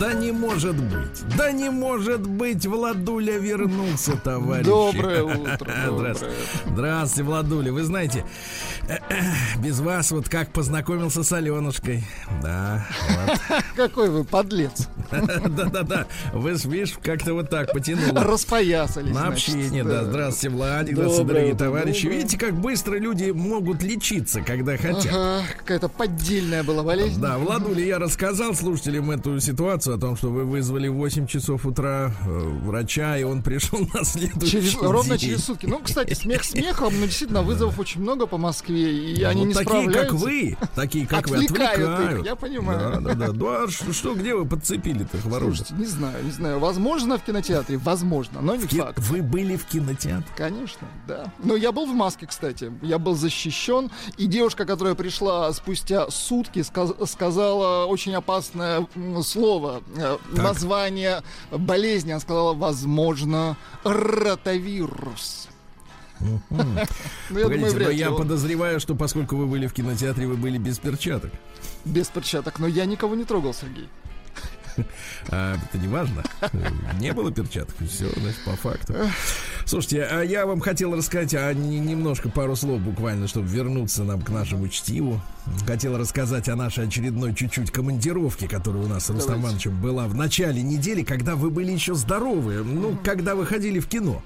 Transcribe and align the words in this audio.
Да 0.00 0.14
не 0.14 0.32
может 0.32 0.76
быть. 0.76 1.36
Да 1.36 1.52
не 1.52 1.68
может 1.68 2.26
быть. 2.26 2.64
Владуля 2.64 3.38
вернулся, 3.38 4.16
товарищ. 4.16 4.64
Доброе 4.64 5.22
утро. 5.24 5.74
Здравствуйте. 5.94 6.34
Здравствуйте, 6.66 7.22
Владуля. 7.24 7.70
Вы 7.70 7.82
знаете, 7.82 8.24
без 9.62 9.80
вас 9.80 10.10
вот 10.10 10.28
как 10.28 10.52
познакомился 10.52 11.22
с 11.22 11.32
Аленушкой. 11.32 12.04
Да. 12.42 12.86
Какой 13.76 14.10
вы 14.10 14.24
подлец. 14.24 14.88
Да-да-да. 15.10 16.06
Вы 16.32 16.52
видишь, 16.52 16.94
как-то 17.02 17.34
вот 17.34 17.50
так 17.50 17.72
потянуло. 17.72 18.22
Распоясались. 18.24 19.14
На 19.14 19.28
общение, 19.28 19.84
да. 19.84 20.04
Здравствуйте, 20.04 20.54
Владик. 20.54 20.94
Здравствуйте, 20.94 21.32
дорогие 21.32 21.54
товарищи. 21.54 22.06
Видите, 22.06 22.38
как 22.38 22.54
быстро 22.54 22.96
люди 22.96 23.30
могут 23.30 23.82
лечиться, 23.82 24.42
когда 24.42 24.76
хотят. 24.76 25.44
Какая-то 25.58 25.88
поддельная 25.88 26.62
была 26.62 26.82
болезнь. 26.82 27.20
Да, 27.20 27.38
Владуля, 27.38 27.84
я 27.84 27.98
рассказал 27.98 28.54
слушателям 28.54 29.10
эту 29.10 29.40
ситуацию 29.40 29.96
о 29.96 29.98
том, 29.98 30.16
что 30.16 30.28
вы 30.30 30.44
вызвали 30.44 30.88
в 30.88 30.94
8 30.94 31.26
часов 31.26 31.66
утра 31.66 32.12
э, 32.24 32.38
врача, 32.64 33.18
и 33.18 33.22
он 33.22 33.42
пришел 33.42 33.80
на 33.94 34.04
следующий 34.04 34.52
через, 34.52 34.72
день. 34.72 34.82
Ровно 34.82 35.18
через 35.18 35.44
сутки. 35.44 35.66
Ну, 35.66 35.80
кстати, 35.80 36.14
смех 36.14 36.44
смехом, 36.44 36.98
но 36.98 37.06
действительно 37.06 37.42
вызовов 37.42 37.78
очень 37.78 38.00
много 38.00 38.26
по 38.26 38.38
Москве, 38.38 38.69
и 38.78 39.22
они 39.22 39.44
не 39.44 39.54
такие, 39.54 39.66
справляются. 39.68 40.02
как 40.02 40.12
вы, 40.20 40.56
такие, 40.74 41.06
как 41.06 41.28
вы, 41.28 41.36
Отвлекают 41.36 41.80
отвлекают. 41.88 42.20
их, 42.20 42.26
я 42.26 42.36
понимаю. 42.36 43.00
Да, 43.00 43.14
да, 43.14 43.26
да. 43.26 43.32
Ну, 43.32 43.48
а 43.64 43.68
что, 43.68 44.14
где 44.14 44.34
вы 44.34 44.46
подцепили-то? 44.46 45.18
Слушайте, 45.20 45.74
не 45.74 45.86
знаю, 45.86 46.24
не 46.24 46.30
знаю. 46.30 46.58
Возможно, 46.60 47.18
в 47.18 47.22
кинотеатре, 47.22 47.76
возможно, 47.78 48.40
но 48.40 48.54
не 48.56 48.66
Ки- 48.66 48.78
факт. 48.78 48.98
Вы 48.98 49.22
были 49.22 49.56
в 49.56 49.64
кинотеатре? 49.66 50.26
Конечно, 50.36 50.86
да. 51.06 51.32
Но 51.42 51.56
я 51.56 51.72
был 51.72 51.86
в 51.86 51.94
маске, 51.94 52.26
кстати. 52.26 52.72
Я 52.82 52.98
был 52.98 53.14
защищен. 53.14 53.90
И 54.16 54.26
девушка, 54.26 54.64
которая 54.64 54.94
пришла 54.94 55.52
спустя 55.52 56.10
сутки, 56.10 56.60
сказ- 56.62 56.94
сказала 57.10 57.86
очень 57.86 58.14
опасное 58.14 58.86
слово. 59.24 59.82
э, 59.96 60.16
Название 60.32 61.22
болезни. 61.50 62.10
Она 62.12 62.20
сказала, 62.20 62.54
возможно, 62.54 63.56
ротавирус. 63.84 65.48
Ну, 66.20 66.40
Погодите, 67.30 67.78
но 67.78 67.90
я 67.90 68.10
подозреваю, 68.10 68.80
что 68.80 68.94
поскольку 68.94 69.36
вы 69.36 69.46
были 69.46 69.66
в 69.66 69.72
кинотеатре, 69.72 70.26
вы 70.26 70.36
были 70.36 70.58
без 70.58 70.78
перчаток. 70.78 71.32
без 71.84 72.08
перчаток. 72.08 72.58
Но 72.58 72.66
я 72.66 72.84
никого 72.84 73.14
не 73.14 73.24
трогал, 73.24 73.54
Сергей. 73.54 73.88
А, 75.28 75.54
это 75.56 75.78
не 75.78 75.86
важно. 75.88 76.22
Не 76.98 77.12
было 77.12 77.30
перчаток, 77.30 77.74
все, 77.88 78.08
значит, 78.16 78.40
по 78.44 78.52
факту. 78.56 78.94
Слушайте, 79.64 80.02
а 80.04 80.22
я 80.22 80.46
вам 80.46 80.60
хотел 80.60 80.96
рассказать 80.96 81.34
а, 81.34 81.52
не- 81.52 81.78
немножко 81.78 82.28
пару 82.30 82.56
слов 82.56 82.80
буквально, 82.80 83.28
чтобы 83.28 83.46
вернуться 83.46 84.02
нам 84.02 84.22
к 84.22 84.30
нашему 84.30 84.68
чтиву. 84.68 85.20
Хотел 85.66 85.96
рассказать 85.98 86.48
о 86.48 86.56
нашей 86.56 86.86
очередной 86.86 87.34
чуть-чуть 87.34 87.70
командировке, 87.70 88.48
которая 88.48 88.82
у 88.84 88.88
нас 88.88 89.06
с 89.06 89.10
Рустам. 89.10 89.40
Ивановичем 89.40 89.80
была 89.80 90.06
в 90.08 90.14
начале 90.14 90.62
недели, 90.62 91.02
когда 91.02 91.34
вы 91.36 91.50
были 91.50 91.70
еще 91.72 91.94
здоровы. 91.94 92.62
Ну, 92.64 92.98
когда 93.04 93.34
вы 93.34 93.46
ходили 93.46 93.78
в 93.80 93.86
кино. 93.88 94.22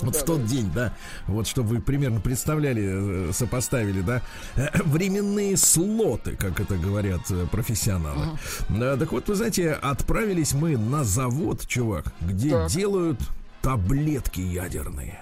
Вот 0.00 0.16
в 0.16 0.24
тот 0.24 0.46
день, 0.46 0.70
да. 0.74 0.94
Вот, 1.26 1.46
чтобы 1.46 1.68
вы 1.76 1.80
примерно 1.80 2.20
представляли, 2.20 3.28
э, 3.28 3.32
сопоставили, 3.32 4.00
да. 4.00 4.22
Э, 4.56 4.68
Временные 4.84 5.56
слоты, 5.58 6.36
как 6.36 6.58
это 6.58 6.76
говорят 6.76 7.20
э, 7.30 7.46
профессионалы. 7.50 8.38
Так 8.98 9.12
вот, 9.12 9.28
вы 9.28 9.34
знаете, 9.34 9.55
отправились 9.64 10.52
мы 10.54 10.76
на 10.76 11.04
завод, 11.04 11.66
чувак, 11.66 12.12
где 12.20 12.50
Так. 12.50 12.70
делают 12.70 13.20
таблетки 13.62 14.40
ядерные. 14.40 15.18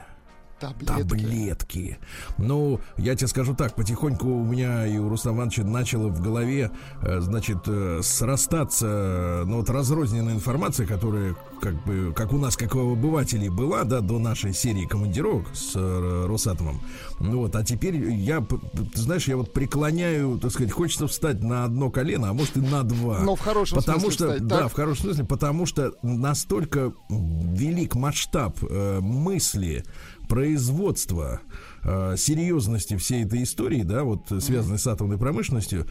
Таблетки. 0.69 1.03
Таблетки. 1.03 1.99
Ну, 2.39 2.81
я 2.97 3.15
тебе 3.15 3.29
скажу 3.29 3.55
так, 3.55 3.75
потихоньку 3.75 4.29
у 4.29 4.45
меня 4.45 4.87
и 4.87 4.99
у 4.99 5.09
Рустама 5.09 5.39
Ивановича 5.39 5.65
начало 5.65 6.09
в 6.09 6.21
голове, 6.21 6.71
э, 7.03 7.21
значит, 7.21 7.59
э, 7.67 8.01
срастаться, 8.03 8.87
э, 8.87 9.45
ну, 9.47 9.59
вот 9.59 9.71
разрозненная 9.71 10.35
информация, 10.35 10.87
которая, 10.87 11.35
как 11.61 11.75
бы, 11.85 12.13
как 12.15 12.33
у 12.33 12.39
нас, 12.39 12.57
как 12.57 12.75
у 12.75 12.93
обывателей 12.93 13.49
была, 13.49 13.85
да, 13.85 14.01
до 14.01 14.19
нашей 14.19 14.55
серии 14.55 14.87
командировок 14.87 15.49
с 15.55 15.75
Росатомом. 15.75 16.81
Ну 17.21 17.39
вот, 17.39 17.57
а 17.57 17.65
теперь 17.65 17.97
я, 18.11 18.41
ты 18.41 19.01
знаешь, 19.01 19.29
я 19.29 19.37
вот 19.37 19.53
преклоняю, 19.53 20.39
так 20.39 20.51
сказать, 20.51 20.73
хочется 20.73 21.07
встать 21.07 21.43
на 21.43 21.65
одно 21.65 21.91
колено, 21.91 22.31
а 22.31 22.33
может 22.33 22.57
и 22.57 22.61
на 22.61 22.83
два. 22.83 23.21
Но 23.21 23.37
в 23.37 23.41
хорошем 23.41 23.79
Потому 23.79 24.01
смысле 24.01 24.15
что, 24.15 24.27
встать, 24.29 24.47
да, 24.47 24.59
так? 24.61 24.73
в 24.73 24.75
хорошем 24.75 25.05
смысле, 25.05 25.25
потому 25.25 25.67
что 25.67 25.93
настолько 26.03 26.93
велик 27.09 27.95
масштаб 27.95 28.57
э, 28.63 29.01
мысли, 29.01 29.85
производства, 30.34 31.43
э, 31.84 32.17
серьезности 32.19 32.97
всей 32.97 33.25
этой 33.25 33.45
истории, 33.45 33.84
да, 33.84 34.03
вот 34.03 34.33
э, 34.33 34.41
связанной 34.41 34.81
с 34.81 34.87
атомной 34.89 35.17
промышленностью, 35.17 35.87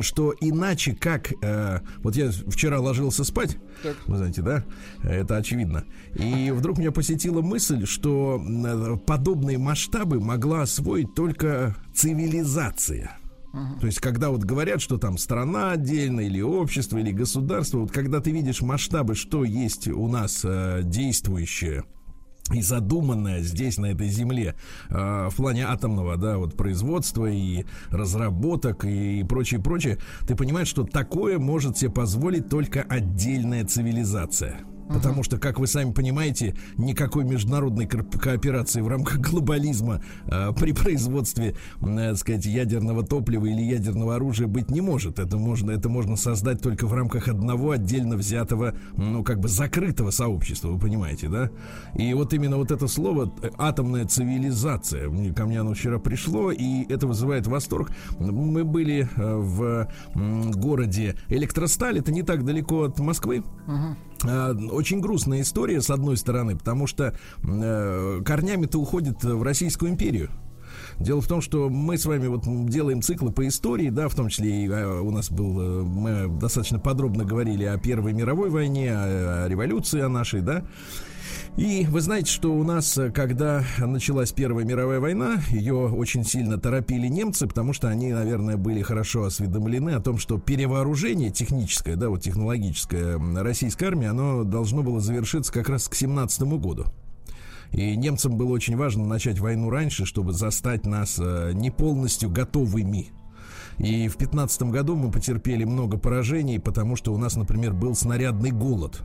что 0.00 0.34
иначе 0.40 0.96
как, 0.96 1.32
э, 1.40 1.78
вот 1.98 2.16
я 2.16 2.32
вчера 2.48 2.80
ложился 2.80 3.22
спать, 3.22 3.56
Так. 3.84 3.94
вы 4.08 4.16
знаете, 4.16 4.42
да, 4.42 4.64
это 5.04 5.36
очевидно, 5.36 5.84
и 6.16 6.50
вдруг 6.50 6.78
меня 6.78 6.90
посетила 6.90 7.40
мысль, 7.40 7.86
что 7.86 8.42
подобные 9.06 9.58
масштабы 9.58 10.18
могла 10.18 10.62
освоить 10.62 11.14
только 11.14 11.76
цивилизация. 11.94 13.16
То 13.80 13.86
есть, 13.86 14.00
когда 14.00 14.30
вот 14.30 14.42
говорят, 14.42 14.80
что 14.80 14.98
там 14.98 15.16
страна 15.18 15.70
отдельно, 15.70 16.22
или 16.22 16.40
общество, 16.40 16.98
или 16.98 17.12
государство, 17.12 17.78
вот 17.78 17.92
когда 17.92 18.18
ты 18.18 18.32
видишь 18.32 18.60
масштабы, 18.60 19.14
что 19.14 19.44
есть 19.44 19.86
у 19.86 20.08
нас 20.08 20.40
э, 20.42 20.80
действующее 20.82 21.84
и 22.52 22.60
задуманное 22.60 23.40
здесь, 23.40 23.78
на 23.78 23.86
этой 23.86 24.08
земле, 24.08 24.54
э, 24.90 25.28
в 25.30 25.36
плане 25.36 25.66
атомного, 25.66 26.16
да, 26.16 26.36
вот 26.36 26.56
производства 26.56 27.26
и 27.26 27.64
разработок 27.90 28.84
и 28.84 29.24
прочее, 29.24 29.60
прочее, 29.60 29.98
ты 30.26 30.36
понимаешь, 30.36 30.68
что 30.68 30.84
такое 30.84 31.38
может 31.38 31.78
себе 31.78 31.90
позволить 31.90 32.48
только 32.48 32.82
отдельная 32.82 33.64
цивилизация. 33.64 34.60
Потому 34.88 35.22
что, 35.22 35.38
как 35.38 35.58
вы 35.58 35.66
сами 35.66 35.92
понимаете, 35.92 36.54
никакой 36.76 37.24
международной 37.24 37.86
кооперации 37.86 38.80
в 38.80 38.88
рамках 38.88 39.18
глобализма 39.18 40.02
э, 40.26 40.52
при 40.52 40.72
производстве, 40.72 41.54
э, 41.80 42.10
так 42.10 42.18
сказать, 42.18 42.44
ядерного 42.46 43.04
топлива 43.04 43.46
или 43.46 43.62
ядерного 43.62 44.16
оружия 44.16 44.46
быть 44.46 44.70
не 44.70 44.80
может. 44.80 45.18
Это 45.18 45.36
можно, 45.36 45.70
это 45.70 45.88
можно 45.88 46.16
создать 46.16 46.60
только 46.60 46.86
в 46.86 46.92
рамках 46.92 47.28
одного 47.28 47.72
отдельно 47.72 48.16
взятого, 48.16 48.74
ну, 48.96 49.24
как 49.24 49.40
бы 49.40 49.48
закрытого 49.48 50.10
сообщества, 50.10 50.68
вы 50.68 50.78
понимаете, 50.78 51.28
да? 51.28 51.50
И 51.94 52.12
вот 52.14 52.32
именно 52.34 52.56
вот 52.56 52.70
это 52.70 52.86
слово 52.86 53.32
э, 53.42 53.50
атомная 53.58 54.04
цивилизация, 54.06 55.10
ко 55.32 55.46
мне 55.46 55.60
оно 55.60 55.74
вчера 55.74 55.98
пришло, 55.98 56.50
и 56.52 56.84
это 56.88 57.06
вызывает 57.06 57.46
восторг. 57.46 57.90
Мы 58.18 58.64
были 58.64 59.08
э, 59.16 59.36
в 59.36 59.88
городе 60.56 61.16
Электросталь, 61.28 61.98
это 61.98 62.12
не 62.12 62.22
так 62.22 62.44
далеко 62.44 62.84
от 62.84 62.98
Москвы. 62.98 63.42
Очень 64.74 65.00
грустная 65.00 65.42
история, 65.42 65.80
с 65.80 65.90
одной 65.90 66.16
стороны, 66.16 66.56
потому 66.56 66.86
что 66.86 67.14
э, 67.42 68.22
корнями-то 68.24 68.78
уходит 68.78 69.22
в 69.22 69.42
Российскую 69.42 69.90
империю. 69.90 70.30
Дело 71.00 71.20
в 71.20 71.26
том, 71.26 71.40
что 71.40 71.68
мы 71.68 71.98
с 71.98 72.06
вами 72.06 72.26
вот 72.28 72.44
делаем 72.68 73.02
циклы 73.02 73.32
по 73.32 73.46
истории, 73.46 73.90
да, 73.90 74.08
в 74.08 74.14
том 74.14 74.28
числе 74.28 74.64
и 74.64 74.68
э, 74.68 75.00
у 75.00 75.10
нас 75.10 75.30
был, 75.30 75.60
э, 75.60 75.82
мы 75.82 76.28
достаточно 76.38 76.78
подробно 76.78 77.24
говорили 77.24 77.64
о 77.64 77.78
Первой 77.78 78.12
мировой 78.12 78.50
войне, 78.50 78.92
о, 78.92 79.44
о 79.44 79.48
революции 79.48 80.00
о 80.00 80.08
нашей, 80.08 80.40
да. 80.40 80.64
И 81.56 81.86
вы 81.88 82.00
знаете, 82.00 82.30
что 82.32 82.52
у 82.52 82.64
нас, 82.64 82.98
э, 82.98 83.10
когда 83.10 83.64
началась 83.78 84.32
Первая 84.32 84.64
мировая 84.64 85.00
война, 85.00 85.36
ее 85.50 85.74
очень 85.74 86.24
сильно 86.24 86.58
торопили 86.58 87.06
немцы, 87.06 87.46
потому 87.46 87.72
что 87.72 87.88
они, 87.88 88.12
наверное, 88.12 88.56
были 88.56 88.82
хорошо 88.82 89.24
осведомлены 89.24 89.90
о 89.90 90.00
том, 90.00 90.18
что 90.18 90.38
перевооружение 90.38 91.30
техническое, 91.30 91.96
да, 91.96 92.08
вот 92.08 92.22
технологическое 92.22 93.18
российской 93.42 93.84
армии, 93.84 94.06
оно 94.06 94.44
должно 94.44 94.82
было 94.82 95.00
завершиться 95.00 95.52
как 95.52 95.68
раз 95.68 95.88
к 95.88 95.94
17 95.94 96.42
году. 96.42 96.86
И 97.74 97.96
немцам 97.96 98.36
было 98.36 98.52
очень 98.52 98.76
важно 98.76 99.04
начать 99.04 99.40
войну 99.40 99.68
раньше, 99.68 100.06
чтобы 100.06 100.32
застать 100.32 100.86
нас 100.86 101.18
э, 101.20 101.50
не 101.54 101.70
полностью 101.70 102.30
готовыми. 102.30 103.08
И 103.78 104.06
в 104.06 104.16
15 104.16 104.62
году 104.64 104.94
мы 104.94 105.10
потерпели 105.10 105.64
много 105.64 105.98
поражений, 105.98 106.60
потому 106.60 106.94
что 106.94 107.12
у 107.12 107.18
нас, 107.18 107.34
например, 107.34 107.74
был 107.74 107.96
снарядный 107.96 108.52
голод. 108.52 109.02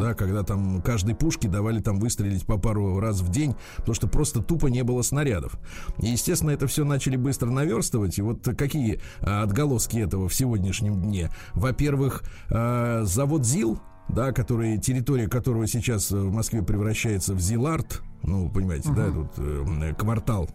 Да, 0.00 0.14
когда 0.14 0.42
там 0.42 0.80
каждой 0.80 1.14
пушке 1.14 1.48
давали 1.48 1.80
там 1.80 1.98
выстрелить 1.98 2.46
по 2.46 2.56
пару 2.56 2.98
раз 3.00 3.20
в 3.20 3.30
день, 3.30 3.56
потому 3.76 3.94
что 3.94 4.06
просто 4.06 4.40
тупо 4.40 4.68
не 4.68 4.82
было 4.82 5.02
снарядов. 5.02 5.58
И, 5.98 6.06
естественно, 6.06 6.50
это 6.50 6.66
все 6.66 6.84
начали 6.84 7.16
быстро 7.16 7.50
наверстывать. 7.50 8.16
И 8.18 8.22
вот 8.22 8.48
какие 8.56 9.00
а, 9.20 9.42
отголоски 9.42 9.98
этого 9.98 10.28
в 10.28 10.34
сегодняшнем 10.34 11.02
дне? 11.02 11.30
Во-первых, 11.52 12.22
а, 12.48 13.02
завод 13.04 13.44
ЗИЛ, 13.44 13.80
да, 14.08 14.32
который, 14.32 14.78
территория 14.78 15.28
которого 15.28 15.66
сейчас 15.66 16.10
в 16.10 16.32
Москве 16.32 16.62
превращается 16.62 17.34
в 17.34 17.40
Зилард, 17.40 18.02
ну, 18.22 18.48
понимаете, 18.50 18.88
uh-huh. 18.88 18.94
да, 18.94 19.10
тут 19.10 19.28
э, 19.38 19.94
квартал 19.94 20.48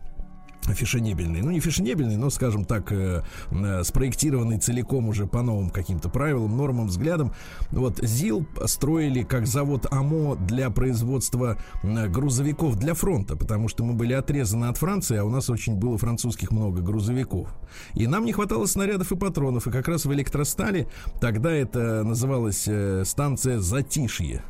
фешенебельный, 0.69 1.42
ну 1.42 1.52
не 1.52 1.60
фешенебельный, 1.60 2.18
но, 2.18 2.30
скажем 2.30 2.66
так, 2.66 2.92
э, 2.92 3.24
э, 3.52 3.84
спроектированный 3.84 4.60
целиком 4.60 5.08
уже 5.08 5.28
по 5.28 5.42
новым 5.42 5.69
каким-то 5.69 6.10
правилам, 6.10 6.56
нормам, 6.56 6.88
взглядам. 6.88 7.34
Вот 7.72 8.00
ЗИЛ 8.02 8.46
строили 8.66 9.24
как 9.24 9.48
завод 9.48 9.88
АМО 9.92 10.36
для 10.36 10.69
производства 10.69 11.58
э, 11.84 12.08
грузовиков 12.08 12.78
для 12.78 12.94
фронта, 12.94 13.36
потому 13.36 13.68
что 13.68 13.84
мы 13.84 13.94
были 13.94 14.13
отрезаны 14.13 14.66
от 14.66 14.78
Франции, 14.78 15.18
а 15.18 15.25
у 15.25 15.30
нас 15.30 15.50
очень 15.50 15.75
было 15.75 15.98
французских 15.98 16.52
много 16.52 16.81
грузовиков. 16.81 17.50
И 17.96 18.08
нам 18.08 18.25
не 18.25 18.34
хватало 18.34 18.66
снарядов 18.66 19.12
и 19.12 19.16
патронов, 19.16 19.68
и 19.68 19.72
как 19.72 19.88
раз 19.88 20.06
в 20.06 20.13
электростале 20.13 20.88
тогда 21.19 21.52
это 21.52 22.04
называлась 22.04 22.66
э, 22.68 23.04
станция 23.06 23.60
«Затишье». 23.60 24.44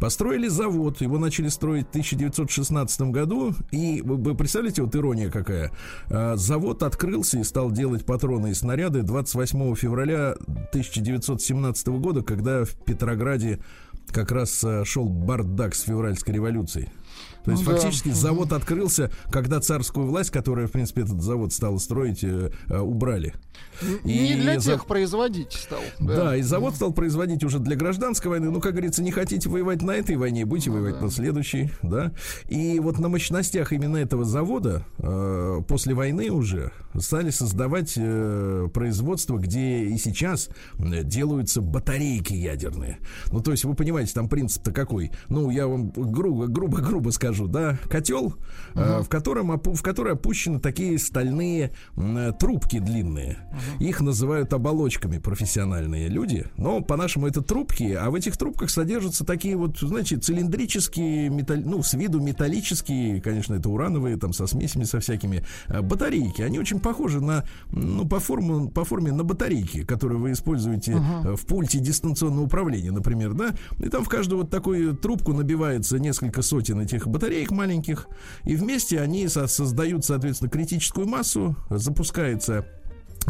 Построили 0.00 0.48
завод, 0.48 1.00
его 1.00 1.18
начали 1.18 1.48
строить 1.48 1.86
в 1.86 1.90
1916 1.90 3.00
году, 3.02 3.54
и 3.70 4.02
вы, 4.02 4.34
представляете, 4.34 4.82
вот 4.82 4.94
ирония 4.96 5.30
какая. 5.30 5.72
А, 6.08 6.36
завод 6.36 6.82
открылся 6.82 7.38
и 7.38 7.44
стал 7.44 7.70
делать 7.70 8.04
патроны 8.04 8.50
и 8.50 8.54
снаряды 8.54 9.02
28 9.02 9.74
февраля 9.74 10.34
1917 10.70 11.88
года, 11.88 12.22
когда 12.22 12.64
в 12.64 12.70
Петрограде 12.84 13.60
как 14.08 14.32
раз 14.32 14.62
а, 14.64 14.84
шел 14.84 15.08
бардак 15.08 15.74
с 15.74 15.82
февральской 15.82 16.34
революцией. 16.34 16.88
То 17.44 17.52
есть 17.52 17.64
ну, 17.64 17.72
фактически 17.72 18.08
да. 18.08 18.14
завод 18.14 18.52
открылся, 18.52 19.10
когда 19.30 19.60
царскую 19.60 20.06
власть, 20.06 20.30
которая, 20.30 20.66
в 20.66 20.72
принципе, 20.72 21.02
этот 21.02 21.22
завод 21.22 21.52
стала 21.52 21.78
строить, 21.78 22.22
э, 22.22 22.50
э, 22.68 22.78
убрали. 22.78 23.34
Не 24.04 24.32
и 24.32 24.34
для 24.36 24.54
тех 24.56 24.80
за... 24.80 24.84
производить 24.86 25.52
стал. 25.52 25.80
Да. 25.98 26.16
да, 26.16 26.36
и 26.36 26.42
завод 26.42 26.74
стал 26.74 26.92
производить 26.92 27.44
уже 27.44 27.58
для 27.58 27.76
гражданской 27.76 28.30
войны. 28.30 28.50
Ну, 28.50 28.60
как 28.60 28.72
говорится, 28.72 29.02
не 29.02 29.10
хотите 29.10 29.48
воевать 29.48 29.82
на 29.82 29.92
этой 29.92 30.16
войне, 30.16 30.44
будете 30.44 30.70
ну, 30.70 30.76
воевать 30.76 30.98
да. 30.98 31.06
на 31.06 31.10
следующей, 31.10 31.70
да. 31.82 32.12
И 32.48 32.78
вот 32.78 32.98
на 32.98 33.08
мощностях 33.08 33.72
именно 33.72 33.96
этого 33.96 34.24
завода 34.24 34.84
э, 34.98 35.60
после 35.66 35.94
войны 35.94 36.30
уже 36.30 36.72
стали 36.98 37.30
создавать 37.30 37.94
э, 37.96 38.68
производство, 38.72 39.38
где 39.38 39.84
и 39.84 39.96
сейчас 39.96 40.50
делаются 40.78 41.62
батарейки 41.62 42.34
ядерные. 42.34 42.98
Ну, 43.32 43.40
то 43.40 43.50
есть, 43.52 43.64
вы 43.64 43.74
понимаете, 43.74 44.12
там 44.12 44.28
принцип-то 44.28 44.72
какой? 44.72 45.10
Ну, 45.28 45.50
я 45.50 45.66
вам 45.66 45.90
грубо, 45.90 46.46
грубо, 46.46 46.78
грубо 46.78 47.10
скажу 47.10 47.29
скажу, 47.30 47.46
да, 47.46 47.78
котел, 47.88 48.34
uh-huh. 48.74 49.04
в 49.04 49.08
котором 49.08 49.60
в 49.60 49.82
который 49.82 50.14
опущены 50.14 50.58
такие 50.58 50.98
стальные 50.98 51.72
э, 51.96 52.32
трубки 52.38 52.78
длинные. 52.80 53.38
Uh-huh. 53.52 53.86
Их 53.86 54.00
называют 54.00 54.52
оболочками 54.52 55.18
профессиональные 55.18 56.08
люди, 56.08 56.46
но 56.56 56.80
по-нашему 56.80 57.28
это 57.28 57.40
трубки, 57.40 57.92
а 57.92 58.10
в 58.10 58.16
этих 58.16 58.36
трубках 58.36 58.70
содержатся 58.70 59.24
такие 59.24 59.56
вот, 59.56 59.78
знаете, 59.78 60.16
цилиндрические, 60.16 61.28
металл... 61.28 61.58
ну, 61.64 61.82
с 61.82 61.94
виду 61.94 62.20
металлические, 62.20 63.20
конечно, 63.20 63.54
это 63.54 63.68
урановые, 63.68 64.16
там, 64.16 64.32
со 64.32 64.48
смесями, 64.48 64.84
со 64.84 64.98
всякими, 64.98 65.44
э, 65.68 65.80
батарейки. 65.82 66.42
Они 66.42 66.58
очень 66.58 66.80
похожи 66.80 67.20
на, 67.20 67.44
ну, 67.70 68.06
по, 68.06 68.18
форму, 68.18 68.70
по 68.70 68.84
форме 68.84 69.12
на 69.12 69.22
батарейки, 69.22 69.84
которые 69.84 70.18
вы 70.18 70.32
используете 70.32 70.92
uh-huh. 70.92 71.36
в 71.36 71.46
пульте 71.46 71.78
дистанционного 71.78 72.44
управления, 72.44 72.90
например, 72.90 73.34
да, 73.34 73.54
и 73.78 73.88
там 73.88 74.02
в 74.04 74.08
каждую 74.08 74.42
вот 74.42 74.50
такую 74.50 74.96
трубку 74.96 75.32
набивается 75.32 75.98
несколько 75.98 76.42
сотен 76.42 76.80
этих 76.80 77.06
батареек, 77.06 77.19
батареек 77.20 77.50
маленьких, 77.50 78.08
и 78.44 78.56
вместе 78.56 78.98
они 78.98 79.28
создают, 79.28 80.06
соответственно, 80.06 80.50
критическую 80.50 81.06
массу, 81.06 81.54
запускается 81.68 82.66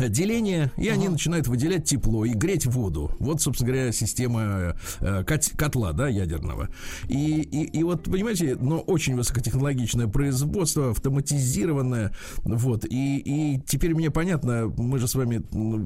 деление, 0.09 0.73
и 0.77 0.89
ага. 0.89 0.95
они 0.95 1.09
начинают 1.09 1.47
выделять 1.49 1.85
тепло 1.85 2.25
и 2.25 2.33
греть 2.33 2.67
воду. 2.67 3.11
Вот, 3.19 3.41
собственно 3.41 3.73
говоря, 3.73 3.93
система 3.93 4.77
э, 5.01 5.25
котла, 5.25 5.93
да, 5.93 6.09
ядерного. 6.09 6.69
И, 7.09 7.41
и, 7.41 7.79
и 7.79 7.83
вот, 7.83 8.05
понимаете, 8.05 8.57
но 8.61 8.81
очень 8.81 9.17
высокотехнологичное 9.17 10.07
производство, 10.07 10.91
автоматизированное, 10.91 12.15
вот. 12.45 12.85
И, 12.85 13.19
и 13.19 13.61
теперь 13.67 13.95
мне 13.95 14.11
понятно, 14.11 14.73
мы 14.77 14.99
же 14.99 15.09
с 15.09 15.15
вами, 15.15 15.43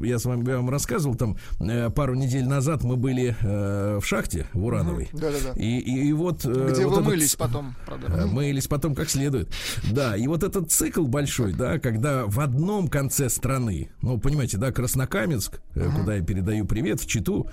я 0.06 0.18
с 0.18 0.24
вами 0.24 0.48
я 0.48 0.56
вам 0.56 0.70
рассказывал, 0.70 1.14
там 1.14 1.36
э, 1.60 1.90
пару 1.90 2.14
недель 2.14 2.46
назад 2.46 2.84
мы 2.84 2.96
были 2.96 3.36
э, 3.40 3.98
в 4.00 4.06
шахте 4.06 4.46
в 4.52 4.64
Урановой. 4.64 5.08
Да, 5.12 5.30
да, 5.30 5.36
да. 5.52 5.60
И, 5.60 5.78
и, 5.78 6.08
и 6.08 6.12
вот... 6.12 6.44
Э, 6.44 6.70
Где 6.72 6.84
вот 6.84 6.96
вы 6.96 7.00
этот, 7.00 7.06
мылись 7.06 7.36
потом, 7.36 7.74
правда. 7.86 8.06
Э, 8.08 8.26
мылись 8.26 8.66
потом 8.66 8.94
как 8.94 9.10
следует. 9.10 9.50
Да, 9.90 10.16
и 10.16 10.26
вот 10.26 10.42
этот 10.42 10.70
цикл 10.70 11.04
большой, 11.06 11.52
да, 11.52 11.78
когда 11.78 12.26
в 12.26 12.40
одном 12.40 12.88
конце 12.88 13.28
страны 13.28 13.90
ну, 14.04 14.18
понимаете, 14.18 14.58
да, 14.58 14.70
Краснокаменск, 14.70 15.60
uh-huh. 15.74 15.98
куда 15.98 16.16
я 16.16 16.22
передаю 16.22 16.66
привет, 16.66 17.00
в 17.00 17.06
Читу, 17.06 17.48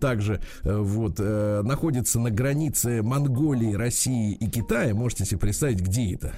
также 0.00 0.40
э, 0.62 0.76
вот 0.76 1.16
э, 1.18 1.62
находится 1.62 2.18
на 2.18 2.30
границе 2.30 3.02
Монголии, 3.02 3.74
России 3.74 4.32
и 4.32 4.48
Китая. 4.48 4.94
Можете 4.94 5.24
себе 5.26 5.38
представить, 5.38 5.80
где 5.80 6.14
это? 6.14 6.32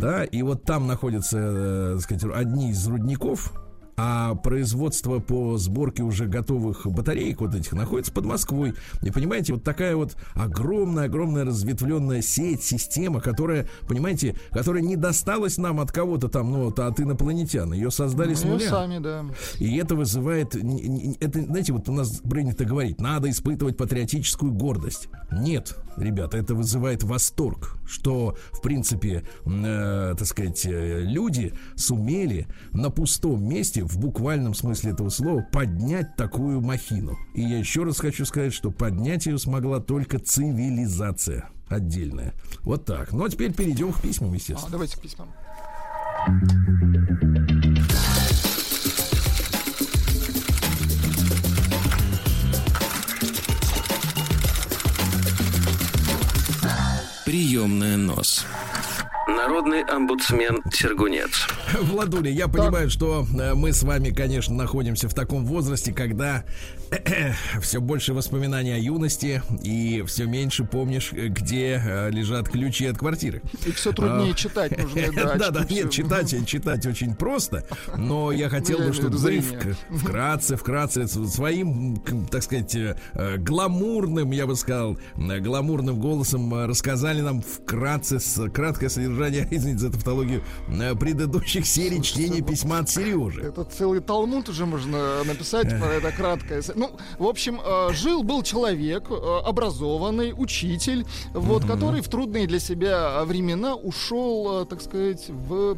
Да, 0.00 0.24
и 0.24 0.42
вот 0.42 0.64
там 0.64 0.86
находятся, 0.86 1.92
так 1.94 2.02
сказать, 2.02 2.24
одни 2.34 2.70
из 2.70 2.86
рудников, 2.86 3.52
а 3.96 4.34
производство 4.34 5.18
по 5.18 5.58
сборке 5.58 6.02
уже 6.02 6.26
готовых 6.26 6.86
батареек 6.86 7.40
вот 7.40 7.54
этих 7.54 7.72
находится 7.72 8.12
под 8.12 8.24
Москвой. 8.24 8.74
И 9.02 9.10
понимаете, 9.10 9.54
вот 9.54 9.62
такая 9.62 9.96
вот 9.96 10.16
огромная-огромная 10.34 11.44
разветвленная 11.44 12.22
сеть, 12.22 12.62
система, 12.62 13.20
которая, 13.20 13.68
понимаете, 13.86 14.34
которая 14.50 14.82
не 14.82 14.96
досталась 14.96 15.58
нам 15.58 15.80
от 15.80 15.92
кого-то 15.92 16.28
там, 16.28 16.50
ну, 16.50 16.64
вот, 16.64 16.78
от 16.78 17.00
инопланетян. 17.00 17.72
Ее 17.72 17.90
создали 17.90 18.34
с 18.34 18.44
нуля. 18.44 18.68
сами, 18.68 18.98
да. 18.98 19.26
И 19.58 19.76
это 19.76 19.94
вызывает, 19.94 20.54
это, 20.54 21.42
знаете, 21.42 21.72
вот 21.72 21.88
у 21.88 21.92
нас 21.92 22.20
принято 22.20 22.64
говорить, 22.64 23.00
надо 23.00 23.28
испытывать 23.30 23.76
патриотическую 23.76 24.52
гордость. 24.52 25.08
Нет, 25.30 25.76
ребята, 25.96 26.36
это 26.36 26.54
вызывает 26.54 27.02
восторг, 27.02 27.76
что, 27.86 28.36
в 28.52 28.60
принципе, 28.60 29.24
э, 29.44 30.14
так 30.16 30.26
сказать, 30.26 30.64
э, 30.66 31.02
люди 31.02 31.52
сумели 31.76 32.46
на 32.72 32.90
пустом 32.90 33.44
месте 33.48 33.82
в 33.82 33.98
буквальном 33.98 34.54
смысле 34.54 34.92
этого 34.92 35.08
слова 35.08 35.46
поднять 35.52 36.16
такую 36.16 36.60
махину. 36.60 37.18
И 37.34 37.42
я 37.42 37.58
еще 37.58 37.84
раз 37.84 37.98
хочу 37.98 38.24
сказать, 38.24 38.52
что 38.52 38.70
поднять 38.70 39.26
ее 39.26 39.38
смогла 39.38 39.80
только 39.80 40.18
цивилизация 40.18 41.48
отдельная. 41.68 42.34
Вот 42.62 42.84
так. 42.84 43.12
Ну 43.12 43.24
а 43.24 43.30
теперь 43.30 43.52
перейдем 43.52 43.92
к 43.92 44.00
письмам, 44.00 44.32
естественно. 44.34 44.68
А, 44.68 44.70
давайте 44.70 44.96
к 44.96 45.00
письмам. 45.00 45.28
Приемная 57.32 57.96
нос. 57.96 58.44
Народный 59.42 59.82
омбудсмен 59.82 60.62
Сергунец. 60.72 61.48
Владуля, 61.80 62.30
я 62.30 62.46
понимаю, 62.46 62.88
что 62.88 63.26
э, 63.36 63.54
мы 63.54 63.72
с 63.72 63.82
вами, 63.82 64.10
конечно, 64.10 64.54
находимся 64.54 65.08
в 65.08 65.14
таком 65.14 65.44
возрасте, 65.44 65.92
когда 65.92 66.44
все 67.60 67.80
больше 67.80 68.14
воспоминаний 68.14 68.72
о 68.72 68.78
юности 68.78 69.42
и 69.62 70.04
все 70.06 70.26
меньше 70.26 70.62
помнишь, 70.62 71.12
где 71.12 71.82
э, 71.84 72.10
лежат 72.10 72.48
ключи 72.48 72.86
от 72.86 72.98
квартиры. 72.98 73.42
И 73.66 73.72
все 73.72 73.92
труднее 73.92 74.32
а, 74.32 74.36
читать 74.36 74.78
нужно. 74.78 75.02
Да, 75.42 75.50
да, 75.50 75.66
нет, 75.68 75.90
читать, 75.90 76.46
читать 76.46 76.86
очень 76.86 77.16
просто, 77.16 77.64
но 77.96 78.30
я 78.30 78.48
хотел 78.48 78.78
бы, 78.78 78.92
чтобы 78.92 79.16
вы 79.16 79.42
вкратце, 79.90 80.56
вкратце 80.56 81.08
своим, 81.08 81.96
так 82.30 82.44
сказать, 82.44 82.76
э, 82.76 82.94
гламурным, 83.38 84.30
я 84.30 84.46
бы 84.46 84.54
сказал, 84.54 84.98
гламурным 85.16 85.98
голосом 85.98 86.66
рассказали 86.66 87.22
нам 87.22 87.42
вкратце, 87.42 88.20
краткое 88.50 88.88
содержание, 88.88 89.31
извините 89.50 89.78
за 89.80 89.90
тавтологию, 89.90 90.42
предыдущих 90.98 91.66
серий 91.66 92.02
чтения 92.02 92.42
письма 92.42 92.78
от 92.78 92.90
Сережи. 92.90 93.42
Это 93.42 93.64
целый 93.64 94.00
талмуд 94.00 94.48
уже 94.48 94.66
можно 94.66 95.24
написать 95.24 95.68
про 95.80 95.94
это 95.94 96.12
краткое. 96.12 96.62
Ну, 96.74 96.90
в 97.18 97.26
общем, 97.26 97.60
э, 97.64 97.92
жил-был 97.92 98.42
человек, 98.42 99.10
э, 99.10 99.14
образованный, 99.44 100.32
учитель, 100.36 101.04
вот, 101.32 101.64
который 101.64 102.00
в 102.02 102.08
трудные 102.08 102.46
для 102.46 102.60
себя 102.60 103.24
времена 103.24 103.74
ушел, 103.74 104.62
э, 104.62 104.66
так 104.66 104.80
сказать, 104.82 105.26
в 105.28 105.76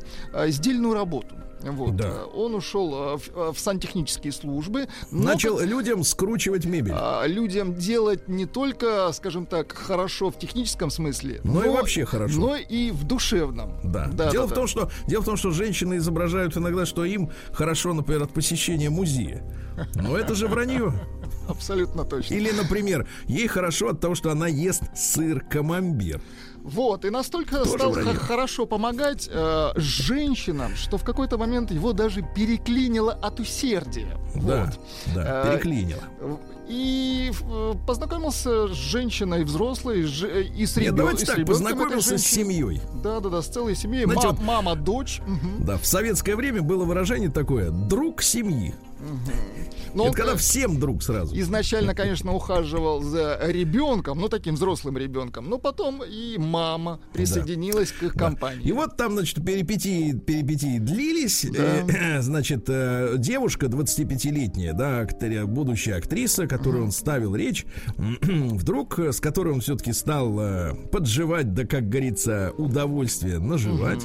сдельную 0.49 0.94
работу. 0.94 1.34
Вот. 1.71 1.97
Да. 1.97 2.25
Он 2.35 2.54
ушел 2.54 3.18
в, 3.18 3.52
в 3.52 3.59
сантехнические 3.59 4.33
службы. 4.33 4.88
Начал 5.11 5.59
как, 5.59 5.66
людям 5.66 6.04
скручивать 6.04 6.64
мебель. 6.64 6.94
А, 6.94 7.26
людям 7.26 7.75
делать 7.75 8.28
не 8.28 8.47
только, 8.47 9.11
скажем 9.12 9.47
так, 9.47 9.73
хорошо 9.73 10.30
в 10.30 10.38
техническом 10.38 10.90
смысле, 10.90 11.40
но, 11.44 11.54
но 11.54 11.64
и 11.64 11.68
вообще 11.68 12.04
хорошо. 12.04 12.38
Но 12.38 12.56
и 12.56 12.90
в 12.90 13.04
душевном. 13.04 13.78
Да. 13.85 14.09
да 14.12 14.30
дело, 14.30 14.44
да, 14.44 14.47
в 14.47 14.49
да. 14.50 14.54
Том, 14.54 14.66
что, 14.66 14.90
дело 15.06 15.23
в 15.23 15.25
том, 15.25 15.37
что 15.37 15.50
женщины 15.50 15.97
изображают 15.97 16.56
иногда, 16.56 16.87
что 16.87 17.04
им 17.04 17.30
хорошо, 17.52 17.92
например, 17.92 18.25
от 18.25 18.33
посещения 18.33 18.90
музея. 18.90 19.42
Но 19.94 20.16
это 20.16 20.35
же 20.35 20.47
вранье. 20.47 20.92
Абсолютно 21.49 22.04
точно. 22.04 22.35
Или, 22.35 22.50
например, 22.50 23.06
ей 23.26 23.47
хорошо 23.49 23.90
от 23.90 24.00
того, 24.00 24.14
что 24.14 24.30
она 24.30 24.47
ест 24.47 24.83
сыр 24.97 25.40
камамбер. 25.40 26.21
Вот, 26.64 27.04
и 27.04 27.11
настолько 27.11 27.59
Тоже 27.59 27.71
стал 27.73 27.90
вранье. 27.92 28.14
хорошо 28.14 28.64
помогать 28.64 29.28
э, 29.30 29.73
женщинам, 29.76 30.75
что 30.76 30.97
в 30.97 31.04
какой-то 31.04 31.37
момент 31.37 31.71
его 31.71 31.92
даже 31.92 32.23
переклинило 32.35 33.12
от 33.12 33.38
усердия. 33.38 34.16
Да, 34.35 34.64
Вот. 34.75 35.14
да, 35.14 35.42
Э, 35.44 35.50
переклинило. 35.52 36.00
И 36.66 37.30
э, 37.42 37.75
познакомился 37.87 38.68
с 38.68 38.73
женщиной 38.73 39.44
взрослой 39.44 40.00
и 40.04 40.06
с, 40.64 40.76
Нет, 40.76 40.87
ребё- 40.88 40.92
давайте 40.97 41.26
так, 41.26 41.37
ребенком 41.37 41.54
познакомился 41.66 42.16
с 42.16 42.23
семьей. 42.23 42.80
Да, 43.02 43.21
да, 43.21 43.28
да, 43.28 43.42
с 43.42 43.49
целой 43.49 43.76
семьей. 43.76 44.04
Знаете, 44.04 44.28
Ма- 44.28 44.33
вот- 44.33 44.42
Мама, 44.42 44.75
дочь. 44.75 45.21
Да, 45.59 45.76
в 45.76 45.85
советское 45.85 46.35
время 46.35 46.62
было 46.62 46.87
выражение 46.87 47.28
такое 47.30 47.71
«друг 47.71 48.23
семьи». 48.23 48.75
Но 49.94 50.02
Это 50.04 50.11
он, 50.11 50.12
когда 50.14 50.32
э, 50.32 50.37
всем 50.37 50.80
друг 50.80 51.02
сразу. 51.02 51.38
изначально, 51.38 51.94
конечно, 51.94 52.32
ухаживал 52.32 53.02
за 53.02 53.38
ребенком, 53.44 54.18
ну 54.20 54.28
таким 54.28 54.54
взрослым 54.56 54.99
ребенком, 54.99 55.49
но 55.49 55.58
потом 55.58 56.02
и 56.02 56.37
мама 56.38 57.00
присоединилась 57.12 57.92
к 57.92 58.02
их 58.02 58.14
Да. 58.14 58.25
компании. 58.26 58.64
И 58.66 58.73
вот 58.73 58.96
там, 58.96 59.12
значит, 59.12 59.44
перипетии, 59.44 60.12
перипетии 60.12 60.78
длились. 60.78 61.46
Да. 61.50 61.84
Э, 61.88 62.23
значит, 62.23 62.64
э, 62.68 63.14
девушка 63.18 63.66
25-летняя, 63.66 64.73
да, 64.73 65.02
актри- 65.02 65.44
будущая 65.44 65.96
актриса, 65.99 66.46
которой 66.46 66.82
он 66.82 66.90
ставил 66.90 67.37
речь, 67.37 67.66
вдруг, 67.96 68.99
э, 68.99 69.12
с 69.12 69.20
которой 69.20 69.54
он 69.54 69.61
все-таки 69.61 69.92
стал 69.92 70.38
э, 70.40 70.75
подживать, 70.90 71.54
да, 71.54 71.64
как 71.66 71.88
говорится, 71.88 72.52
удовольствие 72.58 73.38
наживать. 73.38 74.04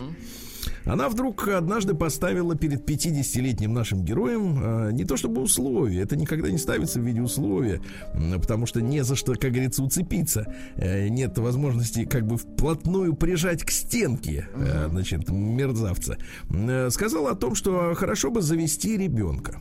Она 0.85 1.09
вдруг 1.09 1.47
однажды 1.47 1.93
поставила 1.93 2.55
перед 2.55 2.89
50-летним 2.89 3.73
нашим 3.73 4.03
героем 4.03 4.59
э, 4.61 4.91
не 4.91 5.03
то 5.05 5.17
чтобы 5.17 5.41
условие, 5.41 6.03
это 6.03 6.15
никогда 6.15 6.49
не 6.49 6.57
ставится 6.57 6.99
в 6.99 7.03
виде 7.03 7.21
условия, 7.21 7.81
потому 8.13 8.65
что 8.65 8.81
не 8.81 9.03
за 9.03 9.15
что, 9.15 9.33
как 9.33 9.51
говорится, 9.51 9.83
уцепиться. 9.83 10.53
Э, 10.75 11.07
нет 11.07 11.37
возможности 11.37 12.05
как 12.05 12.25
бы 12.25 12.37
вплотную 12.37 13.13
прижать 13.15 13.63
к 13.63 13.71
стенке, 13.71 14.47
э, 14.53 14.87
значит, 14.89 15.29
мерзавца. 15.29 16.17
Э, 16.49 16.89
сказала 16.89 17.31
о 17.31 17.35
том, 17.35 17.55
что 17.55 17.93
хорошо 17.95 18.31
бы 18.31 18.41
завести 18.41 18.97
ребенка. 18.97 19.59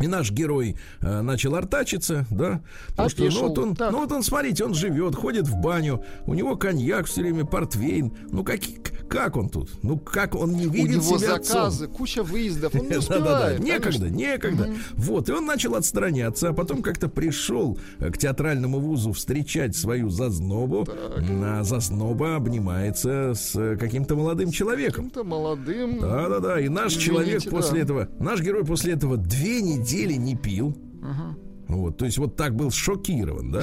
И 0.00 0.06
наш 0.06 0.30
герой 0.30 0.76
э, 1.00 1.20
начал 1.22 1.56
артачиться, 1.56 2.24
да, 2.30 2.60
потому 2.90 3.08
что 3.08 3.24
ну, 3.24 3.48
вот 3.48 3.58
он, 3.58 3.74
так. 3.74 3.90
ну 3.90 3.98
вот 3.98 4.12
он, 4.12 4.22
смотрите, 4.22 4.64
он 4.64 4.74
живет, 4.74 5.16
ходит 5.16 5.48
в 5.48 5.56
баню, 5.56 6.04
у 6.26 6.34
него 6.34 6.56
коньяк 6.56 7.06
все 7.06 7.22
время, 7.22 7.44
портвейн, 7.44 8.12
ну 8.30 8.44
как, 8.44 8.60
как 9.08 9.36
он 9.36 9.48
тут? 9.48 9.70
Ну 9.82 9.98
как 9.98 10.34
он 10.34 10.52
не 10.52 10.66
У 10.66 10.70
видит 10.70 10.96
него 10.96 11.18
себя 11.18 11.34
отцом? 11.36 11.56
заказы, 11.70 11.88
куча 11.88 12.22
выездов, 12.22 12.74
он 12.74 12.88
не 12.88 12.96
успевает. 12.98 13.58
некогда, 13.60 13.98
конечно. 13.98 14.16
некогда. 14.16 14.70
Вот, 14.94 15.28
и 15.28 15.32
он 15.32 15.46
начал 15.46 15.74
отстраняться, 15.74 16.50
а 16.50 16.52
потом 16.52 16.82
как-то 16.82 17.08
пришел 17.08 17.78
э, 17.98 18.10
к 18.10 18.18
театральному 18.18 18.78
вузу 18.78 19.12
встречать 19.12 19.76
свою 19.76 20.10
зазнобу. 20.10 20.86
А 20.88 21.62
зазноба 21.64 22.36
обнимается 22.36 23.32
с 23.34 23.56
э, 23.56 23.76
каким-то 23.76 24.16
молодым 24.16 24.50
человеком. 24.50 25.06
Каким-то 25.06 25.24
молодым. 25.24 26.00
Да-да-да, 26.00 26.60
и 26.60 26.68
наш 26.68 26.92
Извините, 26.92 27.06
человек 27.06 27.50
после 27.50 27.78
да. 27.78 27.84
этого, 27.84 28.08
наш 28.20 28.40
герой 28.40 28.64
после 28.64 28.92
этого 28.92 29.16
две 29.16 29.60
недели 29.62 30.14
не 30.14 30.36
пил. 30.36 30.76
Вот, 31.68 31.98
то 31.98 32.06
есть 32.06 32.16
вот 32.16 32.34
так 32.34 32.56
был 32.56 32.70
шокирован, 32.70 33.52
да, 33.52 33.62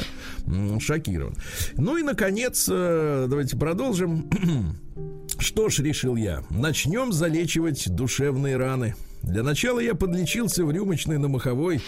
шокирован. 0.79 1.35
Ну 1.75 1.97
и 1.97 2.03
наконец, 2.03 2.67
э, 2.71 3.25
давайте 3.27 3.57
продолжим. 3.57 4.29
Что 5.39 5.69
ж, 5.69 5.79
решил 5.79 6.15
я, 6.15 6.43
начнем 6.49 7.11
залечивать 7.11 7.89
душевные 7.89 8.57
раны. 8.57 8.95
Для 9.21 9.43
начала 9.43 9.79
я 9.79 9.95
подлечился 9.95 10.65
в 10.65 10.71
рюмочной 10.71 11.17
на 11.17 11.27
Маховой, 11.27 11.81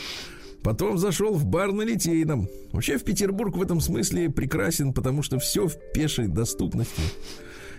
потом 0.64 0.98
зашел 0.98 1.34
в 1.34 1.46
бар 1.46 1.72
на 1.72 1.84
Литейном. 1.84 2.48
Вообще 2.72 2.98
в 2.98 3.04
Петербург 3.04 3.56
в 3.56 3.62
этом 3.62 3.80
смысле 3.80 4.30
прекрасен, 4.30 4.94
потому 4.94 5.24
что 5.24 5.40
все 5.40 5.68
в 5.68 5.76
пешей 5.94 6.28
доступности. 6.28 7.02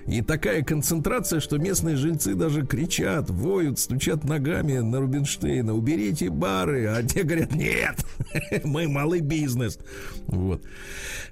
И 0.09 0.23
такая 0.23 0.63
концентрация, 0.63 1.39
что 1.39 1.59
местные 1.59 1.97
жильцы 1.97 2.35
даже 2.35 2.65
кричат, 2.65 3.29
воют, 3.29 3.79
стучат 3.79 4.25
ногами 4.25 4.79
на 4.79 5.01
Рубинштейна. 5.01 5.75
Уберите 5.75 6.31
бары. 6.31 6.87
А 6.87 7.03
те 7.03 7.25
говорят, 7.25 7.53
нет, 7.53 8.07
мы 8.65 8.89
малый 8.89 9.21
бизнес. 9.21 9.79
Вот. 10.27 10.63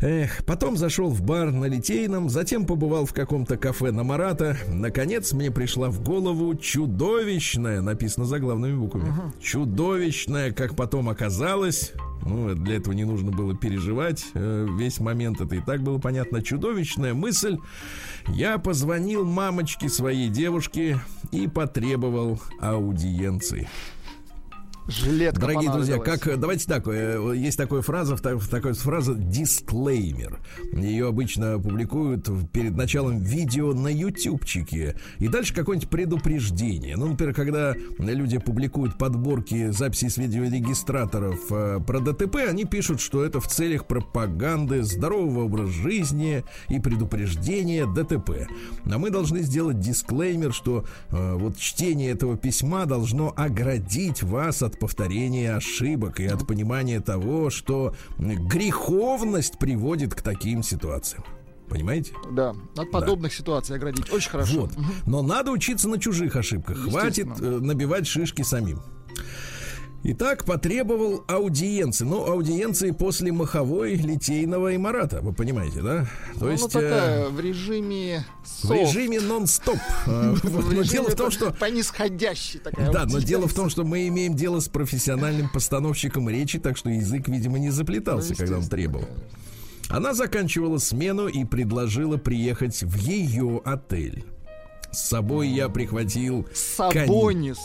Эх, 0.00 0.44
потом 0.44 0.76
зашел 0.76 1.08
в 1.08 1.22
бар 1.22 1.52
на 1.52 1.64
Литейном, 1.64 2.28
затем 2.28 2.66
побывал 2.66 3.06
в 3.06 3.14
каком-то 3.14 3.56
кафе 3.56 3.92
на 3.92 4.04
Марата. 4.04 4.58
Наконец 4.68 5.32
мне 5.32 5.50
пришла 5.50 5.88
в 5.88 6.02
голову 6.02 6.54
чудовищная, 6.54 7.80
написано 7.80 8.26
заглавными 8.26 8.76
буквами, 8.76 9.10
чудовищная, 9.40 10.52
как 10.52 10.76
потом 10.76 11.08
оказалось, 11.08 11.92
ну, 12.26 12.54
для 12.54 12.76
этого 12.76 12.92
не 12.92 13.04
нужно 13.04 13.30
было 13.30 13.56
переживать 13.56 14.24
э, 14.34 14.66
весь 14.78 15.00
момент, 15.00 15.40
это 15.40 15.54
и 15.54 15.60
так 15.60 15.82
было 15.82 15.98
понятно, 15.98 16.42
чудовищная 16.42 17.14
мысль. 17.14 17.56
Я 18.28 18.58
позвонил 18.58 19.24
мамочке 19.24 19.88
своей 19.88 20.28
девушки 20.28 20.98
и 21.30 21.46
потребовал 21.46 22.40
аудиенции. 22.60 23.68
Жилетка 24.88 25.40
Дорогие 25.40 25.72
друзья, 25.72 25.98
как 25.98 26.38
давайте 26.38 26.66
так, 26.66 26.86
э, 26.86 27.32
есть 27.34 27.56
такая 27.56 27.82
фраза, 27.82 28.16
та- 28.16 28.38
такая 28.38 28.72
фраза 28.74 29.14
дисклеймер. 29.14 30.38
Ее 30.72 31.08
обычно 31.08 31.58
публикуют 31.58 32.28
перед 32.52 32.76
началом 32.76 33.18
видео 33.18 33.72
на 33.74 33.88
ютубчике. 33.88 34.94
И 35.18 35.26
дальше 35.26 35.52
какое-нибудь 35.54 35.90
предупреждение. 35.90 36.96
Ну, 36.96 37.08
например, 37.08 37.34
когда 37.34 37.74
люди 37.98 38.38
публикуют 38.38 38.96
подборки 38.96 39.70
записей 39.70 40.08
с 40.08 40.18
видеорегистраторов 40.18 41.40
э, 41.50 41.80
про 41.84 41.98
ДТП, 41.98 42.36
они 42.48 42.64
пишут, 42.64 43.00
что 43.00 43.24
это 43.24 43.40
в 43.40 43.48
целях 43.48 43.86
пропаганды 43.88 44.84
здорового 44.84 45.46
образа 45.46 45.72
жизни 45.72 46.44
и 46.68 46.78
предупреждения 46.78 47.86
ДТП. 47.86 48.46
А 48.84 48.98
мы 48.98 49.10
должны 49.10 49.40
сделать 49.42 49.80
дисклеймер, 49.80 50.52
что 50.52 50.84
э, 51.10 51.34
вот 51.34 51.56
чтение 51.58 52.12
этого 52.12 52.36
письма 52.36 52.86
должно 52.86 53.34
оградить 53.36 54.22
вас 54.22 54.62
от 54.62 54.75
повторения 54.78 55.54
ошибок 55.56 56.20
и 56.20 56.26
от 56.26 56.46
понимания 56.46 57.00
того, 57.00 57.50
что 57.50 57.94
греховность 58.18 59.58
приводит 59.58 60.14
к 60.14 60.22
таким 60.22 60.62
ситуациям. 60.62 61.24
Понимаете? 61.68 62.12
Да, 62.30 62.54
от 62.76 62.90
подобных 62.90 63.34
ситуаций 63.34 63.76
оградить. 63.76 64.12
Очень 64.12 64.30
хорошо. 64.30 64.60
Вот. 64.60 64.70
Но 65.04 65.22
надо 65.22 65.50
учиться 65.50 65.88
на 65.88 65.98
чужих 65.98 66.36
ошибках. 66.36 66.78
Хватит 66.78 67.26
э, 67.40 67.58
набивать 67.60 68.06
шишки 68.06 68.42
самим. 68.42 68.80
Итак, 70.08 70.44
потребовал 70.44 71.24
аудиенции. 71.26 72.04
Ну, 72.04 72.24
аудиенции 72.30 72.92
после 72.92 73.32
Маховой, 73.32 73.96
Литейного 73.96 74.72
и 74.72 74.78
Марата. 74.78 75.20
Вы 75.20 75.32
понимаете, 75.32 75.82
да? 75.82 76.06
То 76.38 76.44
Ну, 76.44 76.50
есть... 76.52 76.62
ну, 76.62 76.80
э, 76.80 76.82
такая 76.84 77.28
в 77.28 77.40
режиме 77.40 78.24
в 78.62 78.70
режиме 78.70 79.20
нон-стоп. 79.20 79.78
Э. 80.06 80.36
В 80.40 80.74
Но 80.74 80.82
дело 80.84 81.10
в 81.10 81.16
том, 81.16 81.32
что 81.32 81.50
по 81.50 81.64
нисходящей 81.64 82.60
такая. 82.60 82.92
да, 82.92 83.04
но 83.06 83.18
дело 83.18 83.48
в 83.48 83.54
том, 83.54 83.68
что 83.68 83.82
мы 83.82 84.06
имеем 84.06 84.36
дело 84.36 84.60
с 84.60 84.68
профессиональным 84.68 85.48
постановщиком 85.48 86.28
речи, 86.28 86.60
так 86.60 86.76
что 86.76 86.88
язык, 86.88 87.26
видимо, 87.26 87.58
не 87.58 87.70
заплетался, 87.70 88.30
Ну, 88.30 88.36
когда 88.36 88.58
он 88.58 88.64
требовал. 88.68 89.08
Она 89.88 90.14
заканчивала 90.14 90.78
смену 90.78 91.26
и 91.26 91.44
предложила 91.44 92.16
приехать 92.16 92.80
в 92.80 92.96
ее 92.96 93.60
отель. 93.64 94.24
С 94.92 95.08
собой 95.08 95.48
я 95.48 95.68
прихватил... 95.68 96.46
Сабонис. 96.54 97.58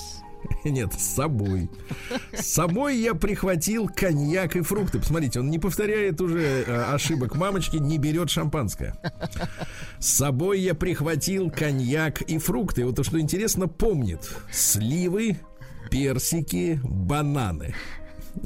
Нет, 0.63 0.93
с 0.93 1.15
собой. 1.15 1.69
С 2.33 2.47
собой 2.47 2.97
я 2.97 3.13
прихватил 3.13 3.87
коньяк 3.87 4.55
и 4.55 4.61
фрукты. 4.61 4.99
Посмотрите, 4.99 5.39
он 5.39 5.49
не 5.49 5.59
повторяет 5.59 6.21
уже 6.21 6.63
э, 6.65 6.83
ошибок 6.93 7.35
мамочки, 7.35 7.77
не 7.77 7.97
берет 7.97 8.29
шампанское. 8.29 8.95
С 9.99 10.07
собой 10.07 10.59
я 10.59 10.73
прихватил 10.73 11.49
коньяк 11.49 12.21
и 12.21 12.37
фрукты. 12.37 12.85
Вот 12.85 12.95
то, 12.95 13.03
что 13.03 13.19
интересно, 13.19 13.67
помнит. 13.67 14.29
Сливы, 14.51 15.39
персики, 15.89 16.79
бананы. 16.83 17.75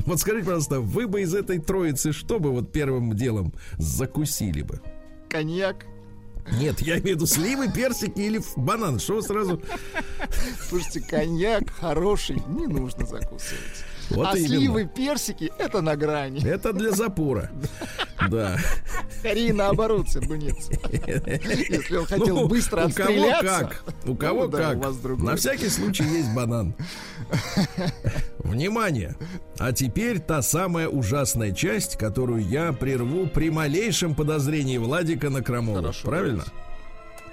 Вот 0.06 0.20
скажите, 0.20 0.46
пожалуйста, 0.46 0.80
вы 0.80 1.08
бы 1.08 1.22
из 1.22 1.36
этой 1.36 1.60
троицы 1.60 2.12
что 2.12 2.40
бы 2.40 2.52
вот 2.52 2.72
первым 2.72 3.14
делом 3.16 3.54
закусили 3.78 4.64
бы? 4.64 4.82
Коньяк. 5.30 5.86
Нет, 6.54 6.80
я 6.82 7.00
имею 7.00 7.18
в 7.18 7.20
виду 7.22 7.28
сливы, 7.28 7.72
персики 7.72 8.20
или 8.20 8.42
бананы. 8.56 9.00
Что 9.00 9.22
сразу... 9.22 9.62
Слушайте, 10.70 11.02
коньяк 11.02 11.70
хороший, 11.72 12.42
не 12.48 12.68
нужно 12.68 13.06
закусывать. 13.06 13.86
Вот 14.10 14.28
а 14.28 14.38
именно. 14.38 14.48
сливы, 14.48 14.86
персики 14.86 15.52
это 15.58 15.82
на 15.82 15.96
грани. 15.96 16.46
Это 16.46 16.74
для 16.74 16.92
запора. 16.92 17.52
Да. 18.30 18.58
Скорее 19.20 19.54
наоборот, 19.54 20.08
сергунец. 20.10 20.70
Если 21.70 21.96
он 21.98 22.06
хотел 22.06 22.42
Ну, 22.42 22.48
быстро 22.48 22.86
у 22.88 22.92
кого 22.92 23.32
как, 23.42 23.84
у 24.06 24.16
кого 24.16 24.44
ну 24.44 24.50
да, 24.50 24.58
как. 24.70 24.78
у 24.78 24.82
вас 24.82 24.98
другое. 24.98 25.32
На 25.32 25.36
всякий 25.36 25.70
случай 25.70 26.04
есть 26.04 26.34
банан. 26.34 26.76
Внимание! 28.40 29.16
А 29.60 29.72
теперь 29.72 30.20
та 30.20 30.42
самая 30.42 30.88
ужасная 30.88 31.52
часть, 31.52 31.98
которую 31.98 32.48
я 32.48 32.74
прерву 32.74 33.28
при 33.28 33.50
малейшем 33.50 34.16
подозрении 34.16 34.78
Владика 34.78 35.30
на. 35.30 35.44
Хорошо, 35.44 36.08
Правильно? 36.08 36.44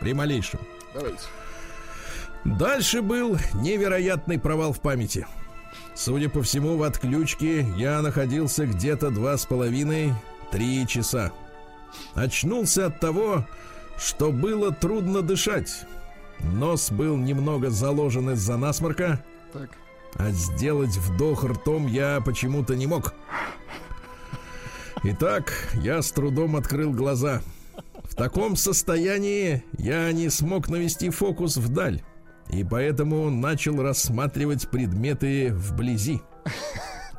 При 0.01 0.15
малейшем. 0.15 0.61
Давайте. 0.95 1.19
Дальше 2.45 3.03
был 3.03 3.39
невероятный 3.55 4.39
провал 4.39 4.73
в 4.73 4.81
памяти. 4.81 5.27
Судя 5.95 6.29
по 6.29 6.43
всему, 6.43 6.77
в 6.77 6.83
отключке 6.83 7.67
я 7.77 8.01
находился 8.03 8.67
где-то 8.67 9.11
два 9.11 9.37
с 9.37 9.45
половиной, 9.45 10.15
три 10.51 10.87
часа. 10.87 11.33
Очнулся 12.15 12.87
от 12.87 12.99
того, 13.01 13.47
что 13.99 14.33
было 14.33 14.73
трудно 14.73 15.23
дышать. 15.23 15.85
Нос 16.41 16.91
был 16.91 17.17
немного 17.17 17.71
заложен 17.71 18.31
из-за 18.31 18.57
насморка, 18.57 19.23
Так. 19.53 19.71
а 20.15 20.31
сделать 20.31 20.97
вдох 20.97 21.45
ртом 21.45 21.87
я 21.87 22.21
почему-то 22.25 22.75
не 22.75 22.87
мог. 22.87 23.15
Итак, 25.05 25.53
я 25.75 26.01
с 26.01 26.11
трудом 26.11 26.57
открыл 26.57 26.93
глаза. 26.93 27.43
В 28.05 28.15
таком 28.15 28.57
состоянии 28.57 29.65
я 29.79 30.11
не 30.13 30.29
смог 30.31 30.69
навести 30.69 31.11
фокус 31.11 31.57
вдаль, 31.57 32.03
и 32.53 32.63
поэтому 32.65 33.31
начал 33.31 33.83
рассматривать 33.83 34.69
предметы 34.69 35.53
вблизи. 35.53 36.21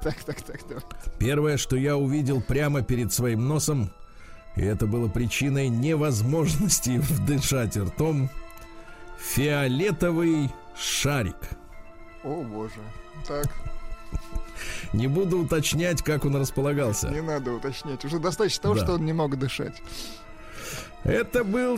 Так, 0.04 0.22
так, 0.26 0.42
так, 0.42 0.62
так. 0.64 0.84
Первое, 1.18 1.56
что 1.56 1.78
я 1.78 1.96
увидел 1.96 2.42
прямо 2.42 2.82
перед 2.82 3.14
своим 3.14 3.48
носом, 3.48 3.90
и 4.58 4.62
это 4.62 4.86
было 4.86 5.08
причиной 5.08 5.70
невозможности 5.70 6.98
вдышать 7.02 7.78
ртом, 7.78 8.30
фиолетовый 9.18 10.52
шарик. 10.78 11.38
О, 12.26 12.44
боже. 12.44 12.82
Так, 13.26 13.48
Не 14.92 15.08
буду 15.08 15.40
уточнять, 15.40 16.02
как 16.02 16.26
он 16.26 16.36
располагался. 16.36 17.08
не 17.10 17.22
надо 17.22 17.54
уточнять. 17.54 18.04
Уже 18.04 18.20
достаточно 18.20 18.64
того, 18.64 18.76
Да. 18.76 18.82
что 18.84 18.94
он 18.96 19.06
не 19.06 19.14
мог 19.14 19.40
дышать. 19.40 19.82
Это 21.06 21.46
был 21.46 21.78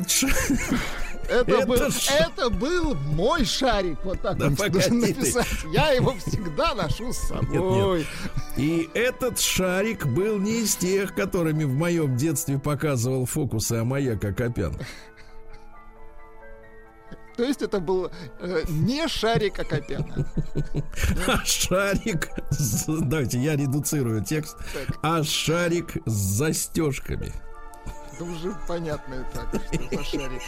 Это, 1.29 1.51
Это 1.51 1.67
был, 1.67 1.91
ш- 1.91 2.13
это 2.13 2.49
был 2.49 2.93
мой 2.95 3.45
шарик. 3.45 3.97
Вот 4.03 4.21
так 4.21 4.37
Да 4.37 4.49
ты. 4.49 4.93
написать. 4.93 5.47
Я 5.71 5.91
его 5.91 6.13
всегда 6.25 6.73
ношу 6.75 7.11
с 7.13 7.17
собой. 7.27 8.05
И 8.57 8.89
этот 8.93 9.39
шарик 9.39 10.05
был 10.05 10.37
не 10.39 10.61
из 10.61 10.75
тех, 10.75 11.13
которыми 11.15 11.63
в 11.63 11.73
моем 11.73 12.15
детстве 12.15 12.59
показывал 12.59 13.25
фокусы 13.25 13.73
Амаяк 13.73 14.23
Акопян. 14.23 14.75
То 17.35 17.43
есть 17.43 17.61
это 17.61 17.81
был 17.81 18.09
э, 18.39 18.63
не 18.69 19.07
шарик 19.09 19.59
Акопяна. 19.59 20.25
А 21.27 21.43
шарик... 21.43 22.29
Давайте 22.87 23.39
я 23.39 23.57
редуцирую 23.57 24.23
текст. 24.23 24.55
Так. 24.73 24.97
А 25.01 25.21
шарик 25.23 25.97
с 26.05 26.11
застежками. 26.11 27.33
Это 28.13 28.23
уже 28.23 28.55
понятно 28.69 29.15
и 29.15 29.35
так, 29.35 29.49
что 29.53 29.97
за 29.97 30.03
шарик. 30.05 30.41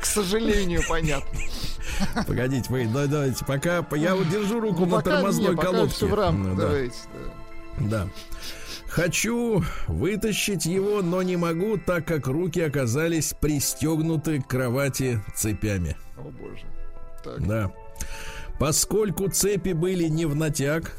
К 0.00 0.04
сожалению, 0.04 0.82
понятно. 0.88 1.38
Погодите, 2.26 2.66
вы, 2.70 2.86
да, 2.86 3.06
давайте, 3.06 3.44
пока 3.44 3.84
я 3.92 4.14
вот 4.14 4.28
держу 4.28 4.60
руку 4.60 4.86
на 4.86 5.02
тормозной 5.02 5.56
колодке. 5.56 5.94
все 5.94 6.06
в 6.06 6.14
рамках. 6.14 6.52
Ну, 6.52 6.56
да, 6.56 6.62
Давайте. 6.62 6.96
да. 7.78 7.86
да. 7.88 8.08
Хочу 8.88 9.64
вытащить 9.88 10.66
его, 10.66 11.02
но 11.02 11.22
не 11.22 11.36
могу, 11.36 11.78
так 11.78 12.06
как 12.06 12.28
руки 12.28 12.60
оказались 12.60 13.34
пристегнуты 13.40 14.40
к 14.40 14.46
кровати 14.46 15.20
цепями. 15.34 15.96
О 16.16 16.22
боже. 16.22 16.64
Так. 17.24 17.46
Да. 17.46 17.72
Поскольку 18.60 19.28
цепи 19.28 19.72
были 19.72 20.04
не 20.04 20.26
в 20.26 20.36
натяг, 20.36 20.92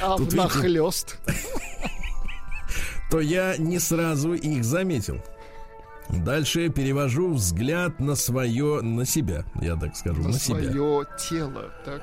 А 0.00 0.16
Тут 0.16 0.32
внахлёст. 0.32 1.18
То 3.10 3.20
я 3.20 3.56
не 3.56 3.78
сразу 3.78 4.34
их 4.34 4.64
заметил. 4.64 5.20
Дальше 6.08 6.68
перевожу 6.70 7.32
взгляд 7.34 8.00
на 8.00 8.14
свое, 8.16 8.80
на 8.80 9.04
себя, 9.04 9.44
я 9.60 9.76
так 9.76 9.96
скажу, 9.96 10.22
на, 10.22 10.28
На 10.30 10.38
себя. 10.38 10.70
свое 10.70 11.06
тело. 11.28 11.70
Так. 11.84 12.02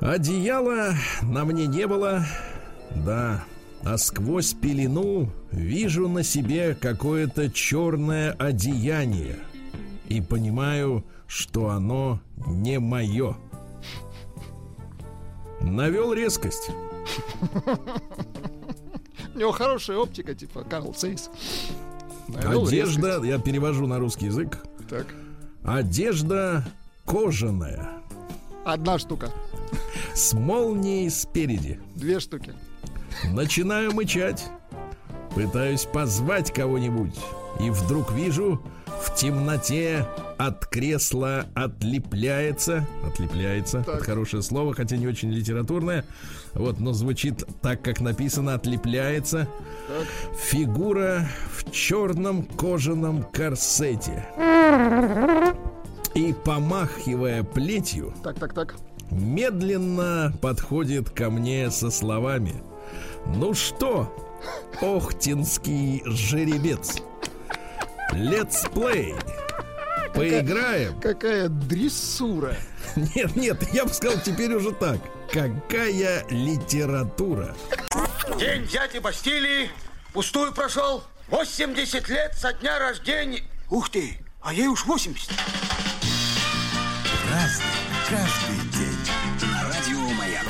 Одеяла 0.00 0.94
на 1.22 1.44
мне 1.44 1.66
не 1.66 1.86
было, 1.86 2.24
да, 2.94 3.44
а 3.82 3.96
сквозь 3.98 4.52
пелену 4.52 5.32
вижу 5.50 6.08
на 6.08 6.22
себе 6.22 6.74
какое-то 6.74 7.50
черное 7.50 8.32
одеяние 8.32 9.36
и 10.08 10.20
понимаю, 10.20 11.04
что 11.26 11.70
оно 11.70 12.20
не 12.46 12.78
мое. 12.78 13.36
Навел 15.60 16.12
резкость. 16.12 16.70
У 19.36 19.38
него 19.38 19.52
хорошая 19.52 19.98
оптика, 19.98 20.34
типа 20.34 20.64
Карл 20.64 20.94
Сейс. 20.94 21.28
Одежда, 22.42 23.22
я 23.22 23.38
перевожу 23.38 23.86
на 23.86 23.98
русский 23.98 24.26
язык. 24.26 24.64
Так. 24.88 25.06
Одежда 25.62 26.64
кожаная, 27.04 27.90
Одна 28.64 28.98
штука. 28.98 29.30
с 30.14 30.32
молнией 30.32 31.10
спереди. 31.10 31.78
Две 31.94 32.18
штуки. 32.18 32.54
Начинаю 33.30 33.92
мычать. 33.92 34.46
Пытаюсь 35.34 35.84
позвать 35.84 36.50
кого-нибудь. 36.50 37.14
И 37.60 37.68
вдруг 37.68 38.12
вижу, 38.12 38.62
в 38.86 39.14
темноте 39.14 40.06
от 40.38 40.66
кресла 40.66 41.46
отлепляется. 41.54 42.86
Отлепляется. 43.04 43.82
Так. 43.84 43.96
Это 43.96 44.04
хорошее 44.04 44.42
слово, 44.42 44.74
хотя 44.74 44.96
не 44.96 45.06
очень 45.06 45.30
литературное. 45.30 46.04
Вот, 46.54 46.78
но 46.80 46.92
звучит 46.92 47.44
так, 47.62 47.82
как 47.82 48.00
написано, 48.00 48.54
отлепляется. 48.54 49.48
Так. 49.88 50.38
Фигура 50.38 51.26
в 51.52 51.70
черном 51.70 52.42
кожаном 52.44 53.22
корсете. 53.22 54.26
И 56.14 56.34
помахивая 56.44 57.42
плетью, 57.42 58.14
Так, 58.22 58.38
так, 58.38 58.54
так. 58.54 58.76
медленно 59.10 60.32
подходит 60.40 61.10
ко 61.10 61.28
мне 61.30 61.70
со 61.70 61.90
словами 61.90 62.54
«Ну 63.26 63.52
что, 63.52 64.10
охтинский 64.80 66.02
жеребец, 66.06 66.96
let's 68.14 68.72
play, 68.72 69.14
поиграем?» 70.16 71.00
Какая 71.00 71.48
дрессура. 71.48 72.56
Нет, 73.14 73.36
нет, 73.36 73.62
я 73.72 73.84
бы 73.84 73.92
сказал 73.92 74.18
теперь 74.24 74.54
уже 74.54 74.72
так 74.72 74.98
Какая 75.30 76.24
литература 76.30 77.54
День 78.38 78.66
дяди 78.66 78.98
Бастилии 78.98 79.70
пустую 80.12 80.52
прошел. 80.52 81.04
80 81.28 82.08
лет 82.08 82.34
со 82.34 82.52
дня 82.52 82.78
рождения. 82.78 83.42
Ух 83.70 83.90
ты, 83.90 84.18
а 84.40 84.52
ей 84.52 84.68
уж 84.68 84.86
80. 84.86 85.30
Каждый 88.08 88.56
день. 88.72 88.96
Радио 89.62 89.98
Маяк. 90.14 90.46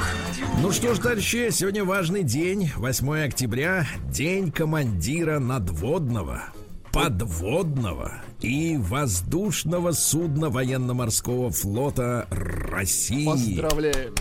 Ну 0.60 0.72
что 0.72 0.94
ж, 0.94 0.98
товарищи, 0.98 1.50
сегодня 1.50 1.84
важный 1.84 2.22
день 2.22 2.70
8 2.76 3.26
октября 3.26 3.86
День 4.10 4.52
командира 4.52 5.38
надводного 5.38 6.52
подводного 6.96 8.22
и 8.40 8.78
воздушного 8.78 9.92
судна 9.92 10.48
военно-морского 10.48 11.50
флота 11.50 12.26
России. 12.30 13.26
Поздравляем. 13.26 14.14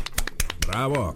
Браво! 0.67 1.13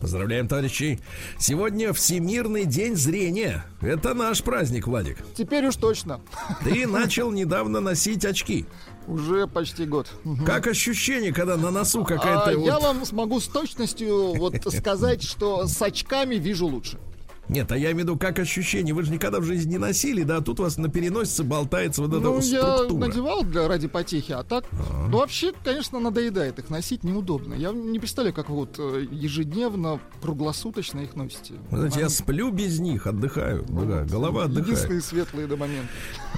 Поздравляем, 0.00 0.46
товарищи! 0.46 1.00
Сегодня 1.36 1.92
Всемирный 1.92 2.64
день 2.64 2.94
зрения. 2.94 3.64
Это 3.80 4.14
наш 4.14 4.44
праздник, 4.44 4.86
Владик. 4.86 5.18
Теперь 5.34 5.66
уж 5.66 5.74
точно. 5.74 6.20
Ты 6.62 6.86
начал 6.86 7.32
недавно 7.32 7.80
носить 7.80 8.24
очки. 8.24 8.64
Уже 9.08 9.48
почти 9.48 9.86
год. 9.86 10.08
Как 10.46 10.68
ощущение, 10.68 11.32
когда 11.32 11.56
на 11.56 11.72
носу 11.72 12.02
А 12.02 12.04
какая-то 12.04 12.50
я 12.52 12.74
вот... 12.74 12.82
вам 12.82 13.04
смогу 13.04 13.40
с 13.40 13.48
точностью 13.48 14.34
вот 14.34 14.54
сказать, 14.72 15.24
что 15.24 15.66
с 15.66 15.82
очками 15.82 16.36
вижу 16.36 16.66
лучше. 16.66 17.00
Нет, 17.48 17.70
а 17.72 17.76
я 17.76 17.92
имею 17.92 17.96
в 17.96 18.08
виду, 18.10 18.16
как 18.18 18.38
ощущение. 18.38 18.94
Вы 18.94 19.02
же 19.02 19.12
никогда 19.12 19.38
в 19.40 19.44
жизни 19.44 19.72
не 19.72 19.78
носили, 19.78 20.22
да? 20.22 20.36
а 20.38 20.40
Тут 20.40 20.60
у 20.60 20.62
вас 20.64 20.76
на 20.78 20.88
переносице 20.88 21.42
болтается 21.44 22.00
вот 22.02 22.10
эта 22.12 22.20
Ну, 22.20 22.34
вот 22.34 22.44
я 22.44 22.60
структура. 22.76 23.06
надевал 23.06 23.42
для 23.44 23.68
ради 23.68 23.86
потехи, 23.88 24.32
а 24.32 24.42
так, 24.42 24.64
ну, 25.08 25.18
вообще, 25.18 25.52
конечно, 25.64 26.00
надоедает 26.00 26.58
их 26.58 26.70
носить, 26.70 27.04
неудобно. 27.04 27.54
Я 27.54 27.72
не 27.72 27.98
представляю, 27.98 28.34
как 28.34 28.48
вы 28.48 28.56
вот 28.56 28.76
э, 28.78 29.06
ежедневно, 29.10 30.00
круглосуточно 30.22 31.00
их 31.00 31.14
носите. 31.16 31.54
Вы 31.70 31.78
знаете, 31.78 32.00
я 32.00 32.08
сплю 32.08 32.50
без 32.50 32.78
них, 32.80 33.06
отдыхаю. 33.06 33.64
Да, 33.68 34.04
голова 34.04 34.44
отдыхает. 34.44 34.66
Единственные 34.68 35.02
светлые 35.02 35.46
до 35.46 35.56
момента. 35.56 35.88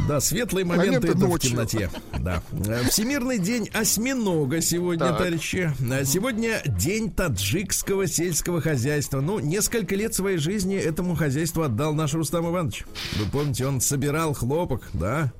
Да, 0.08 0.20
светлые 0.20 0.64
моменты 0.64 0.86
Моменты 0.88 1.08
это 1.08 1.16
в 1.16 1.20
ночью. 1.20 1.50
темноте. 1.50 1.90
Да. 2.18 2.42
Э, 2.52 2.82
Всемирный 2.88 3.38
день 3.38 3.68
осьминога 3.72 4.60
сегодня, 4.60 5.06
Так. 5.06 5.18
товарищи. 5.18 5.72
Э, 5.90 6.04
Сегодня 6.04 6.60
день 6.66 7.10
таджикского 7.12 8.06
сельского 8.06 8.60
хозяйства. 8.60 9.20
Ну, 9.20 9.38
несколько 9.38 9.94
лет 9.94 10.14
своей 10.14 10.38
жизни 10.38 10.74
этому 10.96 11.14
хозяйству 11.14 11.62
отдал 11.62 11.92
наш 11.92 12.14
Рустам 12.14 12.48
Иванович. 12.48 12.86
Вы 13.18 13.26
помните, 13.30 13.66
он 13.66 13.82
собирал 13.82 14.32
хлопок, 14.32 14.88
да? 14.94 15.30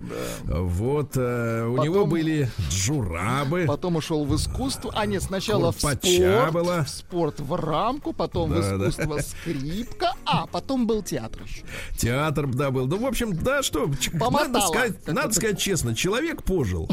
Да. 0.44 0.58
Вот, 0.60 1.12
э, 1.16 1.64
у 1.66 1.76
Потом- 1.76 1.84
него 1.84 2.06
были 2.06 2.50
джурабы. 2.68 3.64
Потом 3.66 3.96
ушел 3.96 4.26
в 4.26 4.36
искусство. 4.36 4.92
А 4.94 5.06
нет, 5.06 5.22
сначала 5.22 5.72
в 5.72 5.78
спорт. 5.78 6.04
была. 6.52 6.84
В 6.84 6.90
спорт 6.90 7.40
в 7.40 7.54
рамку, 7.54 8.12
потом 8.12 8.50
Да, 8.50 8.56
в 8.60 8.78
да. 8.78 8.88
искусство 8.90 9.18
скрипка, 9.20 10.12
а 10.26 10.46
потом 10.46 10.86
был 10.86 11.02
театр 11.02 11.42
еще. 11.44 11.62
Театр, 11.96 12.46
да, 12.48 12.70
был. 12.70 12.86
Ну, 12.86 12.98
в 12.98 13.06
общем, 13.06 13.34
да, 13.34 13.62
что, 13.62 13.90
ч- 13.98 14.10
надо 14.12 14.24
Помотало, 14.26 14.66
сказать, 14.68 15.06
надо 15.06 15.32
сказать 15.32 15.58
честно, 15.58 15.94
человек 15.94 16.42
пожил. 16.42 16.90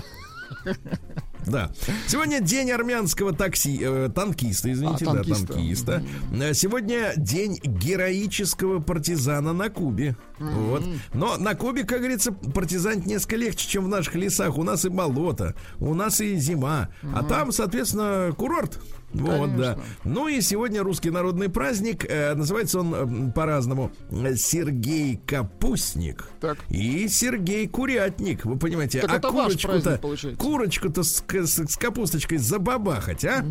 Да. 1.46 1.72
Сегодня 2.08 2.40
день 2.40 2.72
армянского 2.72 3.34
такси, 3.34 3.80
э, 3.82 4.10
танкиста, 4.14 4.72
извините, 4.72 5.06
А, 5.06 5.08
да, 5.08 5.14
танкиста. 5.24 5.48
танкиста. 5.54 6.04
Э, 6.34 6.54
Сегодня 6.54 7.14
день 7.18 7.60
героического 7.64 8.80
партизана 8.80 9.54
на 9.54 9.70
Кубе. 9.70 10.16
Вот. 10.40 10.84
Но 11.14 11.38
на 11.38 11.56
Кубе, 11.56 11.84
как 11.84 12.00
говорится, 12.00 12.32
партизан 12.32 13.02
несколько 13.06 13.36
легче, 13.38 13.68
чем 13.68 13.86
в 13.86 13.88
наших 13.88 14.16
лесах. 14.16 14.58
У 14.58 14.64
нас 14.64 14.86
и 14.86 14.90
болото, 14.90 15.56
у 15.80 15.94
нас 15.94 16.22
и 16.22 16.36
зима. 16.36 16.90
А 17.14 17.24
там, 17.24 17.52
соответственно, 17.52 18.34
курорт. 18.38 18.80
Вот, 19.14 19.56
да. 19.58 19.78
Ну 20.04 20.28
и 20.28 20.42
сегодня 20.42 20.82
русский 20.84 21.10
народный 21.10 21.50
праздник. 21.50 22.06
э, 22.08 22.34
называется 22.34 22.80
он 22.80 22.94
м, 22.94 23.32
по-разному. 23.32 23.92
э, 24.12 24.36
Сергей 24.36 25.20
Капустник. 25.26 26.28
Так. 26.42 26.58
И 26.70 27.08
Сергей 27.08 27.68
Курятник. 27.68 28.46
Вы 28.46 28.58
понимаете, 28.58 29.00
Так 29.02 29.24
а 29.24 29.30
курочку-то, 29.30 30.00
курочку-то 30.38 31.04
с, 31.04 31.24
с- 31.28 31.72
с 31.72 31.78
капусточкой 31.78 32.38
забабахать, 32.40 33.24
а? 33.26 33.46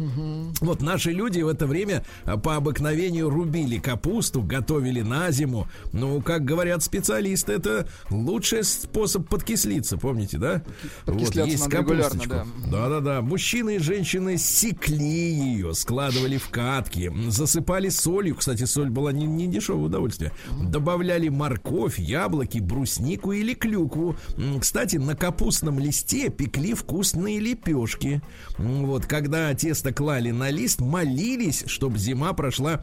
Вот 0.60 0.82
наши 0.82 1.12
люди 1.12 1.40
в 1.42 1.48
это 1.48 1.66
время 1.66 2.04
а, 2.24 2.36
по 2.36 2.56
обыкновению 2.56 3.30
рубили 3.30 3.78
капусту, 3.78 4.42
готовили 4.42 5.00
на 5.02 5.30
зиму. 5.30 5.68
Ну, 5.92 6.20
как 6.22 6.44
говорят 6.44 6.82
специалисты, 6.82 7.52
это 7.52 7.88
лучший 8.10 8.64
способ 8.64 9.28
подкислиться, 9.28 9.96
помните, 9.96 10.38
да? 10.38 10.62
Подкисляться 11.06 11.64
надо 11.64 11.76
регулярно, 11.78 12.22
да. 12.26 12.46
Да-да-да. 12.70 13.20
Мужчины 13.22 13.76
и 13.76 13.78
женщины 13.78 14.36
секли 14.38 15.51
ее, 15.52 15.74
складывали 15.74 16.36
в 16.36 16.48
катки, 16.48 17.12
засыпали 17.28 17.88
солью. 17.88 18.36
Кстати, 18.36 18.64
соль 18.64 18.90
была 18.90 19.12
не, 19.12 19.26
не 19.26 19.46
дешевое 19.46 19.86
удовольствие. 19.86 20.32
Добавляли 20.62 21.28
морковь, 21.28 21.98
яблоки, 21.98 22.58
бруснику 22.58 23.32
или 23.32 23.54
клюкву. 23.54 24.16
Кстати, 24.60 24.96
на 24.96 25.14
капустном 25.14 25.78
листе 25.78 26.30
пекли 26.30 26.74
вкусные 26.74 27.40
лепешки. 27.40 28.22
Вот, 28.58 29.06
когда 29.06 29.54
тесто 29.54 29.92
клали 29.92 30.30
на 30.30 30.50
лист, 30.50 30.80
молились, 30.80 31.64
чтобы 31.66 31.98
зима 31.98 32.32
прошла 32.32 32.82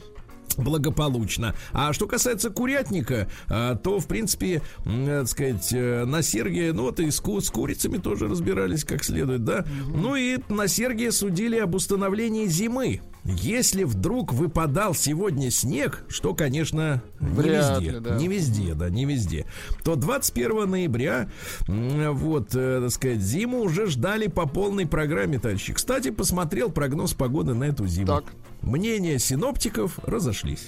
благополучно. 0.60 1.56
А 1.72 1.94
что 1.94 2.08
касается 2.08 2.50
курятника, 2.50 3.28
а, 3.48 3.76
то, 3.76 4.00
в 4.00 4.08
принципе, 4.08 4.62
м, 4.86 5.06
э, 5.08 5.20
так 5.22 5.28
сказать, 5.30 5.70
э, 5.74 6.06
на 6.06 6.22
Сергия, 6.22 6.74
ну, 6.74 6.84
вот 6.84 7.00
и 7.00 7.10
с, 7.12 7.20
ку- 7.20 7.42
с 7.42 7.50
курицами 7.50 7.98
тоже 7.98 8.28
разбирались 8.28 8.84
как 8.84 9.04
следует, 9.04 9.44
да. 9.44 9.66
Ну 9.88 10.16
и 10.16 10.38
на 10.50 10.68
Сергия 10.68 11.12
судили 11.12 11.58
об 11.58 11.76
установлении 11.76 12.46
зимы. 12.48 13.02
Если 13.26 13.84
вдруг 13.84 14.32
выпадал 14.34 14.96
сегодня 14.96 15.52
снег, 15.52 16.06
что, 16.08 16.34
конечно, 16.34 17.04
не 17.20 17.28
Вряд 17.28 17.80
везде, 17.82 17.92
ли, 17.92 18.00
да. 18.00 18.16
не 18.16 18.28
везде, 18.30 18.74
да, 18.74 18.90
не 18.90 19.06
везде, 19.06 19.46
то 19.84 19.96
21 19.96 20.66
ноября, 20.70 21.30
м, 21.68 22.16
вот, 22.16 22.56
э, 22.56 22.80
так 22.82 22.92
сказать, 22.92 23.20
зиму 23.22 23.60
уже 23.60 23.88
ждали 23.88 24.28
по 24.28 24.48
полной 24.48 24.88
программе, 24.88 25.38
товарищи. 25.38 25.74
Кстати, 25.74 26.12
посмотрел 26.12 26.72
прогноз 26.72 27.14
погоды 27.14 27.54
на 27.54 27.66
эту 27.66 27.86
зиму. 27.88 28.08
Так. 28.08 28.24
Мнения 28.70 29.18
синоптиков 29.18 29.98
разошлись. 30.04 30.68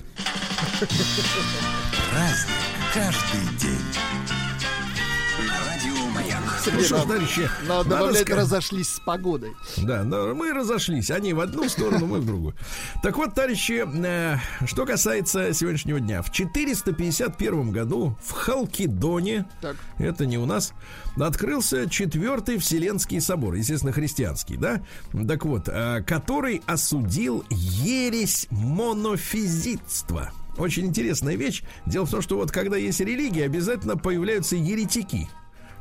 Праздник 2.10 2.56
каждый 2.96 3.60
день. 3.60 3.91
Маяк. 6.62 6.76
Ну 6.76 6.82
Сергей, 6.82 6.86
что 6.86 7.02
товарищи, 7.02 7.50
Надо 7.62 7.70
надо 7.70 7.90
добавлять 7.90 8.30
разошлись 8.30 8.90
с 8.90 9.00
погодой. 9.00 9.54
Да, 9.78 10.04
но 10.04 10.34
мы 10.34 10.52
разошлись. 10.54 11.12
Они 11.12 11.34
в 11.34 11.40
одну 11.40 11.68
сторону, 11.70 12.06
мы 12.06 12.20
в 12.20 12.26
другую. 12.26 12.56
Так 13.02 13.18
вот, 13.18 13.34
товарищи, 13.34 13.86
э, 14.06 14.38
что 14.66 14.86
касается 14.86 15.54
сегодняшнего 15.54 16.00
дня. 16.00 16.22
В 16.22 16.32
451 16.32 17.72
году 17.72 18.18
в 18.24 18.32
Халкидоне, 18.32 19.46
Так. 19.62 19.76
это 19.98 20.26
не 20.26 20.38
у 20.38 20.46
нас, 20.46 20.74
открылся 21.20 21.90
четвертый 21.90 22.58
Вселенский 22.58 23.22
собор, 23.22 23.56
естественно, 23.56 23.92
христианский, 23.92 24.58
да? 24.58 24.82
Так 25.28 25.46
вот, 25.46 25.68
э, 25.68 26.04
который 26.06 26.62
осудил 26.66 27.44
ересь 27.50 28.48
монофизитства. 28.52 30.32
Очень 30.58 30.88
интересная 30.88 31.36
вещь. 31.36 31.64
Дело 31.86 32.06
в 32.06 32.12
том, 32.12 32.22
что 32.22 32.36
вот 32.36 32.52
когда 32.52 32.76
есть 32.76 33.00
религия, 33.00 33.46
обязательно 33.46 33.96
появляются 33.98 34.56
еретики 34.56 35.30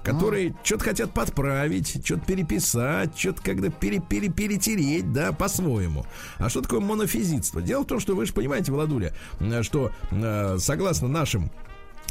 которые 0.03 0.55
что-то 0.63 0.85
хотят 0.85 1.13
подправить, 1.13 2.05
что-то 2.05 2.25
переписать, 2.25 3.19
что-то 3.19 3.43
когда 3.43 3.69
пере, 3.69 4.01
пере- 4.01 4.29
перетереть, 4.31 5.13
да, 5.13 5.33
по-своему. 5.33 6.07
А 6.39 6.49
что 6.49 6.63
такое 6.63 6.81
монофизитство? 6.81 7.61
Дело 7.63 7.83
в 7.83 7.87
том, 7.87 8.01
что 8.01 8.15
вы 8.15 8.27
же 8.27 8.33
понимаете, 8.33 8.73
Владуля, 8.73 9.15
э, 9.41 9.63
что 9.63 9.93
э, 10.11 10.57
согласно 10.59 11.09
нашим 11.09 11.51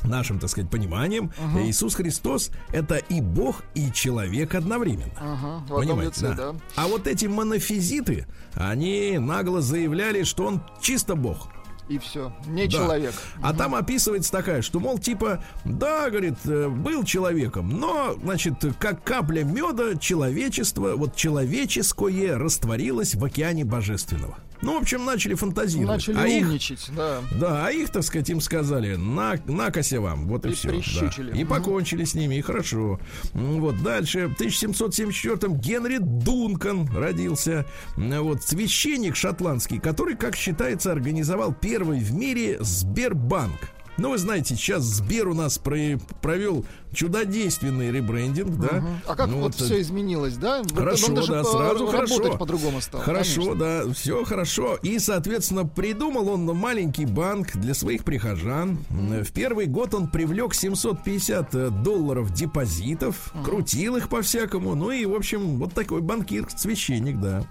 нашим, 0.03 0.39
так 0.39 0.49
сказать, 0.49 0.69
пониманием, 0.69 1.29
Иисус 1.65 1.93
Христос 1.95 2.51
это 2.71 2.95
и 2.95 3.19
Бог, 3.19 3.63
и 3.75 3.91
человек 3.91 4.55
одновременно. 4.55 5.11
Ага, 5.19 5.63
одном 5.77 6.01
лице, 6.01 6.33
да. 6.35 6.55
А 6.77 6.87
вот 6.87 7.05
эти 7.05 7.25
монофизиты, 7.25 8.25
они 8.53 9.17
нагло 9.19 9.59
заявляли, 9.61 10.23
что 10.23 10.45
он 10.45 10.61
чисто 10.81 11.15
Бог. 11.15 11.49
И 11.89 11.97
все. 11.97 12.31
Не 12.45 12.67
Да. 12.67 12.71
человек. 12.71 13.13
А 13.41 13.53
там 13.53 13.73
описывается 13.73 14.31
такая, 14.31 14.61
что, 14.61 14.79
мол, 14.79 14.99
типа, 14.99 15.43
да, 15.65 16.09
говорит, 16.09 16.37
э, 16.45 16.69
был 16.69 17.03
человеком, 17.03 17.69
но, 17.79 18.15
значит, 18.21 18.53
как 18.79 19.03
капля 19.03 19.43
меда 19.43 19.95
человечество, 19.95 20.93
вот 20.95 21.15
человеческое 21.15 22.37
растворилось 22.37 23.15
в 23.15 23.25
океане 23.25 23.65
божественного. 23.65 24.37
Ну, 24.61 24.77
в 24.77 24.81
общем, 24.81 25.05
начали 25.05 25.35
фантазировать. 25.35 26.07
Начали 26.07 26.17
а 26.17 26.27
их, 26.27 26.45
умничать, 26.45 26.89
да. 26.95 27.21
да, 27.39 27.65
а 27.67 27.71
их, 27.71 27.89
так 27.91 28.03
сказать, 28.03 28.29
им 28.29 28.41
сказали, 28.41 28.95
на, 28.95 29.35
накося 29.45 30.01
вам, 30.01 30.27
вот 30.27 30.45
и, 30.45 30.49
И 30.49 30.53
все. 30.53 30.69
прищучили. 30.69 31.37
И 31.37 31.45
покончили 31.45 32.03
с 32.03 32.13
ними, 32.13 32.35
и 32.35 32.41
хорошо. 32.41 32.99
Вот 33.33 33.81
дальше, 33.81 34.27
в 34.27 34.39
1774-м 34.41 35.57
Генри 35.59 35.97
Дункан 35.99 36.87
родился. 36.95 37.65
Вот 37.95 38.43
священник 38.43 39.15
шотландский, 39.15 39.79
который, 39.79 40.15
как 40.15 40.35
считается, 40.35 40.91
организовал 40.91 41.53
первый 41.53 41.99
в 41.99 42.13
мире 42.13 42.57
Сбербанк. 42.59 43.69
Ну, 43.97 44.11
вы 44.11 44.17
знаете, 44.17 44.55
сейчас 44.55 44.83
Сбер 44.83 45.27
у 45.27 45.33
нас 45.33 45.57
про- 45.57 45.97
провел 46.21 46.65
чудодейственный 46.93 47.91
ребрендинг, 47.91 48.57
да? 48.57 48.83
А 49.07 49.15
как 49.15 49.27
Ну, 49.27 49.37
вот 49.39 49.55
вот, 49.55 49.55
все 49.55 49.81
изменилось, 49.81 50.35
да? 50.35 50.61
Хорошо, 50.75 51.13
да, 51.13 51.43
сразу 51.43 51.87
хорошо. 51.87 52.37
по-другому 52.37 52.81
стал. 52.81 53.01
Хорошо, 53.01 53.41
конечно. 53.41 53.55
да, 53.85 53.93
все 53.93 54.23
хорошо. 54.23 54.75
И, 54.81 54.99
соответственно, 54.99 55.65
придумал 55.65 56.29
он 56.29 56.45
маленький 56.45 57.05
банк 57.05 57.55
для 57.55 57.73
своих 57.73 58.03
прихожан. 58.03 58.77
М, 58.89 59.23
В 59.23 59.31
первый 59.31 59.65
год 59.67 59.93
он 59.93 60.07
привлек 60.07 60.53
750 60.53 61.55
э, 61.55 61.69
долларов 61.69 62.33
депозитов, 62.33 63.33
крутил 63.43 63.97
их 63.97 64.09
по-всякому. 64.09 64.75
Ну 64.75 64.91
и, 64.91 65.05
в 65.05 65.13
общем, 65.15 65.57
вот 65.57 65.73
такой 65.73 66.01
банкир, 66.01 66.47
священник, 66.55 67.19
да. 67.19 67.43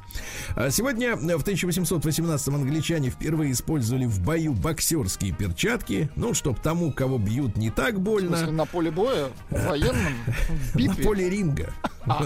А 0.57 0.71
сегодня, 0.71 1.11
э, 1.11 1.37
в 1.37 1.45
1818-м, 1.45 2.55
англичане 2.55 3.11
впервые 3.11 3.53
использовали 3.53 4.07
в 4.07 4.21
бою 4.21 4.53
боксерские 4.53 5.33
перчатки. 5.33 6.09
Ну, 6.17 6.35
чтобы 6.35 6.59
тому, 6.63 6.93
кого 6.93 7.19
бьют, 7.19 7.57
не 7.57 7.71
так 7.71 7.95
В 7.95 8.01
больно. 8.01 8.37
смысле, 8.37 8.53
на 8.53 8.65
поле 8.67 8.91
боя, 8.91 9.28
в 9.51 9.67
военном, 9.67 10.15
в 10.75 10.79
На 10.79 10.95
поле 10.95 11.29
ринга. 11.29 11.73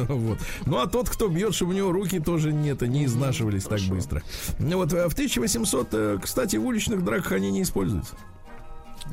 Вот. 0.08 0.38
Ну 0.64 0.78
а 0.78 0.86
тот, 0.86 1.08
кто 1.08 1.26
бьет, 1.26 1.54
чтобы 1.54 1.72
у 1.72 1.74
него 1.74 1.90
руки 1.90 2.20
тоже 2.20 2.52
не, 2.52 2.70
это, 2.70 2.86
не 2.86 3.04
изнашивались 3.04 3.64
так 3.64 3.80
быстро. 3.82 4.22
Вот 4.60 4.92
э, 4.92 5.08
в 5.08 5.12
1800, 5.12 5.88
э, 5.92 6.18
кстати, 6.22 6.56
в 6.56 6.64
уличных 6.64 7.04
драках 7.04 7.32
они 7.32 7.50
не 7.50 7.62
используются. 7.62 8.14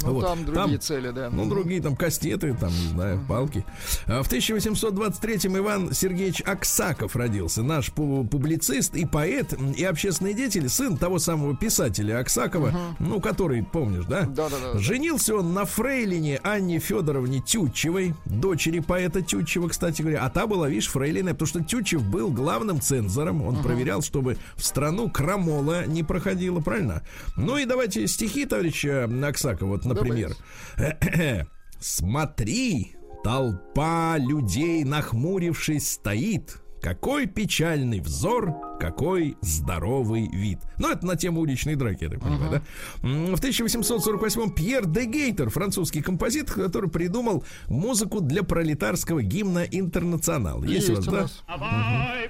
Ну, 0.04 0.14
Вот. 0.14 0.26
там 0.26 0.46
другие 0.46 0.78
Там, 0.78 0.80
цели, 0.80 1.10
да. 1.12 1.30
Ну, 1.32 1.48
другие 1.50 1.82
там 1.82 1.96
кастеты, 1.96 2.54
там, 2.60 2.70
не 2.70 2.88
знаю, 2.90 3.20
палки. 3.28 3.66
А 4.08 4.24
В 4.24 4.30
1823-м 4.32 5.58
Иван 5.58 5.94
Сергеевич 5.94 6.42
Аксаков 6.46 7.16
родился. 7.16 7.64
Наш 7.64 7.90
пу- 7.90 8.28
публицист 8.28 8.96
и 8.96 9.06
поэт, 9.06 9.54
и 9.78 9.84
общественный 9.84 10.34
деятель, 10.34 10.70
сын 10.70 10.98
того 10.98 11.20
самого 11.20 11.56
писателя 11.56 12.20
Аксакова, 12.20 12.74
ну, 13.00 13.20
который, 13.20 13.64
помнишь, 13.64 14.06
да? 14.06 14.22
Да-да-да. 14.24 14.80
Женился 14.80 15.36
он 15.36 15.54
на 15.54 15.66
фрейлине 15.66 16.40
Анне 16.44 16.80
Федоровне 16.80 17.42
Тютчевой, 17.42 18.14
дочери 18.26 18.80
поэта 18.80 19.22
Тютчева, 19.22 19.68
кстати 19.70 20.02
говоря. 20.02 20.24
А 20.24 20.30
та 20.30 20.48
была, 20.48 20.70
видишь, 20.70 20.88
фрейлиной, 20.90 21.34
потому 21.34 21.48
что 21.48 21.64
Тютчев 21.64 22.04
был 22.04 22.32
главным 22.32 22.82
цензором. 22.82 23.42
Он 23.44 23.62
проверял, 23.62 24.02
чтобы 24.02 24.38
в 24.56 24.64
страну 24.64 25.10
крамола 25.10 25.86
не 25.86 26.04
проходила, 26.04 26.60
правильно? 26.60 27.04
Ну 27.36 27.58
и 27.58 27.66
давайте 27.66 28.08
стихи 28.08 28.46
товарища 28.46 29.10
Аксакова, 29.24 29.70
вот, 29.70 29.86
например. 29.90 30.36
Смотри, 31.80 32.96
толпа 33.24 34.18
людей, 34.18 34.84
нахмурившись, 34.84 35.92
стоит. 35.92 36.62
Какой 36.82 37.28
печальный 37.28 38.00
взор, 38.00 38.54
какой 38.80 39.36
здоровый 39.42 40.30
вид. 40.32 40.60
Ну, 40.78 40.90
это 40.90 41.06
на 41.06 41.18
тему 41.18 41.42
уличной 41.42 41.76
драки, 41.76 42.06
я 42.06 42.10
так 42.10 42.22
понимаю, 42.22 42.52
да? 42.52 42.62
М, 43.08 43.36
В 43.36 43.40
1848-м 43.42 44.52
Пьер 44.52 44.86
де 44.86 45.04
Гейтер, 45.06 45.50
французский 45.50 46.02
композитор, 46.02 46.56
который 46.56 46.90
придумал 46.90 47.44
музыку 47.68 48.22
для 48.22 48.44
пролетарского 48.44 49.22
гимна 49.22 49.66
«Интернационал». 49.70 50.64
Есть, 50.64 50.90
у 50.90 50.96
вас, 50.96 51.08
у 51.08 51.12
да? 51.12 51.22
нас. 51.24 51.44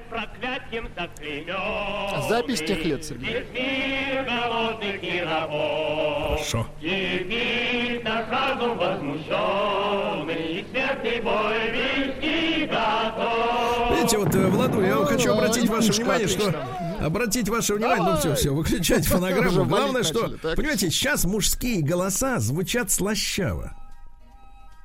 Проклятием 0.09 0.87
заклеймем. 0.97 2.27
Запись 2.29 2.59
тех 2.59 2.83
лет, 2.83 3.05
Сергей. 3.05 3.45
Хорошо. 6.29 6.65
Возмущенный, 8.79 10.59
и 10.59 10.65
смертный 10.71 11.21
бой 11.21 11.71
вести 11.71 12.65
готов. 12.65 13.78
Вот 14.19 14.35
э, 14.35 14.47
Владу, 14.47 14.81
я 14.81 14.95
хочу 15.05 15.31
А, 15.31 15.37
обратить 15.37 15.69
ваше 15.69 15.93
внимание, 15.93 16.27
что... 16.27 16.49
отлично. 16.49 17.05
Обратить 17.05 17.47
ваше 17.47 17.75
внимание, 17.75 18.11
ну 18.11 18.17
все, 18.17 18.35
все, 18.35 18.53
выключайте 18.53 19.03
Уже 19.03 19.09
фонограмму. 19.13 19.63
Главное, 19.63 20.03
что, 20.03 20.29
понимаете, 20.57 20.89
сейчас 20.89 21.23
мужские 21.23 21.81
голоса 21.81 22.39
звучат 22.39 22.91
слащаво. 22.91 23.71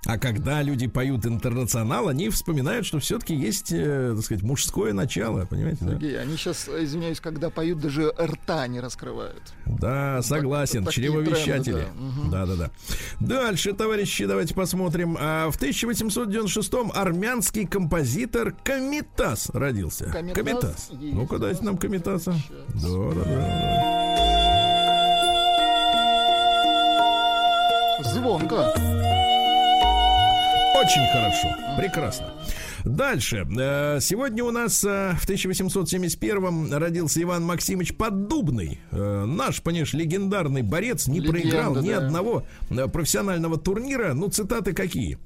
А 0.07 0.19
когда 0.19 0.61
люди 0.63 0.87
поют 0.87 1.25
интернационал, 1.27 2.09
они 2.09 2.29
вспоминают, 2.29 2.85
что 2.87 2.99
все-таки 2.99 3.35
есть, 3.35 3.73
э, 3.73 4.13
так 4.15 4.25
сказать, 4.25 4.43
мужское 4.45 4.93
начало, 4.93 5.47
понимаете, 5.47 5.85
да? 5.85 5.93
Сергей, 5.93 6.21
они 6.21 6.37
сейчас, 6.37 6.69
извиняюсь, 6.69 7.21
когда 7.21 7.49
поют, 7.51 7.81
даже 7.81 8.13
рта 8.21 8.67
не 8.67 8.81
раскрывают. 8.81 9.43
Да, 9.67 10.21
согласен, 10.23 10.85
такие 10.85 11.07
чревовещатели. 11.09 11.73
тренды, 11.73 11.87
да. 12.31 12.47
Да, 12.47 12.55
да, 12.55 12.57
да. 12.57 12.71
Дальше, 13.21 13.73
товарищи, 13.73 14.27
давайте 14.27 14.55
посмотрим. 14.55 15.17
А, 15.19 15.51
В 15.51 15.57
1896-м 15.61 16.93
армянский 16.95 17.67
композитор 17.67 18.53
Комитас 18.63 19.49
родился. 19.55 20.07
Комитас 20.35 20.91
есть 20.91 21.15
Ну-ка, 21.15 21.39
дайте 21.39 21.63
нам 21.65 21.79
Комитаса. 21.79 22.33
Сейчас. 22.35 22.83
Да, 22.83 23.13
да, 23.15 23.25
да. 23.25 24.05
Звонко. 28.13 28.75
Очень 30.85 31.07
хорошо. 31.07 31.49
Прекрасно. 31.79 32.35
Дальше. 32.85 33.47
Э, 33.59 34.01
Сегодня 34.03 34.45
у 34.45 34.51
нас 34.51 34.85
э, 34.85 35.15
в 35.19 35.27
1871-м 35.27 36.75
родился 36.75 37.23
Иван 37.23 37.43
Максимович 37.45 37.97
Поддубный. 37.97 38.81
Э, 38.91 39.25
Наш, 39.25 39.63
конечно, 39.63 39.97
легендарный 39.97 40.61
борец, 40.61 41.07
не 41.07 41.21
Легенда, 41.21 41.31
проиграл 41.41 41.77
ни 41.77 41.89
да. 41.89 41.99
одного 41.99 42.45
профессионального 42.93 43.57
турнира. 43.57 44.13
Ну, 44.13 44.29
цитаты 44.29 44.75
какие? 44.75 45.19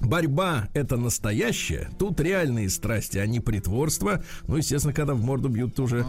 Борьба– 0.00 0.68
это 0.74 0.96
настоящее. 0.96 1.90
Тут 1.98 2.18
реальные 2.20 2.68
страсти, 2.68 3.18
а 3.18 3.26
не 3.26 3.38
притворство. 3.38 4.24
Ну, 4.48 4.56
естественно, 4.56 4.94
когда 4.94 5.14
в 5.14 5.22
морду 5.22 5.48
бьют, 5.48 5.76
то 5.76 5.84
уже 5.84 6.06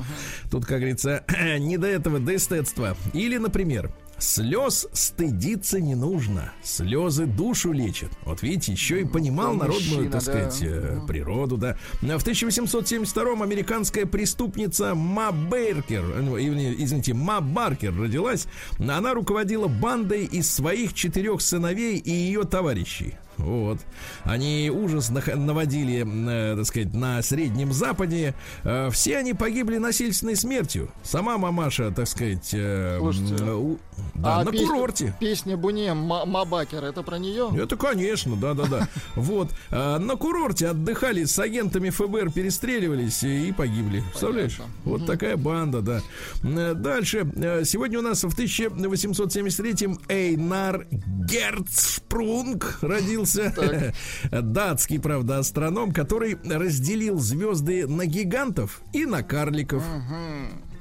тут, 0.49 0.65
как 0.65 0.80
говорится, 0.80 1.23
не 1.60 1.78
до 1.78 1.88
этого, 1.88 2.19
до 2.19 2.36
эстетства. 2.36 2.97
Или, 3.13 3.38
например, 3.38 3.91
Слез 4.19 4.88
стыдиться 4.93 5.79
не 5.79 5.95
нужно. 5.95 6.51
Слезы 6.63 7.25
душу 7.25 7.71
лечат. 7.71 8.12
Вот 8.25 8.41
видите, 8.43 8.73
еще 8.73 9.01
и 9.01 9.05
понимал 9.05 9.51
Он 9.51 9.58
народную, 9.60 9.95
мужчина, 10.03 10.12
так 10.12 10.23
да. 10.23 10.32
сказать, 10.51 10.60
э, 10.62 10.99
природу, 11.08 11.58
да. 11.58 11.77
В 12.01 12.05
1872-м 12.05 13.41
американская 13.41 14.05
преступница 14.05 14.93
Ма 14.95 15.32
Бейркер, 15.32 16.03
э, 16.03 16.21
ну, 16.21 16.38
извини- 16.38 16.75
извините, 16.77 17.13
Ма 17.13 17.41
Баркер 17.41 17.95
родилась. 17.97 18.47
Она 18.77 19.13
руководила 19.13 19.67
бандой 19.67 20.25
из 20.25 20.51
своих 20.51 20.93
четырех 20.93 21.41
сыновей 21.41 21.97
и 21.97 22.12
ее 22.12 22.43
товарищей. 22.43 23.15
Вот. 23.39 23.80
Они 24.23 24.69
ужас 24.69 25.10
наводили, 25.10 26.06
э, 26.06 26.56
так 26.58 26.65
сказать, 26.65 26.93
на 26.93 27.21
Среднем 27.21 27.73
Западе. 27.73 28.36
Э, 28.63 28.89
все 28.91 29.17
они 29.17 29.34
погибли 29.34 29.78
насильственной 29.78 30.36
смертью. 30.36 30.91
Сама 31.04 31.38
мамаша, 31.38 31.89
так 31.91 32.08
сказать, 32.08 32.49
э, 32.54 32.97
Слушайте, 32.99 33.36
э, 33.39 33.54
у- 33.54 33.78
да, 34.15 34.39
А 34.39 34.43
на 34.43 34.52
песня- 34.52 34.67
курорте. 34.67 35.15
Песня 35.19 35.58
Буне 35.58 35.93
Ма- 35.93 36.25
Мабакер, 36.25 36.84
это 36.84 37.02
про 37.02 37.17
нее? 37.17 37.49
Это, 37.58 37.75
конечно, 37.78 38.36
да-да-да. 38.36 38.88
Вот. 39.15 39.49
А, 39.71 39.99
На 39.99 40.15
курорте 40.15 40.67
отдыхали 40.67 41.23
с 41.25 41.38
агентами 41.39 41.89
ФБР, 41.89 42.32
перестреливались 42.32 43.23
и 43.23 43.52
погибли. 43.52 44.02
Представляешь? 44.02 44.60
Вот 44.84 45.06
такая 45.06 45.38
банда, 45.38 45.82
да. 45.82 46.02
Э, 46.43 46.73
Дальше. 46.73 47.25
Э, 47.36 47.63
Сегодня 47.65 47.99
у 47.99 48.02
нас 48.02 48.23
в 48.23 48.34
1873-м 48.38 49.99
Эйнар 50.10 50.88
Герцшпрунг 50.91 52.80
родился. 52.82 53.29
Датский, 54.32 55.00
правда, 55.00 55.39
астроном, 55.39 55.92
который 55.92 56.38
разделил 56.44 57.20
звезды 57.20 57.88
на 57.88 58.06
гигантов 58.06 58.82
и 58.94 59.06
на 59.06 59.24
карликов. 59.24 59.84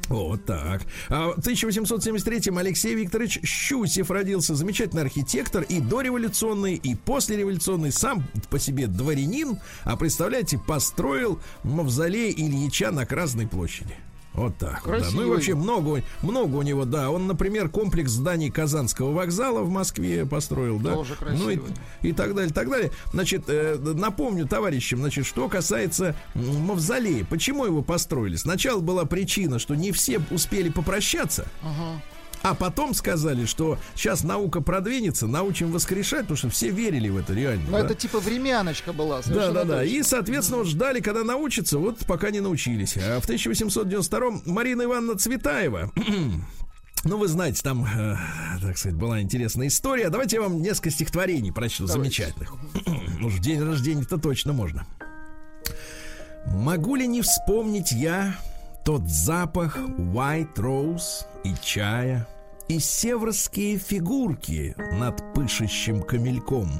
Вот 0.08 0.46
так. 0.46 0.82
А 1.10 1.32
в 1.32 1.38
1873-м 1.38 2.56
Алексей 2.56 2.94
Викторович 2.94 3.40
Щусев 3.44 4.10
родился. 4.10 4.54
Замечательный 4.54 5.02
архитектор 5.02 5.62
и 5.62 5.80
дореволюционный, 5.80 6.76
и 6.76 6.94
послереволюционный. 6.94 7.92
Сам 7.92 8.24
по 8.48 8.58
себе 8.58 8.86
дворянин. 8.86 9.58
А 9.84 9.96
представляете, 9.96 10.58
построил 10.58 11.40
мавзолей 11.62 12.32
Ильича 12.32 12.90
на 12.90 13.04
Красной 13.04 13.46
площади. 13.46 13.94
Вот 14.38 14.56
так. 14.56 14.86
вот, 14.86 14.98
Да. 14.98 14.98
Ну 14.98 15.02
и 15.02 15.02
Красивый. 15.02 15.28
вообще 15.28 15.54
много, 15.54 16.02
много 16.22 16.56
у 16.56 16.62
него, 16.62 16.84
да. 16.84 17.10
Он, 17.10 17.26
например, 17.26 17.68
комплекс 17.68 18.10
зданий 18.10 18.50
Казанского 18.50 19.12
вокзала 19.12 19.62
в 19.62 19.70
Москве 19.70 20.24
построил, 20.26 20.78
да. 20.78 20.94
Тоже 20.94 21.16
ну 21.20 21.50
и, 21.50 21.56
красивый. 21.56 21.72
и 22.02 22.12
так 22.12 22.34
далее, 22.34 22.52
так 22.52 22.70
далее. 22.70 22.90
Значит, 23.12 23.44
э, 23.48 23.76
напомню 23.78 24.46
товарищам, 24.46 25.00
значит, 25.00 25.26
что 25.26 25.48
касается 25.48 26.14
мавзолея, 26.34 27.24
почему 27.24 27.66
его 27.66 27.82
построили? 27.82 28.36
Сначала 28.36 28.80
была 28.80 29.04
причина, 29.04 29.58
что 29.58 29.74
не 29.74 29.92
все 29.92 30.20
успели 30.30 30.68
попрощаться. 30.68 31.46
А 32.42 32.54
потом 32.54 32.94
сказали, 32.94 33.44
что 33.44 33.78
сейчас 33.94 34.22
наука 34.22 34.60
продвинется, 34.60 35.26
научим 35.26 35.72
воскрешать, 35.72 36.22
потому 36.22 36.36
что 36.36 36.50
все 36.50 36.70
верили 36.70 37.08
в 37.08 37.16
это 37.16 37.34
реально. 37.34 37.64
Ну, 37.66 37.72
да. 37.72 37.80
это 37.80 37.94
типа 37.94 38.20
времяночка 38.20 38.92
была. 38.92 39.20
Да, 39.26 39.50
да, 39.50 39.64
да. 39.64 39.80
точно. 39.80 39.82
И, 39.82 40.02
соответственно, 40.02 40.58
вот 40.58 40.68
ждали, 40.68 41.00
когда 41.00 41.24
научатся, 41.24 41.78
вот 41.78 41.98
пока 42.06 42.30
не 42.30 42.40
научились. 42.40 42.96
А 42.96 43.20
в 43.20 43.28
1892-м 43.28 44.42
Марина 44.46 44.82
Ивановна 44.82 45.18
Цветаева. 45.18 45.92
Ну, 47.04 47.16
вы 47.16 47.28
знаете, 47.28 47.62
там, 47.62 47.84
э, 47.84 48.16
так 48.60 48.76
сказать, 48.76 48.98
была 48.98 49.20
интересная 49.20 49.68
история. 49.68 50.10
Давайте 50.10 50.36
я 50.36 50.42
вам 50.42 50.60
несколько 50.60 50.90
стихотворений 50.90 51.52
прочту 51.52 51.86
Давайте. 51.86 52.24
замечательных. 52.24 52.54
Ну, 53.20 53.30
ж 53.30 53.38
день 53.38 53.62
рождения-то 53.62 54.18
точно 54.18 54.52
можно. 54.52 54.84
Могу 56.46 56.96
ли 56.96 57.06
не 57.06 57.22
вспомнить 57.22 57.92
я 57.92 58.36
тот 58.88 59.06
запах 59.06 59.76
white 59.98 60.54
rose 60.54 61.26
и 61.44 61.52
чая, 61.60 62.26
и 62.68 62.78
северские 62.78 63.76
фигурки 63.76 64.74
над 64.94 65.34
пышущим 65.34 66.02
камельком. 66.02 66.70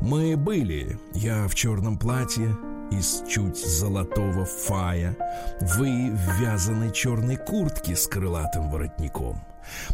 Мы 0.00 0.36
были, 0.36 0.98
я 1.12 1.46
в 1.46 1.54
черном 1.54 1.96
платье, 1.96 2.56
из 2.90 3.22
чуть 3.28 3.56
золотого 3.56 4.44
фая, 4.44 5.16
вы 5.60 6.10
в 6.10 6.40
вязаной 6.40 6.90
черной 6.90 7.36
куртке 7.36 7.94
с 7.94 8.08
крылатым 8.08 8.68
воротником. 8.68 9.40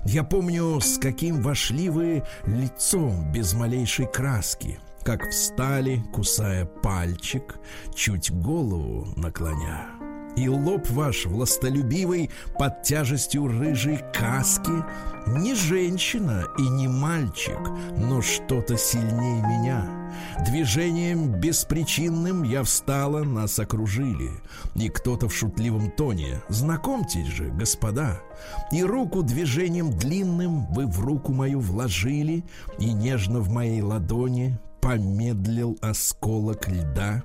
Я 0.06 0.24
помню, 0.24 0.80
с 0.80 0.96
каким 0.96 1.42
вошли 1.42 1.90
вы 1.90 2.22
лицом 2.46 3.30
без 3.32 3.52
малейшей 3.52 4.06
краски, 4.06 4.80
как 5.02 5.28
встали, 5.28 6.02
кусая 6.14 6.64
пальчик, 6.64 7.58
чуть 7.94 8.32
голову 8.32 9.06
наклоня. 9.14 9.99
И 10.36 10.48
лоб 10.48 10.88
ваш 10.90 11.26
властолюбивый 11.26 12.30
под 12.58 12.82
тяжестью 12.82 13.46
рыжей 13.48 14.00
каски. 14.12 14.84
Не 15.26 15.54
женщина 15.54 16.44
и 16.58 16.62
не 16.62 16.88
мальчик, 16.88 17.58
но 17.96 18.22
что-то 18.22 18.76
сильнее 18.76 19.42
меня. 19.42 20.00
Движением 20.44 21.32
беспричинным 21.40 22.42
я 22.42 22.62
встала, 22.62 23.22
нас 23.22 23.58
окружили. 23.58 24.30
И 24.74 24.88
кто-то 24.88 25.28
в 25.28 25.34
шутливом 25.34 25.90
тоне 25.90 26.40
Знакомьтесь 26.48 27.26
же, 27.26 27.50
господа! 27.50 28.20
И 28.72 28.82
руку 28.82 29.22
движением 29.22 29.90
длинным 29.90 30.66
вы 30.72 30.86
в 30.86 31.00
руку 31.00 31.32
мою 31.32 31.60
вложили 31.60 32.44
И 32.78 32.92
нежно 32.92 33.40
в 33.40 33.50
моей 33.50 33.82
ладони 33.82 34.58
помедлил 34.80 35.76
осколок 35.82 36.68
льда 36.68 37.22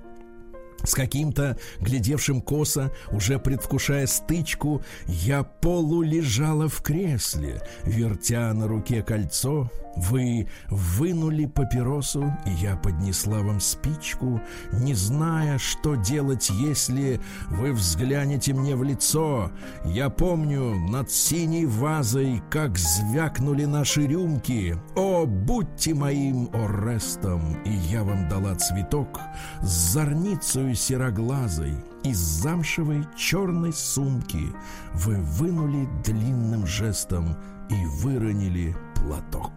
с 0.84 0.94
каким-то 0.94 1.58
глядевшим 1.80 2.42
косо, 2.42 2.92
уже 3.12 3.40
предвкушая 3.40 4.08
стычку, 4.08 4.82
я 5.08 5.44
полу 5.44 6.02
лежала 6.02 6.68
в 6.68 6.82
кресле, 6.82 7.62
вертя 7.84 8.54
на 8.54 8.68
руке 8.68 9.02
кольцо. 9.02 9.70
Вы 9.96 10.50
вынули 10.70 11.46
папиросу, 11.46 12.26
и 12.46 12.52
я 12.62 12.76
поднесла 12.76 13.40
вам 13.40 13.62
спичку, 13.62 14.42
не 14.74 14.94
зная, 14.94 15.58
что 15.58 15.96
делать, 15.96 16.50
если 16.50 17.22
вы 17.50 17.72
взглянете 17.72 18.54
мне 18.54 18.76
в 18.76 18.84
лицо. 18.84 19.52
Я 19.86 20.10
помню 20.10 20.76
над 20.90 21.10
синей 21.10 21.66
вазой, 21.66 22.42
как 22.52 22.78
звякнули 22.78 23.64
наши 23.64 24.06
рюмки. 24.06 24.78
О, 24.98 25.14
будьте 25.26 25.94
моим 25.94 26.50
Орестом, 26.54 27.62
и 27.64 27.70
я 27.70 28.04
вам 28.04 28.28
дала 28.30 28.56
цветок 28.56 29.20
с 29.62 29.94
зорницею 29.94 30.76
сероглазой. 30.76 31.74
Из 32.04 32.18
замшевой 32.18 33.06
черной 33.18 33.74
сумки 33.74 34.48
вы 34.94 35.16
вынули 35.16 35.88
длинным 36.04 36.66
жестом 36.68 37.36
и 37.70 37.86
выронили 38.04 38.76
платок. 38.96 39.52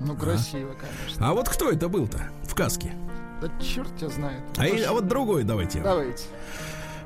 Ну, 0.00 0.14
красиво, 0.16 0.74
конечно. 0.74 1.28
А 1.28 1.32
вот 1.34 1.48
кто 1.48 1.70
это 1.70 1.88
был-то 1.88 2.18
в 2.44 2.54
каске? 2.54 2.94
Да 3.40 3.48
черт 3.58 3.94
тебя 3.96 4.10
знает. 4.10 4.42
А, 4.58 4.66
и- 4.66 4.82
а 4.82 4.92
вот 4.92 5.08
другой 5.08 5.44
давайте. 5.44 5.80
Давайте. 5.80 6.24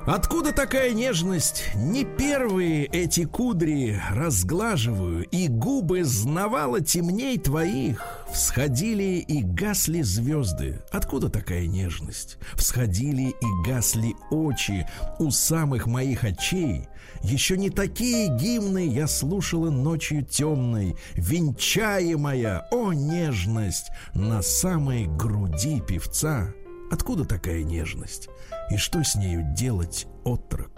Откуда 0.07 0.53
такая 0.53 0.93
нежность? 0.93 1.65
Не 1.75 2.05
первые 2.05 2.85
эти 2.85 3.25
кудри 3.25 3.99
разглаживаю, 4.11 5.25
и 5.25 5.49
губы 5.49 6.05
знавала 6.05 6.83
темней 6.83 7.39
твоих. 7.39 8.27
Всходили 8.31 9.25
и 9.27 9.43
гасли 9.43 10.03
звезды. 10.03 10.83
Откуда 10.93 11.31
такая 11.31 11.67
нежность? 11.67 12.37
Всходили 12.55 13.31
и 13.31 13.67
гасли 13.67 14.15
очи 14.31 14.87
у 15.19 15.31
самых 15.31 15.87
моих 15.87 16.25
очей. 16.25 16.87
Еще 17.23 17.57
не 17.57 17.71
такие 17.71 18.29
гимны 18.29 18.87
я 18.87 19.07
слушала 19.07 19.71
ночью 19.71 20.23
темной, 20.23 20.97
венчаемая, 21.15 22.69
о 22.71 22.93
нежность, 22.93 23.87
на 24.13 24.43
самой 24.43 25.07
груди 25.07 25.81
певца. 25.81 26.53
Откуда 26.91 27.25
такая 27.25 27.63
нежность? 27.63 28.29
И 28.71 28.77
что 28.77 29.03
с 29.05 29.15
нею 29.15 29.43
делать, 29.55 30.07
отрок? 30.25 30.71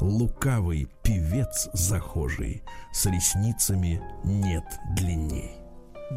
Лукавый 0.00 0.88
певец 1.02 1.68
захожий, 1.72 2.62
с 2.92 3.06
ресницами 3.06 4.02
нет 4.24 4.64
длинней. 4.96 5.52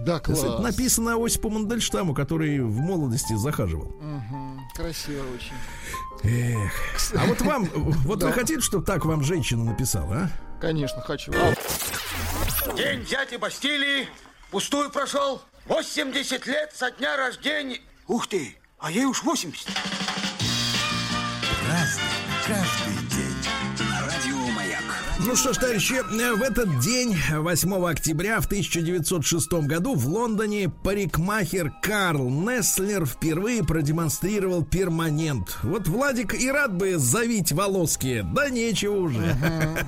Да, 0.06 0.20
класс. 0.20 0.40
Это 0.40 0.60
написано 0.60 1.24
Осипу 1.24 1.50
Мандельштаму, 1.50 2.14
который 2.14 2.62
в 2.62 2.78
молодости 2.80 3.34
захаживал. 3.36 3.88
Мгм. 4.02 4.62
Красиво 4.74 5.24
очень. 5.36 5.54
Эх. 6.24 6.72
А 7.18 7.26
вот 7.26 7.42
вам, 7.42 7.66
вот 8.06 8.20
Да. 8.20 8.28
вы 8.28 8.34
хотите, 8.34 8.62
чтобы 8.62 8.86
так 8.86 9.04
вам 9.06 9.22
женщина 9.24 9.64
написала, 9.66 10.16
а? 10.16 10.30
Конечно, 10.62 11.02
хочу. 11.02 11.32
День 12.78 13.04
дяди 13.06 13.36
Бастилии 13.36 14.08
пустую 14.50 14.92
прошел. 14.92 15.42
80 15.66 16.46
лет 16.48 16.72
со 16.74 16.92
дня 16.92 17.18
рождения. 17.18 17.80
Ух 18.08 18.28
ты, 18.28 18.56
а 18.80 18.92
ей 18.92 19.06
уж 19.06 19.24
80. 19.24 19.68
Ну 25.24 25.36
что 25.36 25.54
ж, 25.54 25.58
товарищи, 25.58 25.94
э, 25.94 26.34
в 26.34 26.42
этот 26.42 26.80
день, 26.80 27.16
8 27.32 27.86
октября 27.86 28.42
в 28.42 28.48
1906 28.48 29.68
году 29.68 29.94
в 29.94 30.08
Лондоне 30.08 30.70
парикмахер 30.84 31.72
Карл 31.82 32.30
Несслер 32.30 33.06
впервые 33.06 33.64
продемонстрировал 33.64 34.66
перманент. 34.66 35.60
Вот 35.62 35.88
Владик 35.88 36.34
и 36.34 36.50
рад 36.50 36.74
бы 36.74 36.98
завить 36.98 37.52
волоски, 37.52 38.24
да 38.34 38.50
нечего 38.50 38.96
уже. 38.96 39.36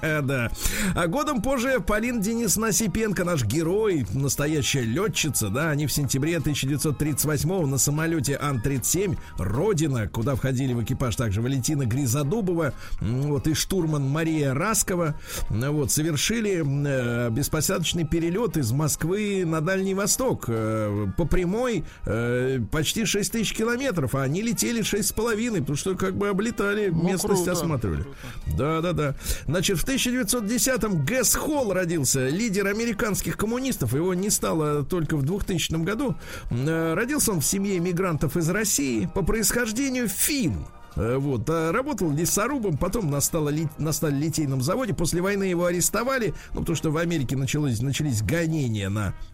Да. 0.24 0.52
А 0.96 1.08
годом 1.08 1.42
позже 1.42 1.80
Полина 1.80 2.22
Денисовна 2.22 2.68
Осипенко, 2.68 3.24
наш 3.24 3.44
герой, 3.44 4.06
настоящая 4.14 4.84
летчица, 4.84 5.50
да, 5.50 5.72
они 5.72 5.88
в 5.88 5.92
сентябре 5.92 6.38
1938 6.38 7.66
на 7.66 7.78
самолете 7.78 8.38
Ан-37 8.40 9.18
Родина, 9.38 10.08
куда 10.08 10.36
входили 10.36 10.74
в 10.74 10.84
экипаж 10.84 11.16
также 11.16 11.42
Валентина 11.42 11.86
Гризодубова, 11.86 12.74
вот 13.02 13.48
и 13.48 13.54
штурман 13.54 14.08
Мария 14.08 14.54
Раскова, 14.54 15.16
вот, 15.50 15.92
совершили 15.92 16.64
э, 16.64 17.30
беспосадочный 17.30 18.06
перелет 18.06 18.58
из 18.58 18.72
Москвы 18.72 19.44
на 19.46 19.62
Дальний 19.62 19.94
Восток 19.94 20.46
э, 20.48 21.08
по 21.18 21.26
прямой 21.26 21.84
э, 22.06 22.60
почти 22.72 23.06
6 23.06 23.32
тысяч 23.32 23.54
километров, 23.54 24.16
а 24.16 24.24
они 24.24 24.42
летели 24.42 24.82
6,5, 24.82 25.60
потому 25.60 25.76
что 25.76 25.96
как 25.96 26.16
бы 26.16 26.30
облетали, 26.30 26.90
местность 26.90 27.44
круто, 27.46 27.52
осматривали. 27.52 28.06
Да, 28.58 28.82
да, 28.82 28.94
да. 28.94 29.16
Значит, 29.46 29.78
в 29.78 29.86
1910-м 29.88 31.06
Гэс 31.06 31.36
Холл 31.36 31.74
родился, 31.74 32.28
лидер 32.28 32.68
американских 32.68 33.38
коммунистов. 33.38 33.94
Его 33.94 34.14
не 34.14 34.30
стало 34.30 34.84
только 34.84 35.18
в 35.18 35.24
2000 35.24 35.84
году. 35.84 36.16
Э, 36.52 36.94
Родился 36.94 37.32
он 37.32 37.42
в 37.42 37.46
семье 37.46 37.78
иммигрантов 37.78 38.38
из 38.38 38.50
России. 38.50 39.10
По 39.14 39.24
происхождению 39.24 40.08
фин. 40.08 40.66
Вот, 40.96 41.50
а 41.50 41.72
работал 41.72 42.12
лесорубом, 42.12 42.78
потом 42.78 43.10
на, 43.10 43.20
стало 43.22 43.50
на 43.78 43.94
заводе. 44.62 44.94
После 44.94 45.22
войны 45.22 45.44
его 45.44 45.66
арестовали, 45.66 46.34
ну, 46.54 46.62
потому 46.62 46.76
что 46.76 46.92
в 46.92 46.98
Америке 46.98 47.36
началось, 47.36 47.82
начались 47.82 48.22
гонения 48.22 48.90
на 48.90 49.10
э, 49.10 49.33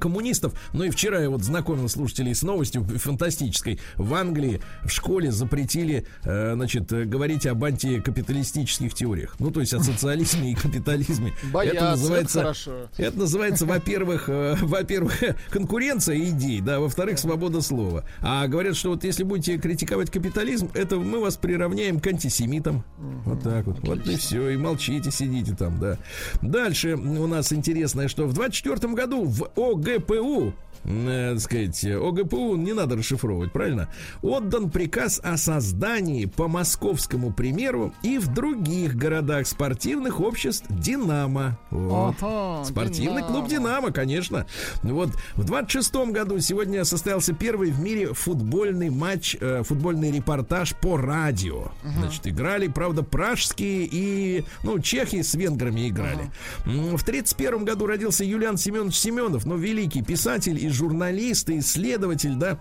коммунистов. 0.00 0.54
Ну 0.72 0.84
и 0.84 0.90
вчера 0.90 1.20
я 1.20 1.30
вот 1.30 1.42
знакомил 1.42 1.88
слушателей 1.88 2.34
с 2.34 2.42
новостью 2.42 2.84
фантастической. 2.84 3.80
В 3.96 4.14
Англии 4.14 4.60
в 4.84 4.90
школе 4.90 5.30
запретили, 5.30 6.06
э, 6.24 6.54
значит, 6.54 6.92
э, 6.92 7.04
говорить 7.04 7.46
об 7.46 7.64
антикапиталистических 7.64 8.94
теориях. 8.94 9.36
Ну, 9.38 9.50
то 9.50 9.60
есть 9.60 9.74
о 9.74 9.80
социализме 9.80 10.52
и 10.52 10.54
капитализме. 10.54 11.32
Боятся, 11.52 11.76
это 11.76 11.90
называется, 11.90 12.38
это 12.38 12.46
хорошо. 12.46 12.88
это 12.96 13.18
называется, 13.18 13.66
во-первых, 13.66 14.28
э, 14.28 14.56
во-первых, 14.60 15.22
конкуренция 15.50 16.18
идей, 16.18 16.60
да, 16.60 16.80
во-вторых, 16.80 17.18
свобода 17.18 17.60
слова. 17.60 18.04
А 18.20 18.46
говорят, 18.46 18.76
что 18.76 18.90
вот 18.90 19.04
если 19.04 19.22
будете 19.22 19.58
критиковать 19.58 20.10
капитализм, 20.10 20.70
это 20.74 20.96
мы 20.96 21.20
вас 21.20 21.36
приравняем 21.36 22.00
к 22.00 22.06
антисемитам. 22.06 22.84
Вот 23.24 23.42
так 23.42 23.66
вот. 23.66 23.80
Вот 23.80 24.06
и 24.06 24.16
все, 24.16 24.50
и 24.50 24.56
молчите, 24.56 25.10
сидите 25.10 25.54
там, 25.54 25.78
да. 25.78 25.98
Дальше 26.42 26.96
у 26.96 27.26
нас 27.26 27.52
интересное, 27.52 28.08
что 28.08 28.26
в 28.26 28.32
24 28.32 28.94
году 28.94 29.24
в 29.24 29.50
ОГПУ 29.70 30.52
э, 30.88 31.32
так 31.34 31.40
сказать, 31.40 31.84
ОГПУ 31.84 32.56
не 32.56 32.72
надо 32.72 32.96
расшифровывать, 32.96 33.52
правильно? 33.52 33.88
Отдан 34.22 34.70
приказ 34.70 35.20
о 35.22 35.36
создании 35.36 36.24
по 36.26 36.48
московскому 36.48 37.32
примеру 37.32 37.92
и 38.02 38.18
в 38.18 38.28
других 38.32 38.96
городах 38.96 39.46
спортивных 39.46 40.20
обществ 40.20 40.66
«Динамо». 40.68 41.58
Вот. 41.70 42.16
Ага, 42.20 42.64
Спортивный 42.64 43.22
«Динамо». 43.22 43.26
клуб 43.32 43.48
«Динамо», 43.48 43.90
конечно. 43.90 44.46
Вот 44.82 45.10
в 45.34 45.44
26 45.44 45.94
году 46.12 46.38
сегодня 46.40 46.84
состоялся 46.84 47.32
первый 47.34 47.70
в 47.70 47.80
мире 47.80 48.14
футбольный 48.14 48.90
матч, 48.90 49.36
э, 49.40 49.62
футбольный 49.64 50.10
репортаж 50.10 50.74
по 50.76 50.96
радио. 50.96 51.68
Значит, 51.98 52.26
играли, 52.26 52.68
правда, 52.68 53.02
пражские 53.02 53.88
и, 53.90 54.44
ну, 54.62 54.78
чехи 54.78 55.22
с 55.22 55.34
венграми 55.34 55.88
играли. 55.88 56.30
М, 56.66 56.96
В 56.96 57.04
31 57.04 57.64
году 57.64 57.86
родился 57.86 58.24
Юлиан 58.24 58.56
Семенович 58.56 58.96
Семенов, 58.96 59.44
ну, 59.44 59.56
великий 59.56 60.02
писатель 60.02 60.58
и 60.64 60.68
журналист, 60.78 61.50
и 61.50 61.58
исследователь, 61.58 62.36
да, 62.36 62.60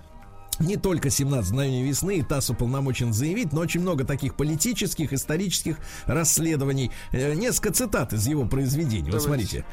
не 0.59 0.75
только 0.75 1.09
17 1.09 1.51
мгновений 1.51 1.83
весны 1.83 2.17
и 2.17 2.23
ТАСС 2.23 2.49
уполномочен 2.49 3.13
заявить, 3.13 3.53
но 3.53 3.61
очень 3.61 3.81
много 3.81 4.05
таких 4.05 4.35
политических, 4.35 5.13
исторических 5.13 5.77
расследований. 6.05 6.91
Э, 7.11 7.33
несколько 7.33 7.71
цитат 7.71 8.13
из 8.13 8.27
его 8.27 8.45
произведений. 8.45 9.11
Вот 9.11 9.23
Давайте. 9.23 9.47
смотрите. 9.47 9.65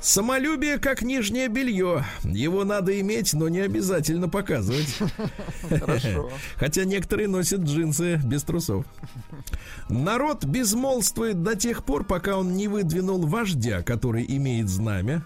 Самолюбие 0.00 0.78
как 0.78 1.02
нижнее 1.02 1.48
белье. 1.48 2.04
Его 2.22 2.64
надо 2.64 2.98
иметь, 3.00 3.32
но 3.34 3.48
не 3.48 3.60
обязательно 3.60 4.28
показывать. 4.28 4.98
Хорошо. 5.68 6.30
Хотя 6.56 6.84
некоторые 6.84 7.28
носят 7.28 7.62
джинсы 7.62 8.20
без 8.24 8.42
трусов. 8.42 8.86
Народ 9.88 10.44
безмолвствует 10.44 11.42
до 11.42 11.56
тех 11.56 11.84
пор, 11.84 12.04
пока 12.04 12.36
он 12.36 12.54
не 12.54 12.68
выдвинул 12.68 13.26
вождя, 13.26 13.82
который 13.82 14.24
имеет 14.28 14.68
знамя. 14.68 15.24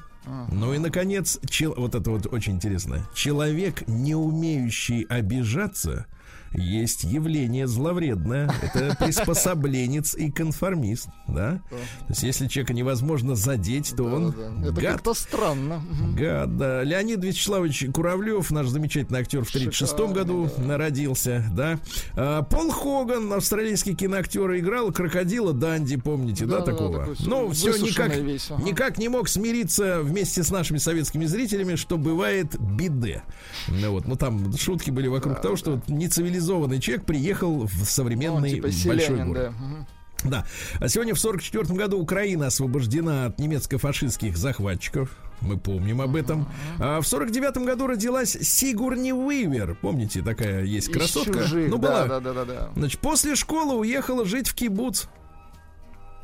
Ну 0.50 0.74
и, 0.74 0.78
наконец, 0.78 1.38
чел- 1.48 1.74
вот 1.76 1.94
это 1.94 2.10
вот 2.10 2.26
очень 2.32 2.54
интересно. 2.54 3.08
Человек, 3.14 3.86
не 3.86 4.14
умеющий 4.14 5.02
обижаться, 5.02 6.06
есть 6.52 7.04
явление 7.04 7.66
зловредное. 7.66 8.50
Это 8.62 8.96
приспособленец 8.98 10.14
и 10.14 10.30
конформист, 10.30 11.08
да? 11.26 11.60
То 11.70 11.76
есть, 12.08 12.22
если 12.22 12.46
человека 12.46 12.72
невозможно 12.72 13.34
задеть, 13.34 13.94
то 13.96 14.04
он 14.04 14.30
Да-да-да. 14.30 14.68
Это 14.68 14.80
гад. 14.80 14.92
как-то 14.94 15.14
странно. 15.14 15.82
Гад, 16.16 16.56
да. 16.56 16.82
Леонид 16.82 17.22
Вячеславович 17.22 17.86
Куравлев, 17.92 18.50
наш 18.50 18.68
замечательный 18.68 19.20
актер, 19.20 19.44
в 19.44 19.50
36 19.50 19.98
году 20.12 20.50
родился, 20.66 21.44
да. 21.52 21.78
А, 22.14 22.42
Пол 22.42 22.70
Хоган, 22.70 23.32
австралийский 23.32 23.94
киноактер, 23.94 24.56
играл 24.56 24.92
крокодила 24.92 25.52
Данди, 25.52 25.96
помните, 25.96 26.46
да, 26.46 26.58
Да-да, 26.60 26.72
такого? 26.72 26.98
такой 27.00 27.16
Но 27.26 27.50
все 27.50 27.70
никак, 27.76 28.16
весь, 28.16 28.50
ага. 28.50 28.62
никак 28.62 28.98
не 28.98 29.08
мог 29.08 29.28
смириться 29.28 30.00
вместе 30.02 30.42
с 30.42 30.50
нашими 30.50 30.78
советскими 30.78 31.26
зрителями, 31.26 31.74
что 31.74 31.98
бывает 31.98 32.58
биде. 32.58 33.22
Ну, 33.68 33.92
вот, 33.92 34.06
ну 34.06 34.16
там 34.16 34.56
шутки 34.56 34.90
были 34.90 35.08
вокруг 35.08 35.40
того, 35.40 35.56
что 35.56 35.72
вот 35.72 35.88
нецивилизованный 36.22 36.80
человек 36.80 37.04
приехал 37.06 37.66
в 37.66 37.78
Ну, 37.78 37.84
современный 37.84 38.50
типа 38.50 38.62
большой 38.64 38.98
селянин, 39.00 39.28
город. 39.28 39.52
да. 39.58 39.86
Да. 40.24 40.44
А 40.80 40.88
сегодня 40.88 41.14
в 41.14 41.20
44 41.20 41.64
году 41.76 42.00
Украина 42.00 42.48
освобождена 42.48 43.26
от 43.26 43.38
немецко-фашистских 43.38 44.36
захватчиков. 44.36 45.10
Мы 45.40 45.56
помним 45.58 46.00
об 46.00 46.16
этом. 46.16 46.48
А 46.80 47.00
в 47.00 47.06
49 47.06 47.58
году 47.58 47.86
родилась 47.86 48.30
Сигурни 48.40 49.12
Уивер. 49.12 49.76
Помните, 49.80 50.20
такая 50.22 50.64
есть 50.64 50.88
Из 50.88 50.92
красотка? 50.92 51.44
чужих, 51.44 51.70
ну, 51.70 51.78
да, 51.78 52.04
была. 52.04 52.06
да, 52.06 52.20
да, 52.20 52.32
да, 52.32 52.44
да. 52.44 52.68
Значит, 52.74 53.00
после 53.00 53.36
школы 53.36 53.76
уехала 53.76 54.24
жить 54.24 54.48
в 54.48 54.54
кибуц. 54.54 55.04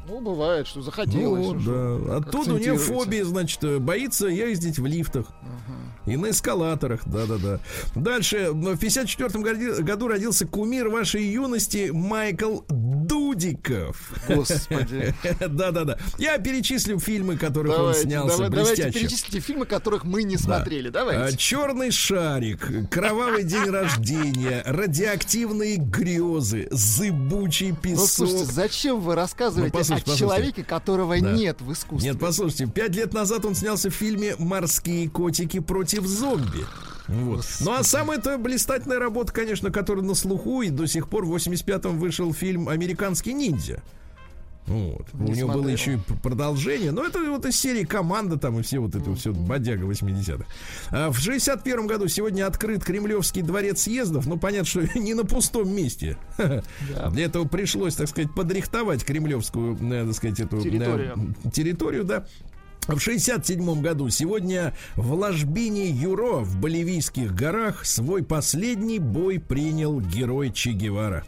Ну, 0.06 0.20
бывает, 0.20 0.66
что 0.66 0.78
Ну, 0.80 0.84
захотелось. 0.84 1.46
вот, 1.46 1.56
уже. 1.56 1.98
да. 2.06 2.16
Оттуда 2.16 2.54
у 2.54 2.58
нее 2.58 2.76
фобия, 2.76 3.24
значит, 3.24 3.62
э, 3.64 3.78
боится 3.78 4.26
ездить 4.26 4.78
в 4.78 4.86
лифтах. 4.86 5.26
И 6.06 6.16
на 6.18 6.30
эскалаторах, 6.30 7.00
да-да-да. 7.06 7.60
Дальше, 7.94 8.50
в 8.52 8.76
54 8.76 9.82
году, 9.82 10.08
родился 10.08 10.46
кумир 10.46 10.88
вашей 10.90 11.24
юности 11.24 11.90
Майкл 11.92 12.60
Дудиков. 12.68 14.12
Господи. 14.28 15.14
Да-да-да. 15.40 15.96
Я 16.18 16.36
перечислю 16.38 16.98
фильмы, 16.98 17.36
которых 17.38 17.78
он 17.78 17.94
снялся 17.94 18.36
давай- 18.36 18.50
давайте 18.50 18.82
блестяще. 18.82 19.00
перечислите 19.00 19.40
фильмы, 19.40 19.64
которых 19.66 20.04
мы 20.04 20.24
не 20.24 20.36
смотрели. 20.36 20.90
Давайте. 20.90 21.36
Черный 21.38 21.90
шарик, 21.90 22.90
кровавый 22.90 23.44
день 23.44 23.70
рождения, 23.70 24.62
радиоактивные 24.66 25.76
грезы, 25.76 26.68
зыбучий 26.70 27.70
Ну, 27.70 27.76
песок. 27.76 28.08
слушайте, 28.08 28.44
зачем 28.52 29.00
вы 29.00 29.14
рассказываете 29.14 29.76
Ну, 29.76 29.84
послушайте, 29.94 30.24
о 30.24 30.28
послушайте. 30.28 30.42
человеке, 30.52 30.64
которого 30.64 31.20
Да. 31.20 31.32
нет 31.32 31.60
в 31.60 31.72
искусстве? 31.72 32.10
Нет, 32.10 32.20
послушайте, 32.20 32.66
пять 32.66 32.94
лет 32.94 33.12
назад 33.14 33.44
он 33.44 33.54
снялся 33.54 33.90
в 33.90 33.94
фильме 33.94 34.34
«Морские 34.38 35.08
котики 35.08 35.60
против 35.60 36.06
зомби». 36.06 36.64
Вот. 37.08 37.44
Ну 37.60 37.72
а 37.72 37.82
самая-то 37.82 38.38
блистательная 38.38 38.98
работа, 38.98 39.32
конечно, 39.32 39.70
которая 39.70 40.04
на 40.04 40.14
слуху, 40.14 40.62
и 40.62 40.70
до 40.70 40.86
сих 40.86 41.08
пор 41.08 41.26
в 41.26 41.34
85-м 41.34 41.98
вышел 41.98 42.32
фильм 42.32 42.68
«Американский 42.68 43.34
ниндзя». 43.34 43.82
Вот. 44.66 45.06
У 45.12 45.24
Не 45.24 45.32
него 45.40 45.52
было 45.52 45.68
еще 45.68 45.94
и 45.94 45.98
продолжение. 46.22 46.90
Но 46.90 47.04
это 47.04 47.18
вот 47.18 47.44
из 47.44 47.58
серии 47.58 47.84
«Команда» 47.84 48.38
там 48.38 48.58
и 48.58 48.62
все 48.62 48.78
вот 48.78 48.94
это 48.94 49.14
все 49.14 49.32
бодяга 49.32 49.84
80-х. 49.86 50.44
А 50.90 51.10
в 51.10 51.18
61 51.18 51.86
году 51.86 52.08
сегодня 52.08 52.46
открыт 52.46 52.82
Кремлевский 52.82 53.42
дворец 53.42 53.82
съездов. 53.82 54.26
Ну, 54.26 54.38
понятно, 54.38 54.66
что 54.66 54.80
не 54.98 55.12
на 55.14 55.24
пустом 55.24 55.74
месте. 55.74 56.16
Для 56.38 57.24
этого 57.24 57.46
пришлось, 57.46 57.94
так 57.94 58.08
сказать, 58.08 58.34
подрихтовать 58.34 59.04
кремлевскую, 59.04 59.76
э, 59.76 60.06
так 60.06 60.14
сказать, 60.14 60.40
эту 60.40 60.58
э, 60.58 60.62
Территорию. 60.62 61.34
территорию, 61.52 62.04
да. 62.04 62.24
В 62.86 62.98
67 62.98 63.80
году 63.80 64.10
сегодня 64.10 64.74
в 64.94 65.12
ложбине 65.14 65.88
Юро 65.88 66.40
в 66.40 66.58
Боливийских 66.60 67.34
горах 67.34 67.86
свой 67.86 68.22
последний 68.22 68.98
бой 68.98 69.40
принял 69.40 70.00
герой 70.00 70.50
Че 70.52 70.72
Гевара. 70.72 71.24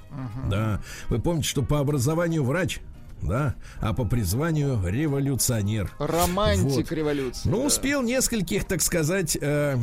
Да. 0.51 0.83
Вы 1.09 1.19
помните, 1.19 1.49
что 1.49 1.63
по 1.63 1.81
образованию 1.81 2.45
врач, 2.45 2.81
да, 3.23 3.55
а 3.81 3.93
по 3.93 4.05
призванию 4.05 4.81
революционер. 4.85 5.93
Романтик 5.99 6.91
Вот. 6.91 6.93
революции. 6.93 7.49
Ну, 7.49 7.61
да. 7.61 7.67
успел 7.67 8.03
нескольких, 8.03 8.65
так 8.65 8.83
сказать, 8.83 9.37
э, 9.41 9.77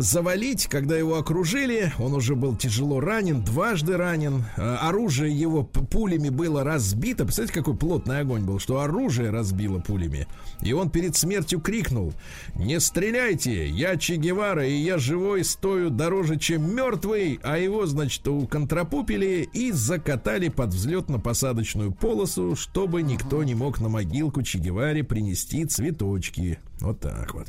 завалить, 0.00 0.66
когда 0.66 0.96
его 0.96 1.16
окружили. 1.18 1.92
Он 1.98 2.14
уже 2.14 2.34
был 2.34 2.56
тяжело 2.56 3.00
ранен, 3.00 3.42
дважды 3.42 3.96
ранен. 3.96 4.44
Э, 4.56 4.76
оружие 4.80 5.38
его 5.38 5.64
пулями 5.64 6.28
было 6.28 6.64
разбито. 6.64 7.24
Представляете, 7.24 7.54
какой 7.60 7.76
плотный 7.76 8.20
огонь 8.20 8.42
был, 8.42 8.58
что 8.58 8.80
оружие 8.80 9.30
разбило 9.30 9.78
пулями. 9.78 10.26
И 10.62 10.72
он 10.72 10.90
перед 10.90 11.16
смертью 11.16 11.60
крикнул: 11.60 12.14
Не 12.54 12.80
стреляйте! 12.80 13.68
Я 13.68 13.96
Че 13.96 14.16
Гевара, 14.16 14.66
и 14.66 14.74
я 14.74 14.98
живой 14.98 15.44
стою 15.44 15.90
дороже, 15.90 16.38
чем 16.38 16.74
мертвый. 16.74 17.38
А 17.42 17.58
его, 17.58 17.86
значит, 17.86 18.26
уконтрапупили 18.26 19.48
и 19.52 19.72
закатали 19.72 20.48
под 20.48 20.70
взлетно-посадочную 20.70 21.92
полосу, 21.92 22.56
чтобы 22.78 23.02
никто 23.02 23.42
не 23.42 23.56
мог 23.56 23.80
на 23.80 23.88
могилку 23.88 24.40
Че 24.42 24.58
Геваре 24.58 25.02
принести 25.02 25.64
цветочки. 25.64 26.60
Вот 26.78 27.00
так 27.00 27.34
вот. 27.34 27.48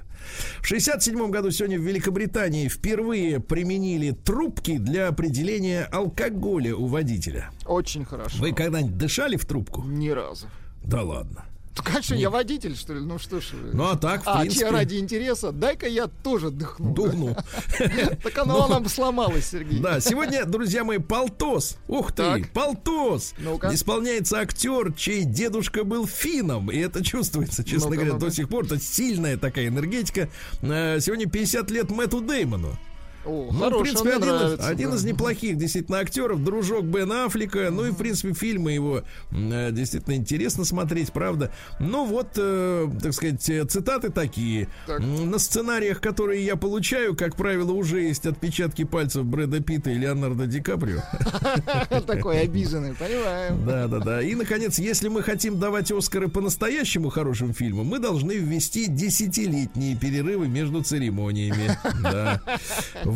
В 0.60 0.66
67 0.66 1.30
году 1.30 1.52
сегодня 1.52 1.78
в 1.78 1.84
Великобритании 1.84 2.68
впервые 2.68 3.40
применили 3.40 4.10
трубки 4.10 4.80
для 4.80 5.08
определения 5.08 5.84
алкоголя 5.84 6.76
у 6.76 6.88
водителя. 6.88 7.52
Очень 7.68 8.06
хорошо. 8.06 8.40
Вы 8.40 8.54
когда-нибудь 8.54 8.98
дышали 8.98 9.36
в 9.36 9.46
трубку? 9.46 9.84
Ни 9.84 10.10
разу. 10.10 10.48
Да 10.84 11.04
ладно. 11.04 11.46
Ну, 11.78 11.84
конечно, 11.84 12.16
я 12.16 12.30
водитель, 12.30 12.76
что 12.76 12.94
ли? 12.94 13.00
Ну 13.00 13.20
что 13.20 13.40
ж. 13.40 13.54
Ну 13.74 13.86
а 13.86 13.96
так, 13.96 14.24
в 14.24 14.28
а, 14.28 14.40
принципе, 14.40 14.66
че, 14.66 14.72
ради 14.72 14.96
интереса, 14.96 15.52
дай-ка 15.52 15.88
я 15.88 16.08
тоже 16.08 16.50
дыхну. 16.52 16.94
духну. 16.94 17.36
Так 18.24 18.38
оно 18.38 18.68
нам 18.68 18.88
сломалось, 18.90 19.46
Сергей. 19.48 19.80
Да, 19.80 20.00
сегодня, 20.02 20.46
друзья 20.46 20.84
мои, 20.84 20.98
Полтос. 20.98 21.78
Ух 21.88 22.12
ты. 22.12 22.46
Полтос. 22.54 23.34
Исполняется 23.72 24.40
актер, 24.40 24.94
чей 24.94 25.24
дедушка 25.24 25.84
был 25.84 26.06
финном. 26.06 26.70
И 26.70 26.78
это 26.78 27.04
чувствуется, 27.04 27.64
честно 27.64 27.96
говоря, 27.96 28.14
до 28.14 28.30
сих 28.30 28.50
пор. 28.50 28.66
Это 28.66 28.80
сильная 28.80 29.38
такая 29.38 29.68
энергетика. 29.68 30.30
Э, 30.62 31.00
Сегодня 31.00 31.30
50 31.30 31.72
лет 31.72 31.92
Мэтту 31.92 32.20
Деймону. 32.22 32.78
О, 33.26 33.50
Ну, 33.52 33.80
в 33.80 33.84
принципе, 33.84 34.12
один, 34.14 34.24
из, 34.24 34.28
нравится, 34.28 34.68
один 34.68 34.90
да. 34.92 34.96
из 34.96 35.04
неплохих 35.04 35.58
действительно 35.58 36.00
актеров, 36.00 36.44
дружок 36.44 36.86
Бен 36.86 37.12
Аффлека. 37.12 37.70
Ну 37.72 37.86
и, 37.86 37.92
в 37.92 37.96
принципе, 37.96 38.34
фильмы 38.34 38.72
его 38.72 39.04
э, 39.32 39.72
действительно 39.72 40.16
интересно 40.16 40.66
смотреть, 40.66 41.12
правда. 41.12 41.52
Ну 41.80 42.06
вот, 42.06 42.30
э, 42.38 42.88
так 43.02 43.14
сказать, 43.14 43.50
э, 43.50 43.66
цитаты 43.66 44.10
такие. 44.10 44.70
Так. 44.88 45.00
На 45.00 45.38
сценариях, 45.38 46.02
которые 46.02 46.46
я 46.46 46.56
получаю, 46.56 47.16
как 47.16 47.36
правило, 47.36 47.72
уже 47.72 48.02
есть 48.02 48.26
отпечатки 48.26 48.84
пальцев 48.86 49.26
Брэда 49.26 49.62
Питта 49.62 49.92
и 49.92 49.96
Леонардо 49.96 50.48
Ди 50.48 50.62
Каприо. 50.62 51.02
Такой 52.08 52.42
обиженный, 52.42 52.94
понимаю. 52.96 53.58
Да, 53.66 53.88
да, 53.88 54.00
да. 54.00 54.22
И, 54.22 54.36
наконец, 54.36 54.80
если 54.80 55.10
мы 55.10 55.24
хотим 55.24 55.60
давать 55.60 55.92
Оскары 55.92 56.30
по-настоящему 56.30 57.10
хорошим 57.10 57.54
фильмам, 57.54 57.88
мы 57.88 58.00
должны 58.00 58.34
ввести 58.34 58.88
десятилетние 58.88 59.96
перерывы 59.96 60.48
между 60.48 60.82
церемониями. 60.84 61.78
Да. 62.00 62.42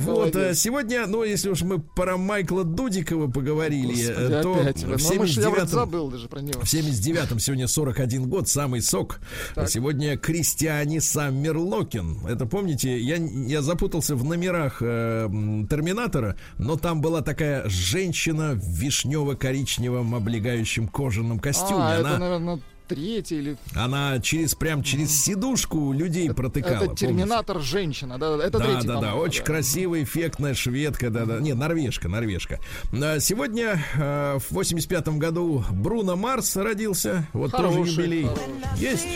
Вот. 0.04 0.34
Молодец. 0.36 0.36
э, 0.36 0.54
Сегодня, 0.56 1.08
ну, 1.08 1.24
если 1.24 1.50
уж 1.50 1.62
мы 1.62 1.80
про 1.80 2.18
Майкла 2.18 2.64
Дудикова 2.64 3.28
поговорили, 3.30 3.94
э, 4.06 4.08
Господи, 4.08 4.42
то 4.44 4.54
опять 4.62 4.84
в 4.84 4.88
Ну, 4.88 5.20
мы 5.20 5.28
ж- 5.28 5.38
я 5.38 5.50
вот 5.50 5.58
79-м 5.60 5.68
забыл 5.68 6.10
даже 6.12 6.28
про 6.28 6.40
него. 6.42 6.60
в 6.62 6.64
79-м 6.66 7.40
сегодня 7.40 7.68
41 7.68 8.28
год, 8.30 8.48
самый 8.50 8.82
сок. 8.82 9.20
Так. 9.56 9.70
Сегодня 9.70 10.18
Кристиане 10.18 11.02
Саммерлокин. 11.02 12.26
Это 12.28 12.46
помните, 12.46 13.00
я, 13.00 13.16
я 13.18 13.62
запутался 13.62 14.16
в 14.16 14.24
номерах 14.24 14.78
э, 14.82 15.28
Терминатора, 15.70 16.36
но 16.58 16.76
там 16.78 17.02
была 17.02 17.22
такая 17.22 17.68
женщина 17.70 18.54
в 18.54 18.64
вишнево-коричневом 18.82 20.16
облегающем 20.16 20.88
кожаном 20.88 21.40
костюме. 21.40 21.82
А, 21.82 22.00
она, 22.00 22.10
это, 22.12 22.18
наверное, 22.20 22.60
третий 22.88 23.38
или... 23.38 23.58
она 23.76 24.20
через 24.20 24.56
прям 24.56 24.84
через 24.84 25.24
сидушку 25.24 25.94
людей 25.94 26.32
протыкала. 26.32 26.74
Это 26.76 26.86
помните? 26.86 27.08
Терминатор 27.08 27.60
женщина, 27.62 28.18
да, 28.18 28.38
да, 28.38 28.46
это 28.46 28.60
Да, 28.60 28.66
третий, 28.66 28.88
да, 28.88 29.00
да, 29.00 29.16
очень 29.16 29.44
красивая, 29.44 30.04
эффектная 30.04 30.54
шведка, 30.54 31.10
да, 31.10 31.26
да, 31.26 31.40
не, 31.40 31.54
норвежка, 31.54 32.08
норвежка. 32.10 32.60
А, 32.94 33.20
Сегодня 33.20 33.84
э, 33.96 34.40
в 34.40 34.58
85-м 34.58 35.20
году 35.20 35.64
Бруно 35.72 36.16
Марс 36.16 36.56
родился, 36.56 37.28
вот 37.34 37.52
тоже 37.52 37.70
Хороший, 37.70 37.92
юбилей. 37.92 38.24
хороший. 38.24 38.44
Есть. 38.78 39.08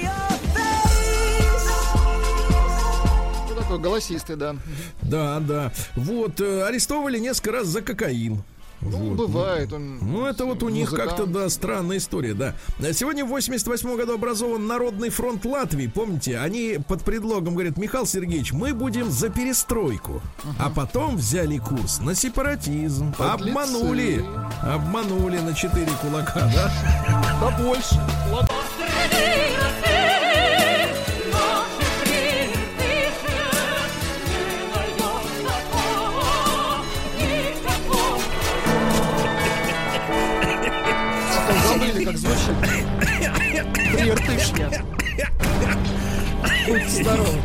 Ну, 3.50 3.56
такой 3.56 3.80
голосистый, 3.80 4.36
да. 4.36 4.56
Да, 5.02 5.40
да. 5.40 5.72
Вот, 5.96 6.40
э, 6.42 6.64
арестовали 6.64 7.20
несколько 7.20 7.52
раз 7.52 7.68
за 7.68 7.82
кокаин. 7.82 8.44
Ну, 8.82 8.90
Вот. 9.16 9.18
бывает 9.18 9.74
он. 9.74 9.98
Ну, 10.02 10.26
это 10.26 10.46
вот 10.46 10.62
у 10.64 10.70
них 10.70 10.92
музыкант. 10.92 11.10
как-то, 11.12 11.26
да, 11.26 11.50
странная 11.50 11.98
история, 11.98 12.34
да. 12.34 12.54
Сегодня 12.94 13.26
в 13.26 13.30
88 13.30 13.96
году 13.98 14.14
образован 14.14 14.68
Народный 14.68 15.10
фронт 15.10 15.44
Латвии, 15.46 15.88
помните? 15.88 16.38
Они 16.38 16.78
под 16.88 17.04
предлогом 17.04 17.54
говорят, 17.56 17.78
Михаил 17.78 18.06
Сергеевич, 18.06 18.54
мы 18.54 18.74
будем 18.74 19.10
за 19.10 19.30
перестройку. 19.30 20.22
А 20.60 20.70
потом 20.70 21.18
взяли 21.18 21.58
курс 21.58 22.00
на 22.00 22.14
сепаратизм. 22.14 23.14
Подлецы. 23.14 23.50
Обманули. 23.50 24.26
Обманули 24.62 25.40
на 25.40 25.54
четыре 25.54 25.92
кулака, 26.02 26.42
да? 26.54 26.72
Да 27.42 27.52
больше. 27.64 28.00
Ладно. 28.32 28.50
Звучит. 42.18 42.56
Приертышня. 43.94 44.84
Будь 46.68 46.90
здоров. 46.90 47.36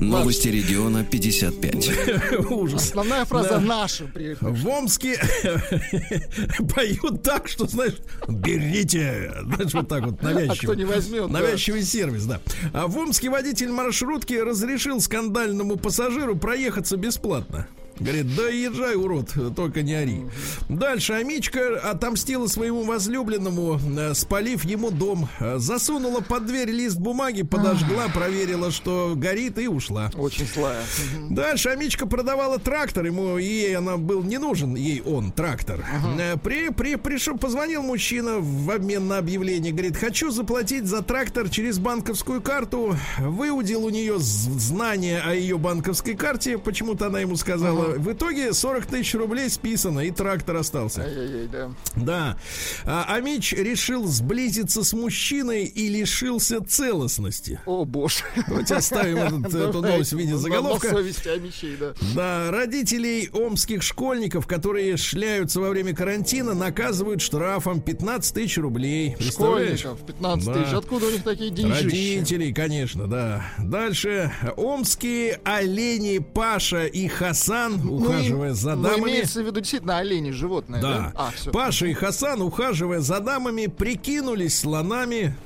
Новости 0.00 0.48
региона 0.48 1.04
55. 1.04 2.50
Ужас. 2.50 2.82
Основная 2.86 3.24
фраза 3.26 3.50
Да. 3.50 3.60
наша 3.60 4.04
приертышня. 4.06 4.48
В 4.50 4.66
Омске 4.68 5.20
поют 6.74 7.22
так, 7.22 7.48
что, 7.48 7.66
знаешь, 7.66 7.96
берите, 8.26 9.30
знаешь, 9.44 9.74
вот 9.74 9.88
так 9.88 10.06
вот 10.06 10.22
навязчиво. 10.22 10.54
А 10.54 10.56
кто 10.56 10.74
не 10.74 10.84
возьмет, 10.86 11.26
да. 11.30 11.40
Навязчивый 11.40 11.82
сервис, 11.82 12.24
да. 12.24 12.40
А 12.72 12.86
в 12.86 12.96
Омске 12.96 13.28
водитель 13.28 13.70
маршрутки 13.70 14.32
разрешил 14.34 15.00
скандальному 15.02 15.76
пассажиру 15.76 16.34
проехаться 16.34 16.96
бесплатно. 16.96 17.68
Говорит, 18.00 18.34
да 18.34 18.48
езжай, 18.48 18.96
урод, 18.96 19.34
только 19.54 19.82
не 19.82 19.92
ори. 19.94 20.22
Дальше 20.70 21.12
Амичка 21.12 21.78
отомстила 21.78 22.46
своему 22.46 22.84
возлюбленному, 22.84 23.78
э, 23.98 24.14
спалив 24.14 24.64
ему 24.64 24.90
дом. 24.90 25.28
Э, 25.38 25.58
Засунула 25.58 26.20
под 26.20 26.46
дверь 26.46 26.70
лист 26.70 26.96
бумаги, 26.96 27.42
подожгла, 27.42 28.08
проверила, 28.08 28.70
что 28.70 29.12
горит 29.16 29.58
и 29.58 29.68
ушла. 29.68 30.10
Очень 30.16 30.46
злая. 30.46 30.82
Дальше 31.28 31.68
Амичка 31.68 32.06
продавала 32.06 32.58
трактор, 32.58 33.04
ему 33.04 33.36
ей 33.36 33.76
она 33.76 33.98
был 33.98 34.22
не 34.22 34.38
нужен, 34.38 34.74
ей 34.76 35.02
он 35.02 35.30
трактор. 35.30 35.84
Э, 36.18 36.36
При, 36.42 36.70
при, 36.70 36.96
пришел, 36.96 37.36
позвонил 37.36 37.82
мужчина 37.82 38.38
в 38.38 38.70
обмен 38.70 39.08
на 39.08 39.18
объявление, 39.18 39.72
говорит, 39.72 39.96
хочу 39.98 40.30
заплатить 40.30 40.86
за 40.86 41.02
трактор 41.02 41.50
через 41.50 41.78
банковскую 41.78 42.40
карту. 42.40 42.96
Выудил 43.18 43.84
у 43.84 43.90
нее 43.90 44.14
знание 44.18 45.20
о 45.20 45.34
ее 45.34 45.58
банковской 45.58 46.14
карте, 46.14 46.56
почему-то 46.56 47.06
она 47.06 47.20
ему 47.20 47.36
сказала, 47.36 47.89
в 47.98 48.12
итоге 48.12 48.52
40 48.52 48.86
тысяч 48.86 49.14
рублей 49.14 49.48
списано, 49.50 50.00
и 50.00 50.10
трактор 50.10 50.56
остался. 50.56 51.02
Ай-яй-яй, 51.02 51.46
да. 51.48 51.70
Да. 51.96 52.36
А, 52.84 53.06
Амич 53.14 53.52
решил 53.52 54.06
сблизиться 54.06 54.82
с 54.84 54.92
мужчиной 54.92 55.64
и 55.64 55.88
лишился 55.88 56.62
целостности. 56.64 57.60
О, 57.66 57.84
боже. 57.84 58.24
Давайте 58.48 58.74
оставим 58.76 59.18
этот, 59.44 59.54
эту 59.54 59.82
новость 59.82 60.12
в 60.12 60.18
виде 60.18 60.36
заголовка. 60.36 60.90
Совести 60.90 61.28
Амичей, 61.28 61.76
да. 61.78 61.92
Да, 62.14 62.50
родителей 62.50 63.28
омских 63.32 63.82
школьников, 63.82 64.46
которые 64.46 64.96
шляются 64.96 65.60
во 65.60 65.70
время 65.70 65.94
карантина, 65.94 66.54
наказывают 66.54 67.20
штрафом 67.20 67.80
15 67.80 68.34
тысяч 68.34 68.58
рублей. 68.58 69.16
Школьников 69.20 70.00
15 70.06 70.46
Да. 70.46 70.54
тысяч. 70.54 70.72
Откуда 70.74 71.06
у 71.06 71.10
них 71.10 71.22
такие 71.22 71.50
деньжищи? 71.50 71.84
Родителей, 71.84 72.52
конечно, 72.52 73.06
да. 73.06 73.44
Дальше. 73.58 74.32
Омские 74.56 75.40
олени 75.44 76.18
Паша 76.18 76.86
и 76.86 77.06
Хасан, 77.08 77.69
ухаживая 77.88 78.50
Ну, 78.50 78.54
за 78.54 78.74
ну, 78.74 78.82
дамами. 78.82 79.10
имеется 79.10 79.42
в 79.42 79.46
виду 79.46 79.60
действительно 79.60 79.98
олени, 79.98 80.30
животное, 80.30 80.80
да? 80.80 80.88
Да. 80.90 81.12
А, 81.14 81.30
все. 81.34 81.50
Паша 81.50 81.86
и 81.86 81.92
Хасан, 81.92 82.40
ухаживая 82.42 83.00
за 83.00 83.20
дамами, 83.20 83.66
прикинулись 83.66 84.58
слонами. 84.58 85.34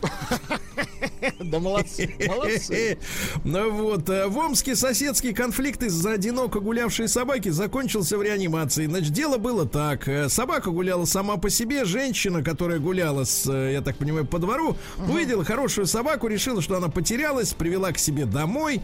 Да 1.40 1.58
молодцы, 1.58 2.14
молодцы. 2.26 2.98
Ну 3.44 3.70
вот, 3.70 4.08
э, 4.08 4.26
в 4.26 4.36
Омске 4.38 4.76
соседский 4.76 5.32
конфликт 5.32 5.82
из-за 5.82 6.12
одиноко 6.12 6.60
гулявшей 6.60 7.08
собаки 7.08 7.48
закончился 7.48 8.18
в 8.18 8.22
реанимации. 8.22 8.86
Значит, 8.86 9.12
дело 9.12 9.38
было 9.38 9.66
так. 9.66 10.06
Э, 10.08 10.28
Собака 10.28 10.70
гуляла 10.70 11.04
сама 11.04 11.36
по 11.36 11.50
себе. 11.50 11.84
Женщина, 11.84 12.42
которая 12.42 12.78
гуляла 12.78 13.24
с, 13.24 13.46
э, 13.50 13.72
я 13.72 13.80
так 13.80 13.96
понимаю, 13.96 14.26
по 14.26 14.38
двору, 14.38 14.76
увидела 14.98 15.44
хорошую 15.44 15.86
собаку, 15.86 16.26
решила, 16.28 16.60
что 16.62 16.76
она 16.76 16.88
потерялась, 16.88 17.52
привела 17.54 17.92
к 17.92 17.98
себе 17.98 18.24
домой. 18.26 18.80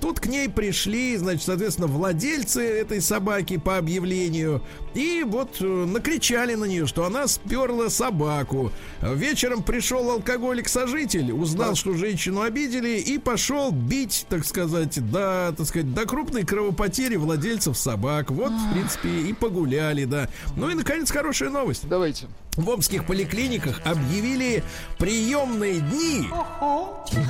Тут 0.00 0.20
к 0.20 0.26
ней 0.26 0.48
пришли, 0.48 1.16
значит, 1.16 1.42
соответственно, 1.44 1.88
владельцы 1.88 2.49
этой 2.56 3.00
собаки 3.00 3.56
по 3.56 3.78
объявлению. 3.78 4.62
И 4.94 5.24
вот 5.26 5.56
э, 5.60 5.64
накричали 5.64 6.54
на 6.54 6.64
нее, 6.64 6.86
что 6.86 7.04
она 7.04 7.28
сперла 7.28 7.90
собаку. 7.90 8.72
Вечером 9.02 9.62
пришел 9.62 10.10
алкоголик-сожитель, 10.10 11.32
узнал, 11.32 11.74
что 11.74 11.94
женщину 11.94 12.42
обидели, 12.42 12.98
и 12.98 13.18
пошел 13.18 13.70
бить, 13.70 14.26
так 14.28 14.44
сказать, 14.44 14.98
до, 15.10 15.54
так 15.56 15.66
сказать, 15.66 15.94
до 15.94 16.06
крупной 16.06 16.44
кровопотери 16.44 17.16
владельцев 17.16 17.76
собак. 17.76 18.30
Вот, 18.30 18.52
в 18.52 18.72
принципе, 18.72 19.08
и 19.08 19.32
погуляли, 19.32 20.04
да. 20.04 20.28
Ну 20.56 20.70
и, 20.70 20.74
наконец, 20.74 21.10
хорошая 21.10 21.50
новость. 21.50 21.88
Давайте. 21.88 22.26
В 22.56 22.68
омских 22.68 23.06
поликлиниках 23.06 23.80
объявили 23.84 24.64
приемные 24.98 25.80
дни 25.80 26.28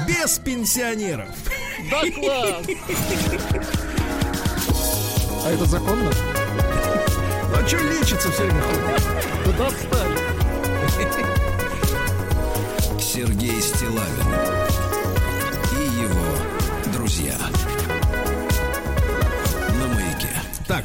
без 0.08 0.38
пенсионеров. 0.38 1.28
Да 1.90 2.02
класс! 2.10 2.66
А 5.44 5.50
это 5.52 5.64
законно? 5.64 6.10
Ну 6.10 7.56
а 7.56 7.66
что 7.66 7.78
лечится 7.78 8.30
все 8.30 8.42
время? 8.44 8.62
Да 9.46 9.52
достали. 9.52 10.20
Сергей 13.00 13.60
Стилавин 13.60 14.59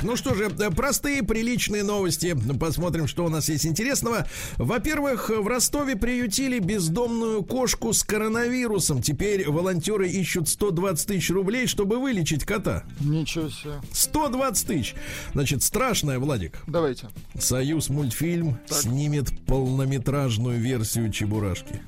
ну 0.06 0.16
что 0.16 0.34
же, 0.36 0.46
э, 0.46 0.70
простые, 0.72 1.24
приличные 1.24 1.84
новости. 1.84 2.36
Посмотрим, 2.60 3.08
что 3.08 3.26
у 3.26 3.30
нас 3.30 3.50
есть 3.50 3.66
интересного. 3.66 4.28
Во-первых, 4.58 5.30
в 5.30 5.48
Ростове 5.48 5.96
приютили 5.96 6.60
бездомную 6.60 7.44
кошку 7.44 7.92
с 7.92 8.04
коронавирусом. 8.04 9.02
Теперь 9.02 9.50
волонтеры 9.50 10.08
ищут 10.08 10.48
120 10.48 11.08
тысяч 11.08 11.30
рублей, 11.32 11.68
чтобы 11.68 12.00
вылечить 12.00 12.46
кота. 12.46 12.84
Ничего 13.00 13.50
себе. 13.50 13.74
120 13.92 14.68
тысяч. 14.68 14.96
Значит, 15.34 15.64
страшная, 15.64 16.20
Владик. 16.20 16.60
Давайте. 16.68 17.10
Союз 17.40 17.90
мультфильм 17.90 18.60
Так. 18.68 18.78
снимет 18.78 19.28
полнометражную 19.46 20.60
версию 20.60 21.12
Чебурашки. 21.12 21.82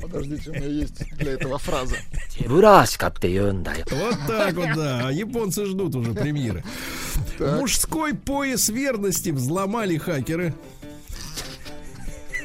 Подождите, 0.00 0.50
у 0.50 0.54
меня 0.54 0.66
есть 0.66 1.04
для 1.16 1.32
этого 1.32 1.58
фраза. 1.58 1.96
Бурашка 2.46 3.10
ты 3.10 3.40
Вот 3.90 4.16
так 4.26 4.54
вот, 4.54 4.68
да. 4.74 5.08
А 5.08 5.12
японцы 5.12 5.66
ждут 5.66 5.94
уже 5.94 6.12
премьеры. 6.12 6.64
Так. 7.38 7.60
Мужской 7.60 8.14
пояс 8.14 8.68
верности 8.68 9.30
взломали 9.30 9.96
хакеры. 9.96 10.54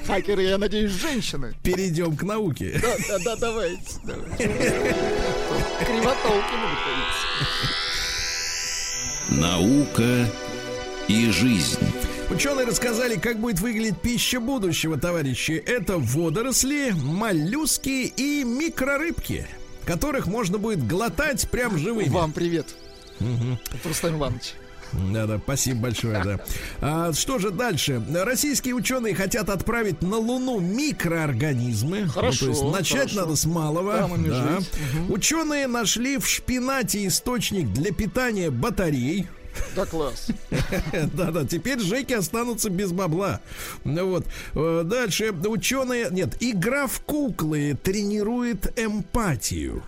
Хакеры, 0.06 0.44
я 0.44 0.58
надеюсь, 0.58 0.92
женщины. 0.92 1.56
Перейдем 1.64 2.16
к 2.16 2.24
науке. 2.24 2.80
Да, 2.82 2.96
да, 3.08 3.18
да, 3.26 3.36
давайте. 3.38 4.00
давайте. 4.04 4.48
Кривотолки 5.80 6.56
будут 6.62 6.80
появиться. 6.86 7.26
Наука 9.30 10.30
и 11.08 11.32
жизнь. 11.32 11.80
Ученые 12.30 12.66
рассказали, 12.66 13.16
как 13.18 13.40
будет 13.40 13.60
выглядеть 13.60 14.00
пища 14.02 14.40
будущего, 14.40 14.98
товарищи. 14.98 15.52
Это 15.66 15.98
водоросли, 15.98 16.92
моллюски 16.92 18.12
и 18.18 18.44
микрорыбки, 18.44 19.48
которых 19.86 20.28
можно 20.28 20.58
будет 20.58 20.86
глотать 20.86 21.50
прям 21.50 21.78
живыми. 21.78 22.10
Вам 22.10 22.32
привет. 22.34 22.76
Рустам 23.84 24.18
Иванович. 24.18 24.54
Да-да, 25.12 25.40
спасибо 25.40 25.82
большое, 25.82 26.24
да. 26.24 26.40
А, 26.80 27.12
что 27.14 27.38
же 27.38 27.52
дальше? 27.52 28.02
Российские 28.14 28.76
ученые 28.76 29.14
хотят 29.14 29.50
отправить 29.50 30.02
на 30.02 30.18
Луну 30.18 30.60
микроорганизмы. 30.60 32.08
Хорошо, 32.08 32.46
Ну, 32.46 32.54
то 32.54 32.60
есть 32.60 32.74
начать 32.78 32.98
хорошо. 33.12 33.16
надо 33.22 33.36
с 33.36 33.46
малого. 33.46 34.10
Да. 34.18 34.60
жить. 34.60 34.70
Ученые 35.10 35.68
нашли 35.68 36.18
в 36.18 36.28
шпинате 36.28 37.08
источник 37.08 37.72
для 37.74 37.92
питания 37.92 38.50
батарей. 38.50 39.28
Да 39.76 39.86
класс. 39.86 40.28
Да-да, 41.14 41.46
теперь 41.46 41.80
Жеки 41.80 42.14
останутся 42.14 42.70
без 42.70 42.92
бабла. 42.92 43.42
Ну 43.84 44.10
вот. 44.10 44.26
Э, 44.54 44.84
Дальше 44.86 45.32
ученые... 45.32 46.08
Нет, 46.12 46.38
игра 46.40 46.88
в 46.88 47.02
куклы 47.02 47.78
тренирует 47.82 48.78
эмпатию. 48.80 49.84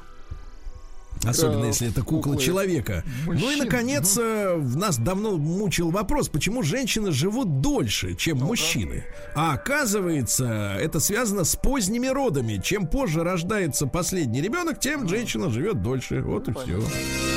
Особенно 1.26 1.58
Игра 1.58 1.68
если 1.68 1.88
в 1.88 1.92
это 1.92 2.02
кукла 2.02 2.32
куклы 2.32 2.44
человека. 2.44 3.04
Ну 3.26 3.34
и, 3.34 3.36
мужчин. 3.36 3.60
наконец, 3.60 4.18
э, 4.18 4.56
в 4.56 4.78
нас 4.78 4.98
давно 4.98 5.38
мучил 5.38 5.90
вопрос, 5.90 6.30
почему 6.30 6.64
женщины 6.64 7.12
живут 7.12 7.62
дольше, 7.62 8.16
чем 8.16 8.40
мужчины. 8.40 9.06
А 9.36 9.54
оказывается, 9.54 10.78
это 10.80 11.00
связано 11.00 11.44
с 11.44 11.56
поздними 11.56 12.08
родами. 12.08 12.62
Чем 12.64 12.88
позже 12.88 13.24
рождается 13.24 13.88
последний 13.88 14.42
ребенок, 14.42 14.80
тем 14.80 15.08
женщина 15.08 15.50
живет 15.50 15.82
дольше. 15.82 16.22
Вот 16.22 16.48
и 16.50 16.54
все. 16.54 17.37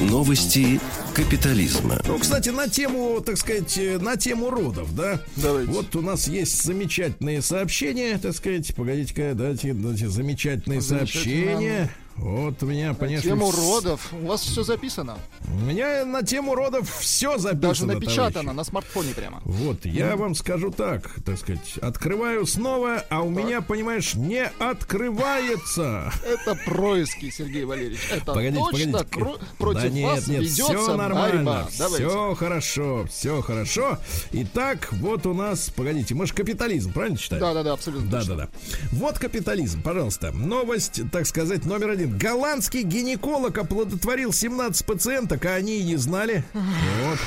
Новости 0.00 0.80
капитализма. 1.14 2.00
Ну, 2.06 2.18
кстати, 2.18 2.48
на 2.48 2.68
тему, 2.68 3.20
так 3.20 3.36
сказать, 3.36 3.76
э, 3.76 3.98
на 3.98 4.16
тему 4.16 4.48
родов, 4.50 4.94
да? 4.94 5.20
Давайте. 5.36 5.70
Вот 5.70 5.94
у 5.94 6.00
нас 6.00 6.26
есть 6.26 6.62
замечательные 6.62 7.42
сообщения, 7.42 8.16
так 8.18 8.34
сказать. 8.34 8.74
Погодите-ка, 8.74 9.34
дайте, 9.34 9.74
дайте 9.74 10.08
замечательные 10.08 10.80
Замечательно. 10.80 11.22
сообщения. 11.22 11.90
Вот 12.20 12.62
у 12.62 12.66
меня, 12.66 12.92
понятно. 12.92 13.22
Тему 13.30 13.48
вс- 13.48 13.56
родов. 13.56 14.12
У 14.12 14.26
вас 14.26 14.42
все 14.42 14.62
записано. 14.62 15.16
У 15.48 15.58
меня 15.64 16.04
на 16.04 16.22
тему 16.22 16.54
родов 16.54 16.88
все 17.00 17.38
записано. 17.38 17.68
Даже 17.68 17.86
напечатано 17.86 18.32
товарищи. 18.32 18.56
на 18.56 18.64
смартфоне 18.64 19.14
прямо. 19.14 19.40
Вот, 19.44 19.86
я 19.86 20.16
вам 20.16 20.34
скажу 20.34 20.70
так, 20.70 21.10
так 21.24 21.38
сказать, 21.38 21.78
открываю 21.80 22.44
снова, 22.46 23.02
а 23.08 23.22
у 23.22 23.30
меня, 23.30 23.62
понимаешь, 23.62 24.14
не 24.14 24.44
открывается. 24.58 26.12
Это 26.26 26.54
происки, 26.66 27.30
Сергей 27.30 27.64
Валерьевич. 27.64 28.00
Это 28.12 28.32
Погодите, 28.32 28.64
точно 28.70 28.98
погодите. 28.98 29.44
против 29.56 29.82
да 29.82 29.88
нет, 29.88 30.04
вас 30.10 30.26
нет, 30.28 30.42
ведется 30.42 30.64
все 30.78 30.96
нормально, 30.96 31.68
все 31.70 32.34
хорошо, 32.34 33.06
все 33.10 33.40
хорошо. 33.40 33.98
Итак, 34.32 34.88
вот 34.92 35.24
у 35.26 35.32
нас, 35.32 35.70
погодите, 35.70 36.14
мы 36.14 36.26
же 36.26 36.34
капитализм, 36.34 36.92
правильно 36.92 37.16
читаем? 37.16 37.40
Да, 37.40 37.54
да, 37.54 37.62
да, 37.62 37.72
абсолютно. 37.72 38.10
Да, 38.10 38.24
да, 38.24 38.34
да. 38.34 38.48
Вот 38.92 39.18
капитализм, 39.18 39.80
пожалуйста. 39.82 40.32
Новость, 40.32 41.00
так 41.10 41.26
сказать, 41.26 41.64
номер 41.64 41.90
один. 41.90 42.09
Голландский 42.18 42.82
гинеколог 42.82 43.56
оплодотворил 43.58 44.32
17 44.32 44.84
пациенток, 44.84 45.46
а 45.46 45.54
они 45.54 45.78
и 45.78 45.84
не 45.84 45.96
знали. 45.96 46.44
Вот. 46.52 47.18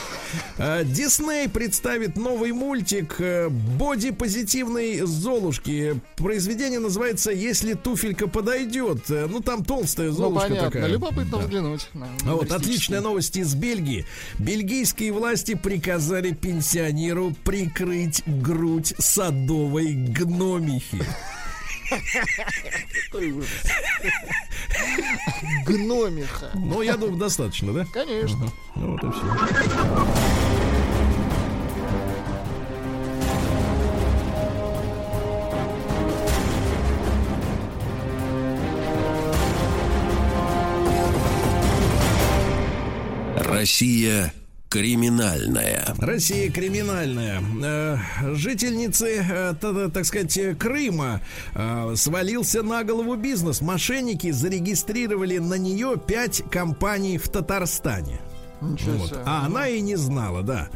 А, 0.58 0.84
Дисней 0.84 1.48
представит 1.48 2.18
новый 2.18 2.52
мультик 2.52 3.16
э, 3.20 3.50
«Боди-позитивной 3.50 5.00
Золушки». 5.06 6.00
Произведение 6.18 6.80
называется 6.80 7.32
«Если 7.32 7.74
туфелька 7.74 8.28
подойдет». 8.28 9.10
Э, 9.10 9.28
Ну, 9.30 9.42
там 9.42 9.64
толстая 9.64 10.10
Ну, 10.10 10.16
Золушка 10.16 10.48
понятно. 10.50 10.72
такая. 10.72 10.88
Любопытно 10.88 11.38
Да. 11.38 11.38
взглянуть. 11.40 11.90
А 12.26 12.34
вот 12.34 12.52
отличная 12.52 13.02
новость 13.02 13.38
из 13.38 13.54
Бельгии. 13.56 14.06
Бельгийские 14.40 15.12
власти 15.12 15.56
приказали 15.56 16.32
пенсионеру 16.34 17.34
прикрыть 17.44 18.24
грудь 18.26 18.94
садовой 18.98 19.94
гномихи. 19.94 21.04
Какой 23.06 23.32
ужас. 23.32 23.50
Гномиха. 25.66 26.52
Ну, 26.54 26.82
я 26.82 26.98
думаю, 26.98 27.18
достаточно, 27.18 27.74
да? 27.74 27.86
Конечно. 27.92 28.50
Ну, 28.76 28.92
вот 28.92 29.04
и 29.04 29.12
все. 29.12 29.24
Россия 43.38 44.34
криминальная. 44.74 45.86
Россия 46.00 46.50
криминальная. 46.52 47.42
Э, 47.64 47.98
Жительницы, 48.34 49.06
э, 49.20 49.54
та- 49.62 49.72
та- 49.74 49.90
так 49.90 50.06
сказать, 50.06 50.58
Крыма 50.58 51.22
э, 51.54 51.94
свалился 51.96 52.64
на 52.64 52.84
голову 52.84 53.16
бизнес. 53.16 53.62
Мошенники 53.62 54.32
зарегистрировали 54.32 55.38
на 55.38 55.60
нее 55.60 55.96
пять 56.08 56.42
компаний 56.50 57.20
в 57.20 57.30
Татарстане. 57.30 58.20
Ничего 58.72 58.98
Вот. 58.98 59.10
себе. 59.10 59.20
А 59.26 59.46
она 59.46 59.68
и 59.68 59.82
не 59.82 59.96
знала, 59.96 60.42
да. 60.44 60.70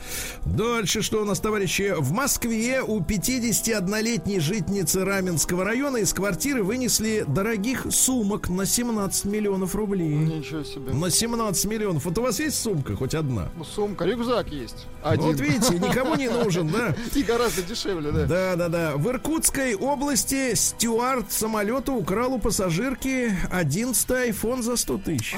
Дальше 0.46 1.02
что 1.02 1.22
у 1.22 1.26
нас, 1.26 1.40
товарищи? 1.40 1.94
В 1.98 2.12
Москве 2.12 2.82
у 2.82 3.00
51-летней 3.00 4.40
житницы 4.40 5.04
Раменского 5.06 5.64
района 5.64 5.98
из 5.98 6.14
квартиры 6.14 6.64
вынесли 6.64 7.26
дорогих 7.28 7.88
сумок 7.90 8.50
на 8.50 8.66
17 8.66 9.26
миллионов 9.26 9.76
рублей. 9.76 10.16
Ничего 10.16 10.64
себе. 10.64 10.94
На 10.94 11.10
17 11.10 11.66
миллионов. 11.66 12.06
Вот 12.06 12.18
у 12.18 12.22
вас 12.22 12.40
есть 12.40 12.62
сумка 12.62 12.96
хоть 12.96 13.14
одна? 13.16 13.50
Ну, 13.58 13.64
Сумка, 13.64 14.06
рюкзак 14.06 14.50
есть. 14.52 14.88
Один. 15.04 15.26
Вот 15.28 15.40
видите, 15.40 15.78
никому 15.80 16.16
не 16.16 16.30
нужен, 16.30 16.70
да? 16.70 16.96
И 17.16 17.24
гораздо 17.24 17.62
дешевле, 17.62 18.12
да. 18.12 18.26
Да, 18.26 18.56
да, 18.56 18.70
да. 18.70 18.98
В 18.98 19.08
Иркутской 19.10 19.76
области 19.76 20.56
стюард 20.56 21.32
самолета 21.32 21.92
украл 21.92 22.34
у 22.34 22.40
пассажирки 22.40 23.34
11 23.52 24.10
iPhone 24.10 24.62
за 24.62 24.76
100 24.76 24.98
тысяч. 25.00 25.36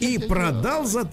И 0.00 0.18
продал 0.18 0.84
за 0.84 1.04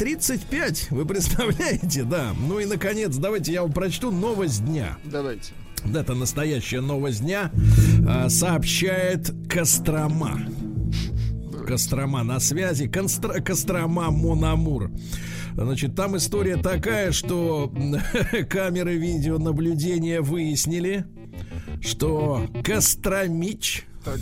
35. 0.50 0.92
Вы 0.92 1.06
представляете, 1.06 2.04
да. 2.04 2.34
Ну 2.48 2.60
и, 2.60 2.66
наконец, 2.66 3.16
давайте 3.16 3.52
я 3.54 3.64
вам 3.64 3.72
прочту 3.74 4.12
новость 4.12 4.66
дня. 4.66 4.98
Давайте. 5.06 5.52
Да, 5.86 6.02
Это 6.02 6.16
настоящая 6.16 6.82
новость 6.82 7.22
дня. 7.22 7.52
А, 8.08 8.30
сообщает 8.30 9.32
Кострома. 9.50 10.40
Кострома 11.68 12.24
на 12.24 12.40
связи. 12.40 12.86
Констра- 12.86 13.42
Кострома 13.42 14.10
Монамур. 14.10 14.92
Значит, 15.54 15.96
там 15.96 16.16
история 16.18 16.56
такая, 16.58 17.12
что 17.12 17.74
камеры 18.50 18.96
видеонаблюдения 18.98 20.22
выяснили, 20.22 21.06
что 21.82 22.48
Костромич, 22.64 23.86
Так. 24.06 24.20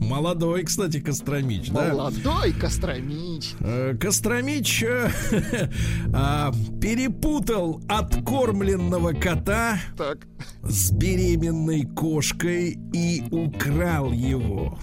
Молодой, 0.00 0.62
кстати, 0.64 1.00
Костромич, 1.00 1.70
да, 1.70 1.88
Молодой 1.92 2.52
Костромич. 2.52 3.52
Э, 3.60 3.94
Костромич 4.00 4.82
э, 4.82 5.10
а, 6.14 6.52
перепутал 6.80 7.80
откормленного 7.88 9.12
кота 9.12 9.78
Так. 9.96 10.18
с 10.62 10.90
беременной 10.92 11.82
кошкой 11.86 12.78
и 12.92 13.22
украл 13.30 14.12
его. 14.12 14.78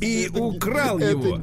И 0.00 0.28
украл 0.34 0.98
его. 0.98 1.40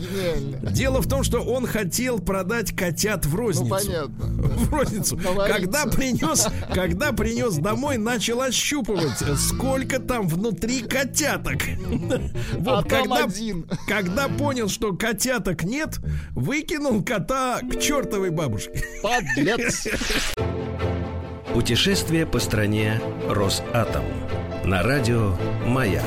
Дело 0.71 1.01
в 1.01 1.07
том, 1.07 1.23
что 1.23 1.39
он 1.41 1.65
хотел 1.65 2.19
продать 2.19 2.75
котят 2.75 3.25
в 3.25 3.31
Ну, 3.31 3.37
розницу. 3.37 3.69
понятно. 3.69 4.25
В 4.57 4.69
розницу. 4.69 5.17
Когда 5.47 5.85
принес, 5.85 6.47
когда 6.73 7.13
принес 7.13 7.55
домой, 7.55 7.97
начал 7.97 8.41
ощупывать, 8.41 9.17
сколько 9.39 9.99
там 9.99 10.27
внутри 10.27 10.81
котяток. 11.37 11.63
Вот 12.57 12.89
когда, 12.89 13.23
один. 13.23 13.67
когда 13.87 14.27
понял, 14.27 14.69
что 14.69 14.93
котяток 14.93 15.63
нет, 15.63 15.99
выкинул 16.31 17.03
кота 17.03 17.59
к 17.61 17.79
чертовой 17.79 18.29
бабушке. 18.29 18.83
Подлец. 19.01 19.87
Путешествие 21.53 22.25
по 22.25 22.39
стране 22.39 23.01
Росатом. 23.29 24.05
На 24.63 24.83
радио 24.83 25.35
«Маяк». 25.65 26.03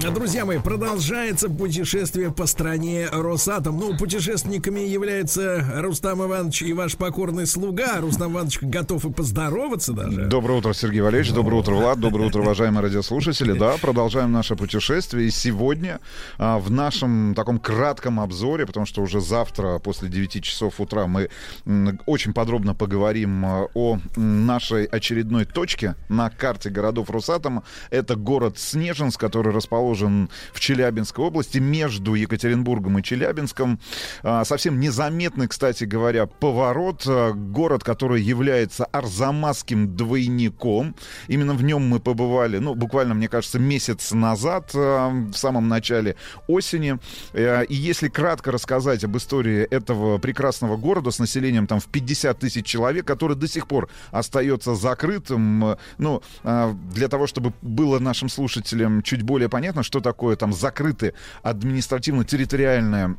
Друзья 0.00 0.44
мои, 0.44 0.58
продолжается 0.58 1.50
путешествие 1.50 2.30
по 2.30 2.46
стране 2.46 3.08
Росатом. 3.10 3.78
Ну, 3.78 3.96
путешественниками 3.96 4.80
является 4.80 5.64
Рустам 5.82 6.24
Иванович 6.24 6.62
и 6.62 6.72
ваш 6.72 6.96
покорный 6.96 7.46
слуга. 7.46 8.00
Рустам 8.00 8.32
Иванович 8.32 8.60
готов 8.62 9.04
и 9.04 9.12
поздороваться 9.12 9.92
даже. 9.92 10.26
Доброе 10.26 10.58
утро, 10.58 10.72
Сергей 10.72 11.00
Валерьевич. 11.00 11.32
Доброе 11.32 11.56
утро, 11.56 11.74
Влад. 11.74 11.98
Доброе 11.98 12.28
утро, 12.28 12.42
уважаемые 12.42 12.82
радиослушатели. 12.82 13.52
Да, 13.58 13.74
продолжаем 13.82 14.30
наше 14.30 14.54
путешествие. 14.54 15.26
И 15.26 15.30
сегодня 15.30 15.98
а, 16.38 16.58
в 16.58 16.70
нашем 16.70 17.34
таком 17.34 17.58
кратком 17.58 18.20
обзоре, 18.20 18.66
потому 18.66 18.86
что 18.86 19.02
уже 19.02 19.20
завтра 19.20 19.80
после 19.80 20.08
9 20.08 20.44
часов 20.44 20.80
утра 20.80 21.08
мы 21.08 21.28
м, 21.66 22.00
очень 22.06 22.32
подробно 22.32 22.74
поговорим 22.74 23.44
а, 23.44 23.66
о 23.74 23.98
нашей 24.14 24.84
очередной 24.84 25.44
точке 25.44 25.96
на 26.08 26.30
карте 26.30 26.70
городов 26.70 27.10
Росатома. 27.10 27.64
Это 27.90 28.14
город 28.14 28.58
Снежинск, 28.58 29.20
который 29.20 29.52
расположен 29.52 29.87
в 29.94 30.60
Челябинской 30.60 31.24
области 31.24 31.58
между 31.58 32.14
Екатеринбургом 32.14 32.98
и 32.98 33.02
Челябинском. 33.02 33.80
А, 34.22 34.44
Совсем 34.44 34.80
незаметный, 34.80 35.48
кстати 35.48 35.84
говоря, 35.84 36.26
поворот. 36.26 37.04
А, 37.06 37.32
Город, 37.32 37.84
который 37.84 38.22
является 38.22 38.84
арзамасским 38.84 39.96
двойником. 39.96 40.94
Именно 41.28 41.54
в 41.54 41.62
нем 41.62 41.86
мы 41.88 42.00
побывали, 42.00 42.58
ну, 42.58 42.74
буквально, 42.74 43.14
мне 43.14 43.28
кажется, 43.28 43.58
месяц 43.58 44.12
назад, 44.12 44.70
а, 44.74 45.10
в 45.10 45.34
самом 45.34 45.68
начале 45.68 46.16
осени. 46.46 46.98
И 47.34 47.64
если 47.68 48.08
кратко 48.08 48.50
рассказать 48.50 49.04
об 49.04 49.16
истории 49.16 49.62
этого 49.62 50.18
прекрасного 50.18 50.76
города 50.76 51.10
с 51.10 51.18
населением 51.18 51.66
там 51.66 51.80
в 51.80 51.86
50 51.86 52.38
тысяч 52.38 52.66
человек, 52.66 53.06
который 53.06 53.36
до 53.36 53.48
сих 53.48 53.66
пор 53.66 53.88
остается 54.10 54.74
закрытым, 54.74 55.76
ну, 55.98 56.22
для 56.44 57.08
того, 57.08 57.26
чтобы 57.26 57.52
было 57.62 57.98
нашим 57.98 58.28
слушателям 58.28 59.02
чуть 59.02 59.22
более 59.22 59.48
понятно, 59.48 59.77
что 59.82 60.00
такое 60.00 60.36
там 60.36 60.52
закрытое 60.52 61.14
административно-территориальное 61.42 63.16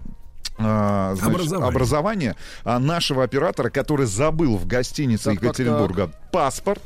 а, 0.60 1.16
значит, 1.16 1.36
Образование. 1.36 1.70
образование 1.70 2.36
а, 2.64 2.80
нашего 2.80 3.24
оператора, 3.24 3.70
который 3.70 4.06
забыл 4.06 4.58
в 4.58 4.68
гостинице 4.68 5.26
Так, 5.26 5.36
так, 5.36 5.44
Екатеринбурга 5.44 6.12
паспорт, 6.32 6.82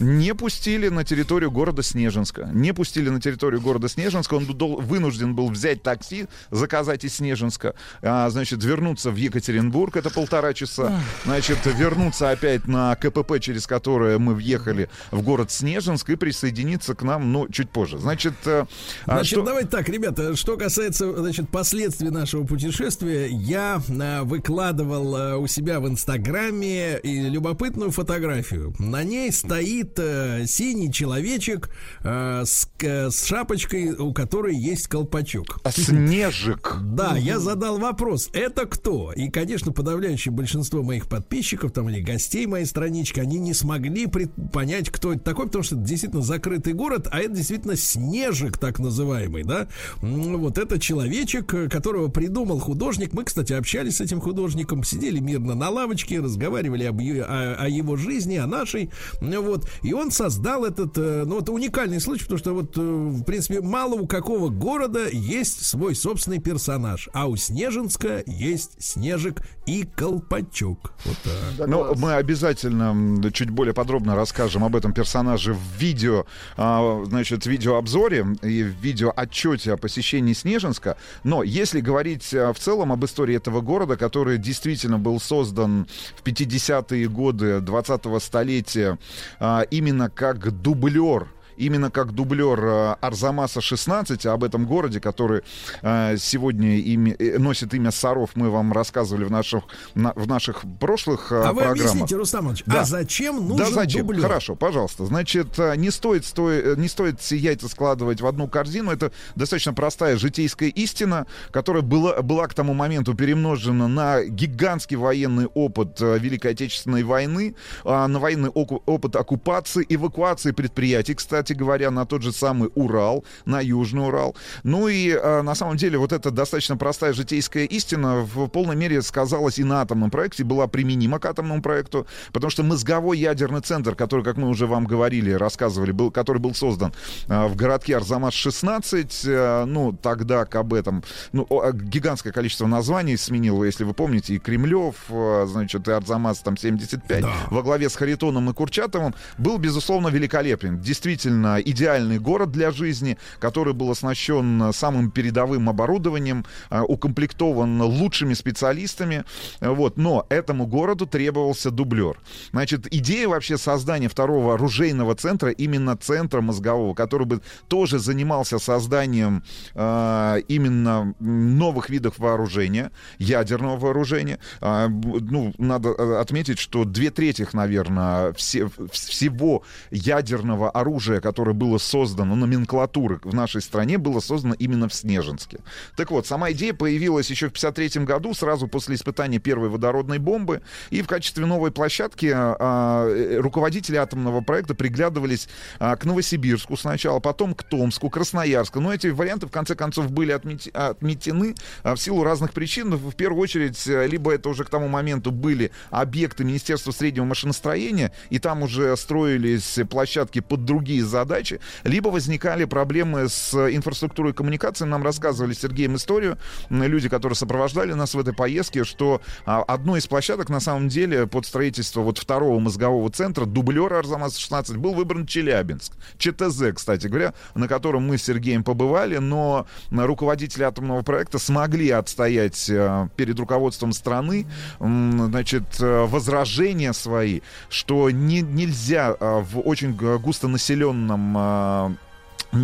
не 0.00 0.34
пустили 0.34 0.88
на 0.88 1.04
территорию 1.04 1.52
города 1.52 1.82
Снежинска. 1.82 2.50
Не 2.52 2.72
пустили 2.74 3.08
на 3.10 3.20
территорию 3.20 3.60
города 3.60 3.88
Снежинска. 3.88 4.34
Он 4.34 4.44
дол- 4.46 4.80
вынужден 4.80 5.36
был 5.36 5.48
взять 5.50 5.84
такси, 5.84 6.26
заказать 6.50 7.04
из 7.04 7.14
Снежинска, 7.14 7.74
а, 8.02 8.28
значит, 8.30 8.64
вернуться 8.64 9.12
в 9.12 9.16
Екатеринбург, 9.16 9.96
это 9.96 10.10
полтора 10.10 10.52
часа, 10.52 11.00
значит, 11.24 11.58
вернуться 11.64 12.30
опять 12.30 12.66
на 12.66 12.96
КПП, 12.96 13.38
через 13.40 13.68
которое 13.68 14.18
мы 14.18 14.34
въехали 14.34 14.88
в 15.12 15.22
город 15.22 15.52
Снежинск 15.52 16.10
и 16.10 16.16
присоединиться 16.16 16.94
к 16.96 17.02
нам, 17.02 17.30
ну, 17.32 17.46
чуть 17.48 17.70
позже. 17.70 17.98
Значит, 17.98 18.34
э, 18.46 18.64
а 19.04 19.12
Значит, 19.16 19.26
что- 19.38 19.42
давайте 19.44 19.68
так, 19.68 19.88
ребята, 19.88 20.34
что 20.34 20.56
касается, 20.56 21.14
значит, 21.16 21.48
последствий 21.50 22.10
нашего 22.10 22.44
путешествия, 22.44 22.85
я 22.86 23.82
э, 23.88 24.22
выкладывал 24.22 25.16
э, 25.16 25.36
у 25.36 25.46
себя 25.46 25.80
в 25.80 25.88
Инстаграме 25.88 27.00
любопытную 27.02 27.90
фотографию. 27.90 28.74
На 28.78 29.02
ней 29.02 29.32
стоит 29.32 29.98
э, 29.98 30.44
синий 30.46 30.92
человечек 30.92 31.70
с, 32.02 32.68
с 32.80 33.24
шапочкой, 33.24 33.90
у 33.92 34.12
которой 34.12 34.54
есть 34.56 34.86
колпачок. 34.88 35.58
Снежик. 35.70 36.76
Да, 36.80 37.16
я 37.16 37.40
задал 37.40 37.78
вопрос, 37.78 38.30
это 38.32 38.66
кто? 38.66 39.12
И, 39.12 39.30
конечно, 39.30 39.72
подавляющее 39.72 40.32
большинство 40.32 40.82
моих 40.82 41.08
подписчиков 41.08 41.72
там 41.72 41.88
или 41.88 42.00
гостей 42.00 42.46
моей 42.46 42.66
странички, 42.66 43.20
они 43.20 43.38
не 43.38 43.54
смогли 43.54 44.06
понять, 44.52 44.90
кто 44.90 45.12
это 45.12 45.22
такой, 45.22 45.46
потому 45.46 45.64
что 45.64 45.74
это 45.74 45.84
действительно 45.84 46.22
закрытый 46.22 46.72
город, 46.72 47.08
а 47.10 47.18
это 47.18 47.34
действительно 47.34 47.76
снежик 47.76 48.58
так 48.58 48.78
называемый, 48.78 49.42
да? 49.42 49.66
Вот 50.00 50.58
это 50.58 50.78
человечек, 50.78 51.52
э, 51.54 51.68
которого 51.68 52.08
придумал 52.08 52.60
художник. 52.66 53.12
Мы, 53.12 53.24
кстати, 53.24 53.52
общались 53.52 53.96
с 53.96 54.00
этим 54.00 54.20
художником, 54.20 54.82
сидели 54.82 55.20
мирно 55.20 55.54
на 55.54 55.70
лавочке, 55.70 56.20
разговаривали 56.20 56.84
об 56.84 57.00
е- 57.00 57.22
о, 57.22 57.54
о 57.60 57.68
его 57.68 57.96
жизни, 57.96 58.36
о 58.36 58.46
нашей. 58.46 58.90
Ну 59.20 59.40
Вот. 59.42 59.70
И 59.82 59.92
он 59.92 60.10
создал 60.10 60.64
этот, 60.64 60.98
э, 60.98 61.22
ну, 61.24 61.40
это 61.40 61.52
уникальный 61.52 62.00
случай, 62.00 62.24
потому 62.24 62.38
что 62.38 62.54
вот, 62.54 62.76
э, 62.76 62.80
в 62.80 63.22
принципе, 63.22 63.60
мало 63.60 63.94
у 63.94 64.06
какого 64.08 64.48
города 64.48 65.08
есть 65.08 65.64
свой 65.64 65.94
собственный 65.94 66.40
персонаж, 66.40 67.08
а 67.12 67.26
у 67.28 67.36
Снежинска 67.36 68.24
есть 68.26 68.82
Снежик 68.82 69.42
и 69.66 69.84
Колпачок. 69.84 70.92
Вот 71.04 71.16
так. 71.22 71.32
Да 71.58 71.66
Ну, 71.66 71.94
мы 71.94 72.14
обязательно 72.14 73.30
чуть 73.30 73.50
более 73.50 73.74
подробно 73.74 74.16
расскажем 74.16 74.64
об 74.64 74.74
этом 74.74 74.92
персонаже 74.92 75.54
в 75.54 75.80
видео, 75.80 76.26
а, 76.56 77.04
значит, 77.06 77.46
видеообзоре 77.46 78.26
и 78.42 78.62
в 78.64 78.74
видеоотчете 78.82 79.74
о 79.74 79.76
посещении 79.76 80.32
Снежинска. 80.32 80.96
Но 81.22 81.42
если 81.44 81.80
говорить 81.80 82.34
а, 82.34 82.52
в 82.56 82.58
целом 82.58 82.90
об 82.90 83.04
истории 83.04 83.36
этого 83.36 83.60
города, 83.60 83.96
который 83.98 84.38
действительно 84.38 84.98
был 84.98 85.20
создан 85.20 85.86
в 86.16 86.22
50-е 86.22 87.06
годы 87.06 87.58
20-го 87.58 88.18
столетия 88.18 88.98
а, 89.38 89.62
именно 89.70 90.08
как 90.08 90.50
дублер 90.62 91.28
именно 91.56 91.90
как 91.90 92.12
дублер 92.12 92.58
э, 92.64 92.96
Арзамаса-16, 93.00 94.26
об 94.28 94.44
этом 94.44 94.66
городе, 94.66 95.00
который 95.00 95.42
э, 95.82 96.16
сегодня 96.18 96.76
ими, 96.78 97.10
э, 97.18 97.38
носит 97.38 97.74
имя 97.74 97.90
Саров, 97.90 98.30
мы 98.34 98.50
вам 98.50 98.72
рассказывали 98.72 99.24
в 99.24 99.30
наших, 99.30 99.64
на, 99.94 100.12
в 100.14 100.26
наших 100.26 100.62
прошлых 100.80 101.32
э, 101.32 101.36
А 101.42 101.52
вы 101.52 101.62
программах. 101.62 101.80
объясните, 101.90 102.16
Рустам 102.16 102.44
Иванович, 102.44 102.62
Да. 102.66 102.80
а 102.80 102.84
зачем 102.84 103.36
нужен 103.36 103.56
Да 103.56 103.70
зачем? 103.70 104.06
дублер? 104.06 104.22
Хорошо, 104.22 104.54
пожалуйста. 104.54 105.06
Значит, 105.06 105.58
не 105.76 105.90
стоит, 105.90 106.24
сто- 106.24 106.74
не 106.76 106.88
стоит 106.88 107.20
все 107.20 107.36
яйца 107.36 107.68
складывать 107.68 108.20
в 108.20 108.26
одну 108.26 108.48
корзину. 108.48 108.90
Это 108.90 109.12
достаточно 109.34 109.72
простая 109.74 110.16
житейская 110.16 110.68
истина, 110.68 111.26
которая 111.50 111.82
была, 111.82 112.22
была 112.22 112.46
к 112.48 112.54
тому 112.54 112.74
моменту 112.74 113.14
перемножена 113.14 113.88
на 113.88 114.24
гигантский 114.24 114.96
военный 114.96 115.46
опыт 115.46 116.00
Великой 116.00 116.52
Отечественной 116.52 117.02
войны, 117.02 117.54
а, 117.84 118.06
на 118.08 118.18
военный 118.18 118.50
опыт 118.50 119.16
оккупации, 119.16 119.84
эвакуации 119.88 120.52
предприятий, 120.52 121.14
кстати 121.14 121.45
говоря, 121.54 121.90
на 121.90 122.06
тот 122.06 122.22
же 122.22 122.32
самый 122.32 122.70
Урал, 122.74 123.24
на 123.44 123.60
Южный 123.60 124.06
Урал. 124.06 124.36
Ну 124.62 124.88
и 124.88 125.10
э, 125.10 125.42
на 125.42 125.54
самом 125.54 125.76
деле 125.76 125.98
вот 125.98 126.12
эта 126.12 126.30
достаточно 126.30 126.76
простая 126.76 127.12
житейская 127.12 127.64
истина 127.64 128.20
в 128.20 128.48
полной 128.48 128.76
мере 128.76 129.02
сказалась 129.02 129.58
и 129.58 129.64
на 129.64 129.82
атомном 129.82 130.10
проекте, 130.10 130.44
была 130.44 130.66
применима 130.66 131.18
к 131.18 131.26
атомному 131.26 131.62
проекту, 131.62 132.06
потому 132.32 132.50
что 132.50 132.62
мозговой 132.62 133.18
ядерный 133.18 133.60
центр, 133.60 133.94
который, 133.94 134.24
как 134.24 134.36
мы 134.36 134.48
уже 134.48 134.66
вам 134.66 134.84
говорили, 134.84 135.32
рассказывали, 135.32 135.92
был, 135.92 136.10
который 136.10 136.38
был 136.38 136.54
создан 136.54 136.92
э, 137.28 137.46
в 137.46 137.56
городке 137.56 137.96
Арзамас-16, 137.96 139.28
э, 139.28 139.64
ну, 139.66 139.92
тогда 139.92 140.44
к 140.44 140.54
об 140.56 140.74
этом, 140.74 141.02
ну, 141.32 141.46
о- 141.48 141.72
гигантское 141.72 142.32
количество 142.32 142.66
названий 142.66 143.16
сменил, 143.16 143.62
если 143.64 143.84
вы 143.84 143.94
помните, 143.94 144.34
и 144.34 144.38
Кремлев, 144.38 144.94
э, 145.08 145.46
значит, 145.48 145.88
и 145.88 145.92
Арзамас 145.92 146.38
там 146.40 146.56
75, 146.56 147.24
во 147.50 147.62
главе 147.62 147.88
с 147.88 147.96
Харитоном 147.96 148.50
и 148.50 148.52
Курчатовым, 148.52 149.14
был, 149.38 149.58
безусловно, 149.58 150.08
великолепен. 150.08 150.78
Действительно, 150.80 151.35
идеальный 151.44 152.18
город 152.18 152.50
для 152.50 152.70
жизни, 152.70 153.18
который 153.38 153.74
был 153.74 153.90
оснащен 153.90 154.72
самым 154.72 155.10
передовым 155.10 155.68
оборудованием, 155.68 156.44
э, 156.70 156.80
укомплектован 156.80 157.82
лучшими 157.82 158.34
специалистами, 158.34 159.24
э, 159.60 159.68
вот, 159.68 159.96
но 159.96 160.26
этому 160.28 160.66
городу 160.66 161.06
требовался 161.06 161.70
дублер. 161.70 162.18
Значит, 162.52 162.92
идея 162.92 163.28
вообще 163.28 163.58
создания 163.58 164.08
второго 164.08 164.54
оружейного 164.54 165.14
центра, 165.14 165.50
именно 165.50 165.96
центра 165.96 166.40
мозгового, 166.40 166.94
который 166.94 167.26
бы 167.26 167.40
тоже 167.68 167.98
занимался 167.98 168.58
созданием 168.58 169.42
э, 169.74 170.40
именно 170.48 171.14
новых 171.20 171.90
видов 171.90 172.18
вооружения, 172.18 172.90
ядерного 173.18 173.76
вооружения. 173.76 174.38
Б- 174.60 175.20
ну, 175.20 175.52
надо 175.58 175.90
э, 175.90 176.20
отметить, 176.20 176.58
что 176.58 176.84
две 176.84 177.10
трети, 177.10 177.46
наверное, 177.52 178.32
все, 178.32 178.70
всего 178.92 179.62
ядерного 179.90 180.70
оружия, 180.70 181.20
которое 181.26 181.54
было 181.54 181.78
создано, 181.78 182.36
номенклатуры 182.36 183.18
в 183.24 183.34
нашей 183.34 183.60
стране, 183.60 183.98
было 183.98 184.20
создано 184.20 184.54
именно 184.54 184.88
в 184.88 184.94
Снежинске. 184.94 185.58
Так 185.96 186.12
вот, 186.12 186.24
сама 186.24 186.52
идея 186.52 186.72
появилась 186.72 187.28
еще 187.30 187.48
в 187.48 187.50
1953 187.50 188.04
году, 188.04 188.32
сразу 188.32 188.68
после 188.68 188.94
испытания 188.94 189.40
первой 189.40 189.68
водородной 189.68 190.18
бомбы, 190.18 190.62
и 190.90 191.02
в 191.02 191.08
качестве 191.08 191.44
новой 191.44 191.72
площадки 191.72 192.30
а, 192.32 193.08
э, 193.08 193.38
руководители 193.40 193.96
атомного 193.96 194.40
проекта 194.40 194.76
приглядывались 194.76 195.48
а, 195.80 195.96
к 195.96 196.04
Новосибирску 196.04 196.76
сначала, 196.76 197.18
потом 197.18 197.56
к 197.56 197.64
Томску, 197.64 198.08
Красноярску. 198.08 198.78
Но 198.78 198.94
эти 198.94 199.08
варианты, 199.08 199.48
в 199.48 199.50
конце 199.50 199.74
концов, 199.74 200.12
были 200.12 200.32
отмети- 200.32 200.70
отметены 200.70 201.56
а, 201.82 201.96
в 201.96 202.00
силу 202.00 202.22
разных 202.22 202.52
причин. 202.52 202.94
В 202.94 203.16
первую 203.16 203.42
очередь, 203.42 203.84
э, 203.88 204.06
либо 204.06 204.32
это 204.32 204.48
уже 204.48 204.62
к 204.62 204.70
тому 204.70 204.86
моменту 204.86 205.32
были 205.32 205.72
объекты 205.90 206.44
Министерства 206.44 206.92
среднего 206.92 207.24
машиностроения, 207.24 208.12
и 208.30 208.38
там 208.38 208.62
уже 208.62 208.96
строились 208.96 209.80
площадки 209.90 210.38
под 210.38 210.64
другие 210.64 211.04
задачи, 211.16 211.60
либо 211.84 212.08
возникали 212.08 212.64
проблемы 212.64 213.28
с 213.28 213.54
инфраструктурой 213.54 214.34
коммуникации. 214.34 214.84
Нам 214.84 215.02
рассказывали 215.02 215.54
Сергеем 215.54 215.96
историю, 215.96 216.36
люди, 216.68 217.08
которые 217.08 217.36
сопровождали 217.36 217.94
нас 217.94 218.14
в 218.14 218.18
этой 218.18 218.34
поездке, 218.34 218.84
что 218.84 219.22
а, 219.46 219.62
одной 219.62 220.00
из 220.00 220.06
площадок, 220.06 220.50
на 220.50 220.60
самом 220.60 220.88
деле, 220.88 221.26
под 221.26 221.46
строительство 221.46 222.02
вот 222.02 222.18
второго 222.18 222.58
мозгового 222.60 223.10
центра, 223.10 223.46
дублера 223.46 224.00
Арзамас-16, 224.00 224.76
был 224.76 224.92
выбран 224.92 225.26
Челябинск. 225.26 225.92
ЧТЗ, 226.18 226.74
кстати 226.74 227.06
говоря, 227.06 227.32
на 227.54 227.66
котором 227.66 228.06
мы 228.06 228.18
с 228.18 228.24
Сергеем 228.24 228.62
побывали, 228.62 229.16
но 229.16 229.66
руководители 229.90 230.64
атомного 230.64 231.02
проекта 231.02 231.38
смогли 231.38 231.90
отстоять 231.90 232.68
а, 232.70 233.08
перед 233.16 233.38
руководством 233.38 233.92
страны, 233.92 234.46
значит, 234.78 235.64
а, 235.80 236.06
возражения 236.06 236.92
свои, 236.92 237.40
что 237.70 238.10
не, 238.10 238.42
нельзя 238.42 239.16
а, 239.18 239.40
в 239.40 239.60
очень 239.60 239.94
густонаселенном 239.94 241.05
а, 241.10 241.90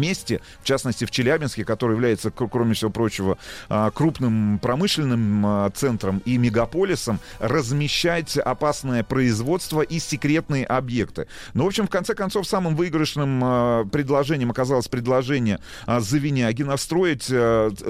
месте, 0.00 0.40
в 0.60 0.64
частности 0.64 1.04
в 1.04 1.10
Челябинске, 1.10 1.64
который 1.64 1.92
является, 1.92 2.30
кроме 2.30 2.74
всего 2.74 2.90
прочего, 2.90 3.38
а, 3.68 3.90
крупным 3.90 4.58
промышленным 4.60 5.46
а, 5.46 5.70
центром 5.70 6.22
и 6.24 6.36
мегаполисом, 6.38 7.20
размещать 7.38 8.36
опасное 8.36 9.02
производство 9.02 9.82
и 9.82 9.98
секретные 9.98 10.64
объекты. 10.64 11.26
Но, 11.54 11.64
в 11.64 11.66
общем, 11.66 11.86
в 11.86 11.90
конце 11.90 12.14
концов, 12.14 12.46
самым 12.46 12.76
выигрышным 12.76 13.40
а, 13.42 13.84
предложением 13.84 14.50
оказалось 14.50 14.88
предложение 14.88 15.60
Завинягина 15.86 16.76
строить, 16.76 17.30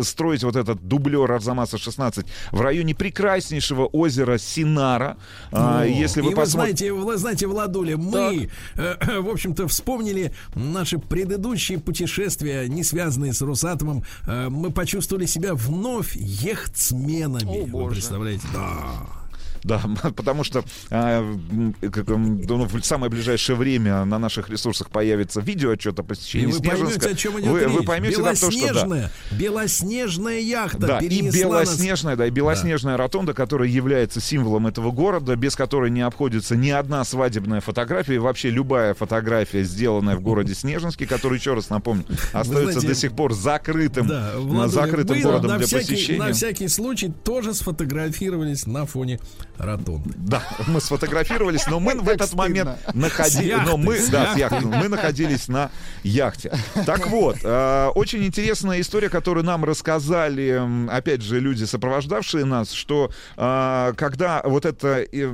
строить 0.05 0.45
вот 0.45 0.57
этот 0.57 0.87
дублер 0.87 1.31
Арзамаса-16 1.31 2.27
в 2.51 2.61
районе 2.61 2.95
прекраснейшего 2.95 3.87
озера 3.87 4.39
Синара. 4.39 5.17
А, 5.51 5.85
Ну, 5.85 5.85
Если 5.85 6.21
вы 6.21 6.33
и 6.33 6.35
вы 6.35 6.41
посмотрите... 6.41 6.87
знаете, 6.89 6.93
вы 6.93 7.17
знаете, 7.17 7.47
Владуля, 7.47 7.97
мы, 7.97 8.51
э, 8.77 9.21
в 9.21 9.29
общем-то, 9.29 9.69
вспомнили 9.69 10.33
наши 10.55 10.99
предыдущие 10.99 11.79
путешествия, 11.93 12.69
не 12.69 12.85
связанные 12.85 13.35
с 13.35 13.43
Росатомом. 13.43 14.03
Э, 14.27 14.49
мы 14.49 14.71
почувствовали 14.71 15.27
себя 15.27 15.55
вновь 15.55 16.17
ехтсменами. 16.17 17.61
О, 17.63 17.65
Вы 17.65 17.71
боже. 17.71 17.95
представляете? 17.97 18.47
Да. 18.55 19.22
Да, 19.65 19.81
потому 20.17 20.45
что 20.45 20.65
а, 20.91 21.23
ну, 21.51 21.75
в 21.81 22.83
самое 22.85 23.11
ближайшее 23.11 23.57
время 23.57 24.05
на 24.05 24.19
наших 24.19 24.49
ресурсах 24.51 24.91
появится 24.91 25.41
видеоотчет 25.41 25.99
о 25.99 26.03
И 26.03 26.07
посещении 26.07 26.47
вы 26.47 26.59
поймете, 26.59 26.77
Снежинска. 26.77 27.09
о 27.11 27.15
чем 27.15 27.41
идет 27.41 27.49
вы, 27.49 27.69
вы 27.69 27.83
поймете, 27.85 28.23
да, 28.23 28.31
то, 28.31 28.37
что 28.37 28.47
да. 28.51 28.53
белоснежная, 28.53 29.13
белоснежная 29.31 30.41
яхта 30.41 30.79
Да, 30.79 30.99
и 30.99 31.23
нас- 31.23 31.35
белоснежная, 31.35 32.17
да, 32.17 32.27
и 32.27 32.31
белоснежная 32.31 32.97
ротонда, 32.97 33.35
которая 33.35 33.69
является 33.69 34.21
символом 34.21 34.67
этого 34.67 34.91
города, 34.91 35.37
без 35.37 35.57
которой 35.57 35.91
не 35.91 36.01
обходится 36.03 36.57
ни 36.57 36.71
одна 36.71 37.05
свадебная 37.05 37.61
фотография, 37.61 38.17
и 38.17 38.19
вообще 38.19 38.51
любая 38.51 38.95
фотография, 38.95 39.63
сделанная 39.63 40.17
в 40.17 40.21
городе 40.21 40.55
Снежинске, 40.55 41.07
который, 41.07 41.39
еще 41.39 41.55
раз 41.55 41.71
напомню, 41.71 42.05
остается 42.33 42.73
знаете, 42.73 42.87
до 42.89 42.95
сих 42.95 43.13
пор 43.13 43.33
закрытым, 43.33 44.07
Да, 44.09 44.33
Владуля, 44.37 44.69
закрытым 44.69 45.21
городом 45.21 45.51
на 45.51 45.59
для 45.59 45.67
всякий, 45.67 45.93
посещения. 45.93 46.19
На 46.19 46.33
всякий 46.33 46.69
случай 46.69 47.13
тоже 47.25 47.55
сфотографировались 47.55 48.67
на 48.67 48.87
фоне 48.87 49.21
ротонды. 49.59 50.11
Да, 50.17 50.43
мы 50.67 50.81
сфотографировались, 50.81 51.67
но 51.67 51.81
мы 51.81 51.95
в 52.01 52.09
этот 52.09 52.35
момент 52.35 52.71
находились, 52.95 53.59
но 53.65 53.77
мы, 53.77 53.99
да, 54.11 54.35
с 54.35 54.37
яхты. 54.37 54.67
мы 54.67 54.89
находились 54.89 55.49
на 55.49 55.71
яхте. 56.03 56.53
Так 56.87 57.07
вот, 57.09 57.39
э, 57.43 57.87
очень 57.95 58.25
интересная 58.25 58.81
история, 58.81 59.09
которую 59.09 59.45
нам 59.45 59.65
рассказали, 59.65 60.61
опять 60.91 61.23
же, 61.23 61.41
люди, 61.41 61.65
сопровождавшие 61.65 62.45
нас, 62.45 62.73
что 62.73 63.11
э, 63.37 63.93
когда 63.97 64.43
вот 64.45 64.65
это, 64.67 65.05
э, 65.11 65.33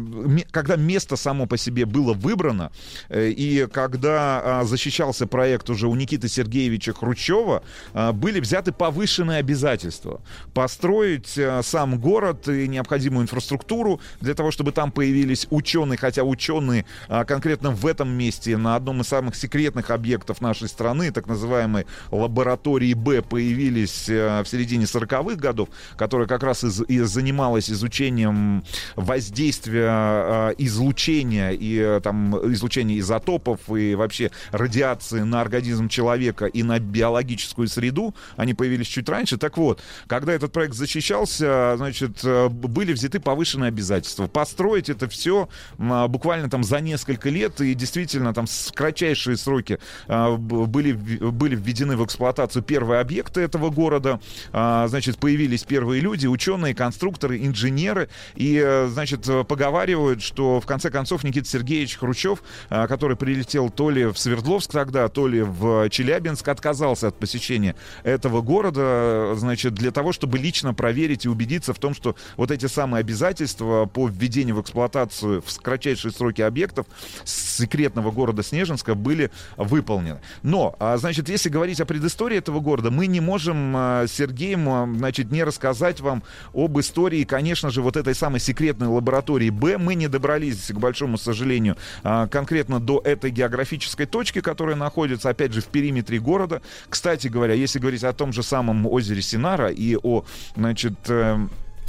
когда 0.51 0.77
место 0.77 1.16
само 1.16 1.47
по 1.47 1.57
себе 1.57 1.87
было 1.87 2.14
выбрано, 2.14 2.71
э, 3.09 3.31
и 3.31 3.66
когда 3.66 4.61
э, 4.62 4.64
защищался 4.66 5.27
проект 5.27 5.71
уже 5.71 5.89
у 5.89 5.95
Никиты 5.95 6.29
Сергеевича 6.29 6.93
Хрущева, 6.93 7.62
э, 7.95 8.12
были 8.12 8.41
взяты 8.41 8.73
повышенные 8.73 9.39
обязательства 9.39 10.21
построить 10.55 11.37
э, 11.37 11.62
сам 11.62 11.99
город 11.99 12.49
и 12.49 12.69
необходимую 12.69 13.25
инфраструктуру 13.25 14.01
для 14.21 14.35
того, 14.35 14.51
чтобы 14.51 14.73
там 14.73 14.91
появились 14.91 15.47
ученые, 15.51 15.99
хотя 15.99 16.23
ученые 16.23 16.85
а, 17.09 17.25
конкретно 17.25 17.71
в 17.71 17.87
этом 17.87 18.09
месте 18.11 18.57
на 18.57 18.77
одном 18.77 19.01
из 19.01 19.09
самых 19.09 19.35
секретных 19.35 19.91
объектов 19.91 20.41
нашей 20.41 20.69
страны, 20.69 21.11
так 21.11 21.27
называемой 21.27 21.87
лаборатории 22.11 22.95
Б, 22.95 23.23
появились 23.23 24.09
э, 24.09 24.43
в 24.43 24.49
середине 24.49 24.85
40-х 24.85 25.37
годов, 25.37 25.69
которая 25.97 26.27
как 26.27 26.43
раз 26.43 26.65
из- 26.65 26.83
и 26.89 27.01
занималась 27.01 27.71
изучением 27.71 28.65
воздействия 28.97 29.89
э, 29.91 30.55
излучения 30.59 31.51
и 31.51 31.77
э, 31.79 32.01
там 32.03 32.37
излучения 32.53 32.99
изотопов 32.99 33.61
и 33.71 33.95
вообще 33.95 34.31
радиации 34.51 35.21
на 35.21 35.41
организм 35.41 35.89
человека 35.89 36.47
и 36.47 36.63
на 36.63 36.79
биологическую 36.79 37.69
среду. 37.69 38.15
Они 38.37 38.55
появились 38.55 38.87
чуть 38.87 39.09
раньше. 39.09 39.37
Так 39.39 39.57
вот, 39.57 39.83
когда 40.07 40.33
этот 40.33 40.53
проект 40.53 40.75
защищался, 40.75 41.75
значит, 41.77 42.21
э, 42.25 42.49
были 42.49 42.93
взяты 42.93 43.21
повышенные 43.21 43.69
обязательства. 43.69 43.98
Обязательства. 43.99 44.27
Построить 44.27 44.89
это 44.89 45.09
все 45.09 45.49
буквально 45.77 46.49
там 46.51 46.65
за 46.65 46.81
несколько 46.81 47.29
лет, 47.31 47.61
и 47.61 47.75
действительно 47.75 48.33
там 48.33 48.47
с 48.47 48.73
кратчайшие 48.73 49.37
сроки 49.37 49.79
а, 50.07 50.37
были, 50.37 50.93
были 50.93 51.57
введены 51.57 51.97
в 51.97 52.05
эксплуатацию 52.05 52.63
первые 52.63 53.01
объекты 53.01 53.41
этого 53.41 53.71
города, 53.71 54.21
А, 54.53 54.87
значит, 54.89 55.19
появились 55.19 55.65
первые 55.65 56.01
люди, 56.01 56.27
ученые, 56.27 56.75
конструкторы, 56.75 57.39
инженеры, 57.39 58.09
и, 58.35 58.61
э, 58.65 58.89
значит, 58.89 59.27
поговаривают, 59.49 60.23
что 60.23 60.61
в 60.61 60.67
конце 60.67 60.91
концов 60.91 61.25
Никита 61.25 61.49
Сергеевич 61.49 61.99
Хрущев, 61.99 62.43
а, 62.71 62.87
который 62.87 63.17
прилетел 63.17 63.71
то 63.71 63.91
ли 63.91 64.07
в 64.07 64.19
Свердловск 64.19 64.71
тогда, 64.71 65.09
то 65.09 65.27
ли 65.27 65.43
в 65.43 65.89
Челябинск, 65.91 66.47
отказался 66.49 67.09
от 67.09 67.19
посещения 67.19 67.75
этого 68.05 68.41
города, 68.43 68.81
э, 68.83 69.35
значит, 69.37 69.75
для 69.75 69.91
того, 69.91 70.13
чтобы 70.13 70.39
лично 70.39 70.75
проверить 70.75 71.25
и 71.25 71.29
убедиться 71.29 71.75
в 71.75 71.79
том, 71.79 71.95
что 71.95 72.17
вот 72.37 72.51
эти 72.51 72.67
самые 72.67 73.01
обязательства 73.01 73.88
по 73.89 74.09
введению 74.09 74.57
в 74.57 74.62
эксплуатацию 74.62 75.43
в 75.45 75.61
кратчайшие 75.61 76.12
сроки 76.12 76.43
объектов 76.43 76.86
секретного 77.24 78.11
города 78.11 78.43
Снежинска 78.43 78.95
были 78.95 79.30
выполнены. 79.57 80.20
Но, 80.43 80.76
а, 80.78 80.97
значит, 80.97 81.28
если 81.28 81.49
говорить 81.49 81.80
о 81.80 81.86
предыстории 81.86 82.39
этого 82.39 82.61
города, 82.61 82.91
мы 82.91 83.07
не 83.07 83.20
можем 83.20 83.74
а, 83.76 84.07
с 84.07 84.12
Сергеем, 84.12 84.68
а, 84.68 84.89
значит, 84.97 85.30
не 85.30 85.45
рассказать 85.45 86.01
вам 86.01 86.22
об 86.55 86.78
истории, 86.78 87.24
конечно 87.24 87.70
же, 87.70 87.82
вот 87.82 87.97
этой 87.97 88.14
самой 88.14 88.41
секретной 88.41 88.89
лаборатории 88.89 89.51
Б. 89.51 89.78
Мы 89.78 89.95
не 89.95 90.09
добрались, 90.09 90.68
к 90.68 90.78
большому 90.78 91.18
сожалению, 91.18 91.76
конкретно 92.03 92.80
до 92.80 93.01
этой 93.05 93.30
географической 93.30 94.07
точки, 94.07 94.41
которая 94.41 94.76
находится, 94.76 95.30
опять 95.30 95.53
же, 95.53 95.61
в 95.61 95.66
периметре 95.66 96.18
города. 96.18 96.62
Кстати 96.89 97.28
говоря, 97.28 97.55
если 97.55 97.78
говорить 97.78 98.05
о 98.05 98.12
том 98.12 98.32
же 98.32 98.43
самом 98.43 98.86
озере 98.86 99.22
Синара 99.22 99.68
и 99.68 99.97
о, 99.97 100.24
значит, 100.57 100.99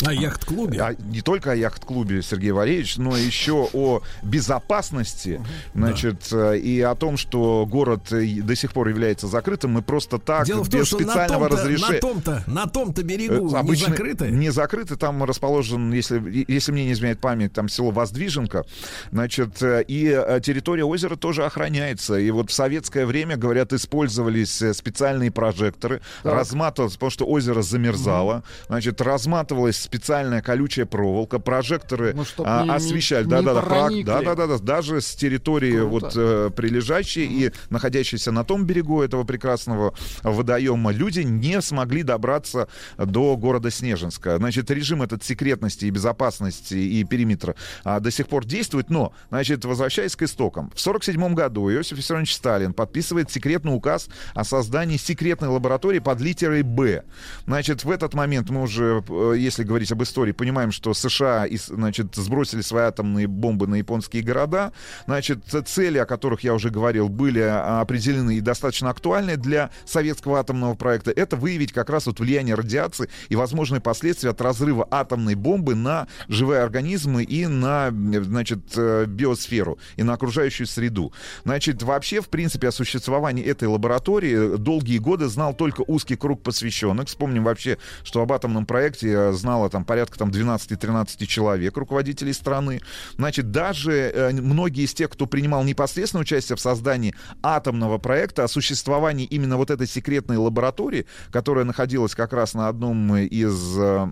На 0.01 0.11
яхт-клубе. 0.11 0.79
а 0.81 0.95
не 0.97 1.21
только 1.21 1.51
о 1.51 1.55
яхт-клубе 1.55 2.21
Сергей 2.21 2.51
Валерьевич, 2.51 2.97
но 2.97 3.17
еще 3.17 3.67
о 3.73 4.01
безопасности, 4.23 5.41
значит, 5.73 6.29
э, 6.31 6.57
и 6.57 6.79
о 6.81 6.95
том, 6.95 7.17
что 7.17 7.65
город 7.69 8.11
э, 8.13 8.41
до 8.41 8.55
сих 8.55 8.71
пор 8.71 8.87
является 8.87 9.27
закрытым, 9.27 9.71
мы 9.71 9.81
просто 9.81 10.17
так, 10.17 10.45
Дело 10.45 10.63
том, 10.63 10.79
без 10.79 10.91
на 10.91 10.97
специального 10.97 11.49
том-то, 11.49 11.55
на 11.55 11.61
разрешения... 11.61 11.99
том-то, 11.99 12.43
на 12.47 12.67
том-то 12.67 13.03
берегу 13.03 13.49
Э, 13.49 13.51
не 13.51 13.55
обычно 13.57 13.89
закрыты. 13.89 14.31
Не 14.31 14.49
закрыты, 14.51 14.95
там 14.95 15.23
расположен, 15.23 15.91
если, 15.91 16.45
если 16.47 16.71
мне 16.71 16.85
не 16.85 16.93
изменяет 16.93 17.19
память, 17.19 17.51
там 17.51 17.67
село 17.67 17.91
Воздвиженка, 17.91 18.65
значит, 19.11 19.61
и 19.61 20.39
территория 20.41 20.85
озера 20.85 21.17
тоже 21.17 21.45
охраняется. 21.45 22.15
И 22.15 22.31
вот 22.31 22.51
в 22.51 22.53
советское 22.53 23.05
время, 23.05 23.35
говорят, 23.35 23.73
использовались 23.73 24.63
специальные 24.73 25.31
прожекторы, 25.31 26.01
разматывалось, 26.23 26.93
потому 26.93 27.09
что 27.09 27.25
озеро 27.25 27.61
замерзало, 27.61 28.43
значит, 28.67 29.01
разматывалась 29.01 29.88
специальная 29.89 30.41
колючая 30.43 30.85
проволока, 30.85 31.39
прожекторы 31.39 32.13
Ну, 32.13 32.23
а, 32.45 32.63
не- 32.63 32.69
освещали, 32.69 33.23
да-да-да, 33.25 33.89
да-да-да, 34.21 34.57
даже 34.59 35.01
с 35.01 35.15
территории 35.15 35.77
Круто. 35.79 35.87
вот 35.87 36.13
э, 36.15 36.49
прилежащей 36.55 37.25
и 37.25 37.51
находящейся 37.71 38.31
на 38.31 38.43
том 38.43 38.65
берегу 38.65 39.01
этого 39.01 39.23
прекрасного 39.23 39.95
водоема 40.21 40.91
люди 40.91 41.21
не 41.21 41.59
смогли 41.61 42.03
добраться 42.03 42.67
до 42.97 43.35
города 43.35 43.71
Снежинска. 43.71 44.37
Значит, 44.37 44.69
режим 44.69 45.01
этот 45.01 45.23
секретности 45.23 45.85
и 45.85 45.89
безопасности 45.89 46.75
и 46.75 47.03
периметра 47.03 47.55
а, 47.83 47.99
до 47.99 48.11
сих 48.11 48.27
пор 48.27 48.45
действует, 48.45 48.91
но, 48.91 49.11
значит, 49.29 49.65
возвращаясь 49.65 50.15
к 50.15 50.21
истокам, 50.21 50.69
в 50.75 50.79
1947 50.79 51.33
году 51.33 51.71
Иосиф 51.71 51.97
Виссарионович 51.97 52.35
Сталин 52.35 52.73
подписывает 52.73 53.31
секретный 53.31 53.75
указ 53.75 54.07
о 54.35 54.43
создании 54.43 54.97
секретной 54.97 55.49
лаборатории 55.49 55.99
под 55.99 56.21
литерой 56.21 56.61
«Б». 56.61 57.03
Значит, 57.47 57.83
в 57.83 57.89
этот 57.89 58.13
момент 58.13 58.49
мы 58.51 58.61
уже, 58.61 59.03
э, 59.09 59.33
если 59.37 59.63
говорить 59.63 59.78
об 59.91 60.03
истории, 60.03 60.31
понимаем, 60.31 60.71
что 60.71 60.93
США, 60.93 61.47
значит, 61.67 62.15
сбросили 62.15 62.61
свои 62.61 62.83
атомные 62.83 63.27
бомбы 63.27 63.67
на 63.67 63.75
японские 63.75 64.23
города. 64.23 64.71
Значит, 65.05 65.39
цели, 65.65 65.97
о 65.97 66.05
которых 66.05 66.41
я 66.41 66.53
уже 66.53 66.69
говорил, 66.69 67.09
были 67.09 67.41
а, 67.41 67.81
определены 67.81 68.37
и 68.37 68.41
достаточно 68.41 68.89
актуальны 68.89 69.37
для 69.37 69.69
советского 69.85 70.39
атомного 70.39 70.75
проекта. 70.75 71.11
Это 71.11 71.35
выявить 71.35 71.73
как 71.73 71.89
раз 71.89 72.05
вот 72.07 72.19
влияние 72.19 72.55
радиации 72.55 73.09
и 73.29 73.35
возможные 73.35 73.81
последствия 73.81 74.31
от 74.31 74.41
разрыва 74.41 74.87
атомной 74.91 75.35
бомбы 75.35 75.75
на 75.75 76.07
живые 76.27 76.61
организмы 76.61 77.23
и 77.23 77.47
на, 77.47 77.91
значит, 77.91 78.59
э, 78.75 79.05
биосферу, 79.05 79.79
и 79.95 80.03
на 80.03 80.13
окружающую 80.13 80.67
среду. 80.67 81.13
Значит, 81.45 81.83
вообще, 81.83 82.21
в 82.21 82.29
принципе, 82.29 82.67
о 82.67 82.71
существовании 82.71 83.43
этой 83.43 83.67
лаборатории 83.67 84.57
долгие 84.57 84.97
годы 84.97 85.27
знал 85.27 85.53
только 85.53 85.83
узкий 85.87 86.15
круг 86.15 86.43
посвященных. 86.43 87.07
Вспомним 87.07 87.43
вообще, 87.43 87.77
что 88.03 88.21
об 88.21 88.31
атомном 88.31 88.65
проекте 88.65 89.09
э, 89.09 89.33
там 89.69 89.85
порядка 89.85 90.17
там 90.17 90.29
12-13 90.29 91.25
человек, 91.25 91.77
руководителей 91.77 92.33
страны. 92.33 92.81
Значит, 93.17 93.51
даже 93.51 93.91
э, 93.93 94.31
многие 94.31 94.85
из 94.85 94.93
тех, 94.93 95.09
кто 95.09 95.25
принимал 95.25 95.63
непосредственное 95.63 96.21
участие 96.21 96.55
в 96.55 96.59
создании 96.59 97.15
атомного 97.41 97.97
проекта, 97.97 98.43
о 98.43 98.47
существовании 98.47 99.25
именно 99.25 99.57
вот 99.57 99.71
этой 99.71 99.87
секретной 99.87 100.37
лаборатории, 100.37 101.05
которая 101.31 101.65
находилась 101.65 102.15
как 102.15 102.33
раз 102.33 102.53
на 102.53 102.67
одном 102.67 103.15
из 103.17 103.77
э, 103.77 104.11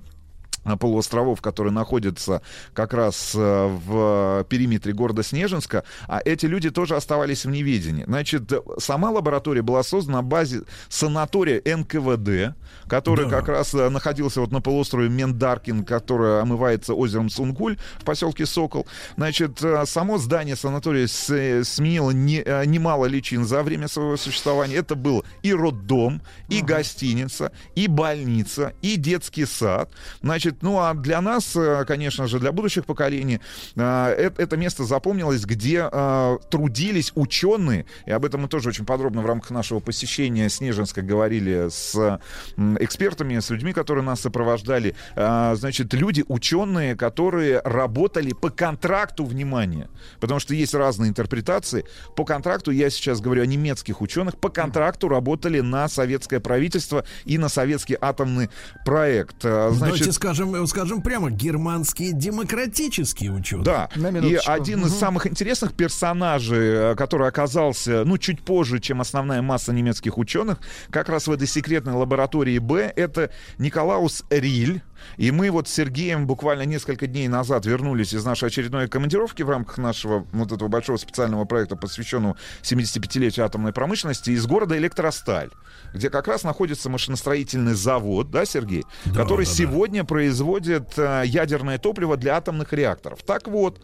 полуостровов, 0.76 1.42
которые 1.42 1.72
находятся 1.72 2.42
как 2.74 2.94
раз 2.94 3.34
э, 3.36 3.68
в 3.86 4.46
периметре 4.50 4.92
города 4.92 5.24
Снежинска, 5.24 5.84
а 6.08 6.20
эти 6.26 6.46
люди 6.48 6.70
тоже 6.72 6.96
оставались 6.98 7.46
в 7.46 7.50
неведении. 7.50 8.04
Значит, 8.06 8.52
сама 8.80 9.12
лаборатория 9.12 9.62
была 9.62 9.84
создана 9.84 10.18
на 10.18 10.24
базе 10.24 10.64
санатория 10.90 11.62
НКВД, 11.64 12.56
который 12.88 13.26
Да. 13.26 13.32
как 13.40 13.50
раз 13.50 13.74
э, 13.76 13.90
находился 13.90 14.42
вот 14.42 14.52
на 14.52 14.62
полуострове 14.62 15.10
Мендаркин, 15.10 15.86
который 15.86 16.42
омывается 16.42 16.96
озером 16.96 17.30
Сунгуль 17.30 17.78
в 18.00 18.04
поселке 18.04 18.48
Сокол. 18.48 18.88
Значит, 19.16 19.64
э, 19.64 19.86
само 19.86 20.18
здание 20.18 20.56
санатория 20.56 21.06
сменило 21.08 22.10
не- 22.12 22.44
немало 22.66 23.06
личин 23.06 23.46
за 23.46 23.62
время 23.62 23.88
своего 23.88 24.18
существования. 24.18 24.76
Это 24.78 24.96
был 24.96 25.24
и 25.44 25.54
роддом, 25.54 26.22
и 26.50 26.62
гостиница, 26.62 27.52
и 27.76 27.88
больница, 27.88 28.74
и 28.82 28.96
детский 28.96 29.46
сад. 29.46 29.92
Значит, 30.24 30.57
ну 30.62 30.80
а 30.80 30.94
для 30.94 31.22
нас, 31.22 31.56
э, 31.56 31.86
конечно 31.86 32.28
же, 32.28 32.40
для 32.40 32.52
будущих 32.52 32.86
поколений, 32.86 33.40
э, 33.76 34.32
это 34.38 34.58
место 34.58 34.84
запомнилось, 34.84 35.46
где 35.46 35.88
э, 35.92 36.38
трудились 36.50 37.12
ученые, 37.16 37.86
и 38.06 38.12
об 38.12 38.26
этом 38.26 38.42
мы 38.42 38.48
тоже 38.48 38.70
очень 38.70 38.86
подробно 38.86 39.22
в 39.22 39.26
рамках 39.26 39.52
нашего 39.52 39.80
посещения 39.80 40.50
Снежинска 40.50 41.02
говорили 41.02 41.70
с 41.70 42.20
экспертами, 42.80 43.40
с 43.40 43.50
людьми, 43.50 43.74
которые 43.74 44.04
нас 44.04 44.22
сопровождали. 44.22 44.96
Значит, 45.16 45.94
люди, 45.94 46.24
ученые, 46.28 46.96
которые 46.96 47.62
работали 47.64 48.34
по 48.34 48.50
контракту, 48.50 49.26
внимание, 49.26 49.90
потому 50.20 50.40
что 50.40 50.54
есть 50.54 50.74
разные 50.74 51.10
интерпретации. 51.10 51.86
По 52.16 52.26
контракту, 52.26 52.72
я 52.72 52.90
сейчас 52.90 53.22
говорю 53.22 53.44
о 53.44 53.46
немецких 53.46 54.02
ученых, 54.02 54.38
по 54.38 54.50
контракту 54.50 55.08
работали 55.08 55.60
на 55.60 55.88
советское 55.88 56.40
правительство 56.40 57.06
и 57.26 57.38
на 57.38 57.50
советский 57.50 57.98
атомный 58.00 58.50
проект. 58.86 59.38
А, 59.44 59.72
Давайте 59.72 60.04
Значит, 60.04 60.08
скажем, 60.68 60.88
скажем 60.88 61.02
прямо, 61.02 61.30
германские 61.30 62.14
демократические 62.14 63.32
ученые. 63.32 63.66
Да, 63.66 63.90
На 63.96 64.08
и 64.08 64.36
один 64.36 64.86
из 64.86 64.98
самых 64.98 65.28
интересных 65.28 65.74
персонажей, 65.74 66.92
э, 66.92 66.96
который 66.96 67.28
оказался, 67.28 68.06
ну, 68.06 68.18
чуть 68.18 68.42
позже, 68.42 68.80
чем 68.80 69.02
основная 69.02 69.42
масса 69.42 69.74
немецких 69.74 70.18
ученых, 70.18 70.60
как 70.90 71.10
раз 71.10 71.28
в 71.28 71.32
этой 71.32 71.48
секретной 71.48 71.94
лаборатории 71.94 72.58
Б, 72.60 72.94
это 72.96 73.32
Николаус 73.58 74.24
Риль. 74.30 74.82
И 75.18 75.32
мы 75.32 75.50
вот 75.52 75.68
с 75.68 75.74
Сергеем 75.74 76.28
буквально 76.28 76.64
несколько 76.64 77.08
дней 77.08 77.28
назад 77.28 77.66
вернулись 77.66 78.14
из 78.14 78.24
нашей 78.26 78.48
очередной 78.48 78.88
командировки 78.88 79.44
в 79.44 79.50
рамках 79.50 79.78
нашего 79.78 80.26
вот 80.32 80.52
этого 80.52 80.68
большого 80.68 80.98
специального 80.98 81.46
проекта, 81.46 81.76
посвященного 81.76 82.38
75-летию 82.62 83.46
атомной 83.46 83.74
промышленности, 83.74 84.32
из 84.32 84.46
города 84.46 84.78
Электросталь, 84.78 85.50
где 85.94 86.10
как 86.10 86.28
раз 86.28 86.44
находится 86.44 86.90
машиностроительный 86.90 87.74
завод, 87.74 88.32
да, 88.32 88.46
Сергей, 88.46 88.84
Да, 89.06 89.22
который 89.22 89.46
да, 89.46 89.52
да. 89.52 89.58
сегодня 89.58 90.04
производит 90.04 90.98
э, 90.98 91.24
ядерное 91.26 91.78
топливо 91.78 92.18
для 92.18 92.38
атомных 92.38 92.74
реакторов. 92.74 93.20
Так 93.24 93.48
вот, 93.48 93.82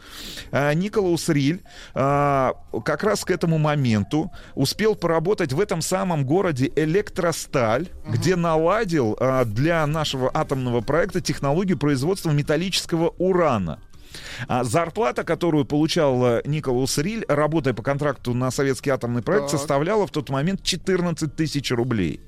э, 0.52 0.74
Николаус 0.74 1.30
Риль 1.30 1.62
э, 1.96 2.52
как 2.86 3.04
раз 3.04 3.24
к 3.26 3.32
этому 3.32 3.58
моменту 3.58 4.32
успел 4.56 4.96
поработать 4.96 5.54
в 5.54 5.60
этом 5.60 5.82
самом 5.82 6.26
городе 6.26 6.72
Электросталь, 6.76 7.90
где 8.08 8.36
наладил 8.36 9.16
э, 9.20 9.46
для 9.46 9.86
нашего 9.88 10.30
атомного 10.34 10.82
проекта 10.82 11.03
технологию 11.22 11.78
производства 11.78 12.32
металлического 12.32 13.10
урана. 13.18 13.80
А 14.48 14.64
зарплата, 14.64 15.24
которую 15.24 15.66
получал 15.66 16.24
э, 16.26 16.42
Николаус 16.46 16.98
Риль, 17.00 17.26
работая 17.28 17.74
по 17.74 17.82
контракту 17.82 18.34
на 18.34 18.52
советский 18.52 18.92
атомный 18.92 19.24
проект, 19.24 19.50
Так. 19.50 19.60
составляла 19.60 20.06
в 20.06 20.12
тот 20.12 20.30
момент 20.30 20.64
14 20.64 21.36
тысяч 21.36 21.72
рублей. 21.72 22.22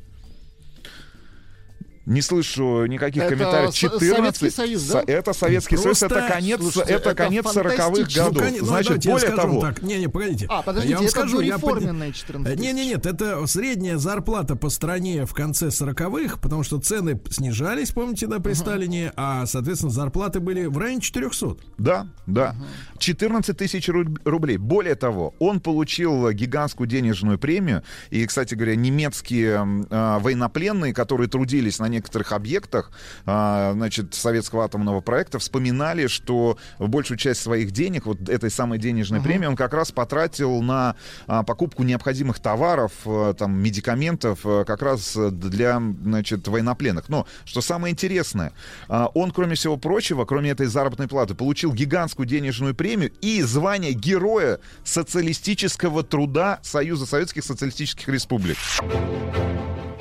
Не 2.05 2.21
слышу 2.21 2.85
никаких 2.85 3.23
Это 3.23 3.35
комментариев. 3.35 3.71
С- 3.71 3.77
14. 3.77 4.15
Советский 4.15 4.49
Союз, 4.51 4.83
да? 4.83 5.03
Это 5.07 5.33
Советский 5.33 5.75
Союз, 5.77 5.99
Просто, 5.99 6.05
это 6.17 6.27
конец, 6.33 6.59
слушайте, 6.61 6.93
это 6.93 7.09
это 7.09 7.15
конец 7.15 7.45
40-х 7.45 7.83
фантастически. 7.83 8.17
годов. 8.19 8.33
Ну, 8.33 8.39
кон- 8.49 8.57
ну, 8.59 8.65
Значит, 8.65 9.05
я 9.05 9.11
более 9.11 9.27
скажу 9.27 9.41
того, 9.47 9.61
так. 9.61 9.81
Не, 9.81 9.97
не, 9.99 10.07
погодите. 10.07 10.45
А, 10.49 10.61
подождите, 10.61 10.91
я 10.91 10.97
вам 10.97 11.05
это 11.05 11.11
скажу, 11.11 11.39
я 11.41 11.57
под- 11.57 11.79
14 12.13 12.59
Не, 12.59 12.73
не, 12.73 12.85
нет, 12.85 13.05
это 13.07 13.47
средняя 13.47 13.97
зарплата 13.97 14.55
по 14.55 14.69
стране 14.69 15.25
в 15.25 15.33
конце 15.33 15.71
40-х, 15.71 16.37
потому 16.37 16.63
что 16.63 16.79
цены 16.79 17.19
снижались, 17.29 17.89
помните, 17.91 18.27
да, 18.27 18.39
при 18.39 18.53
Сталине, 18.53 19.11
а, 19.15 19.45
соответственно, 19.47 19.91
зарплаты 19.91 20.39
были 20.39 20.65
в 20.65 20.77
районе 20.77 21.01
400. 21.01 21.57
Да, 21.77 22.07
да. 22.27 22.55
14 22.99 23.57
тысяч 23.57 23.89
руб- 23.89 24.19
рублей. 24.25 24.57
Более 24.57 24.95
того, 24.95 25.33
он 25.39 25.59
получил 25.59 26.29
гигантскую 26.31 26.87
денежную 26.87 27.39
премию. 27.39 27.83
И, 28.11 28.25
кстати 28.25 28.53
говоря, 28.53 28.75
немецкие 28.75 29.85
а, 29.89 30.19
военнопленные, 30.19 30.93
которые 30.93 31.27
трудились 31.27 31.79
на 31.79 31.94
некоторых 31.95 32.31
объектах 32.31 32.91
а, 33.25 33.73
значит, 33.73 34.13
советского 34.13 34.65
атомного 34.65 35.01
проекта, 35.01 35.39
вспоминали, 35.39 36.07
что 36.07 36.57
большую 36.77 37.17
часть 37.17 37.41
своих 37.41 37.71
денег, 37.71 38.05
вот 38.05 38.29
этой 38.29 38.51
самой 38.51 38.77
денежной 38.77 39.21
премии, 39.21 39.47
он 39.47 39.55
как 39.55 39.73
раз 39.73 39.91
потратил 39.91 40.61
на 40.61 40.95
а, 41.27 41.43
покупку 41.43 41.83
необходимых 41.83 42.39
товаров, 42.39 42.91
а, 43.05 43.33
там, 43.33 43.57
медикаментов, 43.57 44.41
как 44.43 44.81
раз 44.81 45.15
для, 45.15 45.81
значит, 46.03 46.47
военнопленных. 46.47 47.09
Но, 47.09 47.25
что 47.45 47.61
самое 47.61 47.93
интересное, 47.93 48.51
он, 48.87 49.31
кроме 49.31 49.55
всего 49.55 49.77
прочего, 49.77 50.25
кроме 50.25 50.51
этой 50.51 50.67
заработной 50.67 51.07
платы, 51.07 51.33
получил 51.35 51.73
гигантскую 51.73 52.25
денежную 52.25 52.75
премию 52.75 53.11
и 53.21 53.41
звание 53.41 53.93
Героя 53.93 54.59
социалистического 54.83 56.03
труда 56.03 56.59
Союза 56.61 57.05
Советских 57.05 57.43
Социалистических 57.43 58.07
Республик. 58.09 58.57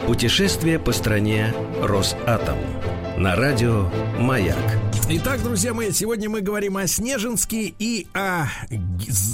Путешествие 0.06 0.78
по 0.78 0.92
стране 0.92 1.54
Росатом. 1.80 2.58
На 3.16 3.36
радио 3.36 3.88
«Маяк». 4.18 4.58
Итак, 5.06 5.42
друзья 5.42 5.74
мои, 5.74 5.92
сегодня 5.92 6.30
мы 6.30 6.40
говорим 6.40 6.78
о 6.78 6.86
Снежинске 6.86 7.74
и 7.78 8.06
о 8.14 8.46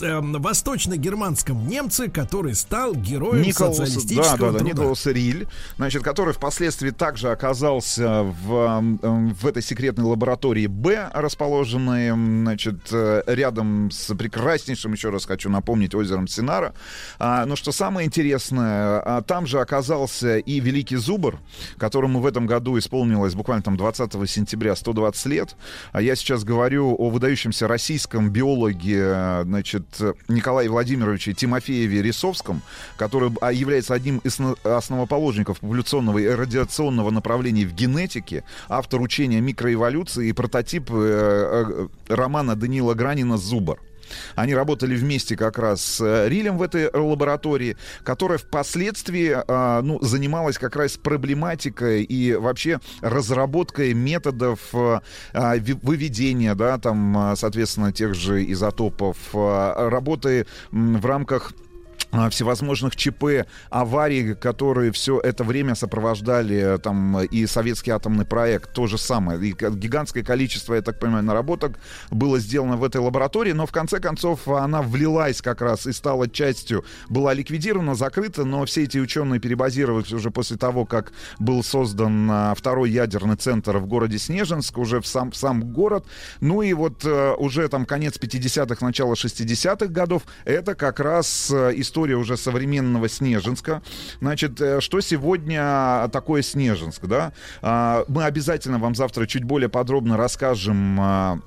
эм, 0.03 0.33
восточно-германском 0.33 1.67
немце, 1.69 2.11
который 2.11 2.57
стал 2.57 2.93
героем 2.95 3.43
Николас, 3.43 3.79
да, 3.79 3.87
социалистического 3.87 4.53
да, 4.53 4.53
да, 4.53 4.59
труда. 4.59 4.73
Николас 4.75 5.07
Риль, 5.07 5.47
значит, 5.77 6.03
который 6.03 6.35
впоследствии 6.35 6.91
также 6.91 7.31
оказался 7.31 8.23
в, 8.23 8.53
м, 8.53 9.33
в 9.33 9.47
этой 9.47 9.63
секретной 9.63 10.05
лаборатории 10.05 10.67
Б, 10.67 11.09
расположенной, 11.15 12.11
значит, 12.11 12.89
э, 12.91 13.23
рядом 13.27 13.91
с 13.93 14.13
прекраснейшим, 14.15 14.93
еще 14.93 15.11
раз 15.11 15.25
хочу 15.25 15.49
напомнить, 15.49 15.95
озером 15.95 16.27
Синара. 16.27 16.75
А, 17.21 17.47
но 17.47 17.55
что 17.55 17.71
самое 17.71 18.07
интересное, 18.09 19.01
а, 19.01 19.23
там 19.23 19.47
же 19.47 19.61
оказался 19.61 20.39
и 20.39 20.60
Великий 20.61 20.97
Зубр, 20.97 21.39
которому 21.79 22.21
в 22.21 22.27
этом 22.27 22.47
году 22.47 22.79
исполнилось 22.79 23.35
буквально 23.35 23.63
там 23.63 23.77
20 23.77 24.31
сентября 24.31 24.77
120 24.77 25.27
лет. 25.27 25.57
А 25.93 26.01
я 26.03 26.15
сейчас 26.17 26.45
говорю 26.45 26.95
о 26.99 27.11
выдающемся 27.11 27.69
российском 27.69 28.31
биологе, 28.31 29.43
значит, 29.45 29.85
Николае 30.29 30.69
Владимировиче 30.69 31.33
Тимофееве 31.33 32.03
Рисовском, 32.03 32.63
который 32.97 33.31
а, 33.41 33.53
является 33.53 33.95
одним 33.95 34.19
из 34.19 34.39
основоположников 34.65 35.61
популяционного 35.61 36.19
и 36.19 36.27
радиационного 36.27 37.11
направления 37.11 37.67
в 37.67 37.75
генетике, 37.75 38.45
автор 38.69 39.01
учения 39.01 39.41
микроэволюции 39.41 40.29
и 40.29 40.33
прототип 40.33 40.91
э, 40.91 41.89
э, 42.09 42.15
романа 42.15 42.57
Даниила 42.57 42.95
Гранина 42.95 43.37
«Зубр». 43.37 43.79
Они 44.35 44.55
работали 44.55 44.95
вместе 44.97 45.37
как 45.37 45.59
раз 45.59 45.81
с 45.81 46.01
э, 46.01 46.29
Рилем 46.29 46.59
в 46.59 46.63
этой 46.63 46.91
лаборатории, 46.93 47.77
которая 48.03 48.39
впоследствии 48.39 49.35
а, 49.35 49.83
ну, 49.83 50.01
занималась 50.01 50.59
как 50.59 50.77
раз 50.77 50.97
проблематикой 50.97 52.03
и 52.05 52.35
вообще 52.35 52.81
разработкой 53.01 53.95
методов 53.95 54.61
а, 54.73 55.03
а, 55.33 55.55
выведения, 55.83 56.55
да, 56.55 56.79
там, 56.79 57.35
соответственно, 57.37 57.93
тех 57.93 58.15
же 58.15 58.45
изотопов, 58.51 59.17
работы 59.33 60.47
в 60.71 61.05
рамках 61.05 61.53
всевозможных 62.31 62.97
ЧП, 62.97 63.47
аварий, 63.71 64.35
которые 64.35 64.93
все 64.93 65.21
это 65.21 65.45
время 65.45 65.75
сопровождали 65.75 66.75
э, 66.75 66.79
там 66.79 67.21
и 67.21 67.47
советский 67.47 67.91
атомный 67.91 68.25
проект, 68.25 68.73
то 68.73 68.87
же 68.87 68.99
самое. 68.99 69.41
И 69.41 69.53
гигантское 69.53 70.23
количество, 70.23 70.75
я 70.75 70.83
так 70.83 70.99
понимаю, 70.99 71.25
наработок 71.25 71.79
было 72.11 72.39
сделано 72.39 72.77
в 72.77 72.85
этой 72.85 73.01
лаборатории, 73.01 73.53
но 73.53 73.67
в 73.67 73.73
конце 73.73 74.01
концов 74.01 74.49
она 74.49 74.83
влилась 74.83 75.41
как 75.41 75.61
раз 75.61 75.87
и 75.87 75.93
стала 75.93 76.29
частью, 76.29 76.85
была 77.09 77.33
ликвидирована, 77.35 77.95
закрыта, 77.95 78.45
но 78.45 78.65
все 78.65 78.85
эти 78.85 78.99
ученые 78.99 79.41
перебазировались 79.41 80.13
уже 80.13 80.31
после 80.31 80.57
того, 80.57 80.87
как 80.87 81.13
был 81.39 81.63
создан 81.63 82.29
а, 82.31 82.55
второй 82.55 82.91
ядерный 82.91 83.37
центр 83.37 83.79
в 83.79 83.87
городе 83.87 84.19
Снежинск, 84.19 84.79
уже 84.79 85.01
в 85.01 85.07
сам, 85.07 85.31
в 85.31 85.37
сам 85.37 85.73
город. 85.73 86.07
Ну 86.41 86.63
и 86.63 86.73
вот 86.73 87.05
э, 87.05 87.35
уже 87.39 87.69
там 87.69 87.87
конец 87.87 88.17
50-х, 88.19 88.85
начало 88.85 89.15
60-х 89.15 89.87
годов, 89.87 90.23
это 90.45 90.75
как 90.75 91.01
раз 91.01 91.51
э, 91.51 91.73
история 92.01 92.17
уже 92.17 92.39
современного 92.39 93.11
Снежинска. 93.11 93.83
Значит, 94.21 94.59
э, 94.59 94.81
что 94.81 95.01
сегодня 95.01 96.09
такое 96.11 96.41
Снежинск, 96.41 97.05
да? 97.05 97.33
А, 97.61 98.05
Мы 98.09 98.25
обязательно 98.25 98.79
вам 98.79 98.95
завтра 98.95 99.27
чуть 99.27 99.45
более 99.45 99.69
подробно 99.69 100.17
расскажем 100.17 100.99
а, 100.99 101.39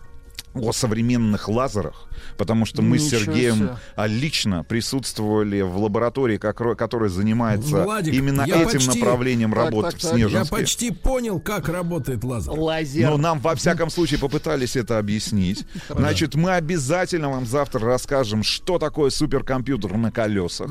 о 0.54 0.72
современных 0.72 1.50
лазерах, 1.50 2.08
потому 2.38 2.66
что 2.66 2.82
мы 2.82 3.00
с 3.00 3.06
Ничего 3.06 3.20
Сергеем 3.22 3.56
себе. 3.56 4.08
лично 4.08 4.64
присутствовали 4.64 5.62
в 5.62 5.78
лаборатории, 5.78 6.38
которая 6.38 7.10
занимается 7.10 7.84
Владик, 7.84 8.14
именно 8.14 8.44
этим 8.44 8.66
почти- 8.66 9.00
направлением 9.00 9.52
Так, 9.54 9.66
работ 9.66 9.86
так, 9.86 9.96
в 9.96 10.02
так. 10.02 10.12
Я 10.12 10.18
Снежинске. 10.18 10.56
почти 10.56 10.92
понял, 10.92 11.40
как 11.40 11.70
работает 11.70 12.24
лазер. 12.24 12.52
Лазер. 12.54 13.10
Но 13.10 13.18
нам, 13.18 13.40
во 13.40 13.56
всяком 13.56 13.90
случае, 13.90 14.20
попытались 14.20 14.76
это 14.76 15.00
объяснить. 15.00 15.66
Значит, 15.90 16.36
мы 16.36 16.52
обязательно 16.52 17.30
вам 17.30 17.46
завтра 17.46 17.82
расскажем, 17.82 18.44
что 18.44 18.78
такое 18.80 19.10
суперкомпьютер 19.10 19.98
на 19.98 20.12
колесах. 20.12 20.70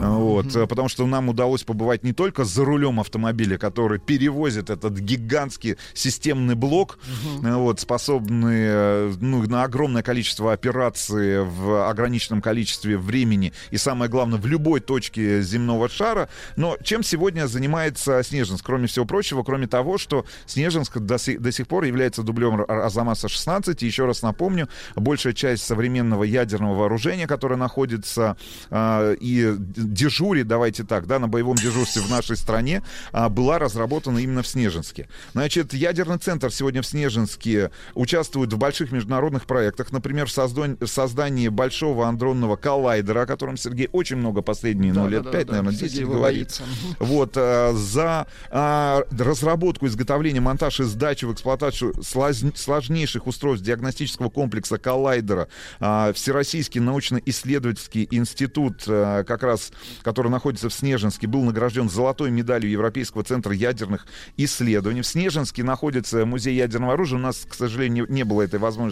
Вот, 0.00 0.54
э, 0.56 0.66
потому 0.66 0.88
что 0.88 1.06
нам 1.06 1.28
удалось 1.28 1.62
побывать 1.62 2.02
не 2.02 2.12
только 2.12 2.44
за 2.44 2.64
рулем 2.64 3.00
автомобиля, 3.00 3.58
который 3.58 3.98
перевозит 3.98 4.70
этот 4.70 4.98
гигантский 4.98 5.76
системный 5.94 6.54
блок, 6.54 6.98
э, 7.42 7.54
вот, 7.54 7.80
способный 7.80 8.64
э, 8.66 9.03
ну, 9.20 9.42
на 9.42 9.64
огромное 9.64 10.02
количество 10.02 10.52
операций 10.52 11.44
в 11.44 11.88
ограниченном 11.88 12.42
количестве 12.42 12.96
времени 12.96 13.52
и, 13.70 13.76
самое 13.76 14.10
главное, 14.10 14.38
в 14.38 14.46
любой 14.46 14.80
точке 14.80 15.42
земного 15.42 15.88
шара. 15.88 16.28
Но 16.56 16.76
чем 16.82 17.02
сегодня 17.02 17.46
занимается 17.46 18.22
Снежинск? 18.22 18.64
Кроме 18.64 18.86
всего 18.86 19.04
прочего, 19.04 19.42
кроме 19.42 19.66
того, 19.66 19.98
что 19.98 20.24
Снежинск 20.46 20.98
до, 20.98 21.18
си- 21.18 21.38
до 21.38 21.52
сих 21.52 21.68
пор 21.68 21.84
является 21.84 22.22
дублем 22.22 22.60
Ар- 22.60 22.70
Арзамаса-16. 22.70 23.78
И 23.80 23.86
еще 23.86 24.06
раз 24.06 24.22
напомню, 24.22 24.68
большая 24.96 25.32
часть 25.32 25.64
современного 25.64 26.24
ядерного 26.24 26.74
вооружения, 26.74 27.26
которое 27.26 27.56
находится 27.56 28.36
а, 28.70 29.12
и 29.12 29.54
дежурит, 29.58 30.46
давайте 30.46 30.84
так, 30.84 31.06
да, 31.06 31.18
на 31.18 31.28
боевом 31.28 31.56
дежурстве 31.56 32.02
в 32.02 32.10
нашей 32.10 32.36
стране, 32.36 32.82
а, 33.12 33.28
была 33.28 33.58
разработана 33.58 34.18
именно 34.18 34.42
в 34.42 34.46
Снежинске. 34.46 35.08
Значит, 35.32 35.72
ядерный 35.74 36.18
центр 36.18 36.52
сегодня 36.52 36.82
в 36.82 36.86
Снежинске 36.86 37.70
участвует 37.94 38.52
в 38.52 38.58
больших 38.58 38.92
международных 38.94 39.46
проектах, 39.46 39.92
например, 39.92 40.26
в 40.26 40.30
создан- 40.30 40.76
в 40.80 40.86
создании 40.86 41.48
большого 41.48 42.06
андронного 42.06 42.56
коллайдера, 42.56 43.22
о 43.22 43.26
котором 43.26 43.56
Сергей 43.56 43.88
очень 43.92 44.16
много 44.16 44.42
последние, 44.42 44.92
ну, 44.92 45.04
Да, 45.04 45.08
лет 45.10 45.22
да, 45.24 45.30
пять, 45.30 45.46
да, 45.46 45.52
наверное, 45.54 45.72
Сергей 45.72 45.98
10 46.00 46.08
говорит. 46.08 46.62
Вот, 46.98 47.32
э, 47.36 47.72
за 47.74 48.26
а, 48.50 49.02
разработку, 49.10 49.86
изготовление, 49.86 50.40
монтаж 50.40 50.80
и 50.80 50.84
сдачу 50.84 51.28
в 51.28 51.32
эксплуатацию 51.32 51.94
сложнейших 52.02 53.26
устройств 53.26 53.66
диагностического 53.66 54.30
комплекса 54.30 54.78
коллайдера 54.78 55.48
а, 55.80 56.12
Всероссийский 56.12 56.80
научно-исследовательский 56.80 58.06
институт, 58.10 58.84
а, 58.86 59.24
как 59.24 59.42
раз, 59.42 59.72
который 60.02 60.30
находится 60.30 60.68
в 60.68 60.74
Снежинске, 60.74 61.26
был 61.26 61.42
награжден 61.42 61.88
золотой 61.88 62.30
медалью 62.30 62.70
Европейского 62.70 63.24
центра 63.24 63.52
ядерных 63.52 64.06
исследований. 64.36 65.02
В 65.02 65.06
Снежинске 65.06 65.64
находится 65.64 66.24
музей 66.26 66.54
ядерного 66.54 66.94
оружия. 66.94 67.18
У 67.18 67.22
нас, 67.22 67.46
к 67.48 67.54
сожалению, 67.54 68.06
не 68.08 68.24
было 68.24 68.42
этой 68.42 68.58
возможности 68.58 68.83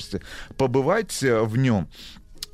побывать 0.56 1.22
э, 1.22 1.42
в 1.42 1.56
нем. 1.56 1.88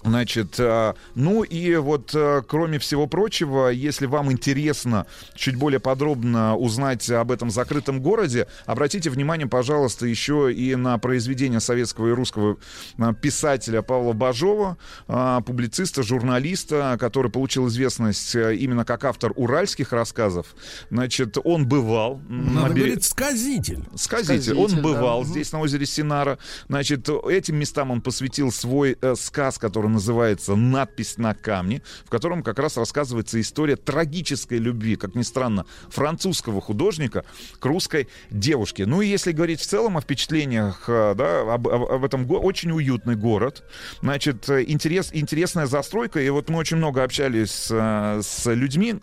Значит, 0.02 0.54
э, 0.58 0.94
ну 1.16 1.42
и 1.42 1.74
вот, 1.76 2.12
э, 2.14 2.42
кроме 2.46 2.78
всего 2.78 3.06
прочего, 3.06 3.68
если 3.68 4.06
вам 4.06 4.30
интересно 4.30 5.06
чуть 5.34 5.56
более 5.56 5.80
подробно 5.80 6.56
узнать 6.56 7.10
об 7.10 7.32
этом 7.32 7.50
закрытом 7.50 8.00
городе, 8.00 8.46
обратите 8.64 9.10
внимание, 9.10 9.48
пожалуйста, 9.48 10.06
еще 10.06 10.52
и 10.54 10.76
на 10.76 10.98
произведение 10.98 11.60
советского 11.60 12.08
и 12.08 12.12
русского 12.12 12.58
э, 12.96 13.12
писателя 13.20 13.82
Павла 13.82 14.12
Бажова, 14.12 14.76
публициста, 15.46 16.02
журналиста, 16.02 16.96
который 17.00 17.30
получил 17.30 17.68
известность 17.68 18.34
именно 18.34 18.84
как 18.84 19.04
автор 19.04 19.32
уральских 19.36 19.92
рассказов. 19.92 20.46
Значит, 20.90 21.36
он 21.42 21.66
бывал 21.66 22.20
на 22.28 22.62
Надо 22.62 22.74
берег- 22.74 22.84
говорить 22.86 23.04
сказитель. 23.04 23.84
Сказитель. 23.96 24.42
Сказитель, 24.42 24.54
Он 24.58 24.74
да. 24.76 24.80
бывал 24.82 25.20
Мгм. 25.22 25.30
здесь, 25.30 25.52
на 25.52 25.60
озере 25.60 25.86
Синара. 25.86 26.38
Значит, 26.68 27.08
этим 27.08 27.56
местам 27.56 27.90
он 27.90 28.00
посвятил 28.00 28.52
свой 28.52 28.96
э, 29.00 29.14
сказ, 29.16 29.58
который 29.58 29.87
который 29.88 29.94
называется 29.94 30.54
«Надпись 30.54 31.18
на 31.18 31.34
камне», 31.34 31.82
в 32.04 32.10
котором 32.10 32.42
как 32.42 32.58
раз 32.58 32.76
рассказывается 32.76 33.40
история 33.40 33.76
трагической 33.76 34.58
любви, 34.58 34.96
как 34.96 35.14
ни 35.14 35.22
странно, 35.22 35.64
французского 35.88 36.60
художника 36.60 37.24
к 37.58 37.64
русской 37.66 38.08
девушке. 38.30 38.86
Ну 38.86 39.00
и 39.00 39.06
если 39.08 39.32
говорить 39.32 39.60
в 39.60 39.66
целом 39.66 39.96
о 39.96 40.00
впечатлениях, 40.00 40.84
э, 40.88 41.14
да, 41.16 41.54
об, 41.54 41.68
об- 41.68 41.84
об 41.84 42.04
этом 42.04 42.26
го- 42.26 42.38
очень 42.38 42.70
уютный 42.70 43.16
город, 43.16 43.64
значит, 44.02 44.48
э, 44.48 44.64
интерес, 44.66 45.10
интересная 45.12 45.66
застройка, 45.66 46.20
и 46.20 46.28
вот 46.30 46.50
мы 46.50 46.58
очень 46.58 46.76
много 46.76 47.02
общались 47.02 47.68
э, 47.70 48.20
с 48.22 48.52
людьми, 48.52 48.96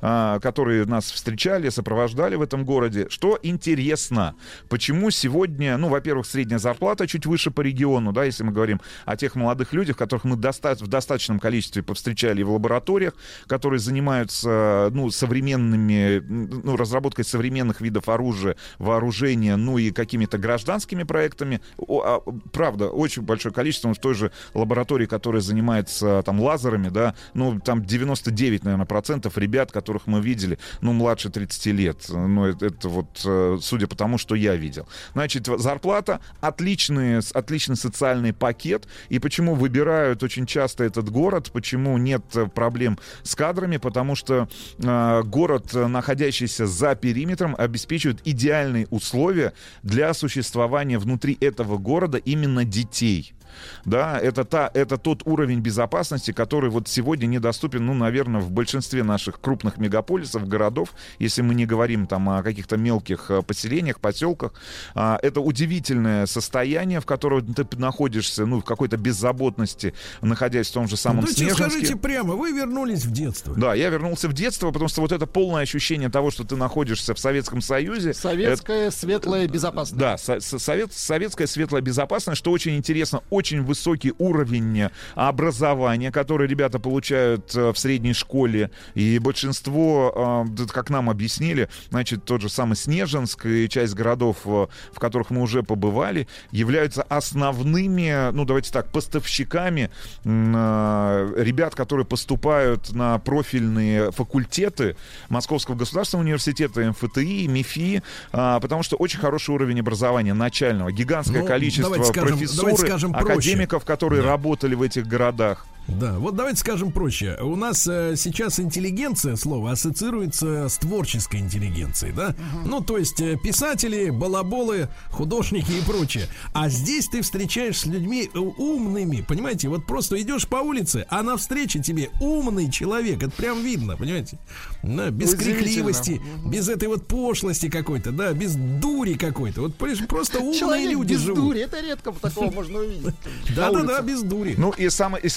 которые 0.00 0.84
нас 0.86 1.10
встречали, 1.10 1.68
сопровождали 1.68 2.36
в 2.36 2.42
этом 2.42 2.64
городе. 2.64 3.06
Что 3.08 3.38
интересно, 3.42 4.34
почему 4.68 5.10
сегодня, 5.10 5.76
ну, 5.76 5.88
во-первых, 5.88 6.26
средняя 6.26 6.58
зарплата 6.58 7.06
чуть 7.06 7.26
выше 7.26 7.50
по 7.50 7.60
региону, 7.60 8.12
да, 8.12 8.24
если 8.24 8.44
мы 8.44 8.52
говорим 8.52 8.80
о 9.04 9.16
тех 9.16 9.34
молодых 9.34 9.72
людях, 9.72 9.96
которых 9.96 10.24
мы 10.24 10.31
доста- 10.36 10.74
в 10.74 10.88
достаточном 10.88 11.38
количестве 11.38 11.82
повстречали 11.82 12.42
в 12.42 12.52
лабораториях, 12.52 13.14
которые 13.46 13.80
занимаются, 13.80 14.88
ну, 14.92 15.10
современными, 15.10 16.20
ну, 16.20 16.76
разработкой 16.76 17.24
современных 17.24 17.80
видов 17.80 18.08
оружия, 18.08 18.56
вооружения, 18.78 19.56
ну, 19.56 19.78
и 19.78 19.90
какими-то 19.90 20.38
гражданскими 20.38 21.02
проектами. 21.02 21.60
О, 21.78 22.02
а, 22.02 22.20
правда, 22.52 22.88
очень 22.88 23.22
большое 23.22 23.54
количество 23.54 23.92
в 23.92 23.98
той 23.98 24.14
же 24.14 24.32
лаборатории, 24.54 25.06
которая 25.06 25.42
занимается 25.42 26.22
там 26.24 26.40
лазерами, 26.40 26.88
да, 26.88 27.14
ну, 27.34 27.60
там 27.60 27.84
99, 27.84 28.64
наверное, 28.64 28.86
процентов 28.86 29.38
ребят, 29.38 29.72
которых 29.72 30.06
мы 30.06 30.20
видели, 30.20 30.58
ну, 30.80 30.92
младше 30.92 31.30
30 31.30 31.66
лет. 31.72 32.06
Ну, 32.08 32.46
это, 32.46 32.66
это 32.66 32.88
вот, 32.88 33.22
э, 33.24 33.58
судя 33.60 33.86
по 33.86 33.96
тому, 33.96 34.18
что 34.18 34.34
я 34.34 34.56
видел. 34.56 34.88
Значит, 35.12 35.46
зарплата, 35.46 36.20
отличный, 36.40 37.18
отличный 37.34 37.76
социальный 37.76 38.32
пакет. 38.32 38.86
И 39.08 39.18
почему 39.18 39.54
выбирают 39.54 40.21
очень 40.22 40.46
часто 40.46 40.84
этот 40.84 41.10
город, 41.10 41.50
почему 41.52 41.98
нет 41.98 42.22
э, 42.34 42.46
проблем 42.46 42.98
с 43.22 43.34
кадрами, 43.34 43.76
потому 43.76 44.14
что 44.14 44.48
э, 44.78 45.22
город, 45.24 45.74
э, 45.74 45.86
находящийся 45.86 46.66
за 46.66 46.94
периметром, 46.94 47.54
обеспечивает 47.58 48.20
идеальные 48.24 48.86
условия 48.90 49.52
для 49.82 50.14
существования 50.14 50.98
внутри 50.98 51.36
этого 51.40 51.78
города 51.78 52.18
именно 52.18 52.64
детей. 52.64 53.34
Да, 53.84 54.18
это, 54.18 54.44
та, 54.44 54.70
это 54.74 54.96
тот 54.98 55.22
уровень 55.26 55.60
безопасности, 55.60 56.32
который 56.32 56.70
вот 56.70 56.88
сегодня 56.88 57.26
недоступен, 57.26 57.84
ну, 57.86 57.94
наверное, 57.94 58.40
в 58.40 58.50
большинстве 58.50 59.02
наших 59.02 59.40
крупных 59.40 59.78
мегаполисов, 59.78 60.46
городов, 60.48 60.90
если 61.18 61.42
мы 61.42 61.54
не 61.54 61.66
говорим 61.66 62.06
там 62.06 62.28
о 62.28 62.42
каких-то 62.42 62.76
мелких 62.76 63.30
э, 63.30 63.42
поселениях, 63.42 64.00
поселках. 64.00 64.52
А, 64.94 65.18
Это 65.22 65.40
удивительное 65.40 66.26
состояние, 66.26 67.00
в 67.00 67.06
котором 67.06 67.54
ты 67.54 67.66
находишься, 67.76 68.46
ну, 68.46 68.60
в 68.60 68.64
какой-то 68.64 68.96
беззаботности, 68.96 69.94
находясь 70.20 70.68
в 70.68 70.72
том 70.72 70.88
же 70.88 70.96
самом 70.96 71.22
Ну, 71.22 71.26
че, 71.28 71.34
Снежинске. 71.34 71.64
скажите 71.70 71.96
прямо, 71.96 72.34
вы 72.34 72.52
вернулись 72.52 73.04
в 73.04 73.12
детство. 73.12 73.54
Да, 73.56 73.74
я 73.74 73.88
вернулся 73.88 74.28
в 74.28 74.32
детство, 74.32 74.70
потому 74.70 74.88
что 74.88 75.00
вот 75.00 75.12
это 75.12 75.26
полное 75.26 75.62
ощущение 75.62 76.08
того, 76.10 76.30
что 76.30 76.44
ты 76.44 76.56
находишься 76.56 77.14
в 77.14 77.18
Советском 77.18 77.60
Союзе. 77.60 78.14
Советская 78.14 78.90
светлая 78.90 79.46
безопасность. 79.48 79.98
Да, 79.98 80.16
со- 80.18 80.40
со- 80.40 80.58
совет, 80.58 80.92
советская 80.92 81.46
светлая 81.46 81.82
безопасность, 81.82 82.38
что 82.38 82.50
очень 82.50 82.76
интересно, 82.76 83.22
очень 83.30 83.41
высокий 83.50 84.12
уровень 84.18 84.88
образования, 85.14 86.10
который 86.12 86.46
ребята 86.46 86.78
получают 86.78 87.54
э, 87.54 87.72
в 87.72 87.78
средней 87.78 88.12
школе. 88.12 88.70
И 88.94 89.18
большинство, 89.18 90.46
э, 90.58 90.66
как 90.72 90.90
нам 90.90 91.10
объяснили, 91.10 91.68
значит, 91.90 92.24
тот 92.24 92.40
же 92.40 92.48
самый 92.48 92.76
Снежинск 92.76 93.46
и 93.46 93.68
часть 93.68 93.94
городов, 93.94 94.38
э, 94.44 94.66
в 94.92 94.98
которых 94.98 95.30
мы 95.30 95.42
уже 95.42 95.62
побывали, 95.62 96.28
являются 96.50 97.02
основными, 97.02 98.30
ну, 98.32 98.44
давайте 98.44 98.72
так, 98.72 98.90
поставщиками 98.92 99.90
э, 100.24 101.34
ребят, 101.38 101.74
которые 101.74 102.06
поступают 102.06 102.92
на 102.92 103.18
профильные 103.18 104.10
факультеты 104.12 104.96
Московского 105.28 105.74
государственного 105.74 106.24
университета, 106.24 106.80
МФТИ, 106.90 107.46
МИФИ, 107.46 108.02
а, 108.32 108.60
потому 108.60 108.82
что 108.82 108.96
очень 108.96 109.18
хороший 109.18 109.54
уровень 109.54 109.80
образования 109.80 110.34
начального, 110.34 110.92
гигантское 110.92 111.40
Ну, 111.42 111.46
количество 111.46 111.84
давайте 111.94 112.12
скажем- 112.12 112.28
профессуры, 112.38 112.60
давайте 112.70 112.86
скажем 112.86 113.12
проще. 113.12 113.26
Академиков, 113.32 113.84
которые 113.84 114.22
Да. 114.22 114.28
работали 114.28 114.74
в 114.74 114.82
этих 114.82 115.06
городах. 115.06 115.66
Да, 115.88 116.12
вот 116.18 116.36
давайте 116.36 116.60
скажем 116.60 116.92
проще. 116.92 117.36
У 117.42 117.56
нас 117.56 117.86
э, 117.88 118.14
сейчас 118.16 118.60
интеллигенция, 118.60 119.36
слово, 119.36 119.72
ассоциируется 119.72 120.68
с 120.68 120.78
творческой 120.78 121.40
интеллигенцией, 121.40 122.12
да? 122.14 122.34
Ну, 122.64 122.80
то 122.80 122.98
есть 122.98 123.20
э, 123.20 123.36
писатели, 123.36 124.10
балаболы, 124.10 124.88
художники 125.10 125.72
и 125.72 125.80
прочее. 125.82 126.28
А 126.54 126.68
здесь 126.68 127.08
ты 127.08 127.20
встречаешь 127.22 127.80
с 127.80 127.86
людьми 127.86 128.30
э, 128.32 128.38
умными, 128.38 129.24
понимаете? 129.26 129.68
Вот 129.68 129.84
просто 129.86 130.20
идешь 130.22 130.46
по 130.46 130.56
улице, 130.56 131.04
а 131.10 131.22
навстречу 131.22 131.82
тебе 131.82 132.10
умный 132.20 132.70
человек. 132.70 133.22
Это 133.22 133.32
прям 133.32 133.62
видно, 133.62 133.96
понимаете? 133.96 134.38
Да, 134.82 135.10
без 135.10 135.32
Удивительно. 135.34 135.62
крикливости, 135.64 136.20
без 136.46 136.68
этой 136.68 136.88
вот 136.88 137.06
пошлости 137.08 137.68
какой-то, 137.68 138.12
да, 138.12 138.32
без 138.32 138.54
дури 138.54 139.14
какой-то. 139.14 139.62
Вот 139.62 139.74
просто 140.08 140.38
умные 140.38 140.58
Человек 140.58 140.90
люди 140.92 141.12
без 141.14 141.20
живут. 141.20 141.40
дури, 141.40 141.60
это 141.60 141.80
редко 141.80 142.12
такого 142.12 142.50
можно 142.52 142.78
увидеть. 142.78 143.04
на 143.04 143.54
Да-да-да, 143.56 144.00
без 144.00 144.22
дури. 144.22 144.54
Ну 144.56 144.70
и 144.70 144.88
самое, 144.88 145.22
и 145.24 145.28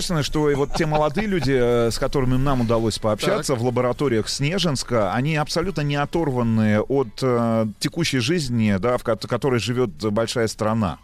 самое 0.00 0.20
интересное, 0.20 0.22
что 0.22 0.50
и 0.50 0.54
вот 0.54 0.74
те 0.74 0.86
молодые 0.86 1.26
люди, 1.26 1.52
э, 1.52 1.90
с 1.90 1.98
которыми 1.98 2.36
нам 2.36 2.62
удалось 2.62 2.98
пообщаться 2.98 3.54
в 3.54 3.64
лабораториях 3.64 4.28
Снежинска, 4.28 5.12
они 5.12 5.36
абсолютно 5.36 5.82
не 5.82 5.96
оторваны 5.96 6.80
от 6.80 7.18
э, 7.22 7.66
текущей 7.78 8.18
жизни, 8.18 8.76
да, 8.78 8.96
в 8.98 9.02
ко- 9.04 9.16
которой 9.16 9.60
живет 9.60 9.90
большая 10.12 10.48
страна. 10.48 10.98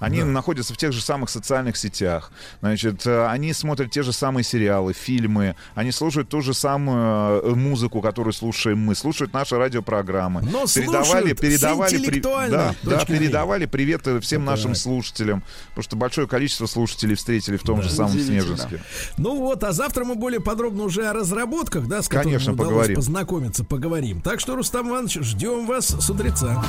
Они 0.00 0.22
находятся 0.22 0.72
в 0.74 0.76
тех 0.76 0.92
же 0.92 1.00
самых 1.00 1.30
социальных 1.30 1.76
сетях. 1.76 2.30
Значит, 2.60 3.06
э, 3.06 3.26
они 3.26 3.52
смотрят 3.52 3.90
те 3.90 4.02
же 4.02 4.12
самые 4.12 4.44
сериалы, 4.44 4.92
фильмы. 4.92 5.56
Они 5.74 5.90
слушают 5.92 6.28
ту 6.28 6.40
же 6.40 6.54
самую 6.54 7.42
э, 7.42 7.54
музыку, 7.54 8.00
которую 8.00 8.32
слушаем 8.32 8.78
мы. 8.78 8.94
Слушают 8.94 9.32
наши 9.32 9.56
радиопрограммы. 9.56 10.42
Но 10.42 10.66
передавали, 10.66 11.32
передавали, 11.32 11.98
при- 11.98 12.20
да, 12.20 12.74
да, 12.82 13.04
передавали 13.04 13.66
приветы 13.66 14.20
всем 14.20 14.42
Это 14.42 14.50
нашим 14.52 14.74
слушателям. 14.74 15.42
Потому 15.70 15.82
что 15.82 15.96
большое 15.96 16.26
количество 16.28 16.66
слушателей 16.66 17.14
встретили 17.16 17.56
в 17.56 17.62
том 17.62 17.78
Да. 17.78 17.82
же 17.82 17.90
самом. 17.90 18.12
Снежинске. 18.18 18.80
Ну 19.16 19.36
вот, 19.36 19.62
а 19.64 19.72
завтра 19.72 20.04
мы 20.04 20.14
более 20.14 20.40
подробно 20.40 20.84
уже 20.84 21.06
о 21.06 21.12
разработках, 21.12 21.86
да, 21.86 22.02
с 22.02 22.08
которыми 22.08 22.32
Конечно, 22.32 22.52
удалось 22.52 22.68
поговорим. 22.70 22.96
познакомиться, 22.96 23.64
поговорим. 23.64 24.20
Так 24.22 24.40
что, 24.40 24.56
Рустам 24.56 24.88
Иванович, 24.90 25.18
ждем 25.22 25.66
вас 25.66 25.86
с 25.88 26.10
утреца. 26.10 26.62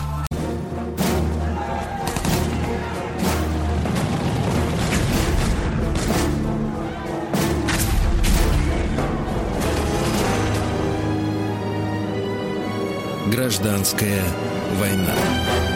Гражданская 13.39 14.21
война. 14.73 15.68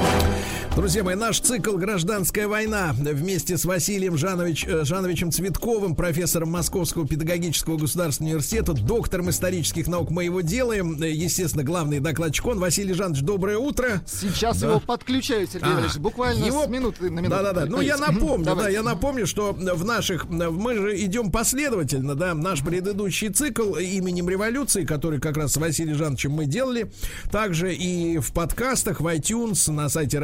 Друзья 0.76 1.03
мои, 1.03 1.13
наш 1.13 1.39
цикл 1.39 1.78
«Гражданская 1.78 2.47
война» 2.47 2.93
вместе 2.97 3.57
с 3.59 3.63
Василием 3.65 4.17
Жанович, 4.17 4.65
э, 4.67 4.84
Жановичем 4.84 5.32
Цветковым, 5.32 5.95
профессором 5.95 6.49
Московского 6.49 7.07
педагогического 7.07 7.78
государственного 7.78 8.32
университета, 8.34 8.74
доктором 8.74 9.30
исторических 9.30 9.86
наук 9.88 10.09
мы 10.09 10.24
его 10.24 10.41
делаем. 10.41 10.99
Э, 11.01 11.11
Естественно, 11.11 11.63
главный 11.63 11.99
докладчик 11.99 12.47
он. 12.47 12.59
Василий 12.59 12.93
Жанович, 12.95 13.21
доброе 13.21 13.59
утро. 13.59 14.01
Сейчас 14.07 14.59
Да. 14.61 14.69
его 14.69 14.80
подключаю, 14.80 15.45
Сергей 15.45 15.61
А, 15.69 15.74
Валерьевич. 15.76 15.97
Буквально 15.99 16.43
его- 16.43 16.63
с 16.65 16.67
минуты 16.67 17.03
на 17.11 17.19
минуту. 17.19 17.30
Да-да-да. 17.30 17.65
Ну, 17.67 17.80
я 17.80 17.97
напомню, 17.97 18.55
да, 18.55 18.67
я 18.67 18.82
напомню, 18.82 19.28
что 19.28 19.53
в 19.53 19.86
наших... 19.86 20.28
Мы 20.28 20.74
же 20.74 20.99
идем 21.05 21.32
последовательно, 21.32 22.15
да. 22.15 22.34
Наш 22.34 22.61
предыдущий 22.63 23.30
цикл 23.30 23.76
именем 23.76 24.28
революции, 24.28 24.86
который 24.86 25.19
как 25.21 25.38
раз 25.38 25.53
с 25.53 25.57
Василием 25.57 25.95
Жановичем 25.97 26.32
мы 26.32 26.45
делали, 26.47 26.91
также 27.32 27.76
и 27.76 28.17
в 28.17 28.34
подкастах, 28.34 29.01
в 29.01 29.05
iTunes, 29.05 29.71
на 29.71 29.88
сайте 29.88 30.17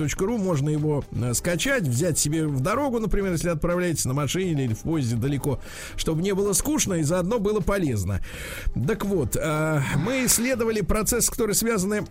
радиомаяк.ру 0.00 0.38
можно 0.38 0.68
его 0.68 1.04
э, 1.12 1.34
скачать, 1.34 1.84
взять 1.84 2.18
себе 2.18 2.46
в 2.46 2.60
дорогу, 2.60 2.98
например, 2.98 3.32
если 3.32 3.48
отправляетесь 3.48 4.04
на 4.04 4.14
машине 4.14 4.64
или 4.64 4.74
в 4.74 4.80
поезде 4.80 5.16
далеко, 5.16 5.60
чтобы 5.96 6.22
не 6.22 6.34
было 6.34 6.52
скучно 6.52 6.94
и 6.94 7.02
заодно 7.02 7.38
было 7.38 7.60
полезно. 7.60 8.20
Так 8.86 9.04
вот, 9.04 9.36
э, 9.36 9.82
мы 10.04 10.26
исследовали 10.26 10.80
процесс, 10.80 11.30
который 11.30 11.54
связаны 11.54 12.04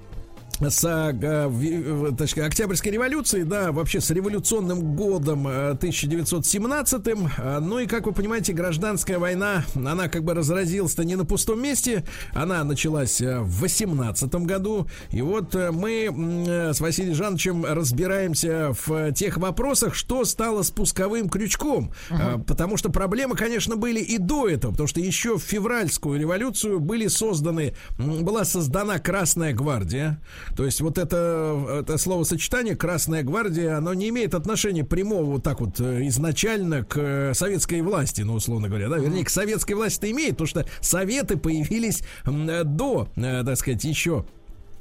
с 0.59 0.83
э, 0.85 1.47
в- 1.47 2.15
точнее, 2.15 2.43
Октябрьской 2.45 2.91
революцией, 2.91 3.43
да, 3.43 3.71
вообще 3.71 3.99
с 4.01 4.09
революционным 4.11 4.95
годом 4.95 5.47
э, 5.47 5.75
1917-м. 5.75 7.29
Э, 7.37 7.59
Ну 7.59 7.79
и, 7.79 7.87
как 7.87 8.05
вы 8.05 8.13
понимаете, 8.13 8.53
гражданская 8.53 9.19
война, 9.19 9.63
она 9.75 10.07
как 10.07 10.23
бы 10.23 10.33
разразилась-то 10.33 11.03
не 11.03 11.15
на 11.15 11.25
пустом 11.25 11.61
месте, 11.61 12.03
она 12.33 12.63
началась 12.63 13.21
э, 13.21 13.39
в 13.39 13.59
18 13.61 14.33
году. 14.45 14.87
И 15.11 15.21
вот 15.21 15.55
э, 15.55 15.71
мы 15.71 16.09
э, 16.47 16.73
с 16.73 16.79
Василием 16.79 17.15
Жановичем 17.15 17.65
разбираемся 17.65 18.71
в 18.85 19.11
тех 19.13 19.37
вопросах, 19.37 19.95
что 19.95 20.25
стало 20.25 20.63
спусковым 20.63 21.29
крючком. 21.29 21.91
Э, 22.09 22.37
Потому 22.45 22.77
что 22.77 22.89
проблемы, 22.89 23.35
конечно, 23.35 23.75
были 23.75 23.99
и 23.99 24.17
до 24.17 24.47
этого, 24.47 24.71
потому 24.71 24.87
что 24.87 24.99
еще 24.99 25.37
в 25.37 25.41
февральскую 25.41 26.19
революцию 26.19 26.79
были 26.79 27.07
созданы, 27.07 27.73
была 27.97 28.45
создана 28.45 28.99
Красная 28.99 29.53
гвардия. 29.53 30.21
То 30.55 30.65
есть 30.65 30.81
вот 30.81 30.97
это, 30.97 31.81
это 31.81 31.97
словосочетание 31.97 32.75
«Красная 32.75 33.23
гвардия», 33.23 33.77
оно 33.77 33.93
не 33.93 34.09
имеет 34.09 34.33
отношения 34.33 34.83
прямого 34.83 35.25
вот 35.25 35.43
так 35.43 35.61
вот 35.61 35.79
э, 35.79 36.07
изначально 36.07 36.83
к 36.83 36.97
э, 36.97 37.33
советской 37.33 37.81
власти, 37.81 38.21
ну, 38.21 38.33
условно 38.35 38.67
говоря, 38.67 38.89
да, 38.89 38.97
вернее, 38.97 39.25
к 39.25 39.29
советской 39.29 39.73
власти 39.73 40.11
имеет, 40.11 40.31
потому 40.31 40.47
что 40.47 40.65
советы 40.81 41.37
появились 41.37 42.03
до, 42.25 43.07
так 43.15 43.57
сказать, 43.57 43.83
еще 43.83 44.25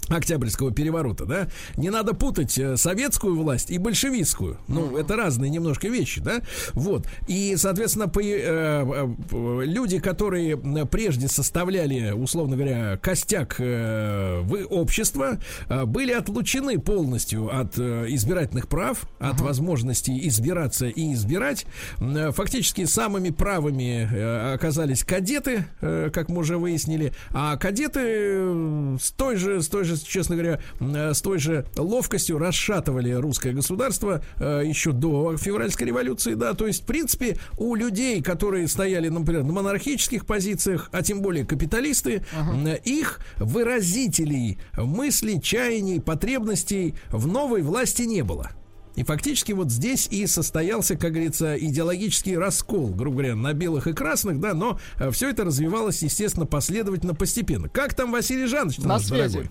Октябрьского 0.08 0.70
переворота, 0.70 1.24
да? 1.24 1.48
Не 1.76 1.90
надо 1.90 2.14
путать 2.14 2.58
э, 2.58 2.76
советскую 2.76 3.36
власть 3.36 3.70
и 3.70 3.78
большевистскую. 3.78 4.58
Ну, 4.68 4.96
это 4.96 5.16
разные 5.16 5.50
немножко 5.50 5.88
вещи, 5.88 6.20
да? 6.20 6.40
Вот. 6.72 7.06
И, 7.26 7.54
соответственно, 7.56 8.08
по, 8.08 8.20
э, 8.20 8.26
э, 8.26 9.64
люди, 9.64 9.98
которые 9.98 10.56
прежде 10.86 11.28
составляли, 11.28 12.10
условно 12.12 12.56
говоря, 12.56 12.98
костяк 12.98 13.56
э, 13.58 14.40
в 14.42 14.66
общества, 14.70 15.38
э, 15.68 15.84
были 15.84 16.12
отлучены 16.12 16.78
полностью 16.78 17.54
от 17.54 17.78
э, 17.78 18.06
избирательных 18.08 18.68
прав, 18.68 19.06
от 19.18 19.40
возможности 19.40 20.10
избираться 20.28 20.86
и 20.86 21.12
избирать. 21.14 21.66
Э, 22.00 22.30
фактически 22.32 22.84
самыми 22.84 23.30
правыми 23.30 24.08
э, 24.10 24.54
оказались 24.54 25.04
кадеты, 25.04 25.66
э, 25.80 26.10
как 26.12 26.28
мы 26.28 26.40
уже 26.40 26.58
выяснили, 26.58 27.12
а 27.30 27.56
кадеты 27.56 28.00
э, 28.02 28.96
с 29.00 29.10
той 29.12 29.36
же, 29.36 29.62
с 29.62 29.68
той 29.68 29.84
же 29.84 29.93
честно 30.02 30.36
говоря, 30.36 30.60
э, 30.80 31.14
с 31.14 31.20
той 31.20 31.38
же 31.38 31.66
ловкостью 31.76 32.38
расшатывали 32.38 33.10
русское 33.12 33.52
государство 33.52 34.22
э, 34.38 34.62
еще 34.64 34.92
до 34.92 35.36
февральской 35.36 35.86
революции, 35.86 36.34
да, 36.34 36.54
то 36.54 36.66
есть, 36.66 36.82
в 36.82 36.86
принципе, 36.86 37.38
у 37.58 37.74
людей, 37.74 38.22
которые 38.22 38.68
стояли, 38.68 39.08
например, 39.08 39.44
на 39.44 39.52
монархических 39.52 40.26
позициях, 40.26 40.88
а 40.92 41.02
тем 41.02 41.22
более 41.22 41.44
капиталисты, 41.44 42.24
uh-huh. 42.34 42.82
их 42.84 43.20
выразителей 43.38 44.58
мыслей, 44.76 45.40
чаяний, 45.40 46.00
потребностей 46.00 46.94
в 47.10 47.26
новой 47.26 47.62
власти 47.62 48.02
не 48.02 48.22
было. 48.22 48.50
И 48.96 49.02
фактически 49.02 49.52
вот 49.52 49.70
здесь 49.70 50.06
и 50.10 50.26
состоялся, 50.26 50.96
как 50.96 51.12
говорится, 51.12 51.56
идеологический 51.58 52.36
раскол, 52.36 52.90
грубо 52.90 53.16
говоря, 53.18 53.34
на 53.34 53.52
белых 53.52 53.88
и 53.88 53.92
красных, 53.92 54.38
да, 54.38 54.54
но 54.54 54.78
все 55.10 55.30
это 55.30 55.44
развивалось, 55.44 56.02
естественно, 56.02 56.46
последовательно, 56.46 57.14
постепенно. 57.14 57.68
Как 57.68 57.94
там 57.94 58.12
Василий 58.12 58.46
Жанович, 58.46 58.78
на 58.78 58.98
связи? 59.00 59.38
Дорогой? 59.38 59.50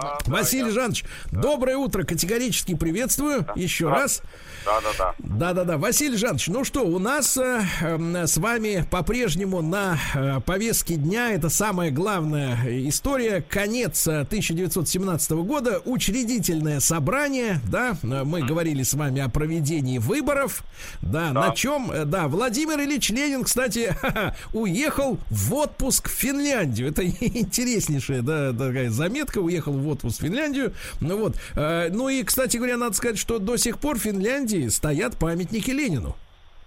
Да, 0.00 0.18
Василий 0.26 0.66
да, 0.66 0.70
Жанович, 0.70 1.04
да. 1.30 1.40
доброе 1.40 1.76
утро, 1.76 2.04
категорически 2.04 2.74
приветствую 2.74 3.42
да. 3.42 3.52
еще 3.54 3.86
да. 3.86 3.94
раз. 3.94 4.22
Да, 4.64 4.80
да, 4.80 4.88
да. 4.98 5.14
Да, 5.18 5.52
да, 5.52 5.64
да. 5.64 5.78
Василий 5.78 6.16
Жанович, 6.16 6.48
ну 6.48 6.64
что, 6.64 6.86
у 6.86 6.98
нас 6.98 7.36
э, 7.36 7.62
э, 7.82 8.26
с 8.26 8.36
вами 8.38 8.86
по-прежнему 8.90 9.60
на 9.60 9.98
э, 10.14 10.40
повестке 10.40 10.94
дня 10.94 11.32
это 11.32 11.48
самая 11.48 11.90
главная 11.90 12.58
история. 12.88 13.44
Конец 13.48 14.06
1917 14.06 15.30
э, 15.30 15.34
года, 15.34 15.82
учредительное 15.84 16.80
собрание, 16.80 17.60
да, 17.70 17.96
мы 18.02 18.40
mm. 18.40 18.46
говорили 18.46 18.82
с 18.82 18.94
вами 18.94 19.20
о 19.20 19.28
проведении 19.28 19.98
выборов, 19.98 20.64
да, 21.02 21.30
да. 21.30 21.48
на 21.48 21.54
чем, 21.54 21.90
э, 21.90 22.04
да, 22.04 22.28
Владимир 22.28 22.80
Ильич 22.80 23.10
Ленин, 23.10 23.44
кстати, 23.44 23.94
уехал 24.54 25.18
в 25.30 25.54
отпуск 25.54 26.08
в 26.08 26.12
Финляндию. 26.12 26.88
Это 26.88 27.06
интереснейшая, 27.06 28.22
да, 28.22 28.52
такая 28.52 28.90
заметка, 28.90 29.38
уехал 29.38 29.72
в 29.72 29.83
отпуск 29.88 30.18
в 30.18 30.22
Финляндию. 30.22 30.72
Ну 31.00 31.18
вот, 31.18 31.36
э, 31.54 31.88
ну 31.90 32.08
и, 32.08 32.22
кстати 32.22 32.56
говоря, 32.56 32.76
надо 32.76 32.94
сказать, 32.94 33.18
что 33.18 33.38
до 33.38 33.56
сих 33.56 33.78
пор 33.78 33.98
в 33.98 34.02
Финляндии 34.02 34.68
стоят 34.68 35.16
памятники 35.16 35.70
Ленину. 35.70 36.16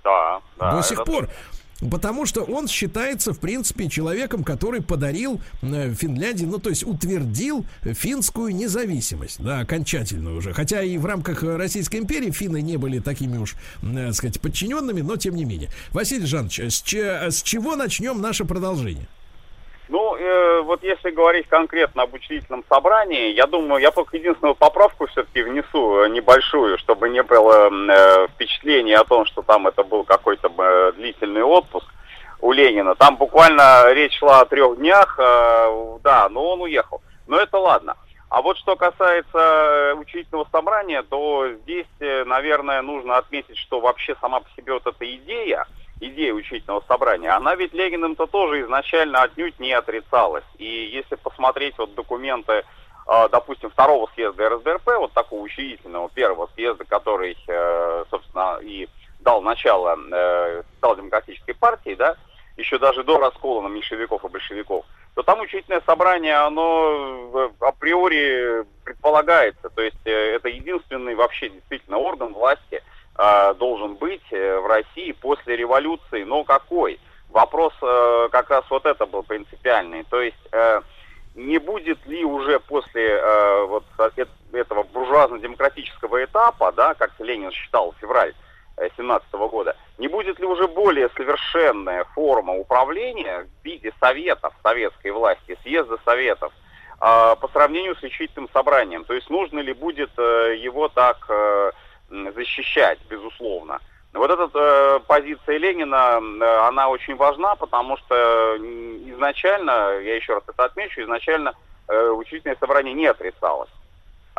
Да, 0.04 0.42
да. 0.60 0.72
До 0.72 0.82
сих 0.82 1.04
пор. 1.04 1.30
Потому 1.92 2.26
что 2.26 2.42
он 2.42 2.68
считается, 2.68 3.34
в 3.34 3.40
принципе, 3.40 3.88
человеком, 3.88 4.44
который 4.44 4.82
подарил 4.82 5.40
э, 5.62 5.94
Финляндии, 5.94 6.46
ну, 6.46 6.58
то 6.58 6.70
есть 6.70 6.84
утвердил 6.84 7.66
финскую 7.84 8.56
независимость, 8.56 9.44
да, 9.44 9.60
окончательную 9.60 10.38
уже. 10.38 10.54
Хотя 10.54 10.82
и 10.82 10.98
в 10.98 11.06
рамках 11.06 11.44
Российской 11.44 11.98
империи 11.98 12.32
финны 12.32 12.62
не 12.62 12.78
были 12.78 13.00
такими 13.00 13.38
уж, 13.38 13.56
э, 13.84 14.08
так 14.08 14.16
сказать, 14.16 14.42
подчиненными, 14.42 15.02
но 15.02 15.18
тем 15.18 15.36
не 15.36 15.46
менее. 15.46 15.70
Василий 15.92 16.26
Жанович, 16.26 16.60
с, 16.60 16.82
че, 16.82 17.30
с 17.30 17.44
чего 17.44 17.76
начнем 17.76 18.22
наше 18.22 18.46
продолжение? 18.46 19.08
Ну, 19.90 20.18
э, 20.18 20.62
вот 20.62 20.84
если 20.84 21.12
говорить 21.12 21.48
конкретно 21.48 22.04
об 22.04 22.14
учредительном 22.14 22.64
собрании, 22.68 23.32
я 23.32 23.48
думаю, 23.48 23.82
я 23.82 23.92
только 23.92 24.18
единственную 24.18 24.56
поправку 24.56 25.08
все-таки 25.08 25.42
внесу 25.42 26.04
э, 26.04 26.10
небольшую, 26.10 26.78
чтобы 26.78 27.08
не 27.10 27.24
было 27.24 27.70
э, 27.70 28.28
впечатления 28.28 28.98
о 28.98 29.06
том, 29.06 29.26
что 29.26 29.42
там 29.42 29.68
это 29.68 29.84
был 29.84 30.04
какой-то 30.04 30.52
э, 30.58 30.92
длительный 30.98 31.44
отпуск 31.44 31.88
у 32.42 32.52
Ленина. 32.52 32.96
Там 32.96 33.16
буквально 33.16 33.94
речь 33.94 34.18
шла 34.18 34.42
о 34.42 34.46
трех 34.46 34.78
днях, 34.78 35.18
э, 35.20 35.98
да, 36.04 36.28
но 36.30 36.50
он 36.52 36.62
уехал. 36.62 37.02
Но 37.26 37.40
это 37.40 37.58
ладно. 37.58 37.96
А 38.30 38.42
вот 38.42 38.58
что 38.58 38.76
касается 38.76 39.38
э, 39.38 39.94
учредительного 39.94 40.48
собрания, 40.52 41.02
то 41.02 41.48
здесь, 41.64 41.88
э, 42.00 42.26
наверное, 42.26 42.82
нужно 42.82 43.18
отметить, 43.18 43.58
что 43.58 43.80
вообще 43.80 44.16
сама 44.20 44.42
по 44.42 44.50
себе 44.58 44.74
вот 44.74 44.86
эта 44.86 45.16
идея, 45.16 45.66
идея 46.00 46.34
учительного 46.34 46.84
собрания, 46.88 47.32
она 47.32 47.56
ведь 47.56 47.74
Лениным-то 47.74 48.28
тоже 48.28 48.62
изначально 48.62 49.22
отнюдь 49.24 49.60
не 49.60 49.74
отрицалась. 49.74 50.46
И 50.58 50.66
если 50.66 51.16
посмотреть 51.16 51.78
вот 51.78 51.96
документы, 51.96 52.64
а, 53.08 53.30
допустим, 53.30 53.70
второго 53.70 54.10
съезда 54.14 54.50
РСДРП, 54.50 54.88
вот 54.98 55.14
такого 55.14 55.42
учредительного 55.42 56.10
первого 56.10 56.50
съезда, 56.56 56.84
который, 56.86 57.38
э, 57.48 58.06
собственно, 58.10 58.60
и 58.62 58.88
дал 59.22 59.42
начало 59.42 59.98
э, 60.12 60.64
социал-демократической 60.76 61.54
партии, 61.54 61.96
да, 61.96 62.16
еще 62.58 62.78
даже 62.80 63.04
до 63.04 63.18
раскола 63.18 63.62
на 63.62 63.68
меньшевиков 63.68 64.24
и 64.26 64.28
большевиков, 64.28 64.86
то 65.16 65.24
там 65.24 65.40
учительное 65.40 65.82
собрание, 65.86 66.36
оно 66.36 67.30
э, 67.34 67.50
априори 67.62 68.66
предполагается, 68.84 69.70
то 69.70 69.82
есть 69.82 70.06
это 70.06 70.50
единственный 70.50 71.16
вообще 71.16 71.50
действительно 71.50 71.98
орган 71.98 72.34
власти, 72.34 72.84
э, 73.18 73.54
должен 73.56 73.96
быть 73.96 74.24
э, 74.32 74.60
в 74.60 74.68
России 74.68 75.12
после 75.12 75.56
революции, 75.56 76.24
но 76.24 76.44
какой? 76.44 77.00
Вопрос 77.30 77.74
э, 77.82 78.30
как 78.32 78.50
раз 78.50 78.64
вот 78.70 78.86
это 78.86 79.06
был 79.06 79.24
принципиальный. 79.24 80.04
То 80.04 80.22
есть 80.22 80.38
э, 80.52 80.82
не 81.36 81.60
будет 81.60 82.06
ли 82.08 82.24
уже 82.24 82.60
после 82.60 83.10
э, 83.10 83.66
вот 83.66 83.84
этого 84.54 84.84
буржуазно-демократического 84.84 86.24
этапа, 86.24 86.72
да, 86.72 86.94
как 86.94 87.12
Ленин 87.20 87.52
считал 87.52 87.94
февраль 88.00 88.34
17 88.96 89.28
-го 89.34 89.50
года, 89.50 89.76
не 89.98 90.08
будет 90.08 90.40
ли 90.40 90.46
уже 90.46 90.68
более 90.68 91.10
совершенная 91.10 92.06
форма 92.16 92.54
управления 92.54 93.48
в 93.62 93.66
виде 93.66 93.92
советов 94.00 94.54
советской 94.64 95.12
власти, 95.12 95.58
съезда 95.64 95.98
советов, 96.06 96.54
э, 97.02 97.36
по 97.42 97.50
сравнению 97.52 97.96
с 97.96 98.04
учительным 98.04 98.50
собранием? 98.54 99.04
То 99.04 99.14
есть 99.14 99.30
нужно 99.30 99.60
ли 99.60 99.74
будет 99.74 100.12
э, 100.18 100.56
его 100.60 100.88
так... 100.88 101.26
Э, 101.30 101.72
защищать, 102.10 103.00
безусловно. 103.10 103.80
Вот 104.14 104.32
эта 104.32 104.50
э, 104.54 105.00
позиция 105.06 105.58
Ленина, 105.58 106.20
э, 106.20 106.68
она 106.68 106.90
очень 106.90 107.16
важна, 107.16 107.56
потому 107.56 107.98
что 107.98 108.58
изначально, 108.58 110.00
я 110.00 110.16
еще 110.16 110.34
раз 110.34 110.44
это 110.48 110.66
отмечу, 110.66 111.02
изначально 111.02 111.54
э, 111.88 112.10
учительное 112.10 112.58
собрание 112.60 112.94
не 112.94 113.06
отрицалось. 113.06 113.70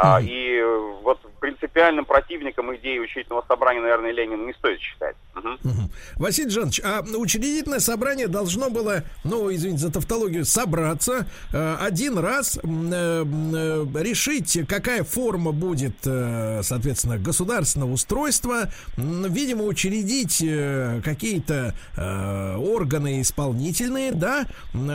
А, 0.00 0.20
и 0.20 0.62
вот 1.02 1.18
принципиальным 1.40 2.04
противником 2.04 2.74
идеи 2.76 2.98
учительного 2.98 3.44
собрания, 3.48 3.80
наверное, 3.80 4.12
Ленин 4.12 4.46
не 4.46 4.52
стоит 4.54 4.80
считать. 4.80 5.16
Угу. 5.34 5.48
Угу. 5.48 5.90
Василий 6.16 6.50
Жанович, 6.50 6.80
а 6.84 7.02
учредительное 7.16 7.80
собрание 7.80 8.28
должно 8.28 8.70
было, 8.70 9.04
ну, 9.24 9.52
извините 9.52 9.82
за 9.82 9.92
тавтологию, 9.92 10.44
собраться 10.44 11.26
э, 11.52 11.76
один 11.80 12.18
раз, 12.18 12.58
э, 12.58 12.60
э, 12.62 13.86
решить, 14.02 14.58
какая 14.68 15.04
форма 15.04 15.52
будет, 15.52 15.96
э, 16.04 16.60
соответственно, 16.62 17.18
государственного 17.18 17.92
устройства, 17.92 18.70
видимо, 18.96 19.64
учредить 19.64 20.42
э, 20.42 21.00
какие-то 21.04 21.74
э, 21.96 22.56
органы 22.56 23.20
исполнительные, 23.20 24.12
да, 24.12 24.46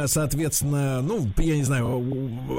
соответственно, 0.08 1.02
ну, 1.02 1.28
я 1.38 1.56
не 1.56 1.64
знаю, 1.64 2.04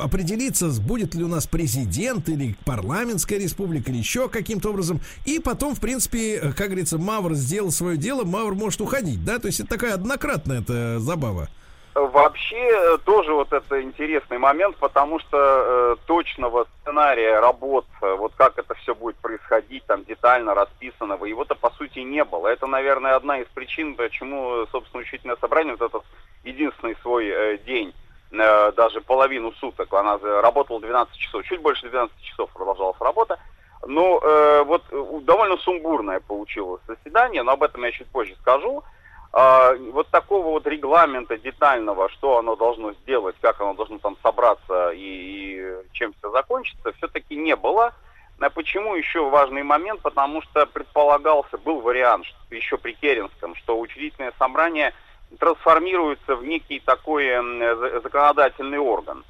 определиться, 0.02 0.68
будет 0.80 1.14
ли 1.14 1.24
у 1.24 1.28
нас 1.28 1.46
президент 1.46 2.28
или 2.34 2.56
парламентская 2.64 3.38
республика, 3.38 3.90
или 3.90 3.98
еще 3.98 4.28
каким-то 4.28 4.70
образом. 4.70 5.00
И 5.24 5.38
потом, 5.38 5.74
в 5.74 5.80
принципе, 5.80 6.52
как 6.56 6.68
говорится, 6.68 6.98
Мавр 6.98 7.34
сделал 7.34 7.70
свое 7.70 7.96
дело, 7.96 8.24
Мавр 8.24 8.54
может 8.54 8.80
уходить, 8.80 9.24
да? 9.24 9.38
То 9.38 9.46
есть 9.46 9.60
это 9.60 9.70
такая 9.70 9.94
однократная 9.94 10.60
это 10.60 10.98
забава. 11.00 11.48
Вообще 11.94 12.56
э, 12.56 12.98
тоже 13.04 13.32
вот 13.32 13.52
это 13.52 13.80
интересный 13.80 14.38
момент, 14.38 14.76
потому 14.78 15.20
что 15.20 15.36
э, 15.38 15.96
точного 16.06 16.66
сценария 16.80 17.38
работ, 17.38 17.86
э, 18.02 18.14
вот 18.16 18.32
как 18.36 18.58
это 18.58 18.74
все 18.74 18.96
будет 18.96 19.14
происходить, 19.16 19.84
там 19.84 20.04
детально 20.04 20.54
расписанного, 20.54 21.24
его-то 21.26 21.54
по 21.54 21.70
сути 21.70 22.00
не 22.00 22.24
было. 22.24 22.48
Это, 22.48 22.66
наверное, 22.66 23.14
одна 23.14 23.38
из 23.38 23.46
причин, 23.46 23.94
почему, 23.94 24.66
собственно, 24.72 25.02
учительное 25.02 25.36
собрание, 25.40 25.76
вот 25.78 25.88
этот 25.88 26.02
единственный 26.42 26.96
свой 27.00 27.28
э, 27.28 27.58
день 27.64 27.94
Э, 28.36 28.72
даже 28.72 29.00
половину 29.00 29.52
суток. 29.52 29.92
Она 29.92 30.18
работала 30.18 30.80
12 30.80 31.16
часов, 31.16 31.44
чуть 31.44 31.60
больше 31.60 31.88
12 31.88 32.20
часов 32.22 32.50
продолжалась 32.52 33.00
работа. 33.00 33.38
Ну, 33.86 34.18
э, 34.20 34.62
вот 34.64 34.82
э, 34.90 35.20
довольно 35.22 35.56
сумбурное 35.58 36.20
получилось 36.20 36.82
заседание, 36.86 37.42
но 37.42 37.52
об 37.52 37.62
этом 37.62 37.84
я 37.84 37.92
чуть 37.92 38.08
позже 38.08 38.34
скажу. 38.40 38.82
а, 39.32 39.74
вот 39.92 40.08
такого 40.08 40.46
вот 40.46 40.66
регламента 40.66 41.36
детального, 41.36 42.08
что 42.08 42.38
оно 42.38 42.56
должно 42.56 42.92
сделать, 42.92 43.36
как 43.40 43.60
оно 43.60 43.74
должно 43.74 43.98
там 43.98 44.16
собраться 44.22 44.90
и, 44.90 44.98
и 44.98 45.74
чем 45.92 46.14
все 46.18 46.30
закончится, 46.30 46.92
все-таки 46.92 47.36
не 47.36 47.56
было. 47.56 47.92
А 48.40 48.50
почему 48.50 48.94
еще 48.94 49.28
важный 49.30 49.62
момент? 49.62 50.00
Потому 50.02 50.42
что 50.42 50.66
предполагался, 50.66 51.58
был 51.58 51.80
вариант 51.80 52.26
что 52.26 52.54
еще 52.54 52.78
при 52.78 52.92
Керенском, 52.92 53.54
что 53.56 53.78
учредительное 53.78 54.32
собрание 54.38 54.92
трансформируется 55.38 56.36
в 56.36 56.44
некий 56.44 56.80
такой 56.80 57.26
э, 57.26 58.00
законодательный 58.02 58.78
орган. 58.78 59.24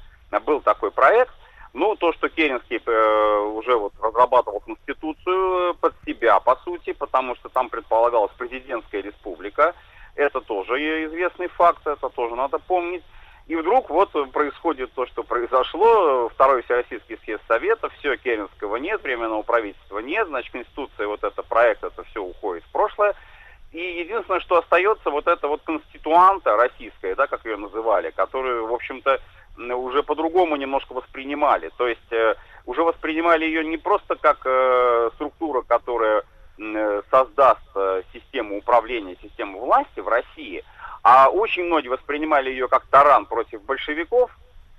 Был 0.45 0.61
такой 0.61 0.91
проект. 0.91 1.33
Ну, 1.73 1.95
то, 1.95 2.13
что 2.13 2.29
Керенский 2.29 2.81
э, 2.85 3.39
уже 3.53 3.75
вот 3.75 3.93
разрабатывал 4.01 4.61
Конституцию 4.61 5.75
под 5.75 5.93
себя, 6.05 6.39
по 6.39 6.55
сути, 6.57 6.93
потому 6.93 7.35
что 7.35 7.49
там 7.49 7.69
предполагалась 7.69 8.31
президентская 8.37 9.01
республика, 9.01 9.75
это 10.15 10.39
тоже 10.39 11.05
известный 11.05 11.47
факт, 11.49 11.85
это 11.85 12.09
тоже 12.09 12.35
надо 12.35 12.59
помнить. 12.59 13.03
И 13.47 13.55
вдруг 13.55 13.89
вот 13.89 14.11
происходит 14.31 14.91
то, 14.93 15.05
что 15.05 15.23
произошло. 15.23 16.29
Второй 16.29 16.63
Всероссийский 16.63 17.17
съезд 17.23 17.43
Совета, 17.47 17.89
все, 17.99 18.17
Керенского 18.17 18.77
нет, 18.77 19.03
временного 19.03 19.43
правительства 19.43 19.99
нет, 19.99 20.27
значит, 20.27 20.51
Конституция, 20.51 21.07
вот 21.07 21.23
это 21.23 21.43
проект, 21.43 21.83
это 21.83 22.03
все 22.05 22.23
уходит 22.23 22.63
в 22.63 22.71
прошлое. 22.71 23.13
И 23.75 23.99
единственное, 23.99 24.39
что 24.39 24.57
остается, 24.57 25.09
вот 25.09 25.27
это 25.27 25.47
вот 25.47 25.61
конституанта 25.63 26.55
российская, 26.55 27.15
да, 27.15 27.27
как 27.27 27.45
ее 27.45 27.57
называли, 27.57 28.11
которую, 28.11 28.67
в 28.67 28.73
общем-то, 28.73 29.19
уже 29.57 30.03
по-другому 30.03 30.55
немножко 30.55 30.93
воспринимали. 30.93 31.71
То 31.77 31.87
есть 31.87 32.11
э, 32.11 32.35
уже 32.65 32.83
воспринимали 32.83 33.45
ее 33.45 33.65
не 33.65 33.77
просто 33.77 34.15
как 34.15 34.41
э, 34.45 35.09
структура, 35.15 35.61
которая 35.61 36.23
Э, 36.57 37.01
создаст 37.11 37.59
э, 37.75 38.03
систему 38.13 38.57
управления, 38.57 39.17
систему 39.21 39.59
власти 39.59 39.99
в 39.99 40.07
России, 40.07 40.63
а 41.03 41.27
очень 41.27 41.65
многие 41.65 41.89
воспринимали 41.89 42.49
ее 42.49 42.69
как 42.69 42.85
таран 42.85 43.25
против 43.25 43.61
большевиков, 43.63 44.31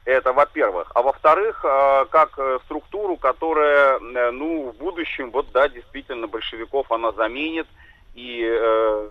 это 0.07 0.33
во-первых. 0.33 0.91
А 0.95 1.03
во-вторых, 1.03 1.63
э, 1.63 2.07
как 2.11 2.39
структуру, 2.65 3.19
которая, 3.19 3.99
ну, 3.99 4.71
в 4.71 4.77
будущем, 4.79 5.31
вот, 5.31 5.53
да, 5.53 5.69
действительно, 5.69 6.27
большевиков 6.27 6.91
она 6.91 7.13
заменит 7.13 7.67
и 8.17 8.43
э, 8.43 9.09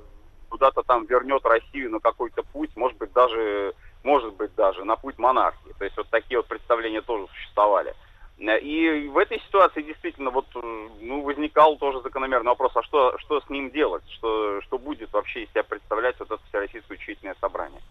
куда-то 0.50 0.84
там 0.84 1.06
вернет 1.06 1.46
Россию 1.46 1.92
на 1.92 2.00
какой-то 2.00 2.44
путь, 2.44 2.72
может 2.76 2.98
быть, 2.98 3.14
даже, 3.14 3.74
может 4.04 4.34
быть, 4.34 4.54
даже 4.56 4.84
на 4.84 4.96
путь 4.96 5.18
монархии. 5.18 5.74
То 5.78 5.86
есть 5.86 5.96
вот 5.96 6.10
такие 6.10 6.40
вот 6.40 6.48
представления 6.48 7.02
тоже 7.02 7.28
существовали. 7.28 7.96
И 8.38 9.08
в 9.08 9.18
этой 9.18 9.40
ситуации 9.40 9.82
действительно 9.82 10.30
вот, 10.30 10.48
ну, 10.54 11.22
возникал 11.22 11.78
тоже 11.78 12.02
закономерный 12.02 12.50
вопрос, 12.50 12.74
а 12.76 12.84
что, 12.84 13.18
что 13.20 13.40
с 13.40 13.50
ним 13.50 13.70
делать, 13.70 14.04
что, 14.12 14.60
что 14.62 14.78
будет 14.78 15.14
вообще 15.14 15.44
из 15.44 15.50
себя 15.52 15.64
представлять 15.64 16.20
вот 16.20 16.32
это 16.32 16.42
Всероссийское 16.50 16.98
учительное 16.98 17.36
собрание. 17.40 17.82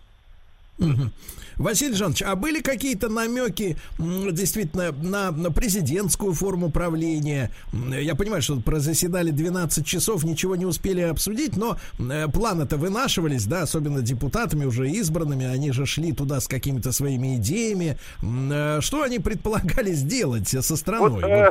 Угу. 0.78 1.10
Василий 1.56 1.94
Жанович, 1.94 2.22
а 2.22 2.34
были 2.34 2.60
какие-то 2.60 3.09
намеки 3.09 3.76
действительно 3.98 4.90
на, 4.90 5.30
на 5.30 5.51
президентскую 5.51 6.32
форму 6.32 6.70
правления? 6.70 7.51
Я 7.72 8.14
понимаю, 8.14 8.42
что 8.42 8.60
прозаседали 8.60 9.30
12 9.30 9.86
часов, 9.86 10.24
ничего 10.24 10.56
не 10.56 10.66
успели 10.66 11.02
обсудить, 11.02 11.56
но 11.56 11.78
э, 11.98 12.26
планы-то 12.28 12.76
вынашивались, 12.76 13.44
да, 13.46 13.62
особенно 13.62 14.02
депутатами 14.02 14.64
уже 14.64 14.90
избранными, 14.90 15.46
они 15.46 15.70
же 15.72 15.86
шли 15.86 16.12
туда 16.12 16.40
с 16.40 16.48
какими-то 16.48 16.92
своими 16.92 17.36
идеями. 17.36 17.98
Э, 18.22 18.80
что 18.80 19.02
они 19.02 19.20
предполагали 19.20 19.92
сделать 19.92 20.48
со 20.48 20.76
страной? 20.76 21.10
Вот, 21.10 21.24
э, 21.24 21.51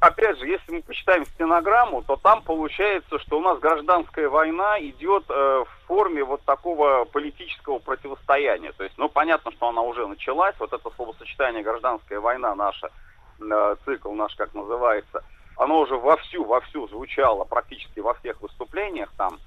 опять 0.00 0.38
же, 0.38 0.46
если 0.46 0.72
мы 0.72 0.82
почитаем 0.82 1.24
стенограмму, 1.26 2.02
то 2.02 2.16
там 2.16 2.42
получается, 2.42 3.18
что 3.18 3.38
у 3.38 3.42
нас 3.42 3.58
гражданская 3.58 4.28
война 4.28 4.78
идет 4.80 5.24
э, 5.28 5.32
в 5.32 5.86
форме 5.86 6.24
вот 6.24 6.42
такого 6.42 7.04
политического 7.04 7.78
противостояния. 7.78 8.72
То 8.72 8.84
есть, 8.84 8.96
ну, 8.98 9.08
понятно, 9.08 9.52
что 9.52 9.68
она 9.68 9.82
уже 9.82 10.06
началась. 10.06 10.54
Вот 10.58 10.72
это 10.72 10.90
словосочетание 10.96 11.62
«гражданская 11.62 12.20
война» 12.20 12.54
наша, 12.54 12.90
э, 13.40 13.76
цикл 13.84 14.12
наш, 14.12 14.34
как 14.34 14.54
называется, 14.54 15.24
оно 15.56 15.80
уже 15.80 15.96
вовсю, 15.96 16.44
вовсю 16.44 16.86
звучало 16.88 17.44
практически 17.44 18.00
во 18.00 18.14
всех 18.14 18.40
выступлениях 18.40 19.10
там. 19.16 19.38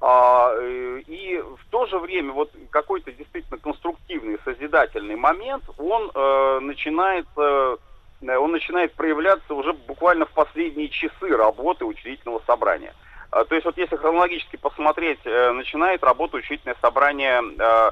А, 0.00 0.52
э, 0.54 1.00
и 1.06 1.38
в 1.40 1.70
то 1.70 1.84
же 1.86 1.98
время 1.98 2.32
вот 2.32 2.50
какой-то 2.70 3.12
действительно 3.12 3.58
конструктивный, 3.58 4.38
созидательный 4.44 5.16
момент, 5.16 5.64
он 5.76 6.10
э, 6.14 6.58
начинается 6.60 7.26
Э, 7.36 7.76
он 8.22 8.52
начинает 8.52 8.94
проявляться 8.94 9.54
уже 9.54 9.72
буквально 9.72 10.26
в 10.26 10.30
последние 10.30 10.88
часы 10.88 11.28
работы 11.28 11.84
учредительного 11.84 12.42
собрания. 12.46 12.94
А, 13.30 13.44
то 13.44 13.54
есть 13.54 13.64
вот 13.64 13.78
если 13.78 13.96
хронологически 13.96 14.56
посмотреть, 14.56 15.20
э, 15.24 15.52
начинает 15.52 16.02
работа 16.02 16.36
учредительное 16.36 16.76
собрание 16.80 17.42
э, 17.58 17.90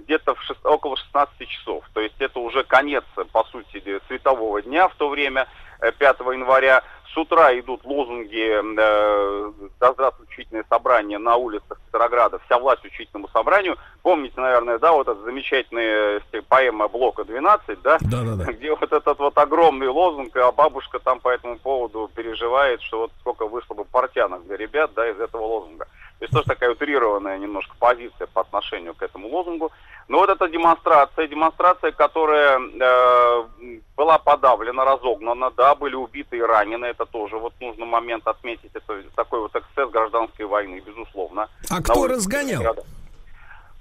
где-то 0.00 0.34
в 0.34 0.42
6, 0.42 0.64
около 0.64 0.96
16 0.96 1.48
часов. 1.48 1.84
То 1.92 2.00
есть 2.00 2.16
это 2.18 2.38
уже 2.40 2.64
конец, 2.64 3.04
по 3.32 3.44
сути, 3.44 4.00
светового 4.06 4.62
дня 4.62 4.88
в 4.88 4.94
то 4.94 5.08
время, 5.08 5.46
5 5.80 6.20
января. 6.20 6.82
С 7.12 7.16
утра 7.16 7.58
идут 7.58 7.84
лозунги 7.84 8.60
э, 8.60 9.52
«Да 9.80 9.92
здравствует 9.92 10.30
учительное 10.30 10.64
собрание» 10.68 11.18
на 11.18 11.34
улицах 11.34 11.80
Петрограда, 11.86 12.38
«Вся 12.46 12.56
власть 12.56 12.84
учительному 12.84 13.26
собранию». 13.28 13.76
Помните, 14.02 14.40
наверное, 14.40 14.78
да, 14.78 14.92
вот 14.92 15.08
эта 15.08 15.20
замечательная 15.22 16.22
э, 16.32 16.42
поэма 16.48 16.86
Блока 16.86 17.24
12, 17.24 17.82
да? 17.82 17.98
Да, 18.02 18.22
да, 18.22 18.36
да. 18.36 18.52
Где 18.52 18.70
вот 18.70 18.92
этот 18.92 19.18
вот 19.18 19.36
огромный 19.38 19.88
лозунг, 19.88 20.36
а 20.36 20.52
бабушка 20.52 21.00
там 21.00 21.18
по 21.18 21.30
этому 21.30 21.58
поводу 21.58 22.08
переживает, 22.14 22.80
что 22.82 23.00
вот 23.00 23.12
сколько 23.18 23.46
вышло 23.46 23.74
бы 23.74 23.84
портянок 23.84 24.46
для 24.46 24.56
ребят, 24.56 24.92
да, 24.94 25.10
из 25.10 25.18
этого 25.18 25.42
лозунга. 25.42 25.88
То 26.20 26.24
есть 26.24 26.34
тоже 26.34 26.46
такая 26.46 26.70
утрированная 26.70 27.38
немножко 27.38 27.74
позиция 27.78 28.26
по 28.26 28.42
отношению 28.42 28.94
к 28.94 29.02
этому 29.02 29.28
лозунгу. 29.28 29.72
Но 30.06 30.18
вот 30.18 30.28
эта 30.28 30.48
демонстрация, 30.48 31.26
демонстрация, 31.26 31.92
которая 31.92 32.60
э, 32.60 33.78
была 33.96 34.18
подавлена, 34.18 34.84
разогнана, 34.84 35.50
да, 35.56 35.74
были 35.74 35.94
убиты 35.94 36.36
и 36.36 36.42
ранены, 36.42 36.84
это 36.84 37.06
тоже 37.06 37.38
вот 37.38 37.54
нужно 37.58 37.86
момент 37.86 38.26
отметить, 38.26 38.70
это 38.74 39.02
такой 39.16 39.40
вот 39.40 39.56
эксцесс 39.56 39.88
гражданской 39.88 40.44
войны, 40.44 40.82
безусловно. 40.84 41.48
А 41.70 41.80
кто 41.80 42.06
разгонял? 42.06 42.62
Э, 42.62 42.74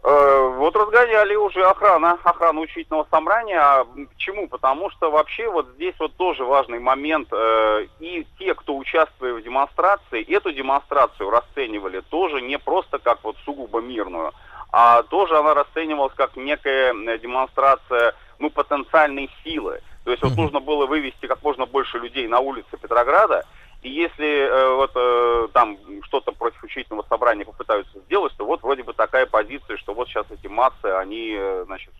вот 0.02 0.76
разгоняли 0.76 1.36
уже 1.36 1.64
охрана, 1.66 2.18
охрана 2.24 2.62
учительного 2.62 3.06
собрания. 3.12 3.60
А 3.60 3.86
почему? 4.14 4.48
Потому 4.48 4.90
что 4.92 5.12
вообще 5.12 5.50
вот 5.50 5.68
здесь 5.76 5.96
вот 6.00 6.16
тоже 6.16 6.46
важный 6.46 6.80
момент. 6.80 7.28
Э, 7.32 7.86
и 8.00 8.26
те, 8.38 8.56
кто 8.56 8.78
участвует 8.78 9.36
в 9.36 9.44
демонстрации, 9.44 10.24
эту 10.34 10.52
демонстрацию 10.54 11.30
расценивали 11.30 12.02
тоже 12.10 12.42
не 12.42 12.58
просто 12.58 13.00
как 13.00 13.20
вот 13.24 13.36
сугубо 13.44 13.82
мирную, 13.82 14.32
а 14.72 15.04
тоже 15.04 15.38
она 15.38 15.54
расценивалась 15.54 16.14
как 16.16 16.38
некая 16.38 16.94
э, 16.94 17.18
демонстрация 17.18 18.16
ну, 18.40 18.50
потенциальной 18.50 19.30
силы. 19.44 19.82
То 20.06 20.12
есть 20.12 20.24
вот 20.24 20.36
нужно 20.38 20.62
было 20.62 20.86
вывести 20.86 21.28
как 21.28 21.44
можно 21.44 21.66
больше 21.66 22.00
людей 22.00 22.28
на 22.28 22.40
улицы 22.40 22.78
Петрограда, 22.82 23.46
и 23.82 23.90
если 23.90 24.28
э, 24.28 24.76
вот 24.76 24.92
э, 24.94 25.48
там 25.54 25.78
что-то 26.04 26.34
против 26.34 26.62
учительного 26.64 27.06
собрания 27.08 27.46
попытаются 27.46 27.98
сделать, 28.00 28.34
то 28.38 28.46
вот 28.46 28.62
вроде 28.62 28.84
бы 28.84 28.94
такая 28.94 29.26
позиция, 29.26 29.78
что 29.78 29.94
вот 29.94 30.10
сейчас 30.10 30.26
эти 30.32 30.48
массы, 30.48 30.86
они, 30.86 31.34
э, 31.38 31.64
значит, 31.66 31.92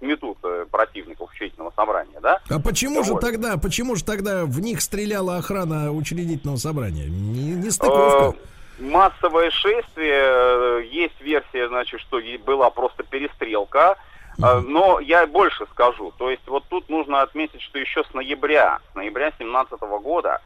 метут 0.00 0.38
противников 0.70 1.30
учительного 1.32 1.72
собрания, 1.74 2.20
да? 2.20 2.40
А 2.50 2.60
почему 2.60 3.02
вот. 3.02 3.06
же 3.06 3.14
тогда, 3.16 3.56
почему 3.56 3.96
же 3.96 4.04
тогда 4.04 4.44
в 4.44 4.60
них 4.60 4.82
стреляла 4.82 5.38
охрана 5.38 5.90
учредительного 5.90 6.58
собрания? 6.58 7.06
Не, 7.06 7.54
не 7.54 7.70
стыковка. 7.70 8.38
Массовое 8.78 9.50
шествие, 9.50 10.86
есть 10.90 11.18
версия, 11.22 11.66
значит, 11.68 11.98
что 12.02 12.20
была 12.44 12.68
просто 12.68 13.04
перестрелка, 13.04 13.96
но 14.36 15.00
я 15.00 15.26
больше 15.26 15.64
скажу. 15.72 16.12
То 16.18 16.30
есть 16.30 16.46
вот 16.46 16.64
тут 16.68 16.90
нужно 16.90 17.22
отметить, 17.22 17.62
что 17.62 17.78
еще 17.78 18.04
с 18.04 18.12
ноября, 18.12 18.80
с 18.92 18.94
ноября 18.94 19.30
2017 19.30 19.80
года 20.02 20.42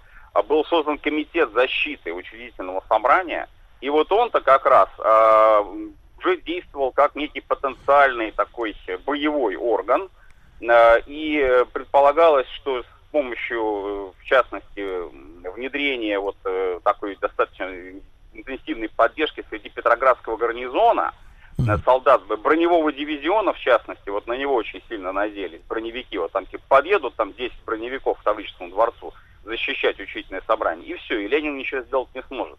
был 0.47 0.65
создан 0.65 0.99
комитет 0.99 1.53
защиты 1.53 2.13
учредительного 2.13 2.83
собрания, 2.89 3.49
и 3.81 3.89
вот 3.89 4.13
он-то 4.13 4.41
как 4.41 4.67
раз 4.67 4.89
э, 4.99 5.63
уже 6.19 6.37
действовал 6.39 6.93
как 6.93 7.15
некий 7.15 7.41
потенциальный 7.41 8.31
такой 8.31 8.77
боевой 9.07 9.57
орган, 9.57 10.09
э, 10.61 11.01
и 11.07 11.65
предполагалось, 11.73 12.49
что 12.49 12.83
с 12.83 12.87
помощью, 13.11 14.15
в 14.19 14.25
частности, 14.25 14.85
внедрения 15.51 16.19
вот 16.19 16.37
э, 16.45 16.81
такой 16.85 17.17
достаточно 17.17 17.69
интенсивной 18.33 18.89
поддержки 18.89 19.45
среди 19.49 19.69
Петроградского 19.71 20.37
гарнизона, 20.37 21.13
солдат 21.85 22.23
броневого 22.43 22.93
дивизиона, 22.93 23.53
в 23.53 23.59
частности, 23.59 24.09
вот 24.09 24.27
на 24.27 24.35
него 24.35 24.55
очень 24.55 24.83
сильно 24.89 25.13
надеялись, 25.13 25.61
броневики, 25.69 26.17
вот 26.17 26.33
там 26.33 26.47
типа 26.47 26.63
подъедут, 26.69 27.15
там 27.17 27.33
10 27.33 27.53
броневиков 27.67 28.19
к 28.19 28.23
Таврическому 28.23 28.71
дворцу, 28.71 29.13
защищать 29.45 29.99
учительное 30.01 30.43
собрание. 30.47 30.87
И 30.87 30.95
все, 30.97 31.21
и 31.21 31.29
Ленин 31.29 31.57
ничего 31.57 31.83
сделать 31.83 32.09
не 32.15 32.23
сможет. 32.29 32.59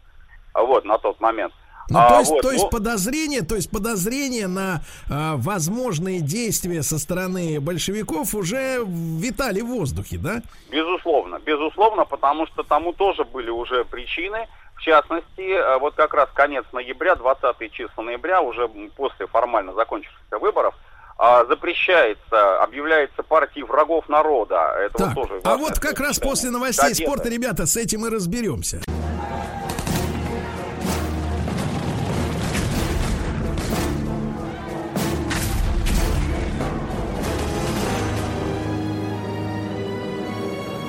Вот, 0.54 0.86
на 0.86 0.98
тот 0.98 1.20
момент. 1.20 1.54
Ну, 1.90 2.00
а, 2.00 2.10
то 2.10 2.20
есть, 2.20 2.32
вот, 2.32 2.42
то 2.42 2.52
есть 2.52 2.64
ну, 2.64 2.70
подозрение, 2.70 3.42
то 3.42 3.56
есть 3.56 3.70
подозрение 3.70 4.48
на 4.48 4.82
а, 5.10 5.36
возможные 5.36 6.22
действия 6.22 6.84
со 6.84 6.98
стороны 6.98 7.60
большевиков 7.60 8.34
уже 8.34 8.84
витали 8.86 9.62
в 9.62 9.68
воздухе, 9.68 10.18
да? 10.18 10.42
Безусловно, 10.70 11.40
безусловно, 11.40 12.06
потому 12.06 12.48
что 12.48 12.64
тому 12.64 12.94
тоже 12.94 13.26
были 13.26 13.50
уже 13.50 13.84
причины. 13.84 14.48
В 14.76 14.84
частности, 14.84 15.42
э, 15.42 15.78
вот 15.78 15.94
как 15.94 16.14
раз 16.14 16.30
конец 16.34 16.66
ноября, 16.72 17.16
20 17.16 17.72
числа 17.72 18.04
ноября, 18.04 18.42
уже 18.42 18.68
после 18.96 19.28
формально 19.28 19.74
закончившихся 19.74 20.40
выборов, 20.40 20.74
а, 21.24 21.46
запрещается, 21.46 22.64
объявляется 22.64 23.22
партией 23.22 23.64
врагов 23.64 24.10
народа. 24.10 24.74
Это 24.80 24.98
Так, 24.98 25.16
вот 25.16 25.28
тоже 25.28 25.42
а 25.44 25.56
вот 25.56 25.78
как 25.78 26.00
раз 26.00 26.18
после 26.18 26.50
новостей 26.50 26.90
Кадеты. 26.90 27.04
спорта, 27.04 27.30
ребята, 27.30 27.68
с 27.68 27.78
этим 27.78 28.08
и 28.08 28.10
разберемся. 28.10 28.82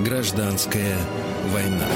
Гражданская 0.00 0.96
война. 1.52 1.86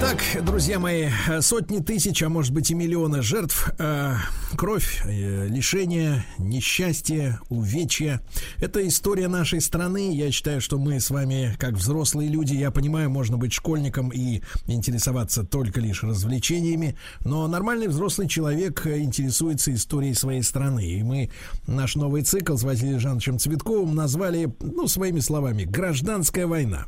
Так, 0.00 0.22
друзья 0.44 0.78
мои, 0.78 1.08
сотни 1.40 1.80
тысяч, 1.80 2.22
а 2.22 2.28
может 2.28 2.54
быть 2.54 2.70
и 2.70 2.74
миллионы 2.74 3.20
жертв, 3.20 3.68
э, 3.80 4.14
кровь, 4.56 5.02
э, 5.04 5.48
лишение, 5.48 6.24
несчастье, 6.38 7.40
увечья. 7.48 8.22
Это 8.58 8.86
история 8.86 9.26
нашей 9.26 9.60
страны. 9.60 10.14
Я 10.14 10.30
считаю, 10.30 10.60
что 10.60 10.78
мы 10.78 11.00
с 11.00 11.10
вами, 11.10 11.56
как 11.58 11.72
взрослые 11.72 12.28
люди, 12.28 12.54
я 12.54 12.70
понимаю, 12.70 13.10
можно 13.10 13.36
быть 13.38 13.52
школьником 13.52 14.10
и 14.10 14.40
интересоваться 14.68 15.42
только 15.42 15.80
лишь 15.80 16.04
развлечениями, 16.04 16.96
но 17.24 17.48
нормальный 17.48 17.88
взрослый 17.88 18.28
человек 18.28 18.86
э, 18.86 19.00
интересуется 19.00 19.74
историей 19.74 20.14
своей 20.14 20.42
страны. 20.42 20.88
И 20.88 21.02
мы 21.02 21.30
наш 21.66 21.96
новый 21.96 22.22
цикл 22.22 22.56
с 22.56 22.62
Василием 22.62 23.00
Жановичем 23.00 23.40
Цветковым 23.40 23.96
назвали, 23.96 24.54
ну, 24.60 24.86
своими 24.86 25.18
словами, 25.18 25.64
«Гражданская 25.64 26.46
война». 26.46 26.86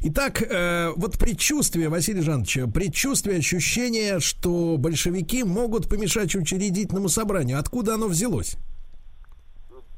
Итак, 0.00 0.42
э, 0.42 0.92
вот 0.96 1.18
предчувствие, 1.18 1.88
Василий 1.88 2.22
Жанович, 2.32 2.58
предчувствие, 2.72 3.38
ощущение, 3.38 4.18
что 4.18 4.76
большевики 4.78 5.44
могут 5.44 5.88
помешать 5.88 6.34
учредительному 6.34 7.08
собранию. 7.08 7.58
Откуда 7.58 7.94
оно 7.94 8.06
взялось? 8.06 8.56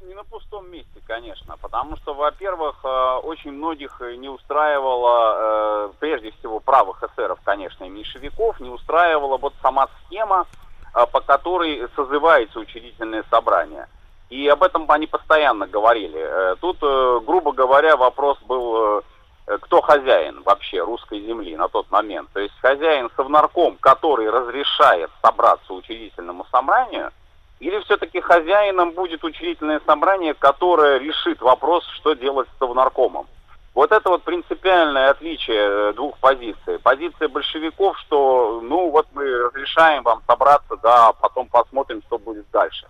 Не 0.01 0.13
на 0.13 0.23
пустом 0.25 0.69
месте, 0.69 1.01
конечно, 1.07 1.55
потому 1.61 1.95
что, 1.95 2.13
во-первых, 2.13 2.75
э, 2.83 3.19
очень 3.23 3.53
многих 3.53 4.01
не 4.17 4.27
устраивала, 4.27 5.87
э, 5.87 5.89
прежде 5.99 6.31
всего, 6.31 6.59
правых 6.59 7.01
эсеров, 7.03 7.39
конечно, 7.45 7.85
и 7.85 7.89
меньшевиков, 7.89 8.59
не 8.59 8.69
устраивала 8.69 9.37
вот 9.37 9.53
сама 9.61 9.87
схема, 10.05 10.45
э, 10.93 11.05
по 11.09 11.21
которой 11.21 11.87
созывается 11.95 12.59
учредительное 12.59 13.23
собрание. 13.29 13.87
И 14.29 14.45
об 14.49 14.63
этом 14.63 14.91
они 14.91 15.07
постоянно 15.07 15.67
говорили. 15.67 16.19
Э, 16.19 16.55
Тут, 16.59 16.79
э, 16.81 17.19
грубо 17.25 17.53
говоря, 17.53 17.95
вопрос 17.95 18.37
был, 18.45 18.97
э, 18.97 19.01
кто 19.45 19.81
хозяин 19.81 20.41
вообще 20.43 20.81
русской 20.81 21.21
земли 21.21 21.55
на 21.55 21.67
тот 21.67 21.89
момент. 21.91 22.29
То 22.33 22.39
есть 22.39 22.53
хозяин 22.61 23.09
совнарком, 23.15 23.77
который 23.79 24.29
разрешает 24.29 25.11
собраться 25.21 25.73
учредительному 25.73 26.45
собранию, 26.51 27.11
или 27.59 27.79
все-таки 27.81 28.19
хозяином 28.21 28.91
будет 28.91 29.23
учредительное 29.23 29.81
собрание, 29.85 30.33
которое 30.33 30.99
решит 30.99 31.41
вопрос, 31.41 31.85
что 31.95 32.13
делать 32.13 32.47
с 32.49 32.59
совнаркомом. 32.59 33.27
Вот 33.73 33.91
это 33.91 34.09
вот 34.09 34.23
принципиальное 34.23 35.09
отличие 35.09 35.89
э, 35.89 35.93
двух 35.93 36.17
позиций. 36.19 36.79
Позиция 36.79 37.27
большевиков, 37.27 37.97
что 37.99 38.61
ну 38.63 38.89
вот 38.89 39.07
мы 39.13 39.25
разрешаем 39.25 40.03
вам 40.03 40.21
собраться, 40.25 40.77
да, 40.77 41.09
а 41.09 41.13
потом 41.13 41.47
посмотрим, 41.47 42.01
что 42.07 42.17
будет 42.17 42.45
дальше. 42.51 42.87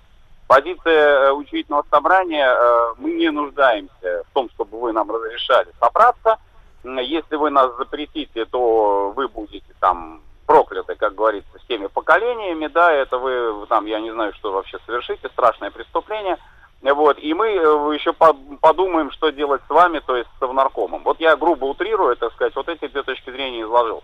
Позиция 0.47 1.27
э, 1.27 1.31
учредительного 1.31 1.85
собрания, 1.89 2.47
э, 2.47 2.93
мы 2.97 3.13
не 3.13 3.31
нуждаемся 3.31 4.23
в 4.29 4.33
том, 4.33 4.49
чтобы 4.51 4.79
вы 4.79 4.93
нам 4.93 5.09
разрешали 5.09 5.69
собраться. 5.79 6.37
Если 6.83 7.35
вы 7.35 7.49
нас 7.49 7.75
запретите, 7.77 8.45
то 8.45 9.11
вы 9.15 9.27
будете 9.27 9.73
там 9.79 10.21
прокляты, 10.45 10.93
как 10.95 11.15
говорится, 11.15 11.57
всеми 11.65 11.87
поколениями, 11.87 12.67
да, 12.67 12.91
это 12.91 13.17
вы 13.17 13.65
там, 13.67 13.87
я 13.87 13.99
не 13.99 14.11
знаю, 14.11 14.33
что 14.33 14.51
вообще 14.51 14.77
совершите, 14.85 15.27
страшное 15.29 15.71
преступление. 15.71 16.37
Вот, 16.81 17.17
и 17.17 17.33
мы 17.33 17.47
э, 17.47 17.95
еще 17.95 18.13
по- 18.13 18.35
подумаем, 18.61 19.09
что 19.09 19.31
делать 19.31 19.61
с 19.67 19.69
вами, 19.71 19.99
то 20.05 20.15
есть 20.15 20.29
с 20.35 20.39
совнаркомом. 20.39 21.01
Вот 21.03 21.19
я 21.19 21.35
грубо 21.35 21.65
утрирую, 21.65 22.15
так 22.15 22.31
сказать, 22.33 22.55
вот 22.55 22.69
эти 22.69 22.87
две 22.87 23.01
точки 23.01 23.31
зрения 23.31 23.63
изложил. 23.63 24.03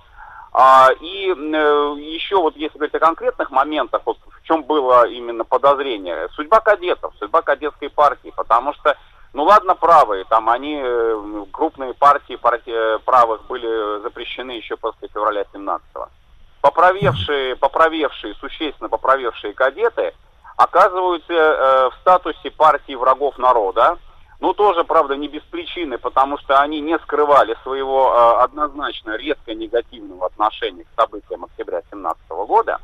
А, 0.53 0.89
и 0.99 1.29
э, 1.29 1.95
еще 1.99 2.35
вот 2.35 2.57
если 2.57 2.77
говорить 2.77 2.95
о 2.95 2.99
конкретных 2.99 3.51
моментах, 3.51 4.01
вот 4.05 4.17
в 4.25 4.43
чем 4.43 4.63
было 4.63 5.07
именно 5.07 5.45
подозрение, 5.45 6.27
судьба 6.35 6.59
кадетов, 6.59 7.13
судьба 7.19 7.41
кадетской 7.41 7.89
партии, 7.89 8.33
потому 8.35 8.73
что, 8.73 8.97
ну 9.31 9.43
ладно, 9.43 9.75
правые, 9.75 10.25
там 10.25 10.49
они, 10.49 10.81
э, 10.83 11.45
крупные 11.51 11.93
партии, 11.93 12.35
партии 12.35 12.97
правых 13.05 13.45
были 13.47 14.01
запрещены 14.01 14.51
еще 14.51 14.75
после 14.75 15.07
февраля 15.07 15.45
17-го. 15.53 16.09
Поправевшие, 16.59 17.55
поправевшие, 17.55 18.35
существенно 18.35 18.89
поправевшие 18.89 19.53
кадеты 19.53 20.13
оказываются 20.57 21.33
э, 21.33 21.89
в 21.91 21.93
статусе 22.01 22.51
партии 22.51 22.93
врагов 22.93 23.37
народа, 23.37 23.97
ну, 24.41 24.53
тоже, 24.53 24.84
правда, 24.84 25.15
не 25.15 25.27
без 25.27 25.43
причины, 25.43 25.99
потому 25.99 26.39
что 26.39 26.59
они 26.59 26.81
не 26.81 26.97
скрывали 26.99 27.55
своего 27.61 28.11
э, 28.11 28.43
однозначно 28.43 29.15
резко 29.15 29.53
негативного 29.53 30.26
отношения 30.26 30.84
к 30.84 30.99
событиям 30.99 31.45
октября 31.45 31.84
17 31.91 32.27
года. 32.47 32.80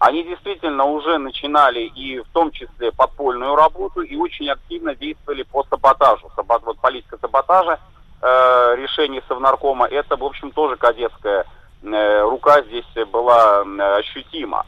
Они 0.00 0.24
действительно 0.24 0.84
уже 0.84 1.18
начинали 1.18 1.84
и 1.84 2.18
в 2.18 2.28
том 2.30 2.50
числе 2.50 2.90
подпольную 2.90 3.54
работу 3.54 4.02
и 4.02 4.16
очень 4.16 4.50
активно 4.50 4.96
действовали 4.96 5.44
по 5.44 5.62
саботажу. 5.70 6.28
Сабот, 6.34 6.64
вот 6.64 6.80
политика 6.80 7.16
саботажа, 7.18 7.78
э, 8.20 8.74
решение 8.76 9.22
Совнаркома, 9.28 9.86
это, 9.86 10.16
в 10.16 10.24
общем, 10.24 10.50
тоже 10.50 10.76
кадетская 10.76 11.46
э, 11.84 12.22
рука 12.22 12.62
здесь 12.62 13.06
была 13.12 13.62
э, 13.62 13.98
ощутима. 13.98 14.66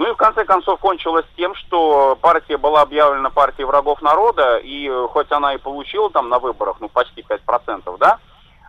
Ну 0.00 0.08
и 0.08 0.14
в 0.14 0.16
конце 0.16 0.46
концов 0.46 0.80
кончилось 0.80 1.26
тем, 1.36 1.54
что 1.54 2.16
партия 2.22 2.56
была 2.56 2.80
объявлена 2.80 3.28
партией 3.28 3.66
врагов 3.66 4.00
народа, 4.00 4.56
и 4.56 4.88
э, 4.88 5.06
хоть 5.10 5.30
она 5.30 5.52
и 5.52 5.58
получила 5.58 6.08
там 6.08 6.30
на 6.30 6.38
выборах, 6.38 6.78
ну, 6.80 6.88
почти 6.88 7.20
5%, 7.20 7.98
да, 7.98 8.18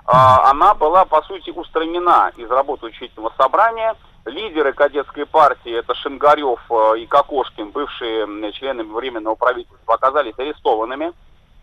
а, 0.06 0.50
она 0.52 0.74
была, 0.74 1.06
по 1.06 1.22
сути, 1.22 1.50
устранена 1.52 2.34
из 2.36 2.52
работы 2.52 2.88
учительного 2.88 3.32
собрания. 3.38 3.96
Лидеры 4.26 4.74
кадетской 4.74 5.26
партии, 5.26 5.72
это 5.72 5.96
Шингарев 5.96 6.60
э, 6.70 7.00
и 7.00 7.06
Кокошкин, 7.06 7.72
бывшие 7.72 8.52
члены 8.52 8.84
Временного 8.84 9.36
правительства, 9.36 9.94
оказались 9.94 10.38
арестованными. 10.38 11.14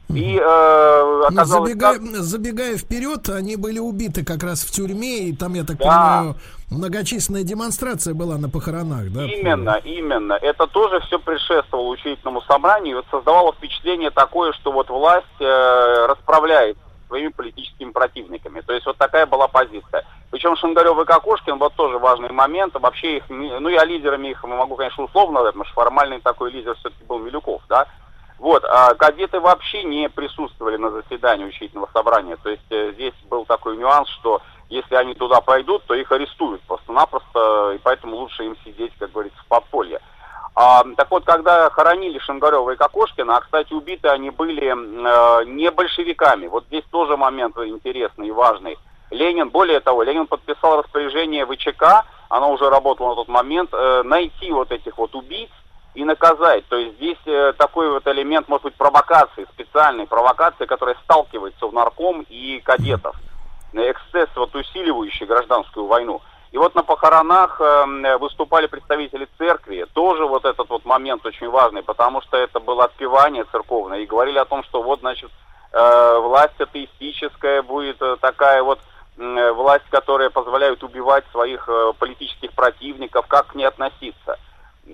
И 0.09 0.37
э, 0.37 0.41
Ну, 0.43 1.25
оказалось, 1.27 1.69
забегая, 1.71 1.95
как- 1.99 2.03
забегая 2.17 2.77
вперед, 2.79 3.29
они 3.29 3.57
были 3.57 3.79
убиты 3.79 4.25
как 4.25 4.43
раз 4.43 4.61
в 4.65 4.71
тюрьме, 4.71 5.29
и 5.29 5.37
там, 5.37 5.53
я 5.55 5.65
так 5.65 5.77
Да. 5.77 5.85
понимаю, 5.85 6.35
многочисленная 6.71 7.43
демонстрация 7.43 8.15
была 8.15 8.39
на 8.39 8.49
похоронах, 8.49 9.13
да? 9.13 9.25
Именно, 9.25 9.81
именно. 9.85 10.33
Это 10.33 10.67
тоже 10.67 11.01
все 11.01 11.19
предшествовало 11.19 11.89
учительному 11.89 12.41
собранию. 12.43 12.93
И 12.93 12.95
вот 12.97 13.05
создавало 13.11 13.53
впечатление 13.53 14.11
такое, 14.11 14.53
что 14.53 14.73
вот 14.73 14.89
власть 14.89 15.27
э, 15.41 16.07
расправляется 16.09 16.83
своими 17.09 17.29
политическими 17.29 17.91
противниками. 17.91 18.61
То 18.63 18.73
есть 18.73 18.87
вот 18.87 18.97
такая 18.97 19.27
была 19.27 19.49
позиция. 19.49 20.05
Причем 20.31 20.57
Шангарев 20.57 20.99
и 20.99 21.05
Кокошкин, 21.07 21.59
вот 21.59 21.75
тоже 21.75 21.99
важный 21.99 22.31
момент. 22.33 22.75
Вообще 22.81 23.19
их, 23.19 23.25
ну 23.29 23.69
я 23.69 23.85
лидерами 23.85 24.29
их 24.29 24.43
могу, 24.45 24.77
конечно, 24.77 25.05
условно 25.05 25.41
потому 25.41 25.65
что 25.65 25.75
формальный 25.75 26.21
такой 26.21 26.51
лидер 26.51 26.75
все-таки 26.77 27.05
был 27.05 27.19
Милюков, 27.19 27.63
да. 27.69 27.87
Вот, 28.39 28.65
а 28.65 28.95
кадеты 28.95 29.41
вообще 29.41 29.83
не 29.83 30.09
присутствовали 30.09 30.77
на 30.77 30.91
заседании 30.91 31.47
учительного 31.47 31.89
собрания. 31.93 32.37
То 32.37 32.51
есть 32.51 32.71
э, 32.71 32.93
здесь 32.93 33.15
был 33.29 33.45
такой 33.45 33.77
нюанс, 33.77 34.09
что 34.09 34.41
если 34.69 34.95
они 34.95 35.15
туда 35.15 35.41
пойдут, 35.41 35.85
то 35.87 35.95
их 35.95 36.13
арестуют 36.13 36.61
просто-напросто, 36.63 37.73
и 37.75 37.79
поэтому 37.79 38.17
лучше 38.17 38.45
им 38.45 38.57
сидеть, 38.65 38.93
как 38.99 39.11
говорится, 39.11 39.41
в 39.43 39.47
подполье. 39.47 40.01
А, 40.55 40.85
так 40.97 41.11
вот, 41.11 41.25
когда 41.25 41.71
хоронили 41.71 42.19
Шангарева 42.19 42.71
и 42.71 42.77
Кокошкина, 42.77 43.37
а, 43.37 43.41
кстати, 43.41 43.73
убиты 43.73 44.09
они 44.09 44.31
были 44.31 44.67
э, 44.67 45.45
не 45.47 45.71
большевиками. 45.71 46.47
Вот 46.47 46.65
здесь 46.67 46.85
тоже 46.91 47.17
момент 47.17 47.57
интересный 47.59 48.29
и 48.29 48.33
важный. 48.33 48.77
Ленин, 49.11 49.49
более 49.49 49.81
того, 49.81 50.03
Ленин 50.03 50.27
подписал 50.27 50.83
распоряжение 50.83 51.47
ВЧК, 51.47 52.05
оно 52.29 52.53
уже 52.53 52.69
работало 52.69 53.11
на 53.11 53.15
тот 53.15 53.29
момент, 53.29 53.71
э, 53.73 54.03
найти 54.05 54.53
вот 54.53 54.71
этих 54.71 54.99
вот 54.99 55.15
убийц 55.15 55.51
и 55.95 56.05
наказать. 56.05 56.65
То 56.69 56.77
есть 56.77 56.97
здесь 56.97 57.19
э, 57.27 57.53
такой 57.57 57.91
вот 57.91 58.07
элемент, 58.07 58.49
может 58.49 58.65
быть, 58.65 58.75
провокации, 58.75 59.47
специальной 59.53 60.07
провокации, 60.07 60.67
которая 60.67 60.97
сталкивает 61.05 61.55
совнарком 61.59 62.25
и 62.29 62.61
кадетов. 62.61 63.17
Э, 63.73 63.91
Эксцесс, 63.91 64.29
вот 64.37 64.55
усиливающий 64.55 65.27
гражданскую 65.27 65.87
войну. 65.87 66.21
И 66.53 66.59
вот 66.59 66.75
на 66.75 66.83
похоронах 66.83 67.61
э, 67.61 68.17
выступали 68.19 68.67
представители 68.67 69.29
церкви. 69.37 69.87
Тоже 69.93 70.25
вот 70.25 70.45
этот 70.45 70.69
вот 70.71 70.85
момент 70.85 71.25
очень 71.27 71.49
важный, 71.49 71.83
потому 71.83 72.23
что 72.23 72.37
это 72.37 72.61
было 72.61 72.85
отпевание 72.85 73.45
церковное. 73.51 74.01
И 74.01 74.07
говорили 74.07 74.39
о 74.39 74.47
том, 74.47 74.63
что 74.65 74.83
вот, 74.83 75.01
значит, 75.01 75.31
э, 75.73 76.19
власть 76.21 76.59
атеистическая 76.61 77.63
будет 77.63 78.01
э, 78.01 78.17
такая 78.21 78.63
вот 78.63 78.81
м, 79.19 79.55
власть, 79.55 79.85
которая 79.91 80.31
позволяет 80.31 80.83
убивать 80.83 81.25
своих 81.33 81.69
э, 81.69 81.93
политических 81.99 82.53
противников, 82.53 83.27
как 83.27 83.49
к 83.49 83.55
ней 83.55 83.65
относиться. 83.65 84.39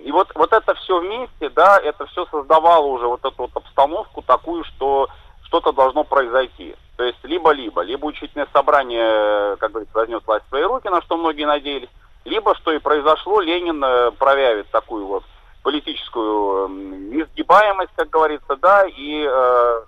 И 0.03 0.11
вот, 0.11 0.29
вот 0.35 0.51
это 0.53 0.73
все 0.75 0.99
вместе, 0.99 1.49
да, 1.49 1.79
это 1.79 2.05
все 2.07 2.25
создавало 2.27 2.85
уже 2.85 3.07
вот 3.07 3.23
эту 3.23 3.35
вот 3.37 3.51
обстановку 3.55 4.21
такую, 4.21 4.63
что 4.63 5.07
что-то 5.43 5.71
должно 5.71 6.03
произойти. 6.03 6.75
То 6.97 7.03
есть 7.03 7.23
либо-либо, 7.23 7.81
либо 7.81 8.05
учительное 8.05 8.47
собрание, 8.53 9.53
э, 9.53 9.55
как 9.59 9.71
говорится, 9.71 9.97
возьмет 9.97 10.25
власть 10.25 10.45
в 10.45 10.49
свои 10.49 10.63
руки, 10.63 10.87
на 10.89 11.01
что 11.01 11.17
многие 11.17 11.45
надеялись, 11.45 11.89
либо, 12.23 12.55
что 12.55 12.71
и 12.71 12.79
произошло, 12.79 13.39
Ленин 13.39 13.83
э, 13.83 14.11
проявит 14.11 14.69
такую 14.71 15.05
вот 15.07 15.23
политическую 15.63 16.67
несгибаемость, 16.67 17.91
как 17.95 18.09
говорится, 18.09 18.55
да, 18.55 18.85
и 18.85 19.25
э, 19.27 19.81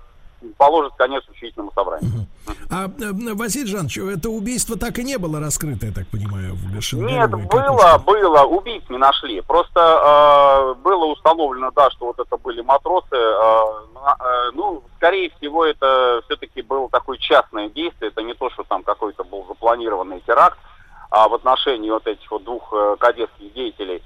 положит 0.57 0.93
конец 0.95 1.23
учительному 1.29 1.71
собранию. 1.73 2.27
А, 2.69 2.85
э, 2.85 3.33
Василий 3.33 3.67
Жанович, 3.67 3.97
это 3.97 4.29
убийство 4.29 4.77
так 4.77 4.99
и 4.99 5.03
не 5.03 5.17
было 5.17 5.39
раскрыто, 5.39 5.85
я 5.85 5.91
так 5.93 6.07
понимаю, 6.07 6.55
в 6.55 6.81
Шингаровой 6.81 7.41
Нет, 7.41 7.49
было, 7.49 7.97
было, 8.05 8.43
убийц 8.43 8.83
не 8.89 8.97
нашли. 8.97 9.41
Просто 9.41 9.79
э, 9.79 10.81
было 10.81 11.05
установлено, 11.05 11.71
да, 11.71 11.89
что 11.91 12.07
вот 12.07 12.19
это 12.19 12.37
были 12.37 12.61
матросы. 12.61 13.15
э, 13.15 13.61
э, 14.19 14.51
ну, 14.53 14.83
скорее 14.97 15.29
всего, 15.37 15.65
это 15.65 16.21
все-таки 16.25 16.61
было 16.61 16.89
такое 16.89 17.17
частное 17.17 17.69
действие. 17.69 18.11
Это 18.11 18.21
не 18.21 18.33
то, 18.33 18.49
что 18.49 18.63
там 18.63 18.83
какой-то 18.83 19.23
был 19.23 19.45
запланированный 19.47 20.21
теракт 20.25 20.57
а, 21.09 21.27
в 21.27 21.33
отношении 21.33 21.89
вот 21.89 22.05
этих 22.05 22.29
вот 22.29 22.43
двух 22.43 22.73
э, 22.73 22.95
кадетских 22.99 23.53
деятелей. 23.53 24.03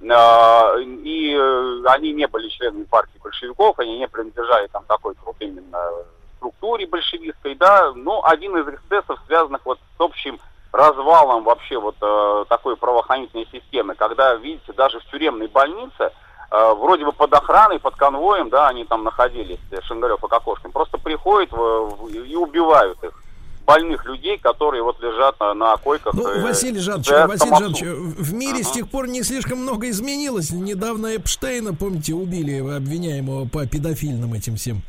Э, 0.00 0.80
и 0.82 1.34
э, 1.36 1.82
они 1.86 2.12
не 2.12 2.26
были 2.26 2.48
членами 2.48 2.84
партии 2.84 3.18
большевиков, 3.22 3.78
они 3.78 3.98
не 3.98 4.08
принадлежали 4.08 4.68
там 4.68 4.84
какой-то 4.86 5.20
вот 5.24 5.36
именно 5.40 5.90
структуре 6.36 6.86
большевистской, 6.86 7.54
да, 7.56 7.92
ну, 7.94 8.22
один 8.24 8.56
из 8.56 8.68
эксцессов, 8.68 9.18
связанных 9.26 9.60
вот 9.64 9.78
с 9.96 10.00
общим 10.00 10.38
развалом 10.72 11.42
вообще 11.44 11.78
вот 11.78 11.96
э, 12.00 12.44
такой 12.48 12.76
правоохранительной 12.76 13.48
системы, 13.50 13.94
когда, 13.96 14.34
видите, 14.34 14.72
даже 14.72 15.00
в 15.00 15.04
тюремной 15.06 15.48
больнице, 15.48 16.12
э, 16.50 16.74
вроде 16.74 17.04
бы 17.04 17.12
под 17.12 17.32
охраной, 17.34 17.80
под 17.80 17.96
конвоем, 17.96 18.50
да, 18.50 18.68
они 18.68 18.84
там 18.84 19.02
находились, 19.02 19.58
э, 19.72 19.80
Шингарев 19.82 20.22
и 20.22 20.28
Кокошкин, 20.28 20.70
просто 20.70 20.98
приходят 20.98 21.50
в- 21.50 21.56
в- 21.96 22.08
и 22.08 22.36
убивают 22.36 23.02
их, 23.02 23.10
больных 23.68 24.06
людей, 24.06 24.38
которые 24.38 24.82
вот 24.82 24.98
лежат 25.02 25.38
на, 25.38 25.52
на 25.52 25.76
койках. 25.76 26.14
Ну, 26.14 26.26
э, 26.26 26.42
Василий 26.42 26.80
Жанович, 26.80 27.10
Василий. 27.10 27.50
Жанович, 27.50 27.82
в 27.82 28.32
мире 28.32 28.64
с 28.64 28.70
тех 28.70 28.88
пор 28.88 29.08
не 29.08 29.22
слишком 29.22 29.58
много 29.58 29.90
изменилось. 29.90 30.50
Недавно 30.50 31.14
Эпштейна, 31.16 31.74
помните, 31.74 32.14
убили 32.14 32.60
обвиняемого 32.60 33.46
по 33.46 33.66
педофильным 33.66 34.32
этим 34.32 34.56
всем 34.56 34.80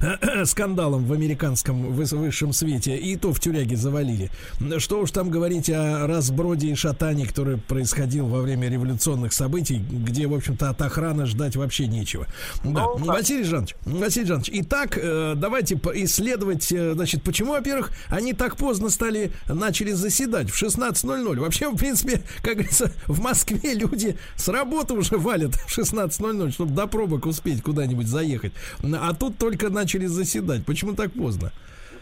скандалам 0.46 1.06
в 1.06 1.12
американском 1.12 1.92
выс- 1.92 2.16
высшем 2.16 2.52
свете. 2.52 2.96
И 2.96 3.14
то 3.16 3.32
в 3.32 3.38
тюряге 3.38 3.76
завалили. 3.76 4.30
Что 4.78 4.98
уж 4.98 5.12
там 5.12 5.30
говорить 5.30 5.70
о 5.70 6.08
разброде 6.08 6.66
и 6.68 6.74
шатании, 6.74 7.26
который 7.26 7.56
происходил 7.56 8.26
во 8.26 8.40
время 8.40 8.68
революционных 8.68 9.32
событий, 9.32 9.78
где, 9.78 10.26
в 10.26 10.34
общем-то, 10.34 10.70
от 10.70 10.82
охраны 10.82 11.26
ждать 11.26 11.54
вообще 11.54 11.86
нечего. 11.86 12.26
Да. 12.64 12.86
Ну. 12.98 13.04
Василий 13.04 13.44
Жанович, 13.44 13.76
Василий 13.84 14.26
Жанович, 14.26 14.50
итак, 14.52 14.98
э, 15.00 15.34
давайте 15.36 15.76
исследовать, 15.76 16.72
э, 16.72 16.94
значит, 16.94 17.22
почему, 17.22 17.52
во-первых, 17.52 17.92
они 18.08 18.23
так 18.32 18.56
поздно 18.56 18.90
стали, 18.90 19.32
начали 19.48 19.92
заседать 19.92 20.50
в 20.50 20.62
16.00. 20.62 21.38
Вообще, 21.38 21.68
в 21.68 21.76
принципе, 21.76 22.22
как 22.42 22.54
говорится, 22.54 22.92
в 23.06 23.20
Москве 23.20 23.74
люди 23.74 24.16
с 24.36 24.48
работы 24.48 24.94
уже 24.94 25.16
валят 25.16 25.54
в 25.54 25.78
16.00, 25.78 26.52
чтобы 26.52 26.72
до 26.72 26.86
пробок 26.86 27.26
успеть 27.26 27.62
куда-нибудь 27.62 28.06
заехать. 28.06 28.52
А 28.82 29.14
тут 29.14 29.38
только 29.38 29.68
начали 29.70 30.06
заседать. 30.06 30.64
Почему 30.64 30.94
так 30.94 31.12
поздно? 31.12 31.52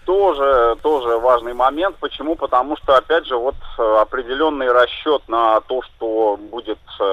Тоже, 0.04 0.76
тоже 0.82 1.18
важный 1.18 1.54
момент. 1.54 1.96
Почему? 2.00 2.34
Потому 2.34 2.76
что, 2.76 2.96
опять 2.96 3.24
же, 3.26 3.36
вот 3.36 3.54
э, 3.78 3.82
определенный 4.00 4.70
расчет 4.72 5.22
на 5.28 5.60
то, 5.60 5.80
что 5.82 6.38
будет 6.50 6.78
э, 6.98 7.04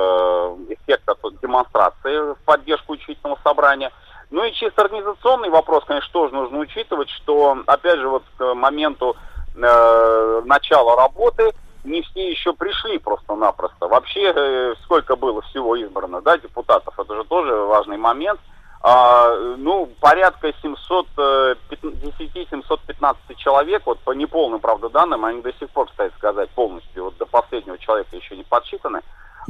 эффект 0.70 1.08
от 1.08 1.40
демонстрации 1.40 2.34
в 2.34 2.38
поддержку 2.46 2.94
учительного 2.94 3.38
собрания. 3.44 3.92
Ну 4.32 4.44
и 4.44 4.54
чисто 4.54 4.84
организационный 4.84 5.50
вопрос, 5.50 5.84
конечно, 5.86 6.12
тоже 6.12 6.34
нужно 6.34 6.60
учитывать, 6.60 7.10
что, 7.10 7.58
опять 7.66 8.00
же, 8.00 8.08
вот 8.08 8.24
к 8.38 8.54
моменту 8.54 9.16
э, 9.56 10.42
начала 10.46 10.96
работы 10.96 11.52
не 11.84 12.04
все 12.04 12.30
еще 12.30 12.54
пришли 12.54 13.00
просто-напросто. 13.00 13.88
Вообще, 13.88 14.32
э, 14.36 14.76
сколько 14.84 15.16
было 15.16 15.42
всего 15.44 15.76
избрано, 15.76 16.22
да, 16.22 16.38
депутатов, 16.38 17.00
это 17.00 17.16
же 17.16 17.24
тоже 17.24 17.56
важный 17.56 17.98
момент. 17.98 18.40
А, 18.82 19.36
ну, 19.58 19.90
порядка 20.00 20.54
710-715 20.64 23.36
человек, 23.36 23.82
вот 23.86 24.00
по 24.00 24.12
неполным, 24.12 24.62
правда, 24.62 24.90
данным, 24.90 25.26
они 25.26 25.42
до 25.42 25.52
сих 25.54 25.70
пор, 25.72 25.88
кстати 25.88 26.14
сказать, 26.16 26.50
полностью, 26.52 27.06
вот 27.06 27.18
до 27.18 27.26
последнего 27.26 27.78
человека 27.78 28.16
еще 28.16 28.38
не 28.38 28.44
подсчитаны. 28.44 29.02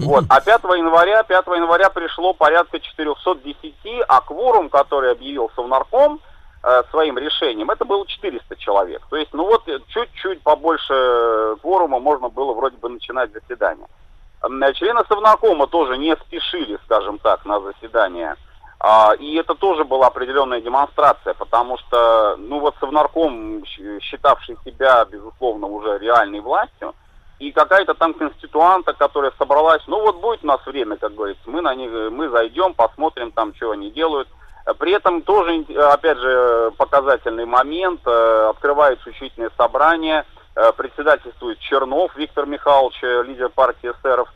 Вот. 0.05 0.25
А 0.29 0.41
5 0.41 0.63
января, 0.63 1.23
5 1.23 1.47
января 1.47 1.89
пришло 1.89 2.33
порядка 2.33 2.79
410, 2.79 4.03
а 4.07 4.21
кворум, 4.21 4.69
который 4.69 5.11
объявил 5.11 5.51
Совнарком 5.55 6.19
э, 6.63 6.83
своим 6.89 7.17
решением, 7.17 7.69
это 7.69 7.85
было 7.85 8.05
400 8.07 8.55
человек. 8.55 9.01
То 9.09 9.17
есть, 9.17 9.33
ну 9.33 9.45
вот, 9.45 9.67
э, 9.67 9.79
чуть-чуть 9.87 10.41
побольше 10.41 10.93
э, 10.93 11.55
кворума 11.61 11.99
можно 11.99 12.29
было 12.29 12.53
вроде 12.53 12.77
бы 12.77 12.89
начинать 12.89 13.31
заседание. 13.33 13.87
Э, 14.41 14.73
Члены 14.73 15.01
Совнаркома 15.07 15.67
тоже 15.67 15.97
не 15.97 16.15
спешили, 16.15 16.79
скажем 16.85 17.19
так, 17.19 17.45
на 17.45 17.59
заседание. 17.59 18.35
А, 18.81 19.13
и 19.19 19.35
это 19.35 19.55
тоже 19.55 19.83
была 19.83 20.07
определенная 20.07 20.61
демонстрация, 20.61 21.33
потому 21.33 21.77
что, 21.77 22.37
ну 22.37 22.59
вот 22.59 22.75
Совнарком, 22.79 23.65
считавший 23.65 24.57
себя, 24.63 25.03
безусловно, 25.03 25.67
уже 25.67 25.99
реальной 25.99 26.39
властью, 26.39 26.95
и 27.39 27.51
какая-то 27.53 27.93
там 27.93 28.13
конституанта, 28.13 28.93
которая 28.93 29.31
собралась, 29.37 29.81
ну 29.87 30.01
вот 30.01 30.17
будет 30.17 30.43
у 30.43 30.47
нас 30.47 30.65
время, 30.65 30.97
как 30.97 31.15
говорится, 31.15 31.41
мы 31.45 31.61
на 31.61 31.73
них, 31.73 31.89
мы 32.11 32.29
зайдем, 32.29 32.73
посмотрим 32.73 33.31
там, 33.31 33.55
что 33.55 33.71
они 33.71 33.91
делают. 33.91 34.27
При 34.77 34.91
этом 34.91 35.21
тоже, 35.21 35.65
опять 35.91 36.17
же, 36.17 36.71
показательный 36.77 37.45
момент, 37.45 38.01
э, 38.05 38.49
открывается 38.49 39.09
учительное 39.09 39.51
собрание, 39.57 40.25
э, 40.55 40.71
председательствует 40.73 41.59
Чернов 41.59 42.15
Виктор 42.15 42.45
Михайлович, 42.45 42.99
э, 43.01 43.23
лидер 43.23 43.49
партии 43.49 43.91
эсеров. 43.91 44.29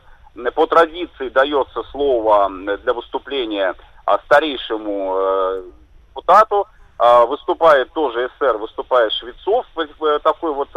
По 0.54 0.66
традиции 0.66 1.28
дается 1.28 1.84
слово 1.92 2.48
для 2.50 2.92
выступления 2.92 3.76
старейшему 4.24 5.62
депутату. 6.08 6.66
А, 6.98 7.24
Выступает 7.24 7.92
тоже 7.92 8.26
эсер, 8.26 8.56
выступает 8.56 9.12
Швецов, 9.12 9.64
такой 10.24 10.52
вот 10.52 10.70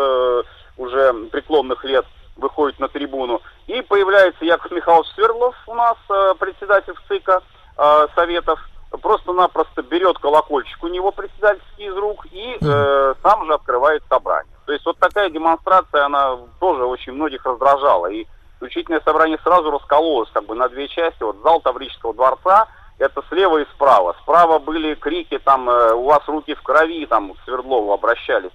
уже 0.77 1.13
преклонных 1.31 1.83
лет, 1.85 2.05
выходит 2.37 2.79
на 2.79 2.87
трибуну. 2.87 3.41
И 3.67 3.81
появляется 3.81 4.45
Яков 4.45 4.71
Михайлович 4.71 5.09
Свердлов 5.15 5.55
у 5.67 5.73
нас, 5.75 5.97
э, 6.09 6.33
председатель 6.39 6.95
ЦИКа 7.07 7.41
э, 7.77 8.07
Советов, 8.15 8.59
просто-напросто 9.01 9.83
берет 9.83 10.17
колокольчик 10.19 10.83
у 10.83 10.87
него 10.87 11.11
председательский 11.11 11.87
из 11.87 11.95
рук 11.95 12.25
и 12.31 12.57
э, 12.61 13.13
сам 13.21 13.45
же 13.45 13.53
открывает 13.53 14.03
собрание. 14.09 14.53
То 14.65 14.73
есть 14.73 14.85
вот 14.85 14.97
такая 14.97 15.29
демонстрация, 15.29 16.05
она 16.05 16.37
тоже 16.59 16.85
очень 16.85 17.13
многих 17.13 17.45
раздражала. 17.45 18.07
И 18.07 18.25
учительное 18.61 19.01
собрание 19.01 19.37
сразу 19.43 19.71
раскололось 19.71 20.29
как 20.33 20.45
бы 20.45 20.55
на 20.55 20.69
две 20.69 20.87
части. 20.87 21.21
Вот 21.23 21.37
зал 21.43 21.61
Таврического 21.61 22.13
дворца, 22.13 22.67
это 22.97 23.23
слева 23.29 23.59
и 23.59 23.65
справа. 23.75 24.15
Справа 24.21 24.59
были 24.59 24.95
крики, 24.95 25.39
там, 25.39 25.69
э, 25.69 25.93
у 25.93 26.03
вас 26.05 26.21
руки 26.27 26.53
в 26.53 26.61
крови, 26.61 27.05
там, 27.05 27.33
к 27.33 27.37
Свердлову 27.45 27.91
обращались. 27.91 28.51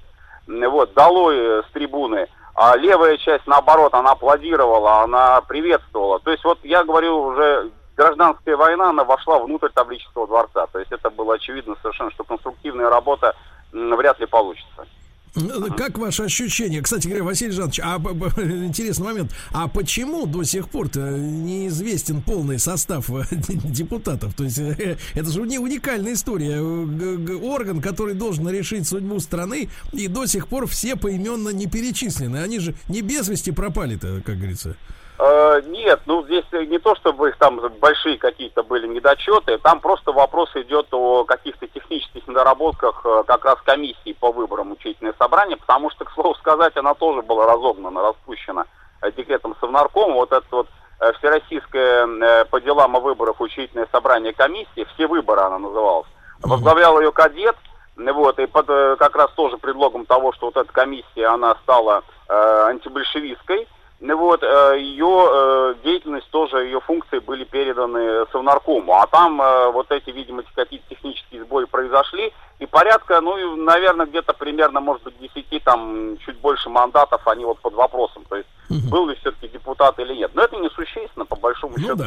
Вот, 0.46 0.92
долой 0.94 1.62
с 1.62 1.66
трибуны. 1.72 2.26
А 2.54 2.76
левая 2.76 3.16
часть, 3.16 3.46
наоборот, 3.46 3.94
она 3.94 4.10
аплодировала, 4.12 5.02
она 5.02 5.40
приветствовала. 5.42 6.20
То 6.20 6.30
есть 6.30 6.44
вот 6.44 6.58
я 6.62 6.84
говорю 6.84 7.18
уже 7.18 7.70
гражданская 7.96 8.56
война, 8.56 8.90
она 8.90 9.04
вошла 9.04 9.38
внутрь 9.38 9.68
Таврического 9.70 10.26
дворца. 10.26 10.66
То 10.66 10.78
есть 10.78 10.92
это 10.92 11.10
было 11.10 11.34
очевидно 11.34 11.76
совершенно, 11.80 12.10
что 12.10 12.24
конструктивная 12.24 12.90
работа 12.90 13.34
вряд 13.72 14.20
ли 14.20 14.26
получится. 14.26 14.86
Как 15.34 15.96
ваше 15.96 16.24
ощущение? 16.24 16.82
Кстати 16.82 17.06
говоря, 17.06 17.24
Василий 17.24 17.52
Жанович, 17.52 17.80
а 17.82 17.96
интересный 17.96 19.04
момент. 19.04 19.32
А 19.50 19.66
почему 19.66 20.26
до 20.26 20.42
сих 20.42 20.68
пор-то 20.68 21.00
неизвестен 21.10 22.20
полный 22.20 22.58
состав 22.58 23.08
э, 23.10 23.24
депутатов? 23.64 24.34
То 24.34 24.44
есть 24.44 24.58
э, 24.58 24.98
это 25.14 25.30
же 25.30 25.40
не 25.42 25.58
уникальная 25.58 26.12
история. 26.12 26.58
Э, 26.58 27.36
Орган, 27.42 27.80
который 27.80 28.14
должен 28.14 28.46
решить 28.50 28.86
судьбу 28.86 29.20
страны, 29.20 29.70
и 29.92 30.06
до 30.06 30.26
сих 30.26 30.48
пор 30.48 30.66
все 30.66 30.96
поименно 30.96 31.48
не 31.48 31.66
перечислены. 31.66 32.36
Они 32.36 32.58
же 32.58 32.74
не 32.88 33.00
без 33.00 33.28
вести 33.28 33.52
пропали-то, 33.52 34.20
как 34.24 34.36
говорится. 34.36 34.76
Э, 35.24 35.60
Нет, 35.66 36.00
ну 36.06 36.24
здесь 36.24 36.44
не 36.52 36.78
то, 36.78 36.96
чтобы 36.96 37.28
их 37.28 37.36
там 37.36 37.60
большие 37.78 38.18
какие-то 38.18 38.64
были 38.64 38.88
недочеты, 38.88 39.56
там 39.58 39.78
просто 39.78 40.10
вопрос 40.10 40.50
идет 40.56 40.88
о 40.90 41.24
каких-то 41.24 41.68
технических 41.68 42.26
недоработках 42.26 43.02
э, 43.04 43.22
как 43.28 43.44
раз 43.44 43.60
комиссии 43.62 44.16
по 44.18 44.32
выборам 44.32 44.72
учительное 44.72 45.14
собрание, 45.16 45.56
потому 45.56 45.90
что, 45.90 46.04
к 46.04 46.10
слову 46.10 46.34
сказать, 46.34 46.76
она 46.76 46.94
тоже 46.94 47.22
была 47.22 47.46
разогнана, 47.46 48.02
распущена 48.02 48.64
э, 49.00 49.12
декретом 49.12 49.54
Совнаркома. 49.60 50.14
Вот 50.14 50.32
это 50.32 50.44
вот 50.50 50.66
э, 50.98 51.12
Всероссийское 51.18 52.04
э, 52.06 52.44
по 52.46 52.60
делам 52.60 52.96
о 52.96 53.00
выборах 53.00 53.40
учительное 53.40 53.86
собрание 53.92 54.32
комиссии, 54.32 54.88
все 54.94 55.06
выборы 55.06 55.42
она 55.42 55.60
называлась, 55.60 56.08
возглавлял 56.42 57.00
ее 57.00 57.12
кадет, 57.12 57.56
Вот, 57.96 58.40
и 58.40 58.46
под 58.46 58.68
э, 58.70 58.96
как 58.98 59.14
раз 59.14 59.30
тоже 59.36 59.56
предлогом 59.56 60.04
того, 60.04 60.32
что 60.32 60.46
вот 60.46 60.56
эта 60.56 60.72
комиссия, 60.72 61.26
она 61.26 61.54
стала 61.62 62.02
э, 62.28 62.64
антибольшевистской, 62.70 63.68
ну 64.04 64.18
вот, 64.18 64.42
э, 64.42 64.78
ее 64.80 65.28
э, 65.30 65.74
деятельность 65.84 66.28
тоже, 66.30 66.64
ее 66.64 66.80
функции 66.80 67.20
были 67.20 67.44
переданы 67.44 68.26
Совнаркому. 68.32 68.94
А 68.94 69.06
там 69.06 69.40
э, 69.40 69.70
вот 69.70 69.90
эти, 69.92 70.10
видимо, 70.10 70.42
какие-то 70.54 70.86
технические 70.90 71.44
сбои 71.44 71.66
произошли. 71.66 72.32
И 72.58 72.66
порядка, 72.66 73.20
ну, 73.20 73.56
наверное, 73.56 74.06
где-то 74.06 74.32
примерно, 74.32 74.80
может 74.80 75.04
быть, 75.04 75.14
10, 75.20 75.62
там, 75.64 76.16
чуть 76.18 76.36
больше 76.38 76.68
мандатов, 76.68 77.26
они 77.28 77.44
вот 77.44 77.60
под 77.60 77.74
вопросом. 77.74 78.24
То 78.28 78.36
есть 78.36 78.48
был 78.90 79.06
ли 79.08 79.14
все-таки 79.20 79.46
депутат 79.48 79.96
или 80.00 80.14
нет. 80.14 80.32
Но 80.34 80.42
это 80.42 80.56
несущественно, 80.56 81.24
по 81.24 81.36
большому 81.36 81.74
Ну 81.76 81.82
счету. 81.82 81.96
да. 81.96 82.04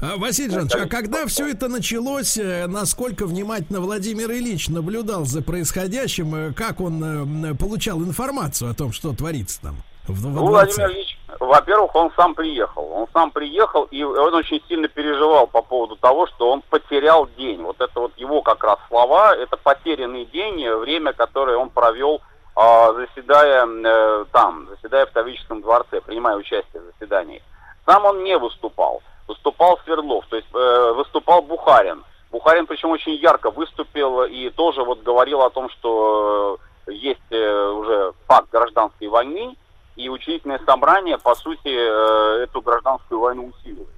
для- 0.00 0.12
А, 0.14 0.16
Василий 0.16 0.50
Жанович, 0.50 0.72
а 0.74 0.88
когда 0.88 1.26
все 1.26 1.48
это 1.48 1.68
началось, 1.68 2.38
насколько 2.66 3.24
внимательно 3.26 3.80
Владимир 3.80 4.30
Ильич 4.32 4.68
наблюдал 4.68 5.24
за 5.26 5.42
происходящим, 5.42 6.54
как 6.54 6.80
он 6.80 7.56
получал 7.56 7.98
информацию 8.00 8.70
о 8.70 8.74
том, 8.74 8.92
что 8.92 9.12
творится 9.14 9.60
там? 9.62 9.76
В? 10.08 10.38
Владимир 10.38 10.90
Ильич, 10.90 11.18
во-первых, 11.40 11.94
он 11.94 12.12
сам 12.16 12.34
приехал. 12.34 12.90
Он 12.92 13.06
сам 13.12 13.30
приехал, 13.30 13.84
и 13.90 14.02
он 14.02 14.34
очень 14.34 14.62
сильно 14.68 14.88
переживал 14.88 15.46
по 15.46 15.62
поводу 15.62 15.96
того, 15.96 16.26
что 16.26 16.50
он 16.50 16.62
потерял 16.62 17.28
день. 17.36 17.62
Вот 17.62 17.80
это 17.80 18.00
вот 18.00 18.12
его 18.16 18.42
как 18.42 18.62
раз 18.62 18.78
слова, 18.88 19.34
это 19.34 19.56
потерянный 19.56 20.24
день, 20.26 20.68
время, 20.76 21.12
которое 21.12 21.56
он 21.56 21.70
провел, 21.70 22.20
а, 22.54 22.92
заседая 22.94 23.66
э, 23.66 24.24
там, 24.32 24.68
заседая 24.70 25.06
в 25.06 25.10
Таврическом 25.10 25.60
дворце, 25.60 26.00
принимая 26.00 26.36
участие 26.36 26.82
в 26.82 26.86
заседании. 26.86 27.42
Сам 27.84 28.04
он 28.04 28.24
не 28.24 28.38
выступал. 28.38 29.02
Выступал 29.28 29.78
Свердлов, 29.84 30.24
то 30.28 30.36
есть 30.36 30.48
э, 30.54 30.92
выступал 30.96 31.42
Бухарин. 31.42 32.04
Бухарин, 32.30 32.66
причем 32.66 32.90
очень 32.90 33.14
ярко 33.14 33.50
выступил 33.50 34.22
и 34.22 34.50
тоже 34.50 34.82
вот 34.84 35.02
говорил 35.02 35.42
о 35.42 35.50
том, 35.50 35.68
что 35.70 36.58
э, 36.86 36.92
есть 36.92 37.20
э, 37.30 37.68
уже 37.70 38.12
факт 38.26 38.48
гражданской 38.50 39.08
войны, 39.08 39.56
и 39.96 40.08
учредительное 40.10 40.60
собрание, 40.66 41.18
по 41.18 41.34
сути, 41.34 41.68
э, 41.68 42.44
эту 42.44 42.60
гражданскую 42.60 43.18
войну 43.18 43.46
усиливает. 43.46 43.88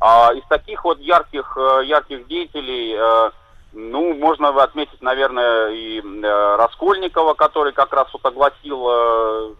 А 0.00 0.32
из 0.34 0.44
таких 0.48 0.84
вот 0.84 0.98
ярких, 0.98 1.56
э, 1.56 1.84
ярких 1.84 2.26
деятелей, 2.26 2.96
э, 2.98 3.30
ну, 3.72 4.14
можно 4.14 4.48
отметить, 4.62 5.00
наверное, 5.00 5.70
и 5.70 6.02
Раскольникова, 6.22 7.34
который 7.34 7.72
как 7.72 7.92
раз 7.92 8.08
вот 8.12 8.24
огласил, 8.24 9.54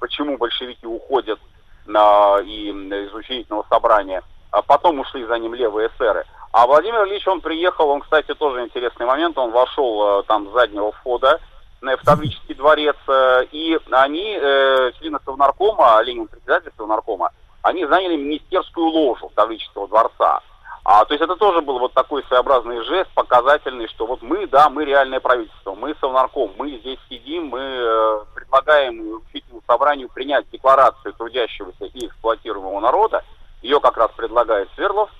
почему 0.00 0.36
большевики 0.36 0.86
уходят 0.86 1.38
на, 1.86 2.40
и 2.40 2.70
из 2.70 3.14
учредительного 3.14 3.64
собрания. 3.68 4.22
А 4.50 4.62
потом 4.62 4.98
ушли 4.98 5.24
за 5.24 5.38
ним 5.38 5.54
левые 5.54 5.88
эсеры. 5.88 6.24
А 6.52 6.66
Владимир 6.66 7.04
Ильич, 7.04 7.28
он 7.28 7.40
приехал, 7.40 7.90
он, 7.90 8.00
кстати, 8.00 8.34
тоже 8.34 8.64
интересный 8.64 9.06
момент, 9.06 9.38
он 9.38 9.52
вошел 9.52 10.24
там 10.24 10.48
с 10.48 10.52
заднего 10.52 10.90
входа, 10.90 11.38
в 11.80 12.04
Таврический 12.04 12.54
дворец, 12.54 12.96
э, 13.06 13.44
и 13.52 13.78
они, 13.90 14.38
э, 14.40 14.92
члены 14.98 15.18
Совнаркома, 15.24 16.00
Ленин 16.02 16.26
председатель 16.26 16.72
Совнаркома, 16.76 17.30
они 17.62 17.84
заняли 17.86 18.16
министерскую 18.16 18.86
ложу 18.86 19.30
Таврического 19.34 19.88
дворца. 19.88 20.40
А, 20.88 21.04
то 21.04 21.14
есть 21.14 21.22
это 21.22 21.34
тоже 21.34 21.62
был 21.62 21.80
вот 21.80 21.94
такой 21.94 22.22
своеобразный 22.28 22.80
жест, 22.84 23.10
показательный, 23.12 23.88
что 23.88 24.06
вот 24.06 24.22
мы, 24.22 24.46
да, 24.46 24.70
мы 24.70 24.84
реальное 24.84 25.18
правительство, 25.18 25.74
мы 25.74 25.96
Совнарком, 26.00 26.52
мы 26.56 26.78
здесь 26.78 27.00
сидим, 27.08 27.48
мы 27.48 27.58
э, 27.60 28.24
предлагаем 28.36 29.20
учительному 29.26 29.62
собранию 29.66 30.08
принять 30.08 30.48
декларацию 30.50 31.12
трудящегося 31.14 31.86
и 31.86 32.06
эксплуатируемого 32.06 32.78
народа, 32.78 33.24
ее 33.62 33.80
как 33.80 33.96
раз 33.96 34.12
предлагает 34.16 34.68
Свердлов, 34.76 35.10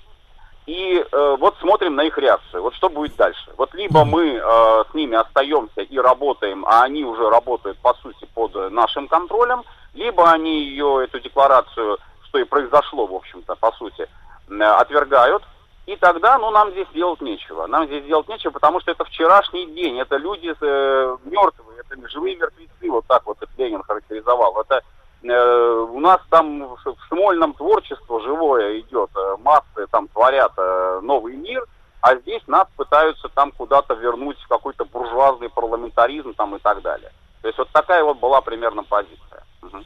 и 0.67 0.99
э, 0.99 1.35
вот 1.39 1.55
смотрим 1.61 1.95
на 1.95 2.03
их 2.03 2.17
реакцию. 2.17 2.61
Вот 2.61 2.75
что 2.75 2.89
будет 2.89 3.15
дальше? 3.15 3.51
Вот 3.57 3.73
либо 3.73 4.03
мы 4.03 4.33
э, 4.33 4.83
с 4.91 4.93
ними 4.93 5.15
остаемся 5.15 5.81
и 5.81 5.97
работаем, 5.97 6.65
а 6.65 6.83
они 6.83 7.05
уже 7.05 7.29
работают 7.29 7.77
по 7.79 7.93
сути 7.95 8.27
под 8.33 8.53
нашим 8.71 9.07
контролем, 9.07 9.63
либо 9.93 10.29
они 10.29 10.63
ее 10.65 11.05
эту 11.05 11.21
декларацию, 11.21 11.97
что 12.25 12.39
и 12.39 12.43
произошло 12.43 13.07
в 13.07 13.15
общем-то 13.15 13.55
по 13.55 13.71
сути, 13.71 14.09
э, 14.49 14.63
отвергают. 14.63 15.41
И 15.85 15.95
тогда, 15.95 16.37
ну, 16.37 16.51
нам 16.51 16.71
здесь 16.71 16.87
делать 16.93 17.21
нечего. 17.21 17.65
Нам 17.65 17.85
здесь 17.85 18.03
делать 18.03 18.27
нечего, 18.27 18.51
потому 18.51 18.81
что 18.81 18.91
это 18.91 19.05
вчерашний 19.05 19.67
день, 19.67 19.97
это 19.97 20.17
люди 20.17 20.53
э, 20.59 21.17
мертвые, 21.23 21.79
это 21.79 22.09
живые 22.09 22.35
мертвецы, 22.35 22.91
вот 22.91 23.05
так 23.07 23.25
вот 23.25 23.37
Ленин 23.57 23.83
характеризовал. 23.83 24.59
Это 24.59 24.83
у 25.23 25.99
нас 25.99 26.21
там 26.29 26.63
в, 26.63 26.95
Смольном 27.09 27.53
творчество 27.53 28.21
живое 28.21 28.79
идет, 28.79 29.09
э, 29.15 29.35
массы 29.39 29.87
там 29.91 30.07
творят 30.09 30.51
э, 30.57 30.99
новый 31.01 31.35
мир, 31.35 31.65
а 32.01 32.15
здесь 32.17 32.41
нас 32.47 32.67
пытаются 32.75 33.27
там 33.29 33.51
куда-то 33.51 33.95
вернуть 33.95 34.37
в 34.39 34.47
какой-то 34.47 34.85
буржуазный 34.85 35.49
парламентаризм 35.49 36.33
там 36.33 36.55
и 36.55 36.59
так 36.59 36.81
далее. 36.81 37.11
То 37.41 37.47
есть 37.47 37.57
вот 37.57 37.69
такая 37.71 38.03
вот 38.03 38.19
была 38.19 38.41
примерно 38.41 38.83
позиция. 38.83 39.43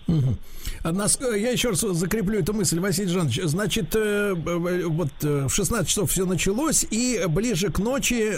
Мгм. 0.08 0.38
Э, 0.84 1.38
Я 1.38 1.52
еще 1.52 1.70
раз 1.70 1.80
закреплю 1.82 2.40
эту 2.40 2.54
мысль, 2.54 2.80
Василий 2.80 3.10
Жанович. 3.10 3.42
Значит, 3.44 3.96
э, 3.96 4.34
э, 4.36 4.84
вот 4.88 5.10
в 5.22 5.50
16 5.50 5.88
часов 5.88 6.10
все 6.12 6.26
началось, 6.26 6.86
и 6.90 7.24
ближе 7.28 7.72
к 7.72 7.80
ночи 7.80 8.32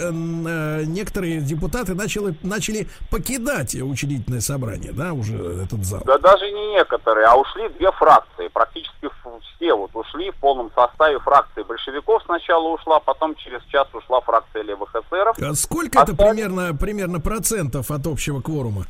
некоторые 0.86 1.40
депутаты 1.40 1.94
начали, 1.94 2.34
начали 2.42 2.86
покидать 3.10 3.74
учредительное 3.74 4.40
собрание, 4.40 4.92
да, 4.92 5.12
уже 5.12 5.36
этот 5.36 5.84
зал. 5.84 6.02
Да 6.04 6.18
даже 6.18 6.50
не 6.50 6.72
некоторые, 6.72 7.26
а 7.26 7.36
ушли 7.36 7.68
две 7.78 7.90
фракции. 7.92 8.48
Практически 8.48 9.08
все 9.56 9.74
вот 9.74 9.90
ушли 9.94 10.30
в 10.30 10.34
полном 10.36 10.70
составе 10.74 11.18
фракции 11.20 11.62
большевиков 11.62 12.22
сначала 12.26 12.68
ушла, 12.68 13.00
потом 13.00 13.34
через 13.36 13.62
час 13.64 13.86
ушла 13.94 14.20
фракция 14.20 14.62
левых 14.62 14.90
эсеров. 14.94 15.36
А 15.40 15.54
сколько 15.54 16.00
это 16.00 16.12
Остались- 16.12 16.30
примерно, 16.30 16.74
примерно 16.74 17.20
процентов 17.20 17.90
от 17.90 18.06
общего 18.06 18.40
кворума? 18.40 18.84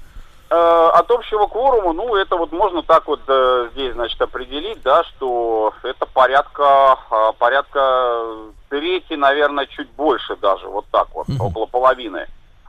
Э, 0.51 0.91
от 0.93 1.11
общего 1.11 1.47
кворума, 1.47 1.93
ну, 1.93 2.15
это 2.17 2.37
вот 2.37 2.53
можно 2.53 2.83
так 2.83 3.07
вот 3.07 3.21
э, 3.27 3.69
здесь, 3.73 3.95
значит, 3.95 4.21
определить, 4.21 4.83
да, 4.83 5.03
что 5.05 5.73
это 5.83 6.07
порядка, 6.07 6.99
э, 7.11 7.33
порядка 7.39 8.27
трети, 8.69 9.15
наверное, 9.15 9.67
чуть 9.67 9.91
больше 9.93 10.37
даже, 10.37 10.69
вот 10.69 10.85
так 10.91 11.09
вот, 11.15 11.29
Мгм. 11.29 11.41
около 11.41 11.67
половины 11.67 12.27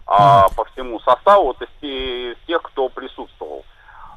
а, 0.07 0.49
по 0.55 0.65
всему 0.65 0.99
составу, 0.99 1.45
вот 1.45 1.61
из, 1.61 1.67
из 1.81 2.37
тех, 2.47 2.61
кто 2.61 2.89
присутствовал 2.89 3.65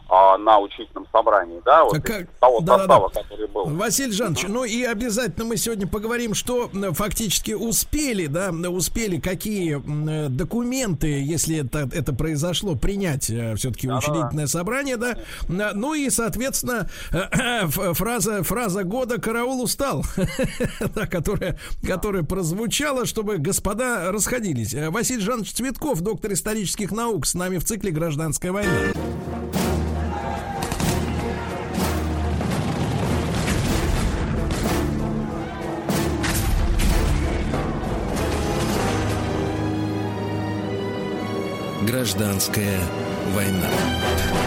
а, 0.09 0.39
на 0.39 0.59
учительном 0.59 1.07
собрании, 1.13 1.61
да, 1.65 1.85
вот 1.85 2.01
как- 2.03 2.29
того 2.41 2.61
да-да-да. 2.61 2.79
состава, 2.79 3.09
который 3.09 3.47
был. 3.49 3.65
Василий 3.67 4.13
Жанович, 4.13 4.45
ну 4.49 4.65
и 4.65 4.83
обязательно 4.83 5.45
мы 5.45 5.57
сегодня 5.57 5.87
поговорим, 5.87 6.35
что 6.35 6.71
фактически 6.93 7.53
успели, 7.53 8.27
да, 8.27 8.51
успели 8.71 9.19
какие 9.21 9.77
э, 9.77 10.29
документы, 10.29 11.09
если 11.23 11.65
это, 11.65 11.89
это 11.93 12.13
произошло, 12.15 12.75
принять 12.77 13.25
все-таки 13.25 13.91
учредительное 13.91 14.47
собрание, 14.47 14.97
да. 14.97 15.17
Ну 15.49 15.95
и, 15.95 16.09
соответственно, 16.11 16.89
ф- 17.13 17.97
фраза, 17.97 18.43
фраза 18.43 18.85
года 18.85 19.21
«караул 19.21 19.63
устал», 19.63 20.05
да, 20.95 21.07
которая, 21.07 21.59
которая 21.87 22.23
прозвучала, 22.23 23.05
чтобы 23.07 23.39
господа 23.39 24.11
расходились. 24.13 24.73
Э, 24.75 24.91
Василий 24.91 25.21
Жанович 25.23 25.53
Цветков, 25.53 26.01
доктор 26.01 26.33
исторических 26.33 26.93
наук, 26.93 27.27
с 27.27 27.35
нами 27.35 27.59
в 27.59 27.65
цикле 27.65 27.91
«Гражданская 27.91 28.53
война». 28.53 28.73
Гражданская 41.99 42.79
война. 43.35 43.67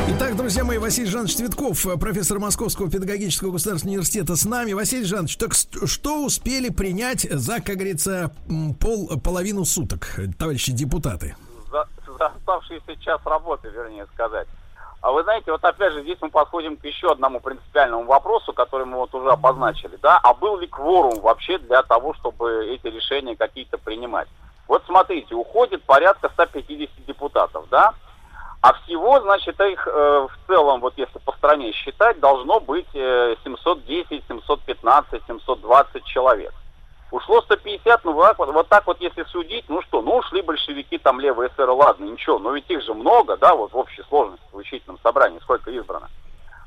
Итак, 0.08 0.38
друзья 0.38 0.64
мои, 0.64 0.78
Василий 0.78 1.10
Жанович 1.10 1.36
Цветков, 1.36 1.86
профессор 2.00 2.40
Московского 2.40 2.90
педагогического 2.90 3.52
государственного 3.52 3.96
университета 3.96 4.38
с 4.38 4.46
нами. 4.46 4.72
Василий 4.72 5.04
Жанович, 5.04 5.36
так 5.36 5.52
что 5.54 6.24
успели 6.24 6.70
принять 6.70 7.24
за, 7.30 7.60
как 7.60 7.76
говорится, 7.76 8.32
пол, 8.80 9.20
половину 9.22 9.66
суток, 9.66 10.18
товарищи 10.40 10.72
депутаты? 10.72 11.36
за, 11.70 11.90
за 12.18 12.28
оставшийся 12.28 12.96
час 12.96 13.20
работы, 13.26 13.68
вернее 13.68 14.08
сказать. 14.14 14.48
А 15.02 15.12
вы 15.12 15.24
знаете, 15.24 15.52
вот 15.52 15.62
опять 15.66 15.92
же 15.92 16.04
здесь 16.04 16.20
мы 16.22 16.30
подходим 16.30 16.78
к 16.78 16.86
еще 16.86 17.12
одному 17.12 17.42
принципиальному 17.42 18.06
вопросу, 18.06 18.54
который 18.54 18.86
мы 18.86 18.96
вот 18.96 19.14
уже 19.14 19.30
обозначили, 19.30 20.00
да, 20.02 20.18
а 20.24 20.34
был 20.34 20.58
ли 20.58 20.68
кворум 20.68 21.20
вообще 21.20 21.58
для 21.58 21.84
того, 21.84 22.14
чтобы 22.14 22.68
эти 22.68 22.88
решения 22.88 23.36
какие-то 23.36 23.78
принимать? 23.78 24.30
Вот 24.68 24.84
смотрите, 24.86 25.36
уходит 25.36 25.84
порядка 25.84 26.30
150 26.30 27.06
депутатов, 27.06 27.66
да, 27.70 27.94
а 28.62 28.74
всего, 28.74 29.20
значит, 29.22 29.60
их 29.60 29.88
э, 29.88 29.92
в 29.92 30.48
целом, 30.48 30.82
вот 30.82 30.94
если 30.96 31.18
по 31.20 31.32
стране 31.34 31.72
считать, 31.74 32.20
должно 32.20 32.60
быть 32.60 32.88
э, 32.94 33.36
710, 33.44 34.24
715, 34.28 35.24
720 35.28 36.06
человек. 36.06 36.54
Ушло 37.10 37.42
150, 37.42 38.06
ну 38.06 38.14
вот, 38.14 38.38
вот 38.38 38.68
так 38.70 38.88
вот 38.88 39.02
если 39.02 39.24
судить, 39.24 39.66
ну 39.68 39.82
что, 39.82 40.02
ну 40.02 40.18
ушли 40.18 40.42
большевики, 40.42 40.98
там 40.98 41.20
левые 41.20 41.50
эсеры, 41.50 41.72
ладно, 41.72 42.06
ничего, 42.06 42.40
но 42.40 42.52
ведь 42.52 42.70
их 42.70 42.82
же 42.84 42.94
много, 42.94 43.36
да, 43.36 43.54
вот 43.56 43.74
в 43.74 43.78
общей 43.78 44.04
сложности 44.04 44.46
в 44.52 44.58
учительном 44.58 44.98
собрании, 45.04 45.40
сколько 45.40 45.72
избрано. 45.72 46.10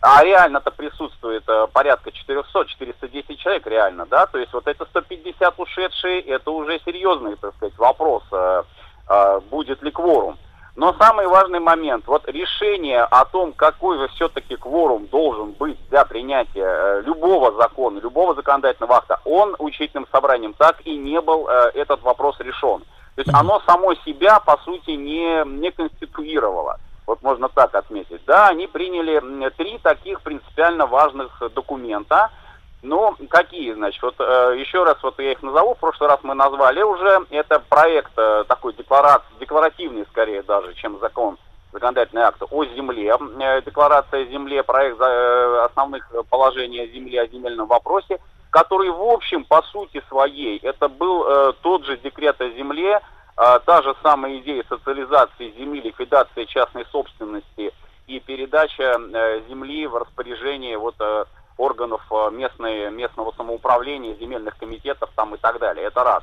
А 0.07 0.23
реально-то 0.23 0.71
присутствует 0.71 1.45
э, 1.49 1.67
порядка 1.73 2.11
400-410 2.11 3.37
человек 3.37 3.67
реально, 3.67 4.05
да, 4.05 4.27
то 4.27 4.37
есть 4.37 4.53
вот 4.53 4.67
это 4.67 4.85
150 4.85 5.59
ушедшие, 5.59 6.21
это 6.21 6.51
уже 6.51 6.79
серьезный, 6.85 7.37
так 7.37 7.55
сказать, 7.57 7.79
вопрос, 7.79 8.23
э, 8.31 8.63
э, 9.09 9.41
будет 9.51 9.83
ли 9.83 9.91
кворум. 9.91 10.37
Но 10.77 10.95
самый 11.01 11.27
важный 11.27 11.61
момент, 11.61 12.07
вот 12.07 12.29
решение 12.29 13.03
о 13.03 13.25
том, 13.25 13.55
какой 13.55 13.97
же 13.97 14.09
все-таки 14.09 14.57
кворум 14.57 15.07
должен 15.07 15.53
быть 15.53 15.79
для 15.89 16.05
принятия 16.05 17.01
любого 17.01 17.53
закона, 17.53 17.99
любого 17.99 18.35
законодательного 18.35 18.97
акта, 18.97 19.21
он 19.25 19.57
учительным 19.59 20.07
собранием 20.13 20.53
так 20.53 20.83
и 20.85 20.99
не 20.99 21.19
был 21.23 21.49
этот 21.49 22.03
вопрос 22.03 22.39
решен. 22.41 22.81
То 23.15 23.23
есть 23.23 23.33
оно 23.33 23.63
само 23.67 23.95
себя, 24.05 24.39
по 24.41 24.59
сути, 24.65 24.91
не, 24.91 25.45
не 25.47 25.71
конституировало. 25.71 26.79
Вот 27.07 27.23
можно 27.23 27.49
так 27.49 27.75
отметить, 27.75 28.23
да, 28.27 28.49
они 28.49 28.67
приняли 28.67 29.51
три 29.51 29.79
таких 29.79 30.21
принципиально 30.23 30.87
важных 30.87 31.43
документа, 31.55 32.31
ну, 32.85 33.17
какие, 33.31 33.73
значит, 33.73 34.03
вот 34.03 34.15
э, 34.19 34.57
еще 34.59 34.85
раз 34.85 35.03
вот 35.03 35.19
я 35.19 35.33
их 35.33 35.43
назову, 35.43 35.75
в 35.75 35.79
прошлый 35.79 36.09
раз 36.09 36.21
мы 36.23 36.35
назвали 36.35 36.83
уже, 36.83 37.27
это 37.31 37.59
проект 37.61 38.13
э, 38.17 38.45
такой 38.47 38.75
декларат, 38.75 39.23
декларативный 39.41 40.05
скорее 40.11 40.43
даже, 40.43 40.75
чем 40.75 40.99
закон, 41.01 41.39
законодательный 41.73 42.23
акт 42.23 42.43
о 42.43 42.65
земле, 42.67 43.17
э, 43.41 43.63
декларация 43.63 44.23
о 44.23 44.27
земле, 44.27 44.63
проект 44.63 45.01
э, 45.01 45.61
основных 45.65 46.11
положений 46.29 46.83
о 46.83 46.87
земле, 46.89 47.23
о 47.23 47.27
земельном 47.27 47.69
вопросе, 47.69 48.21
который 48.51 48.91
в 48.91 49.03
общем, 49.03 49.45
по 49.45 49.63
сути 49.63 50.03
своей, 50.09 50.59
это 50.59 50.89
был 50.89 51.25
э, 51.27 51.53
тот 51.63 51.87
же 51.87 51.97
декрет 51.97 52.39
о 52.41 52.51
земле, 52.51 53.01
э, 53.01 53.01
та 53.37 53.83
же 53.83 53.95
самая 54.03 54.39
идея 54.39 54.65
социализации 54.69 55.53
земли, 55.59 55.81
ликвидации 55.81 56.45
частной 56.45 56.87
собственности 56.93 57.73
и 58.07 58.21
передача 58.21 58.97
э, 58.97 59.41
земли 59.49 59.87
в 59.87 59.97
распоряжение 59.97 60.79
вот 60.79 60.95
э, 61.01 61.25
органов 61.57 62.03
э, 62.11 62.31
местной, 62.33 62.91
местного 62.91 63.33
самоуправления, 63.37 64.15
земельных 64.17 64.57
комитетов 64.59 65.11
там 65.17 65.35
и 65.35 65.39
так 65.39 65.59
далее. 65.59 65.87
Это 65.87 66.05
раз. 66.05 66.23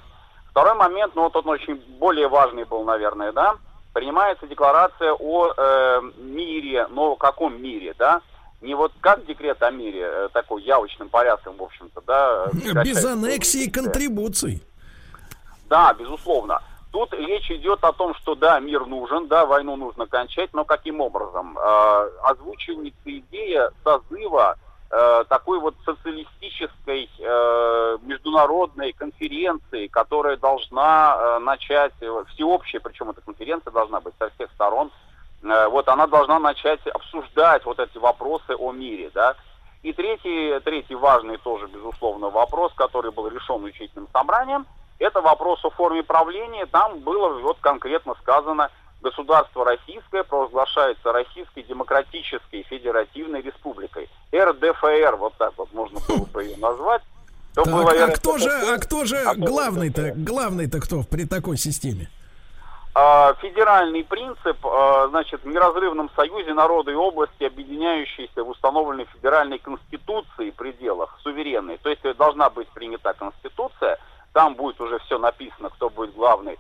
Второй 0.49 0.75
момент, 0.75 1.15
ну 1.15 1.23
вот 1.23 1.35
он 1.35 1.49
очень 1.49 1.75
более 1.99 2.27
важный 2.27 2.65
был, 2.65 2.83
наверное, 2.83 3.31
да, 3.31 3.55
принимается 3.93 4.47
декларация 4.47 5.13
о 5.13 5.53
э, 5.55 6.01
мире, 6.17 6.88
но 6.88 7.15
каком 7.15 7.61
мире, 7.61 7.95
да, 7.97 8.21
не 8.61 8.75
вот 8.75 8.91
как 9.01 9.25
декрет 9.25 9.61
о 9.63 9.71
мире, 9.71 10.29
такой 10.33 10.61
явочным 10.61 11.09
порядком, 11.09 11.57
в 11.57 11.63
общем-то, 11.63 12.01
да. 12.05 12.47
Без 12.83 13.03
аннексии 13.03 13.63
и 13.63 13.71
контрибуций. 13.71 14.61
Да, 15.67 15.93
безусловно. 15.93 16.61
Тут 16.91 17.13
речь 17.13 17.49
идет 17.49 17.84
о 17.84 17.93
том, 17.93 18.13
что 18.15 18.35
да, 18.35 18.59
мир 18.59 18.85
нужен, 18.85 19.27
да, 19.27 19.45
войну 19.45 19.77
нужно 19.77 20.07
кончать, 20.07 20.49
но 20.53 20.65
каким 20.65 20.99
образом? 20.99 21.57
Э, 21.57 22.09
озвучивается 22.23 22.99
идея 23.05 23.72
созыва 23.84 24.57
э, 24.91 25.23
такой 25.30 25.61
вот 25.61 25.76
социалистической 25.85 27.09
э, 27.18 27.97
международной 28.01 28.91
конференции, 28.91 29.88
которая 29.88 30.35
должна 30.35 31.15
э, 31.15 31.39
начать, 31.39 31.93
э, 32.01 32.23
всеобщая, 32.34 32.81
причем 32.81 33.09
эта 33.09 33.22
конференция 33.22 33.72
должна 33.72 34.01
быть 34.01 34.13
со 34.19 34.30
всех 34.31 34.51
сторон, 34.51 34.91
э, 35.43 35.68
вот 35.69 35.88
она 35.88 36.07
должна 36.07 36.39
начать 36.39 36.85
обсуждать 36.88 37.65
вот 37.65 37.80
эти 37.80 37.97
вопросы 37.99 38.53
о 38.59 38.73
мире, 38.73 39.09
да. 39.13 39.35
И 39.81 39.93
третий, 39.93 40.59
третий 40.59 40.95
важный 40.95 41.38
тоже, 41.38 41.68
безусловно, 41.68 42.30
вопрос, 42.30 42.73
который 42.76 43.11
был 43.11 43.30
решен 43.30 43.63
учительным 43.63 44.09
собранием, 44.11 44.65
это 45.02 45.22
вопрос 45.22 45.64
о 45.65 45.72
форме 45.72 46.03
правления. 46.03 46.65
Там 46.68 46.99
было 46.99 47.30
вот 47.40 47.57
конкретно 47.60 48.14
сказано, 48.22 48.69
государство 49.02 49.65
российское 49.65 50.23
провозглашается 50.23 51.11
Российской 51.11 51.64
Демократической 51.64 52.64
Федеративной 52.69 53.41
Республикой. 53.41 54.10
РДФР, 54.34 55.15
вот 55.18 55.34
так 55.38 55.53
вот 55.57 55.73
можно 55.73 55.99
было 56.07 56.26
бы 56.26 56.44
ее 56.44 56.57
назвать. 56.57 57.02
Так, 57.56 57.65
было, 57.65 57.91
а, 57.91 58.07
кто 58.11 58.38
же, 58.38 58.49
а 58.49 58.78
кто 58.78 59.03
же 59.03 59.26
главный-то, 59.36 60.14
главный-то 60.15 60.80
кто 60.80 61.02
при 61.03 61.26
такой 61.26 61.57
системе? 61.57 62.10
А, 62.94 63.34
федеральный 63.41 64.03
принцип, 64.03 64.65
а, 64.65 65.07
значит, 65.10 65.44
в 65.44 65.48
неразрывном 65.48 66.10
союзе 66.15 66.53
народа 66.53 66.91
и 66.91 66.95
области, 66.95 67.44
объединяющиеся 67.44 68.44
в 68.44 68.49
установленной 68.49 69.06
федеральной 69.14 69.60
конституции 69.60 70.52
пределах, 70.52 71.18
суверенной. 71.23 71.78
То 71.80 71.90
есть 71.90 72.03
должна 72.18 72.49
быть 72.49 72.68
принята 72.69 73.14
конституция, 73.14 73.98
там 74.33 74.55
будет 74.55 74.79
уже 74.81 74.99
все 74.99 75.17
написано, 75.17 75.69
кто 75.69 75.89
будет 75.89 76.13
главный 76.15 76.57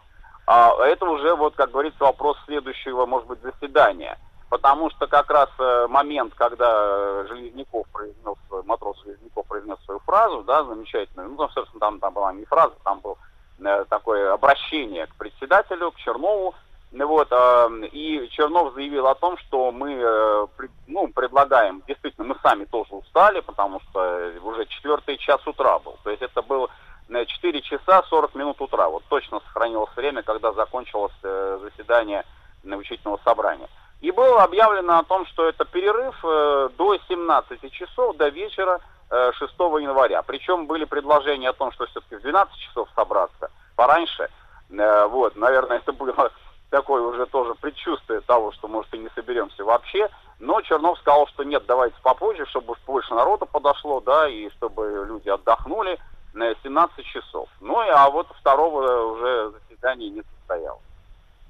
а 0.53 0.85
это 0.85 1.05
уже, 1.05 1.33
вот, 1.35 1.55
как 1.55 1.71
говорится, 1.71 2.03
вопрос 2.03 2.37
следующего, 2.45 3.05
может 3.05 3.27
быть, 3.27 3.39
заседания. 3.41 4.17
Потому 4.49 4.89
что 4.89 5.07
как 5.07 5.29
раз 5.29 5.49
э, 5.57 5.87
момент, 5.87 6.33
когда 6.35 7.25
Железняков 7.27 7.87
произнес, 7.87 8.35
матрос 8.65 9.01
Железняков 9.01 9.47
произнес 9.47 9.77
свою 9.85 10.01
фразу, 10.01 10.43
да, 10.43 10.65
замечательную, 10.65 11.29
ну, 11.29 11.47
собственно, 11.49 11.79
там, 11.79 11.99
там 11.99 12.13
была 12.13 12.33
не 12.33 12.43
фраза, 12.43 12.73
там 12.83 12.99
было 12.99 13.15
э, 13.59 13.85
такое 13.89 14.33
обращение 14.33 15.07
к 15.07 15.15
председателю, 15.15 15.91
к 15.91 15.95
Чернову, 15.95 16.53
вот, 16.91 17.27
э, 17.31 17.69
и 17.93 18.27
Чернов 18.31 18.73
заявил 18.73 19.07
о 19.07 19.15
том, 19.15 19.37
что 19.37 19.71
мы 19.71 19.93
э, 19.93 20.47
при, 20.57 20.69
ну, 20.87 21.07
предлагаем, 21.07 21.81
действительно, 21.87 22.27
мы 22.27 22.35
сами 22.43 22.65
тоже 22.65 22.93
устали, 22.93 23.39
потому 23.39 23.79
что 23.79 24.33
уже 24.43 24.65
четвертый 24.65 25.15
час 25.17 25.39
утра 25.47 25.79
был. 25.79 25.95
То 26.03 26.09
есть 26.09 26.21
это 26.21 26.41
был 26.41 26.69
4 27.11 27.61
часа 27.61 28.03
40 28.03 28.35
минут 28.35 28.61
утра. 28.61 28.89
Вот 28.89 29.03
точно 29.09 29.39
сохранилось 29.41 29.95
время, 29.95 30.23
когда 30.23 30.53
закончилось 30.53 31.13
э, 31.23 31.59
заседание 31.61 32.23
учительного 32.63 33.19
собрания. 33.23 33.67
И 33.99 34.11
было 34.11 34.43
объявлено 34.43 34.99
о 34.99 35.03
том, 35.03 35.25
что 35.27 35.47
это 35.47 35.65
перерыв 35.65 36.15
э, 36.23 36.69
до 36.77 36.97
17 37.09 37.71
часов, 37.71 38.15
до 38.17 38.29
вечера 38.29 38.79
6 39.09 39.41
э, 39.41 39.63
января. 39.81 40.21
Причем 40.23 40.67
были 40.67 40.85
предложения 40.85 41.49
о 41.49 41.53
том, 41.53 41.71
что 41.73 41.85
все-таки 41.87 42.15
в 42.15 42.21
12 42.21 42.55
часов 42.57 42.89
собраться 42.95 43.51
пораньше. 43.75 44.29
Вот, 44.69 45.35
наверное, 45.35 45.79
это 45.79 45.91
было 45.91 46.31
такое 46.69 47.01
уже 47.01 47.25
тоже 47.25 47.53
предчувствие 47.55 48.21
того, 48.21 48.53
что, 48.53 48.69
может, 48.69 48.93
и 48.93 48.97
не 48.97 49.09
соберемся 49.13 49.65
вообще. 49.65 50.09
Но 50.39 50.61
Чернов 50.61 50.97
сказал, 50.99 51.27
что 51.27 51.43
нет, 51.43 51.65
давайте 51.67 51.95
попозже, 52.01 52.45
чтобы 52.45 52.75
больше 52.87 53.13
народа 53.13 53.45
подошло, 53.45 53.99
да, 53.99 54.29
и 54.29 54.49
чтобы 54.51 55.05
люди 55.07 55.27
отдохнули 55.27 55.99
на 56.33 56.53
17 56.63 57.05
часов. 57.05 57.49
Ну, 57.59 57.77
а 57.79 58.09
вот 58.09 58.27
второго 58.39 59.13
уже 59.13 59.51
заседания 59.51 60.09
не 60.09 60.23
состоялось. 60.37 60.81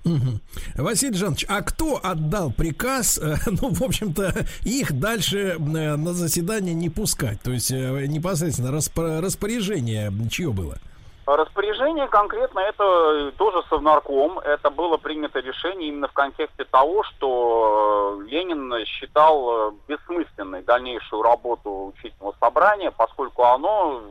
Угу. 0.03 0.83
Василий 0.83 1.17
Жанович, 1.17 1.45
а 1.47 1.61
кто 1.61 1.99
отдал 2.01 2.51
приказ, 2.51 3.19
э, 3.19 3.35
ну, 3.45 3.69
в 3.69 3.83
общем-то, 3.83 4.33
их 4.63 4.99
дальше 4.99 5.57
э, 5.57 5.57
на 5.59 6.13
заседание 6.13 6.73
не 6.73 6.89
пускать? 6.89 7.41
То 7.41 7.51
есть 7.51 7.71
э, 7.71 8.05
непосредственно 8.07 8.71
распоряжение 8.71 10.11
чье 10.29 10.49
было? 10.49 10.75
Распоряжение 11.27 12.07
конкретно 12.07 12.59
это 12.59 13.31
тоже 13.37 13.63
совнарком. 13.69 14.39
Это 14.39 14.71
было 14.71 14.97
принято 14.97 15.39
решение 15.39 15.89
именно 15.89 16.07
в 16.07 16.13
контексте 16.13 16.65
того, 16.65 17.03
что 17.03 18.19
Ленин 18.25 18.73
считал 18.85 19.71
бессмысленной 19.87 20.63
дальнейшую 20.63 21.21
работу 21.21 21.93
учительного 21.95 22.33
собрания, 22.39 22.91
поскольку 22.91 23.43
оно 23.43 24.01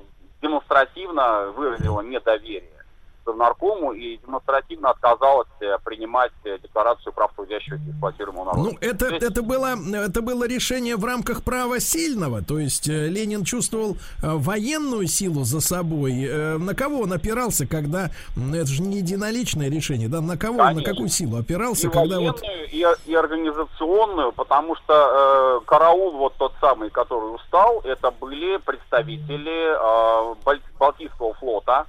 демонстративно 0.43 1.53
выразила 1.53 2.01
недоверие 2.01 2.80
Совнаркому 3.25 3.93
и 3.93 4.19
демонстративно 4.19 4.91
отказалась 4.91 5.49
э, 5.61 5.77
принимать 5.85 6.33
э, 6.45 6.59
декларацию 6.59 7.13
прав 7.13 7.33
трудящихся 7.35 7.81
и 7.87 7.91
эксплуатируемого 7.91 8.45
народа. 8.47 8.71
Ну, 8.71 8.79
это, 8.81 9.09
есть... 9.09 9.23
это, 9.23 9.43
было, 9.43 9.77
это 9.95 10.23
было 10.23 10.47
решение 10.47 10.97
в 10.97 11.05
рамках 11.05 11.43
права 11.43 11.81
сильного, 11.81 12.43
то 12.43 12.59
есть 12.59 12.89
э, 12.89 13.09
Ленин 13.09 13.45
чувствовал 13.45 13.97
военную 14.23 15.07
силу 15.07 15.45
за 15.45 15.61
собой. 15.61 16.29
На 16.59 16.75
кого 16.75 17.01
он 17.01 17.13
опирался, 17.13 17.67
когда... 17.67 18.11
Это 18.37 18.67
же 18.67 18.83
не 18.83 18.99
единоличное 18.99 19.71
решение, 19.71 20.09
да? 20.09 20.21
На 20.21 20.37
кого, 20.37 20.59
Конечно. 20.59 20.81
на 20.81 20.85
какую 20.85 21.09
силу 21.09 21.39
опирался, 21.39 21.89
и 21.89 21.91
когда 21.91 22.21
вот... 22.21 22.43
И, 22.73 22.87
и 23.07 23.15
организационную, 23.15 24.33
потому 24.33 24.77
что 24.77 25.61
э, 25.61 25.65
караул 25.67 26.13
вот 26.13 26.35
тот 26.37 26.53
самый, 26.61 26.91
который 26.91 27.35
устал, 27.35 27.81
это 27.85 28.11
были 28.11 28.57
представители 28.59 29.75
э, 29.75 30.35
Балтийского 30.79 31.35
флота, 31.35 31.87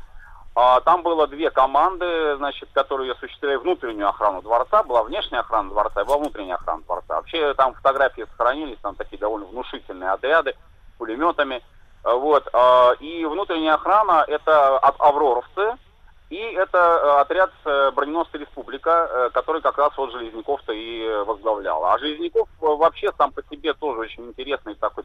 там 0.54 1.02
было 1.04 1.28
две 1.28 1.50
команды, 1.50 2.36
значит, 2.38 2.70
которые 2.74 3.14
осуществляли 3.14 3.56
внутреннюю 3.56 4.10
охрану 4.10 4.42
дворца. 4.42 4.84
Была 4.84 5.04
внешняя 5.04 5.40
охрана 5.40 5.70
дворца 5.70 6.02
и 6.02 6.06
была 6.06 6.18
внутренняя 6.18 6.56
охрана 6.56 6.84
дворца. 6.84 7.16
Вообще 7.16 7.54
там 7.54 7.74
фотографии 7.74 8.28
сохранились, 8.32 8.78
там 8.82 8.96
такие 8.96 9.18
довольно 9.18 9.48
внушительные 9.48 10.12
отряды 10.12 10.56
с 10.94 10.98
пулеметами. 10.98 11.64
А, 12.04 12.16
вот. 12.16 12.48
А, 12.54 12.94
и 13.00 13.26
внутренняя 13.26 13.76
охрана 13.76 14.26
это 14.28 14.78
от 14.80 14.96
авроровцы, 15.00 15.78
и 16.32 16.38
это 16.38 16.78
э, 16.78 17.20
отряд 17.20 17.52
э, 17.66 17.92
броненосца 17.92 18.38
Республика, 18.38 19.10
э, 19.10 19.30
который 19.34 19.62
как 19.62 19.78
раз 19.78 19.92
вот 19.98 20.14
Железняков-то 20.14 20.72
и 20.72 21.06
возглавлял. 21.26 21.84
А 21.84 22.00
Железняков 22.00 22.48
вообще 22.62 23.12
сам 23.18 23.34
по 23.34 23.44
себе 23.52 23.74
тоже 23.74 24.00
очень 24.00 24.28
интересный 24.28 24.76
такой 24.76 25.04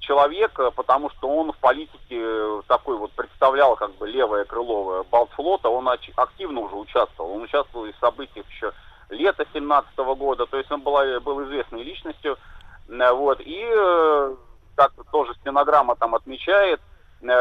человек, 0.00 0.58
э, 0.58 0.70
потому 0.74 1.10
что 1.10 1.28
он 1.28 1.52
в 1.52 1.56
политике 1.58 2.18
э, 2.20 2.62
такой 2.66 2.96
вот 2.96 3.12
представлял 3.12 3.76
как 3.76 3.94
бы 3.96 4.08
левое 4.08 4.44
крыло 4.44 5.04
Балтфлота, 5.10 5.68
он 5.68 5.88
активно 5.88 6.60
уже 6.60 6.76
участвовал, 6.76 7.34
он 7.34 7.42
участвовал 7.42 7.86
в 7.86 8.00
событиях 8.00 8.46
еще 8.50 8.72
лета 9.08 9.46
17 9.52 9.96
года, 9.96 10.46
то 10.46 10.56
есть 10.56 10.70
он 10.70 10.82
был, 10.82 10.98
был 11.20 11.44
известной 11.44 11.82
личностью, 11.82 12.38
э, 12.88 13.12
вот, 13.12 13.40
и 13.40 13.66
как 14.74 14.92
тоже 15.10 15.34
стенограмма 15.40 15.96
там 15.96 16.14
отмечает, 16.14 16.80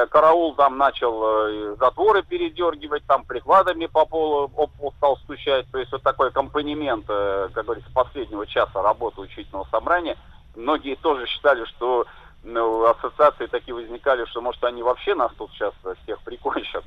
караул 0.10 0.56
там 0.56 0.78
начал 0.78 1.76
затворы 1.76 2.24
передергивать, 2.24 3.04
там 3.06 3.26
прикладами 3.26 3.88
по 3.88 4.06
полу 4.06 4.50
об 4.56 4.94
стал 4.96 5.18
стучать, 5.18 5.70
то 5.70 5.78
есть 5.78 5.92
вот 5.92 6.02
такой 6.02 6.30
аккомпанемент, 6.30 7.06
как 7.08 7.66
говорится, 7.66 7.92
последнего 7.94 8.48
часа 8.48 8.82
работы 8.82 9.20
учительного 9.20 9.68
собрания. 9.70 10.16
Многие 10.56 10.96
тоже 10.96 11.28
считали, 11.28 11.66
что 11.66 12.06
ассоциации 12.46 13.48
такие 13.48 13.74
возникали, 13.74 14.26
что, 14.26 14.42
может, 14.42 14.64
они 14.64 14.84
вообще 14.84 15.16
нас 15.16 15.32
тут 15.38 15.52
сейчас 15.52 15.74
всех 16.04 16.20
прикончат. 16.22 16.84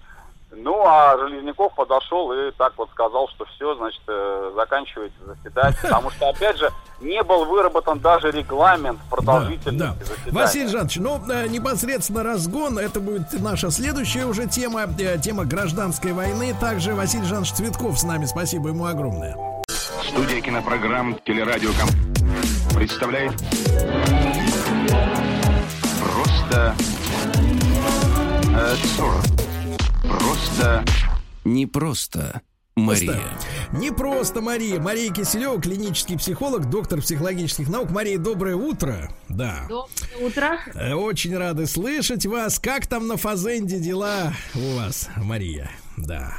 Ну, 0.51 0.83
а 0.87 1.17
Железняков 1.19 1.75
подошел 1.75 2.33
и 2.33 2.51
так 2.53 2.73
вот 2.79 2.89
сказал, 2.91 3.29
что 3.29 3.45
все, 3.45 3.75
значит, 3.75 4.01
э, 4.09 4.53
заканчивается 4.57 5.19
заседание. 5.27 5.77
Потому 5.83 6.11
что, 6.11 6.29
опять 6.31 6.57
же, 6.57 6.71
не 7.01 7.23
был 7.23 7.45
выработан 7.45 7.99
даже 7.99 8.31
регламент 8.31 8.99
продолжительности 9.11 9.79
Да, 9.79 9.95
да. 9.99 10.05
заседания. 10.07 10.33
Василий 10.33 10.69
Жанович, 10.69 10.97
ну, 10.97 11.21
э, 11.31 11.49
непосредственно 11.49 12.23
разгон, 12.23 12.79
это 12.79 12.99
будет 12.99 13.31
наша 13.41 13.71
следующая 13.71 14.25
уже 14.25 14.47
тема, 14.47 14.87
э, 14.99 15.19
тема 15.19 15.45
гражданской 15.45 16.15
войны. 16.15 16.55
Также 16.59 16.95
Василий 16.95 17.27
Жанович 17.27 17.53
Цветков 17.53 17.99
с 17.99 18.05
нами, 18.05 18.25
спасибо 18.25 18.71
ему 18.71 18.87
огромное. 18.87 19.37
Студия 20.03 20.41
кинопрограмм 20.41 21.19
«Телерадиоком» 21.27 21.89
представляет 22.75 23.33
Просто 26.49 26.75
э, 28.55 28.77
40. 28.97 30.19
Просто 30.19 30.85
Не 31.45 31.67
просто 31.67 32.41
Мария. 32.75 33.21
Не 33.73 33.91
просто 33.91 34.41
Мария. 34.41 34.81
Мария 34.81 35.13
Киселева, 35.13 35.61
клинический 35.61 36.17
психолог, 36.17 36.71
доктор 36.71 37.03
психологических 37.03 37.69
наук. 37.69 37.91
Мария, 37.91 38.19
доброе 38.19 38.55
утро. 38.55 39.11
Да. 39.29 39.67
Доброе 39.69 40.27
утро. 40.27 40.59
Э, 40.75 40.95
Очень 40.95 41.37
рады 41.37 41.67
слышать 41.67 42.25
вас. 42.25 42.59
Как 42.59 42.87
там 42.87 43.09
на 43.09 43.19
Фазенде 43.19 43.79
дела 43.79 44.33
у 44.55 44.77
вас, 44.77 45.11
Мария? 45.17 45.71
Да. 45.99 46.33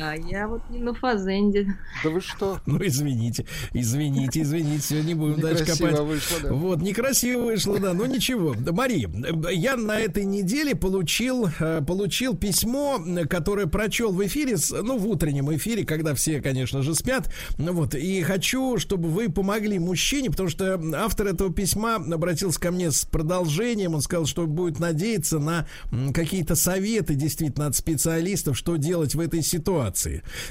А 0.00 0.14
я 0.14 0.46
вот 0.48 0.62
не 0.70 0.78
на 0.80 0.92
фазенде. 0.94 1.74
Да 2.04 2.10
вы 2.10 2.20
что? 2.20 2.60
Ну, 2.66 2.78
извините, 2.84 3.46
извините, 3.72 4.42
извините, 4.42 4.80
все, 4.82 5.02
не 5.02 5.14
будем 5.14 5.40
дальше 5.40 5.62
Некрасиво 5.62 5.88
копать. 5.88 6.04
вышло, 6.06 6.38
да. 6.42 6.52
Вот, 6.52 6.82
некрасиво 6.82 7.42
вышло, 7.44 7.78
да, 7.78 7.94
ну 7.94 8.04
ничего. 8.04 8.54
Да, 8.58 8.72
Мария, 8.72 9.10
я 9.50 9.76
на 9.76 9.98
этой 9.98 10.24
неделе 10.24 10.74
получил, 10.76 11.48
э, 11.58 11.80
получил 11.86 12.36
письмо, 12.36 12.98
которое 13.28 13.66
прочел 13.66 14.12
в 14.12 14.24
эфире, 14.26 14.58
с- 14.58 14.70
ну, 14.82 14.98
в 14.98 15.06
утреннем 15.08 15.54
эфире, 15.56 15.84
когда 15.84 16.14
все, 16.14 16.40
конечно 16.42 16.82
же, 16.82 16.94
спят. 16.94 17.32
Ну, 17.56 17.72
вот, 17.72 17.94
и 17.94 18.20
хочу, 18.22 18.76
чтобы 18.78 19.08
вы 19.08 19.30
помогли 19.30 19.78
мужчине, 19.78 20.30
потому 20.30 20.50
что 20.50 20.78
автор 20.96 21.28
этого 21.28 21.52
письма 21.52 21.96
обратился 21.96 22.60
ко 22.60 22.70
мне 22.70 22.90
с 22.90 23.04
продолжением, 23.06 23.94
он 23.94 24.02
сказал, 24.02 24.26
что 24.26 24.46
будет 24.46 24.78
надеяться 24.78 25.38
на 25.38 25.66
какие-то 26.12 26.54
советы, 26.54 27.14
действительно, 27.14 27.66
от 27.66 27.74
специалистов, 27.76 28.56
что 28.58 28.76
делать 28.76 29.14
в 29.14 29.20
этой 29.20 29.42
ситуации. 29.42 29.77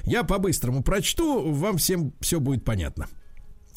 Я 0.04 0.24
по-быстрому 0.24 0.84
прочту, 0.84 1.52
вам 1.54 1.78
всем 1.78 2.14
все 2.22 2.40
будет 2.40 2.64
понятно. 2.66 3.08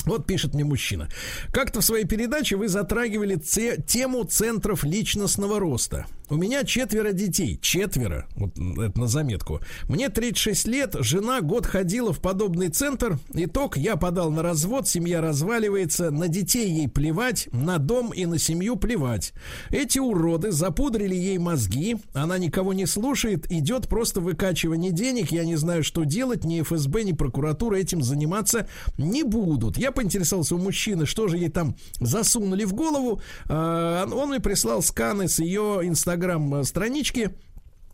Вот 0.07 0.27
пишет 0.27 0.55
мне 0.55 0.65
мужчина. 0.65 1.09
Как-то 1.53 1.81
в 1.81 1.85
своей 1.85 2.07
передаче 2.07 2.57
вы 2.57 2.69
затрагивали 2.69 3.37
це- 3.37 3.77
тему 3.77 4.25
центров 4.25 4.85
личностного 4.85 5.59
роста. 5.61 6.07
У 6.31 6.37
меня 6.37 6.63
четверо 6.63 7.11
детей. 7.13 7.59
Четверо. 7.61 8.29
Вот 8.37 8.53
это 8.53 9.01
на 9.01 9.09
заметку. 9.09 9.61
Мне 9.89 10.09
36 10.11 10.69
лет, 10.69 10.95
жена 11.01 11.41
год 11.41 11.67
ходила 11.67 12.13
в 12.13 12.21
подобный 12.21 12.69
центр. 12.69 13.19
Итог, 13.35 13.77
я 13.77 13.97
подал 13.97 14.31
на 14.31 14.41
развод, 14.41 14.87
семья 14.87 15.21
разваливается, 15.21 16.13
на 16.13 16.29
детей 16.29 16.71
ей 16.71 16.89
плевать, 16.89 17.49
на 17.51 17.79
дом 17.79 18.13
и 18.13 18.27
на 18.27 18.39
семью 18.39 18.77
плевать. 18.77 19.33
Эти 19.71 19.99
уроды 19.99 20.53
запудрили 20.53 21.17
ей 21.17 21.39
мозги, 21.39 21.97
она 22.15 22.39
никого 22.39 22.73
не 22.75 22.87
слушает, 22.87 23.51
идет 23.51 23.89
просто 23.89 24.21
выкачивание 24.21 24.93
денег, 24.93 25.33
я 25.33 25.45
не 25.45 25.57
знаю, 25.57 25.83
что 25.83 26.05
делать, 26.05 26.45
ни 26.45 26.63
ФСБ, 26.63 27.03
ни 27.03 27.13
прокуратура 27.13 27.75
этим 27.75 28.03
заниматься 28.03 28.69
не 28.99 29.25
будут. 29.25 29.79
Я 29.79 29.91
поинтересовался 29.91 30.55
у 30.55 30.59
мужчины, 30.59 31.07
что 31.07 31.27
же 31.27 31.39
ей 31.39 31.49
там 31.49 31.75
засунули 31.99 32.63
в 32.63 32.73
голову. 32.73 33.21
А, 33.49 34.07
Он 34.07 34.29
мне 34.29 34.39
прислал 34.39 34.81
сканы 34.81 35.27
с 35.27 35.41
ее 35.41 35.81
инстаграм-странички. 36.21 37.31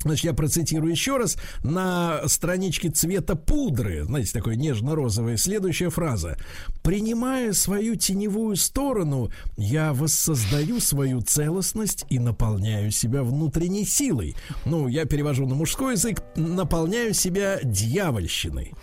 Значит, 0.03 0.27
я 0.27 0.35
процитирую 0.35 0.91
еще 0.93 1.17
раз. 1.17 1.37
На 1.65 2.21
страничке 2.29 2.91
цвета 2.91 3.35
пудры, 3.35 4.05
знаете, 4.05 4.33
такой 4.33 4.57
нежно-розовый, 4.57 5.37
следующая 5.37 5.91
фраза. 5.91 6.37
«Принимая 6.83 7.53
свою 7.53 7.97
теневую 7.97 8.55
сторону, 8.57 9.31
я 9.57 9.93
воссоздаю 9.93 10.79
свою 10.79 11.23
целостность 11.23 12.05
и 12.09 12.21
наполняю 12.21 12.93
себя 12.93 13.25
внутренней 13.25 13.85
силой». 13.85 14.37
Ну, 14.65 14.87
я 14.87 15.07
перевожу 15.07 15.47
на 15.47 15.57
мужской 15.57 15.95
язык. 15.95 16.23
«Наполняю 16.37 17.13
себя 17.13 17.59
дьявольщиной». 17.65 18.75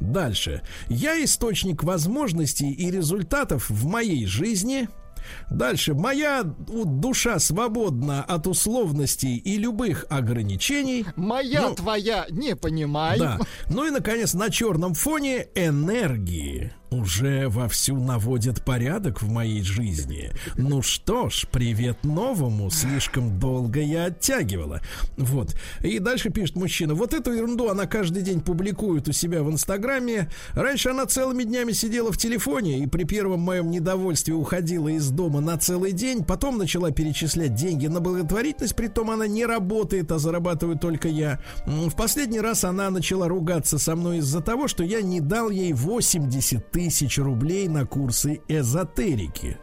Дальше. 0.00 0.62
«Я 0.88 1.22
источник 1.24 1.82
возможностей 1.82 2.70
и 2.70 2.90
результатов 2.90 3.68
в 3.68 3.86
моей 3.86 4.26
жизни, 4.26 4.88
Дальше. 5.50 5.94
Моя 5.94 6.42
душа 6.44 7.38
свободна 7.38 8.22
от 8.22 8.46
условностей 8.46 9.36
и 9.36 9.56
любых 9.58 10.06
ограничений. 10.08 11.06
Моя 11.16 11.62
Ну, 11.62 11.74
твоя 11.74 12.26
не 12.30 12.54
понимай. 12.56 13.18
Да. 13.18 13.38
Ну 13.70 13.86
и, 13.86 13.90
наконец, 13.90 14.34
на 14.34 14.50
черном 14.50 14.94
фоне 14.94 15.46
энергии 15.54 16.72
уже 16.90 17.48
вовсю 17.48 17.96
наводят 17.96 18.64
порядок 18.64 19.22
в 19.22 19.30
моей 19.30 19.62
жизни. 19.62 20.30
Ну 20.56 20.82
что 20.82 21.28
ж, 21.28 21.46
привет 21.50 22.04
новому. 22.04 22.70
Слишком 22.70 23.38
долго 23.38 23.80
я 23.80 24.06
оттягивала. 24.06 24.80
Вот. 25.16 25.54
И 25.82 25.98
дальше 25.98 26.30
пишет 26.30 26.56
мужчина. 26.56 26.94
Вот 26.94 27.14
эту 27.14 27.32
ерунду 27.32 27.68
она 27.68 27.86
каждый 27.86 28.22
день 28.22 28.40
публикует 28.40 29.08
у 29.08 29.12
себя 29.12 29.42
в 29.42 29.50
Инстаграме. 29.50 30.30
Раньше 30.52 30.90
она 30.90 31.06
целыми 31.06 31.44
днями 31.44 31.72
сидела 31.72 32.12
в 32.12 32.18
телефоне 32.18 32.80
и 32.80 32.86
при 32.86 33.04
первом 33.04 33.40
моем 33.40 33.70
недовольстве 33.70 34.34
уходила 34.34 34.88
из 34.88 35.10
дома 35.10 35.40
на 35.40 35.58
целый 35.58 35.92
день. 35.92 36.24
Потом 36.24 36.58
начала 36.58 36.90
перечислять 36.90 37.54
деньги 37.54 37.86
на 37.86 38.00
благотворительность. 38.00 38.76
Притом 38.76 39.10
она 39.10 39.26
не 39.26 39.44
работает, 39.44 40.10
а 40.12 40.18
зарабатываю 40.18 40.78
только 40.78 41.08
я. 41.08 41.40
В 41.66 41.94
последний 41.94 42.40
раз 42.40 42.64
она 42.64 42.90
начала 42.90 43.28
ругаться 43.28 43.78
со 43.78 43.94
мной 43.94 44.18
из-за 44.18 44.40
того, 44.40 44.68
что 44.68 44.84
я 44.84 45.02
не 45.02 45.20
дал 45.20 45.50
ей 45.50 45.72
80 45.72 46.70
тысяч 46.70 46.77
рублей 47.18 47.68
на 47.68 47.86
курсы 47.86 48.40
эзотерики 48.48 49.58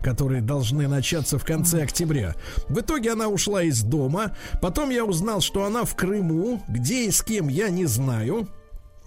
которые 0.00 0.42
должны 0.42 0.86
начаться 0.86 1.38
в 1.38 1.46
конце 1.46 1.82
октября. 1.82 2.34
В 2.68 2.80
итоге 2.80 3.12
она 3.12 3.28
ушла 3.28 3.62
из 3.62 3.82
дома. 3.82 4.36
Потом 4.60 4.90
я 4.90 5.02
узнал, 5.02 5.40
что 5.40 5.64
она 5.64 5.84
в 5.84 5.96
Крыму. 5.96 6.62
Где 6.68 7.06
и 7.06 7.10
с 7.10 7.22
кем, 7.22 7.48
я 7.48 7.70
не 7.70 7.86
знаю. 7.86 8.46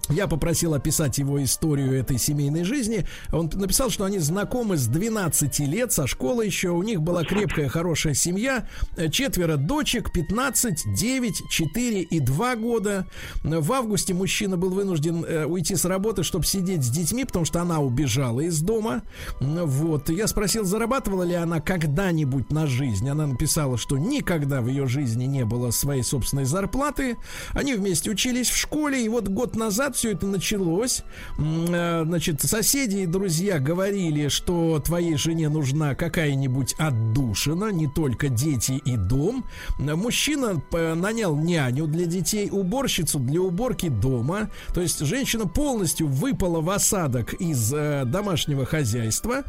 Я 0.09 0.27
попросил 0.27 0.73
описать 0.73 1.17
его 1.17 1.43
историю 1.43 1.93
этой 1.93 2.17
семейной 2.17 2.63
жизни. 2.63 3.05
Он 3.31 3.49
написал, 3.53 3.89
что 3.89 4.05
они 4.05 4.19
знакомы 4.19 4.77
с 4.77 4.87
12 4.87 5.59
лет, 5.59 5.91
со 5.91 6.07
школы 6.07 6.45
еще. 6.45 6.69
У 6.69 6.81
них 6.83 7.01
была 7.01 7.23
крепкая, 7.23 7.67
хорошая 7.67 8.13
семья. 8.13 8.67
Четверо 9.11 9.57
дочек, 9.57 10.11
15, 10.13 10.95
9, 10.95 11.49
4 11.49 12.01
и 12.01 12.19
2 12.19 12.55
года. 12.55 13.07
В 13.43 13.73
августе 13.73 14.13
мужчина 14.13 14.55
был 14.57 14.69
вынужден 14.69 15.25
э, 15.25 15.45
уйти 15.45 15.75
с 15.75 15.85
работы, 15.85 16.23
чтобы 16.23 16.45
сидеть 16.45 16.83
с 16.83 16.89
детьми, 16.89 17.25
потому 17.25 17.45
что 17.45 17.61
она 17.61 17.79
убежала 17.79 18.39
из 18.41 18.61
дома. 18.61 19.01
Вот. 19.39 20.09
Я 20.09 20.27
спросил, 20.27 20.63
зарабатывала 20.63 21.23
ли 21.23 21.33
она 21.33 21.59
когда-нибудь 21.59 22.51
на 22.51 22.65
жизнь. 22.65 23.09
Она 23.09 23.27
написала, 23.27 23.77
что 23.77 23.97
никогда 23.97 24.61
в 24.61 24.67
ее 24.67 24.87
жизни 24.87 25.25
не 25.25 25.43
было 25.43 25.71
своей 25.71 26.03
собственной 26.03 26.45
зарплаты. 26.45 27.17
Они 27.51 27.73
вместе 27.73 28.09
учились 28.09 28.49
в 28.49 28.55
школе, 28.55 29.03
и 29.03 29.09
вот 29.09 29.27
год 29.27 29.55
назад 29.55 29.96
все 29.97 30.11
это 30.11 30.27
началось. 30.27 31.03
Э, 31.39 32.03
Значит, 32.05 32.41
соседи 32.41 32.97
и 32.97 33.05
друзья 33.07 33.59
говорили, 33.59 34.27
что 34.27 34.79
твоей 34.79 35.17
жене 35.17 35.49
нужна 35.49 35.95
какая-нибудь 35.95 36.75
отдушина, 36.77 37.71
не 37.71 37.87
только 37.87 38.29
дети 38.29 38.73
и 38.85 38.95
дом. 38.95 39.45
Мужчина 39.79 40.61
э, 40.71 40.93
нанял 40.93 41.35
няню 41.35 41.87
для 41.87 42.05
детей, 42.05 42.49
уборщицу 42.51 43.19
для 43.19 43.41
уборки 43.41 43.89
дома. 43.89 44.49
То 44.73 44.81
есть 44.81 44.99
женщина 44.99 45.47
полностью 45.47 46.07
выпала 46.07 46.61
в 46.61 46.69
осадок 46.69 47.33
из 47.33 47.73
э, 47.73 48.03
домашнего 48.05 48.65
хозяйства. 48.65 49.43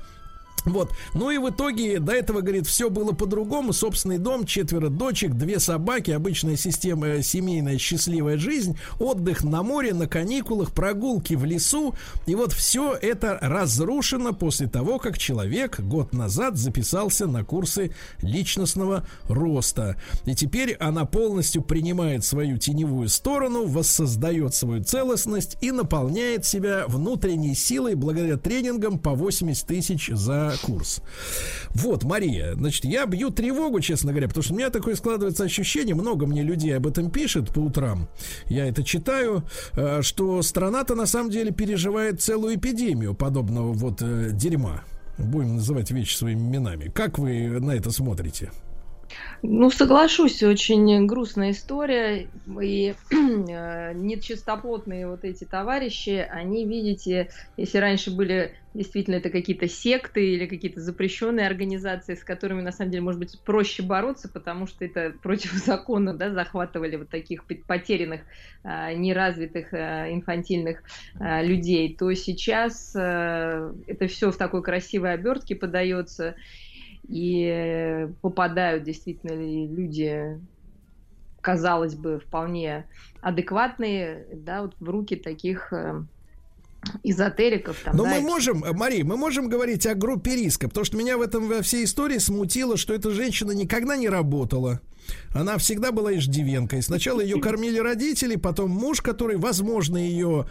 Вот. 0.69 0.93
Ну 1.15 1.31
и 1.31 1.39
в 1.39 1.49
итоге 1.49 1.99
до 1.99 2.13
этого, 2.13 2.41
говорит, 2.41 2.67
все 2.67 2.91
было 2.91 3.13
по-другому. 3.13 3.73
Собственный 3.73 4.19
дом, 4.19 4.45
четверо 4.45 4.89
дочек, 4.89 5.35
две 5.35 5.59
собаки, 5.59 6.11
обычная 6.11 6.57
система, 6.57 7.09
э, 7.09 7.23
семейная 7.23 7.79
счастливая 7.79 8.37
жизнь, 8.37 8.79
отдых 8.99 9.45
на 9.45 9.63
море, 9.63 9.95
на 9.95 10.07
каникулах, 10.07 10.73
прогулки 10.73 11.35
в 11.35 11.45
лесу. 11.45 11.95
И 12.27 12.35
вот 12.35 12.53
все 12.53 12.95
это 12.95 13.39
разрушено 13.41 14.33
после 14.33 14.69
того, 14.69 14.99
как 14.99 15.19
человек 15.19 15.81
год 15.81 16.13
назад 16.13 16.57
записался 16.57 17.27
на 17.27 17.45
курсы 17.45 17.95
личностного 18.21 19.07
роста. 19.29 19.97
И 20.27 20.35
теперь 20.35 20.75
она 20.75 21.05
полностью 21.07 21.63
принимает 21.63 22.25
свою 22.25 22.59
теневую 22.59 23.09
сторону, 23.09 23.67
воссоздает 23.67 24.55
свою 24.55 24.85
целостность 24.85 25.57
и 25.61 25.73
наполняет 25.73 26.45
себя 26.45 26.85
внутренней 26.87 27.55
силой 27.55 27.95
благодаря 27.95 28.37
тренингам 28.37 28.99
по 28.99 29.15
80 29.15 29.67
тысяч 29.67 30.09
за 30.09 30.58
курс. 30.59 31.01
Вот, 31.71 32.05
Мария, 32.05 32.55
значит, 32.55 32.85
я 32.85 33.07
бью 33.07 33.31
тревогу, 33.31 33.81
честно 33.81 34.13
говоря, 34.13 34.29
потому 34.29 34.43
что 34.43 34.55
у 34.55 34.57
меня 34.57 34.71
такое 34.71 34.95
складывается 34.95 35.45
ощущение, 35.45 35.95
много 35.95 36.27
мне 36.27 36.43
людей 36.43 36.77
об 36.77 36.87
этом 36.87 37.11
пишет 37.11 37.53
по 37.53 37.61
утрам, 37.61 38.09
я 38.47 38.67
это 38.67 38.83
читаю, 38.83 39.45
э, 39.75 40.03
что 40.03 40.43
страна-то 40.43 40.95
на 40.95 41.07
самом 41.07 41.31
деле 41.31 41.53
переживает 41.53 42.21
целую 42.21 42.57
эпидемию 42.57 43.15
подобного 43.15 43.73
вот 43.73 44.03
э, 44.03 44.31
дерьма. 44.33 44.83
Будем 45.19 45.57
называть 45.57 45.91
вещи 45.91 46.15
своими 46.15 46.41
именами. 46.41 46.91
Как 46.95 47.19
вы 47.19 47.59
на 47.61 47.73
это 47.73 47.91
смотрите? 47.91 48.53
Ну, 49.43 49.71
соглашусь, 49.71 50.43
очень 50.43 51.07
грустная 51.07 51.53
история. 51.53 52.29
И 52.61 52.95
э, 53.13 53.93
нечистоплотные 53.95 55.09
вот 55.09 55.25
эти 55.25 55.45
товарищи, 55.45 56.27
они, 56.29 56.67
видите, 56.67 57.31
если 57.57 57.79
раньше 57.79 58.11
были 58.11 58.57
действительно 58.75 59.17
это 59.17 59.31
какие-то 59.31 59.69
секты 59.69 60.35
или 60.35 60.47
какие-то 60.47 60.81
запрещенные 60.81 61.47
организации, 61.47 62.15
с 62.15 62.25
которыми, 62.25 62.63
на 62.63 62.73
самом 62.73 62.91
деле, 62.91 63.03
может 63.03 63.21
быть, 63.21 63.41
проще 63.45 63.83
бороться, 63.83 64.29
потому 64.29 64.67
что 64.67 64.85
это 64.85 65.13
против 65.23 65.53
закона, 65.53 66.15
да, 66.15 66.33
захватывали 66.33 66.97
вот 66.97 67.09
таких 67.09 67.47
потерянных, 67.67 68.23
э, 68.65 68.95
неразвитых, 68.95 69.73
э, 69.73 70.13
инфантильных 70.15 70.83
людей, 71.15 71.97
то 71.97 72.13
сейчас 72.13 72.95
это 72.95 74.07
все 74.09 74.31
в 74.31 74.37
такой 74.37 74.63
красивой 74.63 75.13
обертке 75.15 75.55
подается 75.55 76.35
и 77.09 78.09
попадают 78.21 78.85
действительно 78.85 79.33
люди, 79.33 80.39
казалось 81.41 81.95
бы, 81.95 82.21
вполне 82.21 82.87
адекватные, 83.21 84.27
да, 84.33 84.63
вот 84.63 84.75
в 84.79 84.89
руки 84.89 85.17
таких 85.17 85.73
э, 85.73 86.03
эзотериков. 87.03 87.81
Там, 87.85 87.97
Но 87.97 88.05
да, 88.05 88.11
мы 88.11 88.21
можем, 88.21 88.63
Мари, 88.73 89.03
мы 89.03 89.17
можем 89.17 89.49
говорить 89.49 89.87
о 89.87 89.95
группе 89.95 90.37
риска, 90.37 90.69
потому 90.69 90.85
что 90.85 90.97
меня 90.97 91.17
в 91.17 91.23
этом 91.23 91.49
во 91.49 91.63
всей 91.63 91.85
истории 91.85 92.19
смутило, 92.19 92.77
что 92.77 92.95
эта 92.95 93.11
женщина 93.11 93.53
никогда 93.53 93.97
не 93.97 94.09
работала. 94.09 94.81
Она 95.33 95.59
всегда 95.59 95.93
была 95.93 96.15
иждивенкой. 96.15 96.83
Сначала 96.83 97.21
ее 97.21 97.41
кормили 97.41 97.79
родители, 97.79 98.37
потом 98.37 98.71
муж, 98.71 99.01
который, 99.01 99.37
возможно, 99.37 99.97
ее 99.97 100.47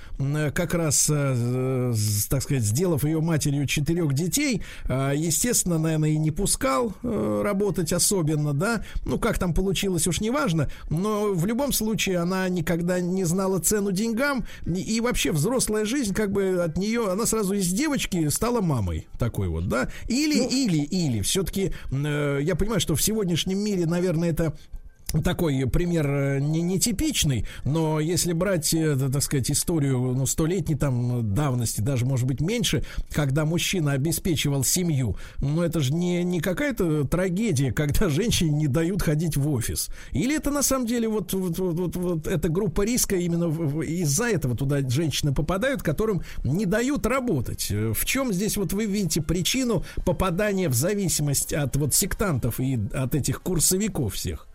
как 0.53 0.73
раз, 0.73 1.07
э, 1.09 1.93
так 2.29 2.41
сказать, 2.43 2.63
сделав 2.63 3.03
ее 3.03 3.19
матерью 3.21 3.65
четырех 3.65 4.13
детей, 4.13 4.61
э, 4.85 5.13
естественно, 5.15 5.77
наверное, 5.77 6.09
и 6.09 6.17
не 6.17 6.31
пускал 6.31 6.93
э, 7.03 7.41
работать 7.43 7.91
особенно, 7.93 8.53
да. 8.53 8.83
Ну, 9.05 9.19
как 9.19 9.39
там 9.39 9.53
получилось, 9.53 10.07
уж 10.07 10.21
не 10.21 10.29
важно. 10.29 10.69
Но 10.89 11.33
в 11.33 11.45
любом 11.45 11.71
случае 11.71 12.19
она 12.19 12.47
никогда 12.49 12.99
не 12.99 13.25
знала 13.25 13.59
цену 13.59 13.91
деньгам. 13.91 14.45
И 14.65 15.01
вообще 15.01 15.31
взрослая 15.31 15.85
жизнь, 15.85 16.13
как 16.13 16.31
бы 16.31 16.63
от 16.63 16.77
нее, 16.77 17.11
она 17.11 17.25
сразу 17.25 17.53
из 17.53 17.67
девочки 17.71 18.29
стала 18.29 18.61
мамой 18.61 19.07
такой 19.17 19.47
вот, 19.47 19.67
да. 19.67 19.89
Или, 20.07 20.39
ну, 20.39 20.49
или, 20.49 20.77
или. 20.77 21.21
Все-таки 21.21 21.73
я 21.91 22.55
понимаю, 22.55 22.79
что 22.79 22.95
в 22.95 23.01
сегодняшнем 23.01 23.59
мире, 23.59 23.85
наверное, 23.85 24.29
это 24.29 24.46
playoff. 24.49 24.76
Такой 25.23 25.65
пример 25.67 26.07
э, 26.07 26.39
не 26.39 26.61
нетипичный, 26.61 27.45
но 27.63 27.99
если 27.99 28.33
брать, 28.33 28.73
э, 28.73 28.95
так 29.11 29.23
сказать, 29.23 29.49
историю 29.49 29.99
ну, 29.99 30.25
столетней 30.25 30.75
там 30.75 31.33
давности, 31.33 31.81
даже, 31.81 32.05
может 32.05 32.27
быть, 32.27 32.41
меньше, 32.41 32.83
когда 33.11 33.45
мужчина 33.45 33.93
обеспечивал 33.93 34.63
семью, 34.63 35.17
ну, 35.39 35.61
это 35.61 35.79
же 35.79 35.93
не, 35.93 36.23
не 36.23 36.41
какая-то 36.41 37.05
трагедия, 37.05 37.71
когда 37.71 38.09
женщине 38.09 38.51
не 38.51 38.67
дают 38.67 39.01
ходить 39.01 39.37
в 39.37 39.49
офис. 39.49 39.89
Или 40.11 40.35
это, 40.35 40.51
на 40.51 40.61
самом 40.61 40.87
деле, 40.87 41.07
вот, 41.07 41.33
вот, 41.33 41.57
вот, 41.57 41.75
вот, 41.75 41.95
вот 41.95 42.27
эта 42.27 42.49
группа 42.49 42.81
риска 42.81 43.15
именно 43.15 43.45
из-за 43.83 44.25
этого 44.25 44.55
туда 44.55 44.87
женщины 44.87 45.33
попадают, 45.33 45.83
которым 45.83 46.21
не 46.43 46.65
дают 46.65 47.05
работать. 47.05 47.69
В 47.69 48.05
чем 48.05 48.33
здесь, 48.33 48.57
вот 48.57 48.73
вы 48.73 48.85
видите, 48.85 49.21
причину 49.21 49.85
попадания 50.05 50.67
в 50.67 50.73
зависимость 50.73 51.53
от 51.53 51.75
вот 51.77 51.93
сектантов 51.93 52.59
и 52.59 52.77
от 52.93 53.15
этих 53.15 53.41
курсовиков 53.41 54.13
всех? 54.13 54.47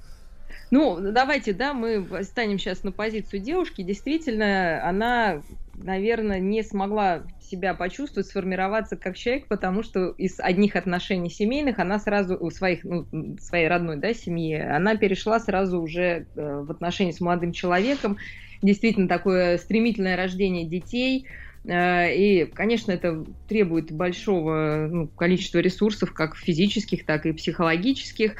Ну, 0.72 0.98
давайте, 1.12 1.52
да, 1.52 1.74
мы 1.74 2.24
станем 2.24 2.58
сейчас 2.58 2.82
на 2.82 2.92
позицию 2.92 3.40
девушки. 3.40 3.82
Действительно, 3.82 4.82
она, 4.82 5.42
наверное, 5.74 6.40
не 6.40 6.62
смогла 6.62 7.24
себя 7.42 7.74
почувствовать, 7.74 8.26
сформироваться 8.26 8.96
как 8.96 9.14
человек, 9.14 9.48
потому 9.48 9.82
что 9.82 10.12
из 10.12 10.40
одних 10.40 10.74
отношений 10.74 11.28
семейных 11.28 11.78
она 11.78 11.98
сразу, 11.98 12.38
у 12.40 12.50
своих, 12.50 12.84
ну, 12.84 13.06
своей 13.38 13.68
родной, 13.68 13.98
да, 13.98 14.14
семьи, 14.14 14.58
она 14.58 14.96
перешла 14.96 15.40
сразу 15.40 15.78
уже 15.78 16.26
э, 16.34 16.62
в 16.66 16.70
отношения 16.70 17.12
с 17.12 17.20
молодым 17.20 17.52
человеком. 17.52 18.16
Действительно, 18.62 19.08
такое 19.08 19.58
стремительное 19.58 20.16
рождение 20.16 20.66
детей– 20.66 21.26
и, 21.64 22.50
конечно, 22.52 22.90
это 22.90 23.24
требует 23.48 23.92
большого 23.92 24.88
ну, 24.90 25.06
количества 25.06 25.58
ресурсов, 25.58 26.12
как 26.12 26.36
физических, 26.36 27.06
так 27.06 27.24
и 27.24 27.32
психологических. 27.32 28.34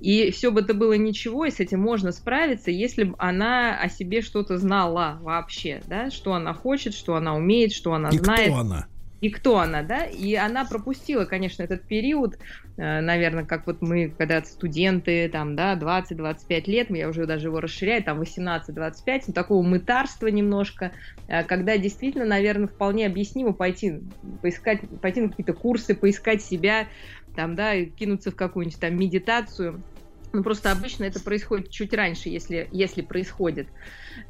И 0.00 0.30
все 0.30 0.50
бы 0.50 0.60
это 0.60 0.72
было 0.72 0.94
ничего, 0.94 1.44
и 1.44 1.50
с 1.50 1.60
этим 1.60 1.80
можно 1.80 2.12
справиться, 2.12 2.70
если 2.70 3.04
бы 3.04 3.14
она 3.18 3.78
о 3.78 3.88
себе 3.90 4.22
что-то 4.22 4.56
знала 4.56 5.18
вообще, 5.20 5.82
да, 5.86 6.10
что 6.10 6.32
она 6.32 6.54
хочет, 6.54 6.94
что 6.94 7.14
она 7.14 7.34
умеет, 7.34 7.72
что 7.72 7.92
она 7.92 8.08
и 8.08 8.18
знает. 8.18 8.48
Кто 8.48 8.60
она? 8.60 8.86
И 9.22 9.30
кто 9.30 9.58
она, 9.58 9.82
да, 9.82 10.04
и 10.04 10.34
она 10.34 10.64
пропустила, 10.64 11.26
конечно, 11.26 11.62
этот 11.62 11.86
период, 11.86 12.34
э, 12.76 13.00
наверное, 13.00 13.46
как 13.46 13.68
вот 13.68 13.80
мы, 13.80 14.10
когда 14.18 14.42
студенты, 14.42 15.28
там, 15.28 15.54
да, 15.54 15.76
20-25 15.76 16.66
лет, 16.66 16.90
я 16.90 17.08
уже 17.08 17.24
даже 17.26 17.46
его 17.46 17.60
расширяю, 17.60 18.02
там, 18.02 18.18
18-25, 18.18 19.28
ну, 19.28 19.32
такого 19.32 19.62
мытарства 19.62 20.26
немножко, 20.26 20.92
э, 21.28 21.44
когда 21.44 21.78
действительно, 21.78 22.24
наверное, 22.24 22.66
вполне 22.66 23.06
объяснимо 23.06 23.52
пойти, 23.52 24.00
поискать, 24.42 24.80
пойти 25.00 25.20
на 25.20 25.28
какие-то 25.28 25.54
курсы, 25.54 25.94
поискать 25.94 26.42
себя, 26.42 26.88
там, 27.36 27.54
да, 27.54 27.80
кинуться 27.84 28.32
в 28.32 28.36
какую-нибудь 28.36 28.80
там 28.80 28.96
медитацию, 28.96 29.84
ну, 30.32 30.42
просто 30.42 30.72
обычно 30.72 31.04
это 31.04 31.20
происходит 31.20 31.70
чуть 31.70 31.92
раньше, 31.92 32.28
если, 32.28 32.68
если 32.72 33.02
происходит. 33.02 33.68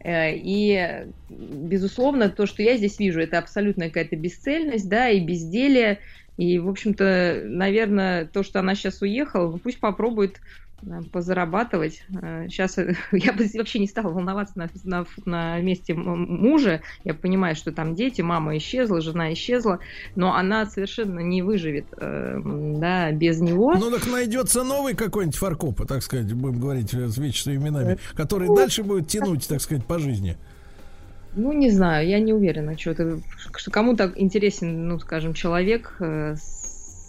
Э, 0.05 0.35
и, 0.35 1.07
безусловно, 1.29 2.29
то, 2.29 2.47
что 2.47 2.63
я 2.63 2.77
здесь 2.77 2.99
вижу, 2.99 3.21
это 3.21 3.39
абсолютная 3.39 3.89
какая-то 3.89 4.17
бесцельность, 4.17 4.89
да, 4.89 5.09
и 5.09 5.21
безделие. 5.21 6.01
И, 6.37 6.59
в 6.59 6.69
общем-то, 6.69 7.43
наверное, 7.45 8.27
то, 8.27 8.43
что 8.43 8.61
она 8.61 8.75
сейчас 8.75 9.03
уехала, 9.03 9.51
ну, 9.51 9.59
пусть 9.59 9.81
попробует 9.81 10.41
позарабатывать. 11.13 12.05
Сейчас 12.49 12.79
э, 12.79 12.95
я 13.13 13.33
бы 13.33 13.49
вообще 13.55 13.79
не 13.79 13.87
стала 13.87 14.09
волноваться 14.09 14.59
на, 14.59 14.69
на, 14.85 15.07
на 15.25 15.61
месте 15.61 15.95
мужа. 15.95 16.83
Я 17.05 17.15
понимаю, 17.15 17.57
что 17.57 17.73
там 17.73 17.95
дети, 17.95 18.23
мама 18.23 18.57
исчезла, 18.57 19.01
жена 19.01 19.33
исчезла, 19.33 19.79
но 20.17 20.35
она 20.35 20.67
совершенно 20.67 21.21
не 21.21 21.43
выживет 21.43 21.87
э, 21.97 22.41
да, 22.45 23.13
без 23.13 23.41
него. 23.41 23.75
Ну 23.75 23.91
так 23.91 24.07
найдется 24.07 24.65
новый 24.65 24.95
какой-нибудь 24.95 25.37
фаркоп, 25.37 25.87
так 25.87 26.03
сказать, 26.03 26.33
будем 26.33 26.61
говорить 26.61 26.93
с 26.93 27.19
вечными 27.19 27.57
именами, 27.57 27.99
который 28.15 28.49
ну, 28.49 28.57
дальше 28.57 28.83
будет 28.83 29.09
тянуть, 29.09 29.47
так 29.47 29.61
сказать, 29.61 29.85
по 29.85 29.99
жизни. 29.99 30.37
Ну, 31.35 31.53
не 31.53 31.71
знаю, 31.71 32.07
я 32.07 32.21
не 32.21 32.33
уверена, 32.33 32.77
что, 32.79 32.91
это, 32.91 33.21
что 33.57 33.71
кому-то 33.71 34.13
интересен, 34.17 34.89
ну, 34.89 34.99
скажем, 34.99 35.33
человек 35.33 35.97
э, 36.01 36.37
с 36.37 36.62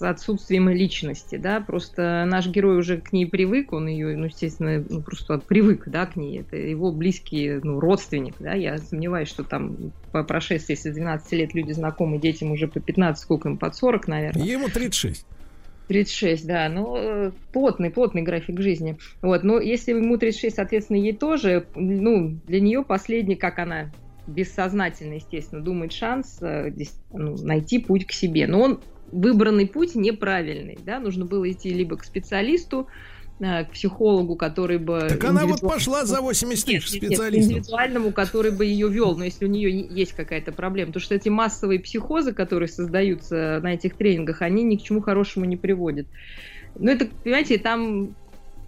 отсутствием 0.10 0.70
личности, 0.70 1.36
да, 1.36 1.62
просто 1.62 2.26
наш 2.28 2.48
герой 2.48 2.78
уже 2.78 3.02
к 3.02 3.14
ней 3.14 3.26
привык, 3.26 3.74
он 3.74 3.88
ее, 3.88 4.16
ну, 4.18 4.26
естественно, 4.26 4.84
ну, 4.88 5.02
просто 5.02 5.38
привык, 5.40 5.84
да, 5.88 6.06
к 6.06 6.16
ней, 6.16 6.42
это 6.42 6.56
его 6.56 6.92
близкий, 6.92 7.60
ну, 7.64 7.80
родственник, 7.80 8.36
да, 8.40 8.54
я 8.54 8.78
сомневаюсь, 8.78 9.30
что 9.30 9.44
там 9.44 9.92
по 10.12 10.24
прошествии, 10.24 10.74
если 10.74 10.92
12 10.92 11.32
лет 11.34 11.54
люди 11.54 11.72
знакомы, 11.72 12.20
детям 12.20 12.52
уже 12.52 12.68
по 12.68 12.80
15, 12.80 13.22
сколько 13.22 13.50
им, 13.50 13.58
под 13.58 13.76
40, 13.76 14.08
наверное. 14.08 14.44
Ему 14.44 14.70
36. 14.70 15.26
36, 15.88 16.48
да, 16.48 16.70
ну, 16.70 17.34
плотный, 17.52 17.90
плотный 17.90 18.22
график 18.22 18.60
жизни. 18.62 18.98
Вот, 19.22 19.44
но 19.44 19.60
если 19.60 19.92
ему 19.92 20.18
36, 20.18 20.56
соответственно, 20.56 20.98
ей 20.98 21.14
тоже, 21.14 21.68
ну, 21.76 22.40
для 22.48 22.62
нее 22.62 22.84
последний, 22.84 23.36
как 23.36 23.60
она 23.60 23.92
бессознательно, 24.28 25.14
естественно, 25.14 25.62
думает 25.62 25.92
шанс 25.92 26.38
э, 26.42 26.72
ну, 27.12 27.36
найти 27.38 27.80
путь 27.80 28.08
к 28.08 28.12
себе. 28.12 28.48
Но 28.48 28.62
он 28.62 28.80
выбранный 29.14 29.68
путь 29.68 29.96
неправильный, 29.96 30.78
да, 30.84 31.00
нужно 31.00 31.26
было 31.26 31.50
идти 31.50 31.74
либо 31.74 31.98
к 31.98 32.04
специалисту, 32.04 32.88
э, 33.40 33.66
к 33.66 33.72
психологу, 33.72 34.36
который 34.36 34.78
бы... 34.78 35.08
Так 35.10 35.24
она 35.24 35.46
вот 35.46 35.62
пошла 35.62 36.06
за 36.06 36.22
80 36.22 36.66
тысяч 36.66 36.88
специалистов. 36.90 37.52
индивидуальному, 37.52 38.12
который 38.12 38.52
бы 38.52 38.66
ее 38.66 38.90
вел, 38.90 39.16
но 39.16 39.24
если 39.26 39.46
у 39.46 39.50
нее 39.50 39.88
есть 39.90 40.14
какая-то 40.14 40.52
проблема. 40.52 40.88
Потому 40.88 41.04
что 41.04 41.16
эти 41.16 41.30
массовые 41.30 41.80
психозы, 41.80 42.34
которые 42.34 42.68
создаются 42.68 43.60
на 43.62 43.74
этих 43.74 43.96
тренингах, 43.96 44.42
они 44.42 44.64
ни 44.64 44.76
к 44.76 44.82
чему 44.82 45.02
хорошему 45.02 45.46
не 45.46 45.58
приводят. 45.58 46.08
Ну, 46.76 46.90
это, 46.90 47.08
понимаете, 47.24 47.60
там 47.60 48.16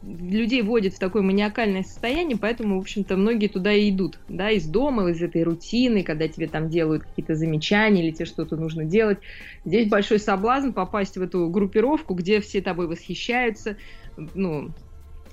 людей 0.05 0.61
вводит 0.61 0.93
в 0.93 0.99
такое 0.99 1.21
маниакальное 1.23 1.83
состояние, 1.83 2.37
поэтому, 2.37 2.77
в 2.77 2.81
общем-то, 2.81 3.17
многие 3.17 3.47
туда 3.47 3.73
и 3.73 3.89
идут, 3.89 4.19
да, 4.27 4.51
из 4.51 4.65
дома, 4.67 5.09
из 5.09 5.21
этой 5.21 5.43
рутины, 5.43 6.03
когда 6.03 6.27
тебе 6.27 6.47
там 6.47 6.69
делают 6.69 7.03
какие-то 7.03 7.35
замечания 7.35 8.05
или 8.05 8.13
тебе 8.13 8.25
что-то 8.25 8.55
нужно 8.55 8.85
делать. 8.85 9.17
Здесь 9.63 9.89
большой 9.89 10.19
соблазн 10.19 10.71
попасть 10.71 11.17
в 11.17 11.21
эту 11.21 11.49
группировку, 11.49 12.13
где 12.13 12.39
все 12.39 12.61
тобой 12.61 12.87
восхищаются, 12.87 13.77
ну, 14.15 14.73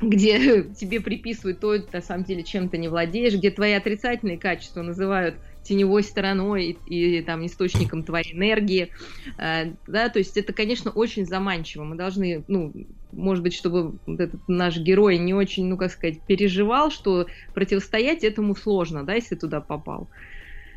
где 0.01 0.65
тебе 0.75 1.01
приписывают 1.01 1.61
то, 1.61 1.77
на 1.93 2.01
самом 2.01 2.25
деле, 2.25 2.43
чем 2.43 2.69
ты 2.69 2.79
не 2.79 2.89
владеешь, 2.89 3.35
где 3.35 3.51
твои 3.51 3.73
отрицательные 3.73 4.39
качества 4.39 4.83
называют 4.83 5.37
теневой 5.63 6.03
стороной 6.03 6.77
и, 6.87 7.19
и 7.19 7.23
там 7.23 7.47
источником 7.47 8.05
твоей 8.05 8.35
энергии, 8.35 8.91
э, 9.39 9.75
да, 9.87 10.09
то 10.09 10.19
есть 10.19 10.37
это, 10.37 10.53
конечно, 10.53 10.91
очень 10.91 11.25
заманчиво. 11.25 11.85
Мы 11.85 11.97
должны, 11.97 12.45
ну, 12.49 12.73
может 13.13 13.43
быть, 13.43 13.55
чтобы 13.55 13.99
вот 14.07 14.21
этот 14.21 14.41
наш 14.49 14.79
герой 14.79 15.19
не 15.19 15.35
очень, 15.35 15.67
ну, 15.67 15.77
как 15.77 15.93
сказать, 15.93 16.25
переживал, 16.27 16.91
что 16.91 17.27
противостоять 17.55 18.25
этому 18.25 18.57
сложно, 18.57 19.05
да, 19.05 19.15
если 19.15 19.37
туда 19.37 19.61
попал. 19.61 20.11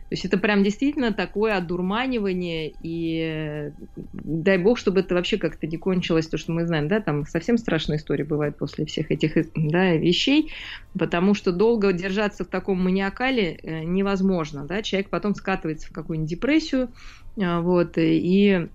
То 0.08 0.14
есть 0.14 0.26
это 0.26 0.38
прям 0.38 0.62
действительно 0.62 1.14
такое 1.14 1.58
одурманивание, 1.58 2.70
и 2.70 3.22
э, 3.22 3.72
дай 4.14 4.60
бог, 4.60 4.78
чтобы 4.78 5.00
это 5.00 5.16
вообще 5.16 5.38
как-то 5.38 5.66
не 5.66 5.78
кончилось, 5.78 6.28
то, 6.28 6.38
что 6.38 6.52
мы 6.52 6.68
знаем, 6.68 6.88
да, 6.88 7.00
там 7.02 7.26
совсем 7.26 7.58
страшная 7.58 7.98
история 7.98 8.24
бывает 8.24 8.56
после 8.60 8.86
всех 8.86 9.10
этих 9.10 9.34
да, 9.56 9.96
вещей, 9.96 10.52
потому 10.98 11.34
что 11.34 11.52
долго 11.52 11.92
держаться 11.92 12.46
в 12.46 12.50
таком 12.50 12.84
маниакале 12.84 13.58
э, 13.64 13.84
невозможно, 13.84 14.68
да, 14.68 14.84
человек 14.84 15.10
потом 15.10 15.34
скатывается 15.34 15.88
в 15.88 15.92
какую-нибудь 15.92 16.30
депрессию, 16.30 16.94
а, 17.42 17.62
вот, 17.62 17.98
и 17.98 18.70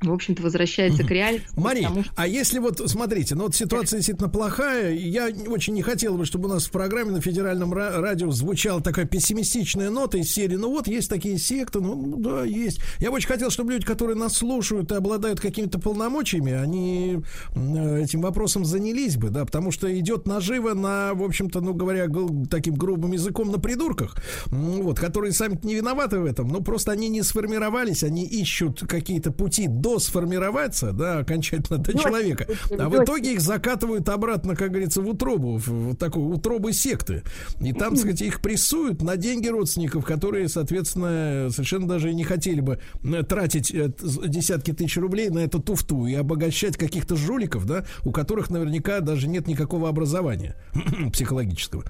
в 0.00 0.12
общем-то, 0.12 0.42
возвращается 0.42 1.02
к 1.02 1.10
реальности. 1.10 1.48
Мария, 1.56 1.88
что... 1.88 2.04
а 2.14 2.26
если 2.26 2.60
вот, 2.60 2.80
смотрите, 2.88 3.34
ну 3.34 3.44
вот 3.44 3.56
ситуация 3.56 3.98
действительно 3.98 4.28
плохая, 4.28 4.94
я 4.94 5.28
очень 5.48 5.74
не 5.74 5.82
хотел 5.82 6.16
бы, 6.16 6.24
чтобы 6.24 6.48
у 6.48 6.52
нас 6.52 6.66
в 6.66 6.70
программе 6.70 7.10
на 7.10 7.20
федеральном 7.20 7.72
радио 7.72 8.30
звучала 8.30 8.80
такая 8.80 9.06
пессимистичная 9.06 9.90
нота 9.90 10.18
из 10.18 10.30
серии, 10.30 10.56
ну 10.56 10.70
вот 10.70 10.86
есть 10.86 11.08
такие 11.08 11.38
секты, 11.38 11.80
ну 11.80 12.16
да, 12.18 12.44
есть. 12.44 12.80
Я 13.00 13.10
бы 13.10 13.16
очень 13.16 13.28
хотел, 13.28 13.50
чтобы 13.50 13.72
люди, 13.72 13.84
которые 13.84 14.16
нас 14.16 14.36
слушают 14.36 14.92
и 14.92 14.94
обладают 14.94 15.40
какими-то 15.40 15.80
полномочиями, 15.80 16.52
они 16.52 17.18
этим 17.54 18.20
вопросом 18.20 18.64
занялись 18.64 19.16
бы, 19.16 19.30
да, 19.30 19.44
потому 19.44 19.72
что 19.72 19.92
идет 19.98 20.26
наживо 20.26 20.74
на, 20.74 21.14
в 21.14 21.22
общем-то, 21.24 21.60
ну 21.60 21.74
говоря 21.74 22.06
таким 22.48 22.74
грубым 22.74 23.12
языком, 23.12 23.50
на 23.50 23.58
придурках, 23.58 24.16
вот, 24.46 25.00
которые 25.00 25.32
сами 25.32 25.58
не 25.62 25.74
виноваты 25.74 26.18
в 26.18 26.24
этом, 26.24 26.48
но 26.48 26.60
просто 26.60 26.92
они 26.92 27.08
не 27.08 27.22
сформировались, 27.22 28.04
они 28.04 28.24
ищут 28.24 28.84
какие-то 28.86 29.32
пути 29.32 29.66
до 29.66 29.87
сформироваться, 29.98 30.92
да, 30.92 31.18
окончательно 31.18 31.78
до 31.78 31.96
человека, 31.96 32.46
а 32.78 32.88
в 32.88 33.02
итоге 33.02 33.32
их 33.32 33.40
закатывают 33.40 34.08
обратно, 34.08 34.54
как 34.54 34.70
говорится, 34.70 35.00
в 35.00 35.08
утробу, 35.08 35.56
в 35.56 35.94
такую 35.96 36.26
утробу 36.28 36.72
секты. 36.72 37.22
И 37.60 37.72
там, 37.72 37.90
так 37.90 37.98
сказать, 37.98 38.22
их 38.22 38.40
прессуют 38.40 39.02
на 39.02 39.16
деньги 39.16 39.48
родственников, 39.48 40.04
которые, 40.04 40.48
соответственно, 40.48 41.48
совершенно 41.50 41.88
даже 41.88 42.12
не 42.12 42.24
хотели 42.24 42.60
бы 42.60 42.78
э, 43.02 43.22
тратить 43.22 43.72
э, 43.72 43.90
десятки 44.26 44.72
тысяч 44.72 44.96
рублей 44.98 45.30
на 45.30 45.40
эту 45.40 45.60
туфту 45.60 46.06
и 46.06 46.14
обогащать 46.14 46.76
каких-то 46.76 47.16
жуликов, 47.16 47.66
да, 47.66 47.84
у 48.04 48.10
которых 48.10 48.50
наверняка 48.50 49.00
даже 49.00 49.28
нет 49.28 49.46
никакого 49.46 49.88
образования 49.88 50.56
психологического. 51.12 51.84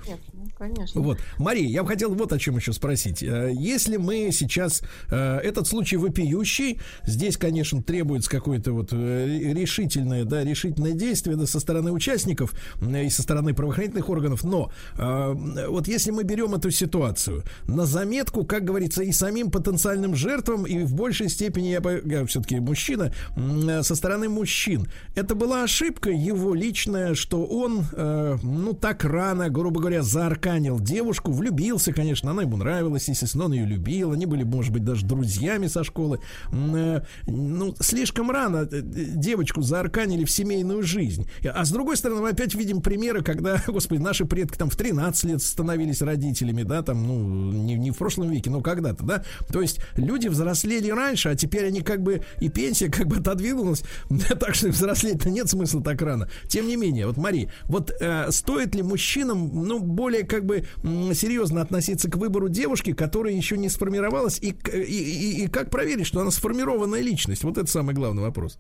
Конечно. 0.59 1.01
Вот. 1.01 1.18
Мария, 1.39 1.68
я 1.68 1.82
бы 1.82 1.89
хотел 1.89 2.14
вот 2.14 2.32
о 2.32 2.39
чем 2.39 2.56
еще 2.56 2.72
спросить. 2.72 3.22
Э, 3.22 3.51
если 3.55 3.97
мы 3.97 4.30
сейчас 4.32 4.82
этот 5.09 5.66
случай 5.66 5.97
вопиющий, 5.97 6.80
здесь, 7.05 7.36
конечно, 7.36 7.82
требуется 7.82 8.30
какое-то 8.30 8.72
вот 8.72 8.93
э, 8.93 9.52
решительное, 9.52 10.24
да, 10.24 10.44
решительное 10.44 10.93
действие 10.93 11.36
да, 11.36 11.47
со 11.47 11.60
стороны 11.60 11.93
участников 11.93 12.52
и 12.82 13.09
со 13.09 13.22
стороны 13.22 13.55
правоохранительных 13.55 14.09
органов. 14.09 14.44
Но 14.44 14.70
э, 14.97 15.66
вот 15.68 15.89
если 15.89 16.10
мы 16.10 16.24
берем 16.24 16.55
эту 16.55 16.70
ситуацию 16.70 17.44
на 17.66 17.86
заметку, 17.86 18.44
как 18.44 18.64
говорится, 18.64 19.02
и 19.02 19.12
самим 19.12 19.51
потенциальным 19.51 20.14
жертвам, 20.14 20.64
и 20.64 20.85
в 20.85 20.94
большей 20.94 21.28
степени, 21.28 21.68
я, 21.68 21.80
я 22.05 22.26
все-таки 22.26 22.60
мужчина, 22.60 23.12
э, 23.36 23.82
со 23.82 23.94
стороны 23.94 24.28
мужчин, 24.28 24.86
это 25.14 25.35
была 25.35 25.62
ошибка 25.62 26.10
его 26.10 26.55
личная, 26.55 27.14
что 27.14 27.44
он, 27.44 27.85
э, 27.93 28.39
ну, 28.43 28.72
так 28.74 29.05
рано, 29.05 29.48
грубо 29.51 29.80
говоря, 29.80 30.02
заарканил 30.02 30.47
девушку, 30.80 31.32
влюбился, 31.32 31.92
конечно, 31.92 32.30
она 32.30 32.42
ему 32.42 32.56
нравилась, 32.56 33.08
естественно, 33.08 33.46
он 33.46 33.52
ее 33.52 33.66
любил, 33.66 34.12
они 34.12 34.26
были, 34.26 34.44
может 34.44 34.72
быть, 34.72 34.84
даже 34.84 35.06
друзьями 35.06 35.66
со 35.66 35.84
школы. 35.84 36.20
Э, 36.52 37.02
ну, 37.26 37.74
слишком 37.80 38.30
рано 38.30 38.68
э, 38.70 38.80
девочку 38.82 39.62
заарканили 39.62 40.24
в 40.24 40.30
семейную 40.30 40.82
жизнь. 40.82 41.28
А 41.44 41.64
с 41.64 41.70
другой 41.70 41.96
стороны, 41.96 42.22
мы 42.22 42.30
опять 42.30 42.54
видим 42.54 42.80
примеры, 42.80 43.22
когда, 43.22 43.62
господи, 43.66 44.00
наши 44.00 44.24
предки 44.24 44.56
там 44.56 44.70
в 44.70 44.76
13 44.76 45.24
лет 45.24 45.42
становились 45.42 46.02
родителями, 46.02 46.62
да, 46.62 46.82
там, 46.82 47.06
ну, 47.06 47.52
не, 47.52 47.74
не 47.74 47.90
в 47.90 47.96
прошлом 47.96 48.30
веке, 48.30 48.50
но 48.50 48.60
когда-то, 48.60 49.04
да. 49.04 49.24
То 49.52 49.60
есть 49.60 49.80
люди 49.96 50.28
взрослели 50.28 50.90
раньше, 50.90 51.30
а 51.30 51.36
теперь 51.36 51.66
они 51.66 51.82
как 51.82 52.02
бы 52.02 52.22
и 52.40 52.48
пенсия 52.48 52.88
как 52.88 53.06
бы 53.06 53.16
отодвинулась, 53.16 53.82
так 54.40 54.54
что 54.54 54.68
взрослеть-то 54.68 55.30
нет 55.30 55.48
смысла 55.48 55.82
так 55.82 56.00
рано. 56.02 56.28
Тем 56.48 56.66
не 56.66 56.76
менее, 56.76 57.06
вот, 57.06 57.16
Мари, 57.16 57.50
вот 57.64 57.92
э, 58.00 58.30
стоит 58.30 58.74
ли 58.74 58.82
мужчинам, 58.82 59.64
ну, 59.64 59.80
более 59.80 60.24
как 60.24 60.38
бы 60.44 60.65
серьезно 60.82 61.62
относиться 61.62 62.10
к 62.10 62.16
выбору 62.16 62.48
девушки, 62.48 62.93
которая 62.93 63.35
еще 63.35 63.56
не 63.56 63.69
сформировалась, 63.69 64.39
и, 64.40 64.55
и, 64.73 64.81
и, 64.81 65.44
и 65.44 65.48
как 65.48 65.70
проверить, 65.70 66.06
что 66.06 66.20
она 66.20 66.31
сформированная 66.31 67.01
личность? 67.01 67.44
Вот 67.44 67.59
это 67.59 67.70
самый 67.70 67.94
главный 67.94 68.23
вопрос. 68.23 68.59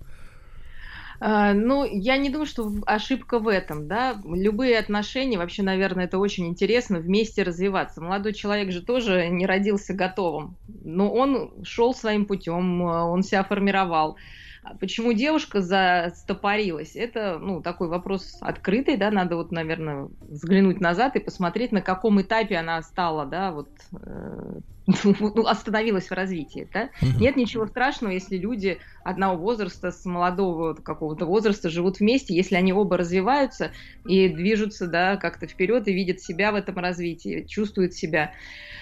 А, 1.20 1.52
ну, 1.52 1.84
я 1.84 2.16
не 2.16 2.30
думаю, 2.30 2.46
что 2.46 2.72
ошибка 2.86 3.40
в 3.40 3.48
этом, 3.48 3.88
да. 3.88 4.20
Любые 4.24 4.78
отношения, 4.78 5.36
вообще, 5.36 5.62
наверное, 5.62 6.04
это 6.04 6.18
очень 6.18 6.46
интересно, 6.46 7.00
вместе 7.00 7.42
развиваться. 7.42 8.00
Молодой 8.00 8.34
человек 8.34 8.70
же 8.70 8.82
тоже 8.82 9.28
не 9.28 9.46
родился 9.46 9.94
готовым, 9.94 10.56
но 10.84 11.12
он 11.12 11.64
шел 11.64 11.94
своим 11.94 12.24
путем, 12.24 12.82
он 12.82 13.22
себя 13.22 13.42
формировал. 13.42 14.16
А 14.62 14.74
почему 14.76 15.12
девушка 15.12 15.60
застопорилась? 15.60 16.96
Это, 16.96 17.38
ну, 17.38 17.62
такой 17.62 17.88
вопрос 17.88 18.36
открытый, 18.40 18.96
да, 18.96 19.10
надо 19.10 19.36
вот, 19.36 19.52
наверное, 19.52 20.08
взглянуть 20.20 20.80
назад 20.80 21.16
и 21.16 21.20
посмотреть, 21.20 21.72
на 21.72 21.82
каком 21.82 22.20
этапе 22.20 22.56
она 22.56 22.82
стала, 22.82 23.26
да, 23.26 23.52
вот 23.52 23.70
э, 23.92 24.60
ну, 25.04 25.46
остановилась 25.46 26.08
в 26.08 26.12
развитии. 26.12 26.68
Да? 26.72 26.90
Угу. 27.02 27.20
Нет 27.20 27.36
ничего 27.36 27.66
страшного, 27.66 28.12
если 28.12 28.36
люди 28.36 28.78
одного 29.04 29.36
возраста 29.36 29.90
с 29.90 30.04
молодого 30.04 30.74
какого-то 30.74 31.26
возраста 31.26 31.68
живут 31.68 32.00
вместе, 32.00 32.34
если 32.34 32.56
они 32.56 32.72
оба 32.72 32.96
развиваются 32.96 33.72
и 34.06 34.28
движутся 34.28 34.86
да, 34.86 35.16
как-то 35.16 35.46
вперед 35.46 35.88
и 35.88 35.92
видят 35.92 36.20
себя 36.20 36.52
в 36.52 36.54
этом 36.54 36.78
развитии, 36.78 37.44
чувствуют 37.48 37.94
себя. 37.94 38.32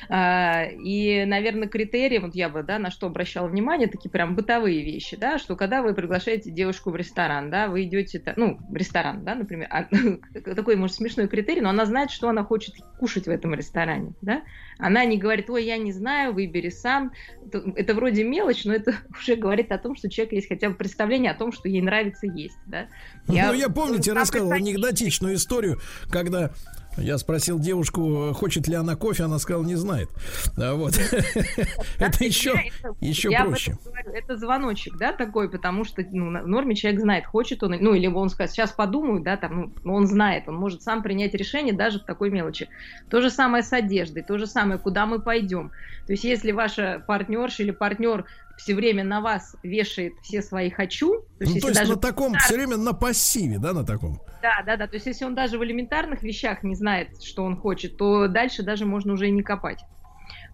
А, 0.09 0.65
и, 0.65 1.25
наверное, 1.25 1.69
критерии, 1.69 2.19
вот 2.19 2.35
я 2.35 2.49
бы, 2.49 2.63
да, 2.63 2.79
на 2.79 2.91
что 2.91 3.07
обращала 3.07 3.49
внимание, 3.49 3.89
такие 3.89 4.11
прям 4.11 4.35
бытовые 4.35 4.83
вещи, 4.83 5.17
да, 5.17 5.39
что 5.39 5.57
когда 5.57 5.83
вы 5.83 5.95
приглашаете 5.95 6.51
девушку 6.51 6.91
в 6.91 6.97
ресторан, 6.97 7.51
да, 7.51 7.69
вы 7.69 7.85
идете, 7.85 8.23
ну, 8.37 8.59
в 8.69 8.77
ресторан, 8.77 9.25
да, 9.25 9.35
например, 9.35 9.69
а, 9.71 9.85
такой, 10.55 10.77
может, 10.77 10.97
смешной 10.97 11.29
критерий, 11.29 11.61
но 11.61 11.71
она 11.71 11.87
знает, 11.87 12.11
что 12.11 12.29
она 12.29 12.45
хочет 12.45 12.75
кушать 12.99 13.27
в 13.27 13.31
этом 13.31 13.55
ресторане, 13.55 14.13
да, 14.23 14.43
она 14.79 15.05
не 15.05 15.17
говорит, 15.17 15.49
ой, 15.49 15.65
я 15.65 15.79
не 15.79 15.93
знаю, 15.93 16.35
выбери 16.35 16.69
сам. 16.69 17.13
Это, 17.51 17.95
вроде 17.95 18.25
мелочь, 18.25 18.65
но 18.65 18.75
это 18.75 18.95
уже 19.19 19.37
говорит 19.37 19.73
о 19.73 19.79
том, 19.79 19.97
что 19.97 20.09
у 20.09 20.11
человека 20.11 20.35
есть 20.35 20.49
хотя 20.49 20.69
бы 20.69 20.75
представление 20.75 21.31
о 21.31 21.35
том, 21.35 21.53
что 21.53 21.69
ей 21.69 21.81
нравится 21.81 22.27
есть. 22.27 22.59
Да? 22.67 22.87
Я, 23.29 23.49
ну, 23.49 23.55
я 23.55 23.69
помните, 23.69 24.13
рассказывал 24.13 24.53
анекдотичную 24.53 25.37
историю, 25.37 25.81
когда 26.11 26.53
я 26.97 27.19
спросил 27.19 27.59
девушку, 27.59 28.33
хочет 28.35 28.69
ли 28.69 28.75
она 28.75 28.97
кофе, 28.97 29.25
она 29.25 29.39
сказала, 29.39 29.65
не 29.65 29.75
знает. 29.75 30.09
А 30.57 30.75
вот. 30.75 30.95
Это 31.99 32.25
еще, 32.25 32.55
еще 33.01 33.31
проще. 33.31 33.77
Это 34.13 34.37
звоночек, 34.37 34.97
да, 34.97 35.13
такой, 35.13 35.51
потому 35.51 35.85
что 35.85 36.03
ну, 36.11 36.43
в 36.43 36.47
норме 36.47 36.75
человек 36.75 37.01
знает, 37.01 37.27
хочет 37.27 37.63
он, 37.63 37.77
ну, 37.81 37.95
или 37.95 38.07
он 38.07 38.29
скажет, 38.31 38.53
сейчас 38.53 38.73
подумаю, 38.73 39.23
да, 39.23 39.37
там, 39.37 39.75
ну, 39.85 39.95
он 39.95 40.07
знает, 40.07 40.49
он 40.49 40.57
может 40.57 40.83
сам 40.83 41.03
принять 41.03 41.35
решение 41.35 41.75
даже 41.75 42.01
в 42.01 42.05
такой 42.05 42.31
мелочи. 42.31 42.69
То 43.11 43.21
же 43.21 43.31
самое 43.31 43.63
с 43.63 43.73
одеждой, 43.73 44.23
то 44.23 44.39
же 44.39 44.47
самое, 44.47 44.79
куда 44.79 45.07
мы 45.07 45.21
пойдем. 45.21 45.71
То 46.07 46.13
есть, 46.13 46.25
если 46.25 46.53
ваша 46.53 47.03
партнерша 47.07 47.63
или 47.63 47.73
партнер 47.73 48.27
все 48.57 48.75
время 48.75 49.05
на 49.05 49.21
вас 49.21 49.57
вешает 49.63 50.15
все 50.23 50.43
свои 50.43 50.71
хочу. 50.71 51.23
То 51.39 51.45
есть, 51.45 51.55
ну, 51.55 51.61
то 51.61 51.69
есть 51.69 51.81
даже 51.81 51.93
на 51.93 51.99
таком, 51.99 52.35
все 52.35 52.55
время 52.55 52.77
на 52.77 52.93
пассиве, 52.93 53.59
да, 53.59 53.73
на 53.73 53.85
таком? 53.85 54.21
Да, 54.43 54.63
да, 54.65 54.77
да. 54.77 54.87
То 54.87 54.95
есть, 54.95 55.07
если 55.07 55.25
он 55.25 55.35
даже 55.35 55.59
в 55.59 55.65
элементарных 55.65 56.23
вещах 56.23 56.63
не 56.63 56.75
знает, 56.75 57.23
что 57.23 57.45
он 57.45 57.57
хочет, 57.57 57.97
то 57.97 58.29
дальше 58.29 58.63
даже 58.63 58.87
можно 58.87 59.13
уже 59.13 59.29
и 59.29 59.31
не 59.31 59.43
копать. 59.43 59.81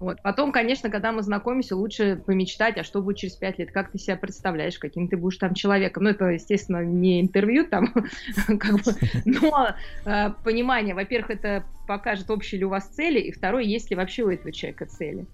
Вот. 0.02 0.20
Потом, 0.22 0.50
конечно, 0.50 0.90
когда 0.90 1.12
мы 1.12 1.22
знакомимся, 1.22 1.76
лучше 1.76 2.20
помечтать, 2.26 2.76
а 2.76 2.82
что 2.82 3.02
будет 3.02 3.18
через 3.18 3.36
пять 3.36 3.60
лет, 3.60 3.70
как 3.70 3.92
ты 3.92 3.98
себя 3.98 4.16
представляешь, 4.16 4.76
каким 4.76 5.06
ты 5.06 5.16
будешь 5.16 5.36
там 5.36 5.54
человеком. 5.54 6.02
Ну, 6.02 6.10
это, 6.10 6.24
естественно, 6.24 6.84
не 6.84 7.20
интервью 7.20 7.66
там, 7.68 7.94
как 8.46 8.82
бы, 8.82 8.92
но 9.24 9.76
э, 10.04 10.30
понимание, 10.42 10.96
во-первых, 10.96 11.30
это 11.30 11.64
покажет, 11.86 12.30
общие 12.30 12.58
ли 12.58 12.64
у 12.64 12.68
вас 12.68 12.88
цели, 12.88 13.20
и 13.20 13.30
второе, 13.30 13.62
есть 13.62 13.90
ли 13.90 13.96
вообще 13.96 14.24
у 14.24 14.30
этого 14.30 14.50
человека 14.50 14.86
цели. 14.86 15.24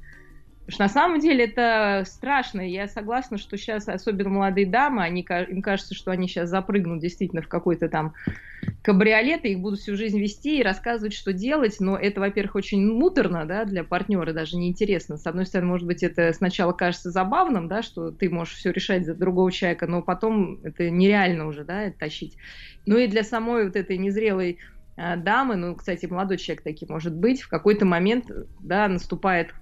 Потому 0.69 0.75
что 0.75 0.85
на 0.85 1.03
самом 1.03 1.21
деле 1.21 1.47
это 1.47 2.03
страшно. 2.05 2.61
Я 2.61 2.89
согласна, 2.89 3.39
что 3.39 3.57
сейчас, 3.57 3.89
особенно 3.89 4.29
молодые 4.29 4.67
дамы, 4.67 5.03
они, 5.03 5.27
им 5.49 5.63
кажется, 5.63 5.95
что 5.95 6.11
они 6.11 6.29
сейчас 6.29 6.51
запрыгнут 6.51 7.01
действительно 7.01 7.41
в 7.41 7.49
какой-то 7.49 7.89
там 7.89 8.13
кабриолет, 8.83 9.47
и 9.47 9.53
их 9.53 9.61
будут 9.61 9.81
всю 9.81 9.97
жизнь 9.97 10.21
вести 10.21 10.59
и 10.59 10.63
рассказывать, 10.63 11.15
что 11.15 11.33
делать. 11.33 11.77
Но 11.81 11.97
это, 11.97 12.21
во-первых, 12.21 12.57
очень 12.57 12.87
муторно 12.87 13.47
да, 13.47 13.65
для 13.65 13.83
партнера, 13.83 14.35
даже 14.35 14.59
неинтересно. 14.59 15.17
С 15.17 15.27
одной 15.27 15.47
стороны, 15.47 15.71
может 15.71 15.87
быть, 15.87 16.03
это 16.03 16.35
сначала 16.35 16.73
кажется 16.73 17.11
забавным, 17.11 17.67
да, 17.67 17.81
что 17.81 18.11
ты 18.11 18.29
можешь 18.29 18.57
все 18.57 18.71
решать 18.71 19.07
за 19.07 19.15
другого 19.15 19.51
человека, 19.51 19.87
но 19.87 20.03
потом 20.03 20.61
это 20.65 20.91
нереально 20.91 21.47
уже 21.47 21.65
да, 21.65 21.91
тащить. 21.99 22.37
Ну 22.85 22.99
и 22.99 23.07
для 23.07 23.25
самой 23.25 23.65
вот 23.65 23.77
этой 23.77 23.97
незрелой 23.97 24.59
а, 24.99 25.17
дамы, 25.17 25.57
ну, 25.57 25.75
кстати, 25.77 26.05
молодой 26.05 26.37
человек 26.37 26.63
таким 26.63 26.89
может 26.91 27.15
быть, 27.15 27.41
в 27.41 27.49
какой-то 27.49 27.87
момент, 27.87 28.27
да, 28.61 28.87
наступает 28.87 29.55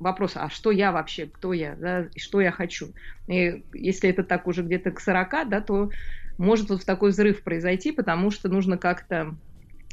вопрос, 0.00 0.32
а 0.34 0.48
что 0.48 0.70
я 0.72 0.90
вообще, 0.90 1.26
кто 1.26 1.52
я, 1.52 1.76
да, 1.76 2.08
и 2.14 2.18
что 2.18 2.40
я 2.40 2.50
хочу. 2.50 2.92
И 3.28 3.64
если 3.72 4.10
это 4.10 4.24
так 4.24 4.46
уже 4.46 4.62
где-то 4.62 4.90
к 4.90 5.00
40, 5.00 5.48
да, 5.48 5.60
то 5.60 5.90
может 6.38 6.70
вот 6.70 6.84
такой 6.84 7.10
взрыв 7.10 7.44
произойти, 7.44 7.92
потому 7.92 8.30
что 8.30 8.48
нужно 8.48 8.78
как-то 8.78 9.36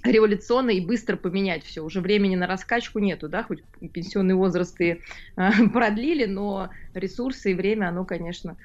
революционно 0.03 0.71
и 0.71 0.85
быстро 0.85 1.17
поменять 1.17 1.63
все. 1.65 1.81
Уже 1.83 2.01
времени 2.01 2.35
на 2.35 2.47
раскачку 2.47 2.99
нету, 2.99 3.29
да, 3.29 3.43
хоть 3.43 3.63
пенсионный 3.93 4.35
возраст 4.35 4.79
и 4.79 5.01
э, 5.35 5.51
продлили, 5.73 6.25
но 6.25 6.69
ресурсы 6.93 7.51
и 7.51 7.55
время, 7.55 7.89
оно, 7.89 8.05
конечно, 8.05 8.51
э, 8.51 8.55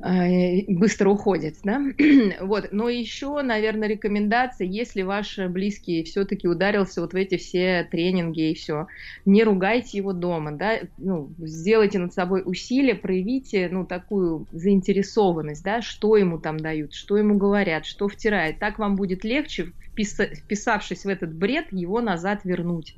быстро 0.00 1.10
уходит, 1.10 1.56
да. 1.62 1.82
вот. 2.40 2.68
Но 2.72 2.88
еще, 2.88 3.42
наверное, 3.42 3.88
рекомендация, 3.88 4.66
если 4.66 5.02
ваш 5.02 5.38
близкий 5.38 6.02
все-таки 6.04 6.48
ударился 6.48 7.02
вот 7.02 7.12
в 7.12 7.16
эти 7.16 7.36
все 7.36 7.86
тренинги 7.90 8.50
и 8.50 8.54
все, 8.54 8.86
не 9.26 9.44
ругайте 9.44 9.98
его 9.98 10.12
дома, 10.12 10.52
да, 10.52 10.80
ну, 10.96 11.30
сделайте 11.38 11.98
над 11.98 12.14
собой 12.14 12.42
усилия, 12.44 12.94
проявите, 12.94 13.68
ну, 13.70 13.84
такую 13.84 14.46
заинтересованность, 14.52 15.62
да, 15.62 15.82
что 15.82 16.16
ему 16.16 16.38
там 16.38 16.58
дают, 16.58 16.94
что 16.94 17.18
ему 17.18 17.36
говорят, 17.36 17.84
что 17.84 18.08
втирает. 18.08 18.58
Так 18.58 18.78
вам 18.78 18.96
будет 18.96 19.22
легче 19.24 19.72
вписавшись 19.92 21.04
в 21.04 21.08
этот 21.08 21.34
бред, 21.34 21.66
его 21.72 22.00
назад 22.00 22.40
вернуть. 22.44 22.96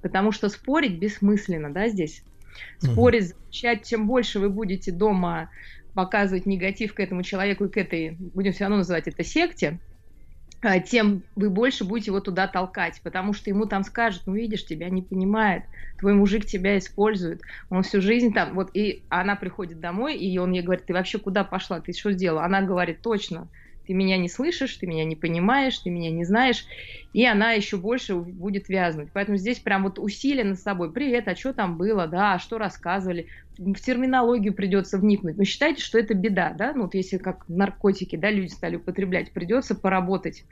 Потому 0.00 0.30
что 0.30 0.48
спорить 0.48 0.98
бессмысленно, 0.98 1.72
да, 1.72 1.88
здесь. 1.88 2.22
Спорить, 2.78 3.34
защищать, 3.34 3.86
чем 3.86 4.06
больше 4.06 4.38
вы 4.38 4.48
будете 4.48 4.92
дома 4.92 5.50
показывать 5.96 6.46
негатив 6.46 6.94
к 6.94 7.00
этому 7.00 7.22
человеку 7.24 7.64
и 7.64 7.70
к 7.70 7.76
этой, 7.78 8.10
будем 8.10 8.52
все 8.52 8.64
равно 8.64 8.76
называть 8.76 9.08
это 9.08 9.24
секте, 9.24 9.80
а, 10.60 10.78
тем 10.78 11.24
вы 11.34 11.48
больше 11.48 11.84
будете 11.84 12.10
его 12.10 12.20
туда 12.20 12.46
толкать, 12.46 13.00
потому 13.02 13.32
что 13.32 13.50
ему 13.50 13.66
там 13.66 13.82
скажут, 13.82 14.22
ну 14.26 14.34
видишь, 14.34 14.66
тебя 14.66 14.90
не 14.90 15.02
понимает, 15.02 15.64
твой 15.98 16.12
мужик 16.12 16.44
тебя 16.44 16.76
использует, 16.78 17.40
он 17.70 17.82
всю 17.82 18.00
жизнь 18.02 18.32
там, 18.32 18.54
вот 18.54 18.70
и 18.74 19.06
она 19.08 19.36
приходит 19.36 19.80
домой, 19.80 20.16
и 20.16 20.38
он 20.38 20.52
ей 20.52 20.62
говорит, 20.62 20.84
ты 20.84 20.92
вообще 20.92 21.18
куда 21.18 21.44
пошла, 21.44 21.80
ты 21.80 21.92
что 21.92 22.12
сделала? 22.12 22.44
Она 22.44 22.60
говорит, 22.60 23.00
точно, 23.00 23.48
ты 23.86 23.94
меня 23.94 24.16
не 24.16 24.28
слышишь, 24.28 24.76
ты 24.76 24.86
меня 24.86 25.04
не 25.04 25.16
понимаешь, 25.16 25.78
ты 25.78 25.90
меня 25.90 26.10
не 26.10 26.24
знаешь, 26.24 26.66
и 27.12 27.24
она 27.24 27.52
еще 27.52 27.76
больше 27.76 28.16
будет 28.16 28.68
вязнуть. 28.68 29.08
Поэтому 29.12 29.36
здесь 29.36 29.58
прям 29.58 29.84
вот 29.84 29.98
усилие 29.98 30.44
над 30.44 30.60
собой. 30.60 30.92
Привет, 30.92 31.28
а 31.28 31.36
что 31.36 31.52
там 31.52 31.76
было, 31.76 32.06
да, 32.06 32.34
а 32.34 32.38
что 32.38 32.58
рассказывали? 32.58 33.26
В 33.56 33.74
терминологию 33.74 34.52
придется 34.52 34.98
вникнуть. 34.98 35.36
Но 35.36 35.44
считайте, 35.44 35.82
что 35.82 35.98
это 35.98 36.14
беда, 36.14 36.54
да, 36.56 36.72
ну 36.74 36.82
вот 36.82 36.94
если 36.94 37.18
как 37.18 37.48
наркотики, 37.48 38.16
да, 38.16 38.30
люди 38.30 38.50
стали 38.50 38.76
употреблять, 38.76 39.32
придется 39.32 39.74
поработать, 39.74 40.44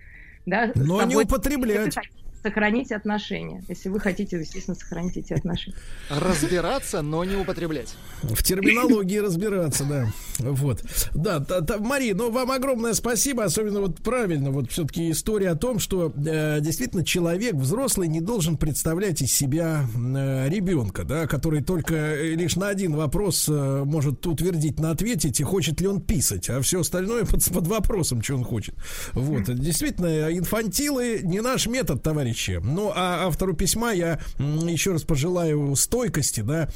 да. 0.46 0.72
Но 0.74 1.02
не 1.04 1.16
употреблять 1.16 1.96
сохранить 2.44 2.92
отношения. 2.92 3.64
Если 3.68 3.88
вы 3.88 3.98
хотите, 3.98 4.38
естественно, 4.38 4.74
сохранить 4.74 5.16
эти 5.16 5.32
отношения. 5.32 5.76
Разбираться, 6.10 7.00
но 7.00 7.24
не 7.24 7.36
употреблять. 7.36 7.94
В 8.22 8.42
терминологии 8.42 9.16
разбираться, 9.16 9.84
да. 9.84 10.08
Вот. 10.40 10.84
Да, 11.14 11.38
да, 11.38 11.60
да 11.60 11.78
Мария, 11.78 12.14
ну 12.14 12.30
вам 12.30 12.50
огромное 12.50 12.92
спасибо, 12.92 13.44
особенно 13.44 13.80
вот 13.80 14.02
правильно, 14.02 14.50
вот 14.50 14.70
все-таки 14.70 15.10
история 15.10 15.50
о 15.50 15.54
том, 15.54 15.78
что 15.78 16.12
э, 16.14 16.60
действительно 16.60 17.02
человек 17.02 17.54
взрослый 17.54 18.08
не 18.08 18.20
должен 18.20 18.58
представлять 18.58 19.22
из 19.22 19.32
себя 19.32 19.86
э, 19.94 20.48
ребенка, 20.50 21.04
да, 21.04 21.26
который 21.26 21.62
только 21.62 21.94
э, 21.94 22.34
лишь 22.34 22.56
на 22.56 22.68
один 22.68 22.94
вопрос 22.94 23.48
э, 23.48 23.82
может 23.86 24.26
утвердить, 24.26 24.78
на 24.78 24.90
ответить, 24.90 25.40
и 25.40 25.44
хочет 25.44 25.80
ли 25.80 25.86
он 25.86 26.02
писать, 26.02 26.50
а 26.50 26.60
все 26.60 26.80
остальное 26.80 27.24
под, 27.24 27.42
под 27.44 27.66
вопросом, 27.68 28.22
что 28.22 28.34
он 28.34 28.44
хочет. 28.44 28.74
Вот. 29.12 29.44
Действительно, 29.44 30.30
инфантилы 30.36 31.20
не 31.22 31.40
наш 31.40 31.66
метод, 31.66 32.02
товарищ 32.02 32.33
товарищи. 32.34 32.60
Ну, 32.62 32.92
а 32.94 33.26
автору 33.26 33.54
письма 33.54 33.92
я 33.92 34.18
еще 34.38 34.92
раз 34.92 35.02
пожелаю 35.02 35.74
стойкости, 35.76 36.40
да, 36.40 36.68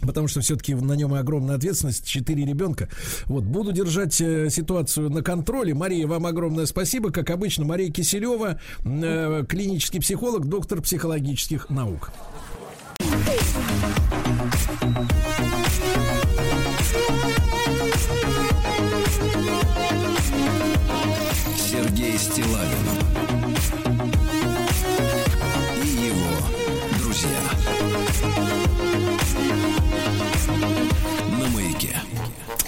Потому 0.00 0.28
что 0.28 0.40
все-таки 0.42 0.76
на 0.76 0.92
нем 0.92 1.12
и 1.16 1.18
огромная 1.18 1.56
ответственность. 1.56 2.06
Четыре 2.06 2.44
ребенка. 2.44 2.88
Вот, 3.26 3.42
буду 3.42 3.72
держать 3.72 4.20
э, 4.20 4.48
ситуацию 4.48 5.10
на 5.10 5.24
контроле. 5.24 5.74
Мария, 5.74 6.06
вам 6.06 6.24
огромное 6.24 6.66
спасибо. 6.66 7.10
Как 7.10 7.30
обычно, 7.30 7.64
Мария 7.64 7.90
Киселева, 7.90 8.60
э, 8.84 9.44
клинический 9.48 10.00
психолог, 10.00 10.46
доктор 10.46 10.82
психологических 10.82 11.68
наук. 11.68 12.12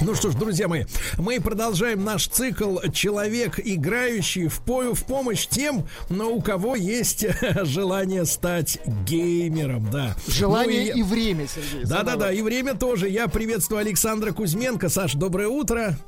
Ну 0.03 0.15
что 0.15 0.31
ж, 0.31 0.35
друзья 0.35 0.67
мои, 0.67 0.85
мы 1.19 1.41
продолжаем 1.41 2.05
наш 2.05 2.27
цикл 2.27 2.79
«Человек, 2.93 3.61
играющий 3.63 4.49
в, 4.49 4.61
по 4.61 4.95
в 4.95 5.05
помощь 5.05 5.47
тем, 5.47 5.87
но 6.09 6.31
у 6.31 6.41
кого 6.41 6.75
есть 6.75 7.27
желание 7.65 8.25
стать 8.25 8.79
геймером». 9.05 9.91
Да. 9.91 10.17
Желание 10.27 10.93
ну, 10.93 10.97
и... 10.97 11.01
и 11.01 11.03
время, 11.03 11.47
Сергей. 11.47 11.85
Да-да-да, 11.85 12.33
и 12.33 12.41
время 12.41 12.75
тоже. 12.75 13.11
Я 13.11 13.29
приветствую 13.29 13.81
Александра 13.81 14.33
Кузьменко. 14.33 14.89
Саш, 14.89 15.15
доброе 15.15 15.49
утро. 15.49 15.99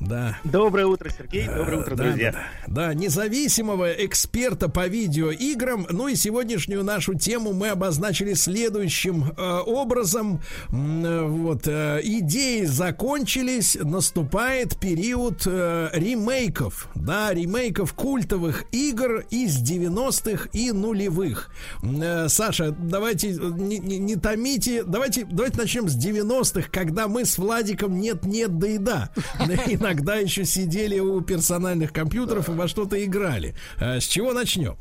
Да. 0.00 0.36
Доброе 0.44 0.86
утро, 0.86 1.08
Сергей. 1.08 1.46
Доброе 1.46 1.78
утро, 1.78 1.96
да, 1.96 2.04
друзья. 2.04 2.32
Да, 2.32 2.38
да, 2.66 2.86
да, 2.88 2.94
независимого 2.94 3.92
эксперта 3.92 4.68
по 4.68 4.86
видеоиграм. 4.86 5.86
Ну 5.90 6.08
и 6.08 6.16
сегодняшнюю 6.16 6.84
нашу 6.84 7.14
тему 7.14 7.52
мы 7.52 7.68
обозначили 7.68 8.34
следующим 8.34 9.32
э, 9.36 9.58
образом. 9.66 10.40
Э, 10.70 11.24
вот 11.26 11.66
э, 11.66 12.00
идеи 12.02 12.64
закончились, 12.64 13.78
наступает 13.80 14.78
период 14.78 15.42
э, 15.46 15.90
ремейков. 15.92 16.88
Да, 16.94 17.32
ремейков 17.32 17.94
культовых 17.94 18.64
игр 18.72 19.24
из 19.30 19.62
90-х 19.62 20.48
и 20.52 20.72
нулевых. 20.72 21.50
Э, 21.82 22.28
Саша, 22.28 22.72
давайте 22.72 23.30
не, 23.32 23.78
не, 23.78 23.98
не 23.98 24.16
томите. 24.16 24.82
Давайте, 24.82 25.24
давайте 25.24 25.56
начнем 25.58 25.88
с 25.88 25.96
90-х, 25.96 26.68
когда 26.70 27.08
мы 27.08 27.24
с 27.24 27.38
Владиком 27.38 28.00
нет-нет, 28.00 28.58
да 28.58 28.68
и 28.68 28.78
да 28.78 29.10
иногда 29.84 30.16
еще 30.16 30.46
сидели 30.46 30.98
у 30.98 31.20
персональных 31.20 31.92
компьютеров 31.92 32.48
и 32.48 32.52
во 32.52 32.68
что-то 32.68 33.02
играли. 33.04 33.54
А 33.78 34.00
с 34.00 34.04
чего 34.04 34.32
начнем? 34.32 34.76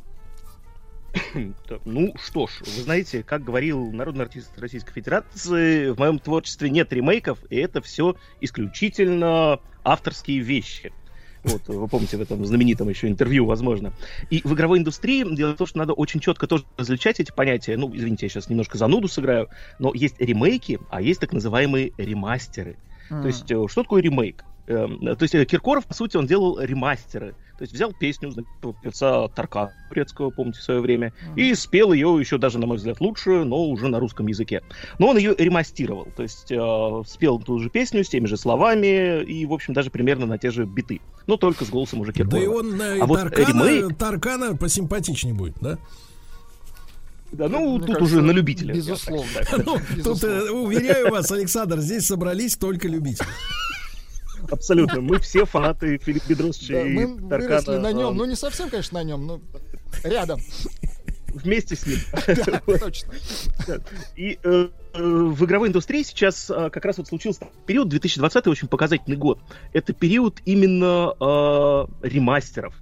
Ну 1.86 2.16
что 2.24 2.48
ж, 2.48 2.62
вы 2.66 2.82
знаете, 2.82 3.22
как 3.22 3.44
говорил 3.44 3.92
народный 3.92 4.24
артист 4.24 4.58
Российской 4.58 4.94
Федерации, 4.94 5.90
в 5.90 6.00
моем 6.00 6.20
творчестве 6.20 6.70
нет 6.70 6.92
ремейков, 6.94 7.40
и 7.50 7.58
это 7.58 7.82
все 7.82 8.16
исключительно 8.40 9.60
авторские 9.84 10.40
вещи. 10.40 10.94
Вот, 11.44 11.68
вы 11.68 11.88
помните 11.90 12.16
в 12.16 12.22
этом 12.22 12.46
знаменитом 12.46 12.88
еще 12.88 13.10
интервью, 13.10 13.46
возможно. 13.46 13.92
И 14.30 14.42
в 14.46 14.54
игровой 14.54 14.80
индустрии 14.80 15.26
дело 15.36 15.54
в 15.54 15.58
том, 15.58 15.68
что 15.68 15.78
надо 15.80 15.92
очень 15.92 16.22
четко 16.22 16.48
тоже 16.48 16.64
различать 16.78 17.20
эти 17.20 17.34
понятия. 17.34 17.76
Ну, 17.76 17.94
извините, 17.94 18.28
я 18.28 18.30
сейчас 18.30 18.50
немножко 18.50 18.78
зануду 18.78 19.10
сыграю, 19.10 19.50
но 19.78 19.94
есть 19.94 20.16
ремейки, 20.20 20.80
а 20.90 21.02
есть 21.02 21.20
так 21.20 21.34
называемые 21.34 21.92
ремастеры. 21.98 22.78
Mm. 23.10 23.22
То 23.22 23.28
есть, 23.28 23.52
э, 23.52 23.68
что 23.68 23.84
такое 23.84 24.02
ремейк? 24.02 24.46
Эм, 24.68 25.00
то 25.00 25.24
есть 25.24 25.36
э, 25.36 25.46
Киркоров, 25.46 25.86
по 25.86 25.94
сути, 25.94 26.16
он 26.16 26.26
делал 26.26 26.60
ремастеры. 26.60 27.36
То 27.58 27.64
есть 27.64 27.74
взял 27.74 27.94
песню 27.94 28.34
певца 28.82 29.28
Тарка 29.28 29.74
турецкого, 29.90 30.32
помните, 30.32 30.60
в 30.60 30.64
свое 30.64 30.80
время, 30.80 31.08
mm-hmm. 31.08 31.42
и 31.42 31.56
спел 31.56 31.94
ее 31.94 32.18
еще 32.20 32.38
даже, 32.38 32.60
на 32.60 32.66
мой 32.66 32.78
взгляд, 32.78 33.00
лучше, 33.00 33.44
но 33.44 33.66
уже 33.66 33.90
на 33.90 34.00
русском 34.00 34.28
языке. 34.28 34.64
Но 35.00 35.10
он 35.10 35.18
ее 35.18 35.36
ремастировал, 35.38 36.08
то 36.16 36.24
есть 36.24 36.52
э, 36.52 37.04
спел 37.06 37.40
ту 37.40 37.60
же 37.60 37.70
песню 37.70 38.04
с 38.04 38.10
теми 38.10 38.26
же 38.26 38.38
словами 38.38 39.24
и, 39.24 39.46
в 39.46 39.54
общем, 39.54 39.74
даже 39.74 39.92
примерно 39.92 40.26
на 40.26 40.38
те 40.38 40.50
же 40.50 40.66
биты. 40.66 41.02
Но 41.28 41.38
только 41.38 41.66
с 41.66 41.70
голосом 41.70 42.02
уже 42.02 42.12
Киркорова. 42.12 42.40
Да 42.40 42.44
и 42.44 42.48
он 42.48 42.82
э, 42.82 43.00
а 43.02 43.08
Таркана, 43.08 43.60
вот 43.60 43.68
ремейк... 43.68 43.98
Таркана 43.98 44.56
посимпатичнее 44.58 45.36
будет, 45.36 45.56
да? 45.62 45.78
Да, 47.34 47.50
ну, 47.50 47.78
Мне 47.78 47.80
тут 47.80 47.96
кажется, 47.96 48.04
уже 48.04 48.22
на 48.22 48.32
любителя. 48.32 48.74
Безусловно. 48.74 49.42
Ну, 49.66 49.78
тут, 50.04 50.24
э, 50.24 50.50
уверяю 50.52 51.12
вас, 51.12 51.32
Александр, 51.32 51.80
здесь 51.80 52.06
собрались 52.06 52.56
только 52.56 52.88
любители. 52.88 53.28
Абсолютно. 54.50 55.02
Мы 55.02 55.20
все 55.20 55.46
фанаты 55.46 55.98
Филиппа 55.98 56.28
Бедросовича 56.30 56.74
да, 56.74 56.82
и 56.82 56.94
Мы 56.94 57.30
Таркана. 57.30 57.50
выросли 57.50 57.78
на 57.78 57.92
нем. 57.92 58.16
Ну, 58.18 58.26
не 58.26 58.36
совсем, 58.36 58.70
конечно, 58.70 59.00
на 59.00 59.04
нем, 59.04 59.26
но 59.26 59.42
рядом. 60.04 60.40
Вместе 61.28 61.76
с 61.76 61.86
ним. 61.86 61.98
Да, 62.68 62.78
точно. 62.80 63.14
И 64.16 64.38
э, 64.44 64.68
в 64.94 65.46
игровой 65.46 65.70
индустрии 65.70 66.04
сейчас 66.04 66.50
э, 66.50 66.70
как 66.70 66.86
раз 66.86 66.98
вот 67.00 67.08
случился 67.08 67.48
период 67.66 67.90
2020 67.90 68.48
очень 68.48 68.68
показательный 68.68 69.18
год. 69.18 69.40
Это 69.74 69.94
период 69.94 70.42
именно 70.46 71.14
э, 71.20 72.08
ремастеров. 72.08 72.76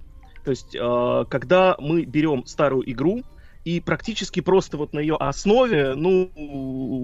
То 0.43 0.51
есть, 0.51 0.75
э, 0.75 1.25
когда 1.29 1.75
мы 1.79 2.03
берем 2.03 2.45
старую 2.45 2.89
игру, 2.91 3.23
и 3.63 3.79
практически 3.79 4.39
просто 4.39 4.77
вот 4.77 4.93
на 4.93 4.99
ее 4.99 5.15
основе, 5.15 5.93
ну, 5.93 6.31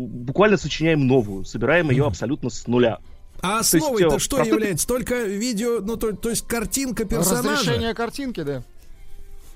буквально 0.09 0.57
сочиняем 0.57 1.05
новую, 1.05 1.45
собираем 1.45 1.91
ее 1.91 2.05
абсолютно 2.05 2.49
с 2.49 2.65
нуля. 2.67 2.99
А 3.41 3.59
основой-то 3.59 4.19
что 4.19 4.37
просто... 4.37 4.53
является? 4.53 4.87
Только 4.87 5.23
видео, 5.23 5.79
ну 5.81 5.97
то, 5.97 6.13
то 6.13 6.29
есть 6.29 6.47
картинка 6.47 7.05
персонажа? 7.05 7.59
Разрешение 7.59 7.93
картинки, 7.93 8.41
да. 8.43 8.63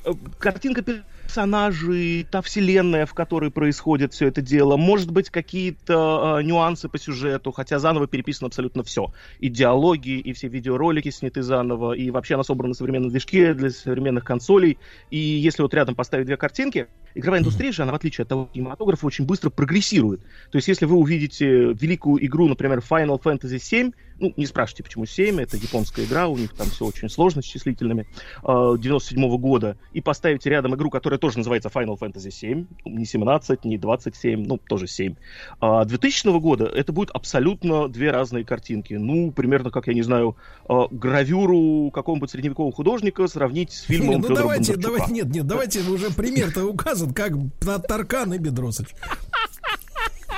Э, 0.06 0.12
картинка 0.40 0.82
персонажи, 0.82 2.26
та 2.30 2.42
вселенная, 2.42 3.06
в 3.06 3.14
которой 3.14 3.52
происходит 3.52 4.14
все 4.14 4.28
это 4.28 4.42
дело, 4.42 4.78
может 4.78 5.12
быть, 5.12 5.30
какие-то 5.30 6.38
э, 6.40 6.44
нюансы 6.44 6.90
по 6.90 6.98
сюжету, 6.98 7.52
хотя 7.52 7.80
заново 7.80 8.08
переписано 8.08 8.48
абсолютно 8.48 8.84
все. 8.84 9.14
И 9.40 9.50
диалоги, 9.50 10.20
и 10.20 10.34
все 10.34 10.48
видеоролики 10.48 11.10
сняты 11.10 11.42
заново, 11.42 11.94
и 11.94 12.12
вообще 12.12 12.36
она 12.36 12.44
собрана 12.44 12.70
на 12.70 12.76
современном 12.76 13.10
движке 13.10 13.54
для 13.54 13.70
современных 13.70 14.26
консолей. 14.26 14.78
И 15.10 15.18
если 15.18 15.62
вот 15.62 15.74
рядом 15.74 15.96
поставить 15.96 16.26
две 16.26 16.38
картинки, 16.38 16.88
игровая 17.16 17.42
индустрия 17.42 17.72
же, 17.72 17.84
она 17.84 17.92
в 17.92 17.96
отличие 17.96 18.24
от 18.24 18.30
того 18.30 18.50
кинематографа, 18.54 19.06
очень 19.06 19.26
быстро 19.26 19.50
прогрессирует. 19.50 20.22
То 20.52 20.58
есть 20.58 20.68
если 20.68 20.86
вы 20.86 20.96
увидите 20.96 21.74
великую 21.74 22.26
игру, 22.26 22.48
например, 22.48 22.80
Final 22.80 23.22
Fantasy 23.22 23.58
VII, 23.58 23.94
ну, 24.20 24.34
не 24.38 24.46
спрашивайте, 24.46 24.84
почему 24.84 25.06
7, 25.06 25.42
это 25.42 25.58
японская 25.58 26.06
игра, 26.06 26.28
у 26.28 26.38
них 26.38 26.54
там 26.54 26.68
все 26.68 26.86
очень 26.86 27.10
сложно 27.10 27.42
с 27.42 27.46
числительными, 27.46 28.06
97 28.44 29.20
-го 29.26 29.38
года, 29.38 29.78
и 29.94 30.02
поставите 30.02 30.50
рядом 30.50 30.76
игру, 30.76 30.92
которая 30.92 31.18
тоже 31.18 31.40
называется 31.40 31.70
Final 31.70 31.98
Fantasy 32.00 32.30
7, 32.30 32.66
не 32.86 33.06
17, 33.06 33.66
не 33.66 33.78
27, 33.78 34.46
ну, 34.46 34.58
тоже 34.58 34.88
7. 34.88 35.16
2000 35.60 36.40
года 36.40 36.66
это 36.66 36.94
будет 36.94 37.10
абсолютно 37.12 37.88
две 37.88 38.12
разные 38.12 38.46
картинки. 38.46 38.94
Ну, 38.94 39.32
примерно, 39.32 39.72
как, 39.72 39.88
я 39.88 39.94
не 39.94 40.04
знаю, 40.04 40.36
гравюру 40.92 41.90
какого-нибудь 41.92 42.30
средневекового 42.30 42.74
художника 42.74 43.28
сравнить 43.28 43.72
с 43.72 43.82
фильмом 43.88 44.22
ну, 44.22 44.28
Федора 44.28 44.36
давайте, 44.36 44.74
Бондарчука. 44.74 44.94
давайте, 44.94 45.14
нет, 45.14 45.36
нет, 45.36 45.48
давайте 45.48 45.80
уже 45.82 46.12
пример-то 46.12 46.66
указан, 47.02 47.52
как 47.60 47.88
Таркан 47.88 48.34
и 48.34 48.38
Бедросович. 48.38 48.96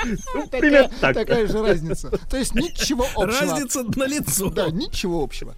Ну, 0.06 0.44
Такая, 0.44 0.62
примерно 0.62 0.92
так. 1.00 1.16
такая 1.16 1.48
же 1.48 1.62
разница. 1.62 2.10
То 2.30 2.38
есть 2.38 2.54
ничего 2.56 3.06
общего. 3.16 3.26
Разница 3.26 3.84
на 3.84 4.06
лицо. 4.06 4.50
Да, 4.50 4.70
ничего 4.70 5.24
общего. 5.24 5.56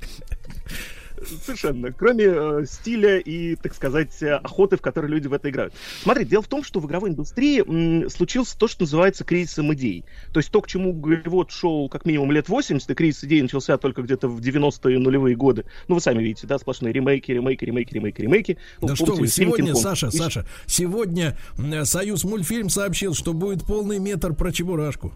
Совершенно. 1.46 1.92
Кроме 1.92 2.26
э, 2.26 2.66
стиля 2.68 3.18
и, 3.20 3.56
так 3.56 3.74
сказать, 3.74 4.22
охоты, 4.22 4.78
в 4.78 4.82
которой 4.82 5.08
люди 5.08 5.28
в 5.28 5.34
это 5.34 5.50
играют. 5.50 5.74
Смотри, 6.04 6.26
дело 6.26 6.44
в 6.44 6.48
том, 6.48 6.64
что 6.64 6.80
в 6.80 6.86
игровой 6.88 7.10
индустрии 7.10 7.62
м, 7.62 8.10
случился 8.10 8.58
то, 8.58 8.68
что 8.68 8.84
называется 8.84 9.24
кризисом 9.24 9.74
идей. 9.74 10.06
То 10.34 10.40
есть 10.40 10.52
то, 10.52 10.62
к 10.62 10.68
чему 10.68 10.94
Голливуд 10.94 11.52
шел 11.52 11.90
как 11.90 12.06
минимум 12.06 12.32
лет 12.32 12.50
80, 12.50 12.90
и 12.90 12.94
кризис 12.94 13.24
идей 13.24 13.42
начался 13.42 13.78
только 13.78 14.02
где-то 14.02 14.28
в 14.28 14.40
90-е 14.40 15.00
нулевые 15.00 15.36
годы. 15.36 15.66
Ну, 15.88 15.96
вы 15.96 16.02
сами 16.02 16.22
видите, 16.24 16.48
да, 16.48 16.58
сплошные 16.60 16.94
ремейки, 16.94 17.32
ремейки, 17.32 17.66
ремейки, 17.66 17.94
ремейки, 17.94 18.22
ремейки. 18.22 18.58
Ну, 18.82 18.88
Да 18.88 18.94
помните, 18.96 19.06
что 19.14 19.16
вы, 19.22 19.28
сегодня. 19.28 19.76
Саша, 19.76 20.08
И- 20.08 20.12
Саша, 20.12 20.46
сегодня 20.66 21.38
Союз 21.84 22.24
мультфильм 22.24 22.70
сообщил, 22.70 23.14
что 23.14 23.34
будет 23.34 23.64
полный 23.66 24.00
метр 24.00 24.34
про 24.34 24.52
Чебурашку. 24.52 25.14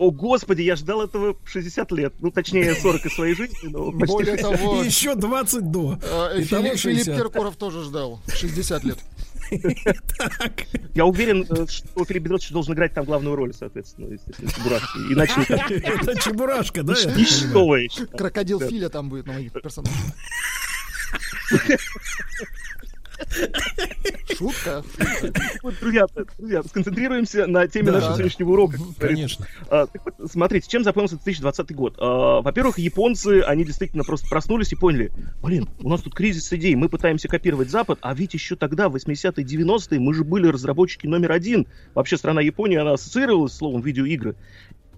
О, 0.00 0.10
господи, 0.10 0.62
я 0.62 0.76
ждал 0.76 1.02
этого 1.02 1.36
60 1.44 1.92
лет. 1.92 2.14
Ну, 2.20 2.30
точнее, 2.30 2.74
40 2.74 3.04
из 3.04 3.12
своей 3.14 3.34
жизни, 3.34 3.68
но 3.68 3.92
почти 3.92 4.06
Более 4.14 4.36
60. 4.38 4.58
того, 4.58 4.82
И 4.82 4.86
еще 4.86 5.14
20 5.14 5.70
до. 5.70 5.98
э, 6.02 6.40
Итого 6.42 6.62
Филипп, 6.62 6.78
Филипп 6.78 6.78
60. 7.04 7.16
Киркоров 7.18 7.56
тоже 7.56 7.84
ждал 7.84 8.18
60 8.34 8.84
лет. 8.84 8.98
Я 10.94 11.04
уверен, 11.04 11.44
э, 11.50 11.66
что 11.68 12.02
Филипп 12.06 12.22
Бедросович 12.22 12.50
должен 12.52 12.72
играть 12.72 12.94
там 12.94 13.04
главную 13.04 13.36
роль, 13.36 13.52
соответственно, 13.52 14.06
естественно, 14.14 14.50
Чебурашки. 14.50 14.98
Иначе 15.12 15.34
никак. 15.40 15.70
Это 15.70 16.18
Чебурашка, 16.18 16.82
да? 16.82 16.94
я 16.98 17.04
так 17.04 17.16
Ничто 17.18 17.52
понимаю? 17.52 17.84
еще. 17.84 18.06
Крокодил. 18.06 18.58
Филя 18.60 18.88
там 18.88 19.10
будет 19.10 19.26
новый 19.26 19.50
персонаж. 19.50 19.92
Шутка. 24.36 24.82
Вот, 25.62 25.74
друзья, 25.80 26.06
друзья, 26.38 26.62
сконцентрируемся 26.62 27.46
на 27.46 27.66
теме 27.68 27.86
Да, 27.86 27.92
нашего 27.98 28.14
сегодняшнего 28.14 28.50
урока. 28.50 28.78
Конечно. 28.98 29.46
А, 29.68 29.86
вот, 30.04 30.30
смотрите, 30.30 30.68
чем 30.68 30.84
запомнился 30.84 31.16
2020 31.16 31.74
год? 31.74 31.96
А, 31.98 32.40
во-первых, 32.40 32.78
японцы, 32.78 33.42
они 33.42 33.64
действительно 33.64 34.04
просто 34.04 34.28
проснулись 34.28 34.72
и 34.72 34.76
поняли, 34.76 35.12
блин, 35.42 35.68
у 35.80 35.88
нас 35.88 36.02
тут 36.02 36.14
кризис 36.14 36.52
идей, 36.52 36.74
мы 36.74 36.88
пытаемся 36.88 37.28
копировать 37.28 37.70
Запад, 37.70 37.98
а 38.02 38.14
ведь 38.14 38.34
еще 38.34 38.56
тогда, 38.56 38.88
в 38.88 38.96
80-е, 38.96 39.44
90-е, 39.44 40.00
мы 40.00 40.14
же 40.14 40.24
были 40.24 40.46
разработчики 40.46 41.06
номер 41.06 41.32
один. 41.32 41.66
Вообще 41.94 42.16
страна 42.16 42.40
Япония, 42.40 42.80
она 42.80 42.94
ассоциировалась 42.94 43.52
с 43.52 43.58
словом 43.58 43.82
видеоигры. 43.82 44.36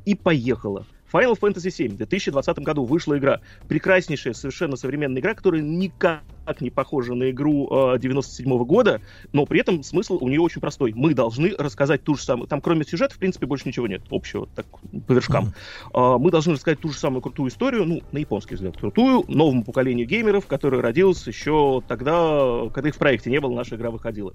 И 0.05 0.15
поехала. 0.15 0.87
Final 1.13 1.39
Fantasy 1.39 1.69
VII 1.69 1.89
в 1.91 1.97
2020 1.97 2.59
году 2.61 2.85
вышла 2.85 3.19
игра. 3.19 3.41
Прекраснейшая, 3.69 4.33
совершенно 4.33 4.77
современная 4.77 5.21
игра, 5.21 5.35
которая 5.35 5.61
никак 5.61 6.23
не 6.61 6.71
похожа 6.71 7.15
на 7.15 7.31
игру 7.31 7.69
э, 7.95 7.99
97 7.99 8.65
года, 8.65 9.01
но 9.33 9.47
при 9.47 9.61
этом 9.61 9.83
смысл 9.83 10.19
у 10.21 10.29
нее 10.29 10.41
очень 10.41 10.61
простой. 10.61 10.93
Мы 10.95 11.15
должны 11.15 11.55
рассказать 11.57 12.03
ту 12.03 12.17
же 12.17 12.23
самую... 12.23 12.49
Там 12.49 12.61
кроме 12.61 12.85
сюжета, 12.85 13.15
в 13.15 13.19
принципе, 13.19 13.47
больше 13.47 13.69
ничего 13.69 13.87
нет 13.87 14.03
общего, 14.11 14.49
так, 14.55 14.67
по 15.07 15.13
вершкам. 15.13 15.55
А, 15.93 16.19
мы 16.19 16.31
должны 16.31 16.55
рассказать 16.55 16.81
ту 16.81 16.89
же 16.89 16.99
самую 16.99 17.23
крутую 17.23 17.51
историю, 17.51 17.85
ну, 17.85 18.03
на 18.13 18.19
японский 18.19 18.55
взгляд, 18.55 18.77
крутую, 18.77 19.25
новому 19.29 19.65
поколению 19.65 20.07
геймеров, 20.07 20.47
который 20.47 20.81
родился 20.81 21.31
еще 21.31 21.83
тогда, 21.87 22.69
когда 22.73 22.89
их 22.89 22.95
в 22.95 22.99
проекте 22.99 23.31
не 23.31 23.41
было, 23.41 23.55
наша 23.55 23.77
игра 23.77 23.91
выходила. 23.91 24.33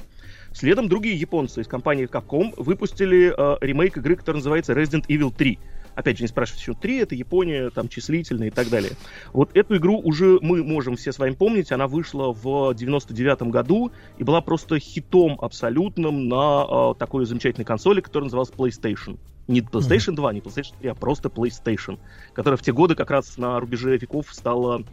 Следом 0.53 0.87
другие 0.87 1.15
японцы 1.15 1.61
из 1.61 1.67
компании 1.67 2.07
Capcom 2.07 2.53
выпустили 2.57 3.33
э, 3.35 3.57
ремейк 3.61 3.97
игры, 3.97 4.15
которая 4.15 4.39
называется 4.39 4.73
Resident 4.73 5.05
Evil 5.07 5.33
3. 5.35 5.59
Опять 5.97 6.17
же, 6.17 6.25
не 6.25 6.27
спрашивайте, 6.27 6.61
почему 6.61 6.75
3, 6.79 6.97
это 6.99 7.15
Япония, 7.15 7.71
там, 7.71 7.89
числительные 7.89 8.49
и 8.49 8.51
так 8.51 8.69
далее. 8.69 8.91
Вот 9.33 9.49
эту 9.57 9.77
игру 9.77 9.99
уже 9.99 10.37
мы 10.43 10.63
можем 10.63 10.95
все 10.95 11.11
с 11.11 11.17
вами 11.17 11.33
помнить, 11.33 11.71
она 11.71 11.87
вышла 11.87 12.31
в 12.31 12.75
99 12.75 13.41
году 13.49 13.91
и 14.19 14.23
была 14.23 14.41
просто 14.41 14.77
хитом 14.77 15.39
абсолютным 15.41 16.27
на 16.27 16.65
э, 16.69 16.93
такой 16.99 17.25
замечательной 17.25 17.65
консоли, 17.65 18.01
которая 18.01 18.25
называлась 18.25 18.51
PlayStation. 18.51 19.17
Не 19.47 19.61
PlayStation 19.61 20.13
2, 20.13 20.33
не 20.33 20.39
PlayStation 20.39 20.73
3, 20.81 20.89
а 20.91 20.93
просто 20.93 21.29
PlayStation, 21.29 21.97
которая 22.33 22.57
в 22.57 22.61
те 22.61 22.73
годы 22.73 22.93
как 22.93 23.09
раз 23.09 23.35
на 23.39 23.59
рубеже 23.59 23.97
веков 23.97 24.27
стала 24.31 24.83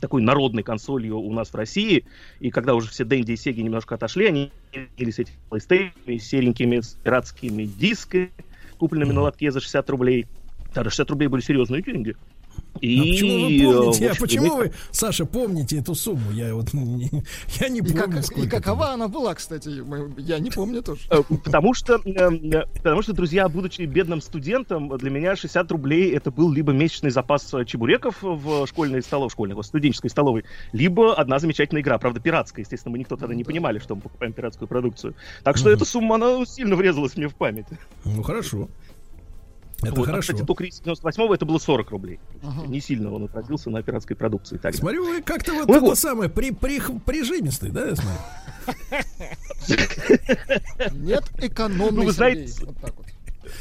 такой 0.00 0.22
народной 0.22 0.62
консолью 0.62 1.18
у 1.18 1.30
нас 1.30 1.50
в 1.50 1.54
России, 1.56 2.06
и 2.40 2.50
когда 2.50 2.74
уже 2.74 2.88
все 2.88 3.04
Дэнди 3.04 3.32
и 3.32 3.36
Сеги 3.36 3.60
немножко 3.60 3.96
отошли, 3.96 4.24
они 4.24 4.50
делились 4.96 5.18
этими 5.18 5.36
PlayStation, 5.50 6.18
серенькими 6.18 6.80
с 6.80 6.96
пиратскими 7.04 7.64
дисками, 7.64 8.30
купленными 8.78 9.12
на 9.12 9.22
лотке 9.22 9.50
за 9.50 9.60
60 9.60 9.90
рублей. 9.90 10.28
Тогда 10.72 10.90
60 10.90 11.10
рублей 11.10 11.28
были 11.28 11.42
серьезные 11.42 11.82
деньги. 11.82 12.14
И, 12.80 12.98
А 12.98 13.02
почему 13.02 13.32
вы 13.32 13.80
помните? 13.82 14.08
А 14.10 14.14
почему 14.20 14.56
вы, 14.56 14.72
Саша, 14.90 15.24
помните 15.24 15.78
эту 15.78 15.94
сумму? 15.94 16.30
Я 16.32 16.54
вот 16.54 16.72
не- 16.72 17.10
я 17.60 17.68
не 17.68 17.80
И, 17.80 17.82
помню, 17.82 18.22
как, 18.22 18.38
и 18.38 18.48
какова 18.48 18.90
она 18.92 19.08
была, 19.08 19.34
кстати, 19.34 19.70
я 20.20 20.38
не 20.38 20.50
помню 20.50 20.82
тоже. 20.82 21.00
Э, 21.10 21.22
Потому 21.44 21.74
что, 21.74 22.00
э, 22.04 22.64
потому 22.76 23.02
что, 23.02 23.12
друзья, 23.12 23.48
будучи 23.48 23.82
бедным 23.82 24.20
студентом, 24.20 24.96
для 24.98 25.10
меня 25.10 25.36
60 25.36 25.70
рублей 25.72 26.12
это 26.12 26.30
был 26.30 26.50
либо 26.52 26.72
месячный 26.72 27.10
запас 27.10 27.52
э, 27.54 27.64
чебуреков 27.64 28.16
в 28.22 28.66
школьной 28.66 29.02
столовой, 29.02 29.30
школьной, 29.30 29.54
в 29.56 29.62
студенческой 29.62 30.08
столовой, 30.10 30.44
либо 30.72 31.14
одна 31.14 31.38
замечательная 31.38 31.82
игра, 31.82 31.98
правда, 31.98 32.20
пиратская. 32.20 32.64
Естественно, 32.64 32.92
мы 32.92 32.98
никто 32.98 33.16
тогда 33.16 33.34
не 33.34 33.44
понимали, 33.44 33.78
что 33.78 33.94
мы 33.94 34.02
покупаем 34.02 34.32
пиратскую 34.32 34.68
продукцию. 34.68 35.14
Так 35.44 35.56
что 35.56 35.70
эта 35.70 35.84
сумма, 35.84 36.16
она 36.16 36.44
сильно 36.46 36.76
врезалась 36.76 37.16
мне 37.16 37.28
в 37.28 37.34
память. 37.34 37.66
Ну 38.04 38.22
хорошо. 38.22 38.68
Это 39.82 39.94
Вот, 39.94 40.08
а, 40.08 40.10
хорошо. 40.10 40.32
кстати, 40.32 40.46
до 40.46 40.54
кризиса 40.54 40.82
98-го 40.84 41.34
это 41.34 41.46
было 41.46 41.58
40 41.58 41.90
рублей. 41.90 42.18
Ага. 42.42 42.66
Не 42.66 42.80
сильно 42.80 43.12
он 43.12 43.24
отразился 43.24 43.70
на 43.70 43.82
пиратской 43.82 44.16
продукции 44.16 44.56
тогда. 44.56 44.76
Смотрю, 44.76 45.04
вы 45.04 45.22
как-то 45.22 45.52
вот 45.54 45.68
Ну 45.68 45.74
это 45.74 45.84
вот. 45.84 45.98
самое 45.98 46.28
при, 46.28 46.50
при, 46.50 46.80
прижимистый, 47.04 47.70
да, 47.70 47.86
я 47.86 47.96
смотрю? 47.96 48.18
Нет, 50.94 51.24
экономный 51.38 51.92
Ну, 51.92 52.04
вы 52.04 52.12
знаете, 52.12 52.52
Вот 52.64 52.76
так 52.80 52.96
вот. 52.96 53.06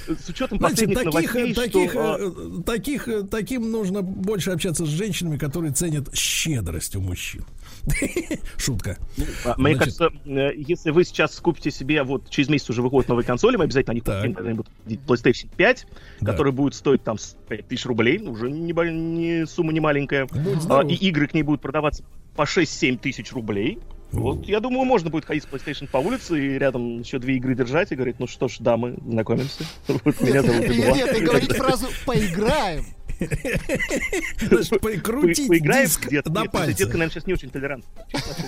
С 0.08 0.30
учетом 0.30 0.58
Знаете, 0.58 0.86
последних 0.88 0.98
таких, 0.98 1.34
новостей, 1.34 1.54
таких, 1.54 1.92
что... 1.92 2.14
а, 2.14 2.18
э, 2.20 2.64
таких, 2.66 3.08
э, 3.08 3.24
таким 3.24 3.72
нужно 3.72 4.02
больше 4.02 4.52
общаться 4.52 4.86
с 4.86 4.90
женщинами, 4.90 5.38
которые 5.38 5.72
ценят 5.72 6.14
щедрость 6.16 6.96
у 6.96 7.02
мужчин. 7.02 7.46
Шутка. 8.58 8.98
А, 9.46 9.56
Мне 9.58 9.76
Значит- 9.76 9.98
кажется, 9.98 10.10
э, 10.26 10.52
если 10.56 10.92
вы 10.92 11.04
сейчас 11.04 11.36
купите 11.40 11.72
себе, 11.72 12.04
вот 12.04 12.30
через 12.30 12.50
месяц 12.50 12.70
уже 12.70 12.82
выходят 12.82 13.10
новые 13.10 13.26
консоли, 13.26 13.56
мы 13.58 13.66
обязательно 13.66 13.92
они 13.92 14.02
купим 14.02 14.34
когда-нибудь 14.34 14.68
PlayStation 15.08 15.50
5, 15.56 15.88
Да. 16.22 16.32
который 16.32 16.52
будет 16.52 16.76
стоить 16.76 17.04
там 17.04 17.18
5 17.48 17.68
тысяч 17.68 17.86
рублей, 17.86 18.20
уже 18.20 18.50
не, 18.52 19.46
сумма 19.46 19.74
не 19.74 19.80
маленькая. 19.80 20.28
А, 20.70 20.82
и 20.86 20.94
игры 20.96 21.28
к 21.28 21.34
ней 21.34 21.44
будут 21.44 21.62
продаваться 21.62 22.04
по 22.36 22.44
6-7 22.44 22.98
тысяч 22.98 23.32
рублей. 23.32 23.80
Вот, 24.12 24.46
я 24.48 24.62
думаю, 24.62 24.86
можно 24.86 25.10
будет 25.10 25.26
ходить 25.26 25.44
с 25.44 25.48
PlayStation 25.48 25.88
по 25.90 25.98
улице 25.98 26.40
и 26.40 26.58
рядом 26.58 27.00
еще 27.00 27.20
две 27.20 27.36
игры 27.36 27.56
держать 27.56 27.92
и 27.92 27.96
говорить, 27.96 28.20
ну 28.20 28.28
что 28.28 28.48
ж, 28.48 28.58
дамы, 28.60 28.98
знакомимся. 29.06 29.64
Вот 29.88 30.22
меня 30.22 30.44
зовут 30.44 30.68
Нет, 30.70 30.96
нет, 30.96 31.18
и 31.18 31.24
говорить 31.24 31.52
фразу 31.54 31.88
«поиграем». 32.06 32.86
Значит, 34.42 34.82
прикрутить 34.82 35.48
По- 35.48 35.54
Поиграем 35.54 35.86
диск 35.86 36.10
на 36.30 36.46
пальце. 36.46 36.78
детка, 36.78 36.94
наверное, 36.98 37.10
сейчас 37.10 37.28
не 37.28 37.34
очень 37.34 37.50
толерантна. 37.50 37.90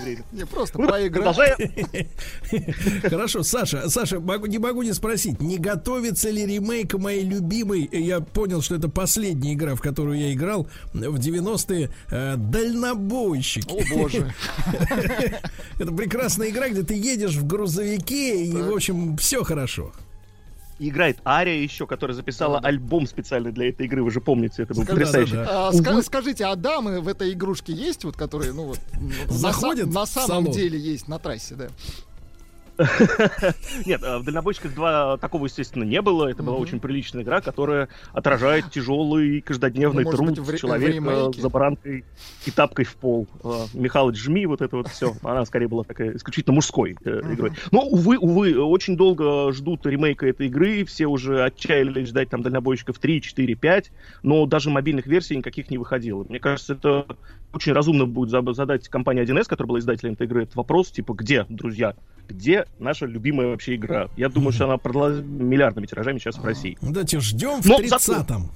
время. 0.02 0.24
Не, 0.32 0.46
просто 0.46 0.78
поиграем. 0.78 1.12
Продолжая, 1.12 1.56
Хорошо, 3.10 3.42
Саша, 3.42 3.88
Саша, 3.88 4.18
не 4.18 4.58
могу 4.58 4.82
не 4.82 4.92
спросить, 4.92 5.40
не 5.40 5.58
готовится 5.58 6.30
ли 6.30 6.46
ремейк 6.46 6.94
моей 6.94 7.24
любимой, 7.24 7.88
э, 7.90 8.00
я 8.00 8.20
понял, 8.20 8.62
что 8.62 8.74
это 8.76 8.88
последняя 8.88 9.54
игра, 9.54 9.74
в 9.74 9.80
которую 9.80 10.18
я 10.18 10.32
играл 10.32 10.68
в 10.92 11.16
90-е, 11.16 11.90
э, 12.10 12.34
Дальнобойщики. 12.36 13.70
О 13.70 13.96
боже. 13.96 14.32
Это 15.78 15.92
прекрасная 15.92 16.50
игра, 16.50 16.68
где 16.68 16.82
ты 16.82 16.94
едешь 16.94 17.34
в 17.36 17.46
грузовике, 17.46 18.44
и, 18.44 18.52
в 18.52 18.72
общем, 18.74 19.16
все 19.16 19.44
хорошо. 19.44 19.92
Играет 20.88 21.18
Ария 21.26 21.62
еще, 21.62 21.86
которая 21.86 22.14
записала 22.14 22.58
альбом 22.58 23.06
специально 23.06 23.52
для 23.52 23.68
этой 23.68 23.86
игры, 23.86 24.02
вы 24.02 24.10
же 24.10 24.20
помните, 24.20 24.62
это 24.62 24.74
был 24.74 24.84
Да, 24.84 24.88
потрясающий. 24.92 25.32
да, 25.34 25.44
да. 25.44 25.68
А, 25.68 25.72
ска- 25.72 26.02
скажите, 26.02 26.44
а 26.46 26.56
дамы 26.56 27.00
в 27.00 27.08
этой 27.08 27.32
игрушке 27.32 27.72
есть, 27.72 28.04
вот 28.04 28.16
которые, 28.16 28.52
ну 28.52 28.64
вот, 28.64 28.78
на, 29.28 29.32
Заходят 29.32 29.92
на 29.92 30.04
в 30.06 30.08
самом 30.08 30.44
салон? 30.46 30.52
деле 30.52 30.78
есть 30.78 31.06
на 31.08 31.18
трассе, 31.18 31.54
да? 31.54 31.68
Нет, 33.86 34.00
в 34.00 34.24
«Дальнобойщиках 34.24 34.72
2» 34.72 35.18
такого, 35.18 35.46
естественно, 35.46 35.84
не 35.84 36.00
было. 36.00 36.28
Это 36.28 36.42
была 36.42 36.56
очень 36.56 36.80
приличная 36.80 37.22
игра, 37.22 37.40
которая 37.40 37.88
отражает 38.12 38.70
тяжелый 38.70 39.40
каждодневный 39.40 40.04
Ну, 40.04 40.10
труд 40.10 40.58
человека 40.58 41.30
за 41.36 41.48
баранкой 41.48 42.04
и 42.46 42.50
тапкой 42.50 42.84
в 42.84 42.94
пол. 42.96 43.26
А, 43.44 43.66
Михалыч, 43.74 44.16
жми, 44.16 44.46
вот 44.46 44.62
это 44.62 44.76
вот 44.76 44.88
все. 44.88 45.14
Она 45.22 45.44
скорее 45.44 45.68
была 45.68 45.84
такая 45.84 46.16
исключительно 46.16 46.54
мужской 46.54 46.96
э, 47.04 47.20
игрой. 47.32 47.52
Но, 47.70 47.82
увы, 47.82 48.18
увы, 48.18 48.58
очень 48.58 48.96
долго 48.96 49.52
ждут 49.52 49.86
ремейка 49.86 50.26
этой 50.26 50.46
игры. 50.46 50.84
Все 50.84 51.06
уже 51.06 51.44
отчаялись 51.44 52.08
ждать 52.08 52.30
там 52.30 52.42
«Дальнобойщиков 52.42 52.98
3, 52.98 53.20
4, 53.20 53.54
5». 53.54 53.84
Но 54.22 54.46
даже 54.46 54.70
мобильных 54.70 55.06
версий 55.06 55.36
никаких 55.36 55.70
не 55.70 55.78
выходило. 55.78 56.24
Мне 56.28 56.38
кажется, 56.38 56.74
это 56.74 57.06
очень 57.52 57.72
разумно 57.72 58.06
будет 58.06 58.30
задать 58.54 58.88
компании 58.88 59.22
1С, 59.24 59.44
которая 59.44 59.68
была 59.68 59.78
издателем 59.78 60.14
этой 60.14 60.26
игры, 60.26 60.44
этот 60.44 60.56
вопрос, 60.56 60.90
типа, 60.90 61.14
где, 61.14 61.44
друзья, 61.48 61.94
где 62.28 62.66
наша 62.78 63.06
любимая 63.06 63.48
вообще 63.48 63.74
игра? 63.74 64.08
Я 64.16 64.28
думаю, 64.28 64.52
что 64.52 64.64
она 64.64 64.78
продалась 64.78 65.20
миллиардными 65.24 65.86
тиражами 65.86 66.18
сейчас 66.18 66.38
в 66.38 66.44
России. 66.44 66.78
Давайте 66.80 67.20
ждем 67.20 67.60
в 67.60 67.66
Но 67.66 67.80
30-м. 67.80 68.50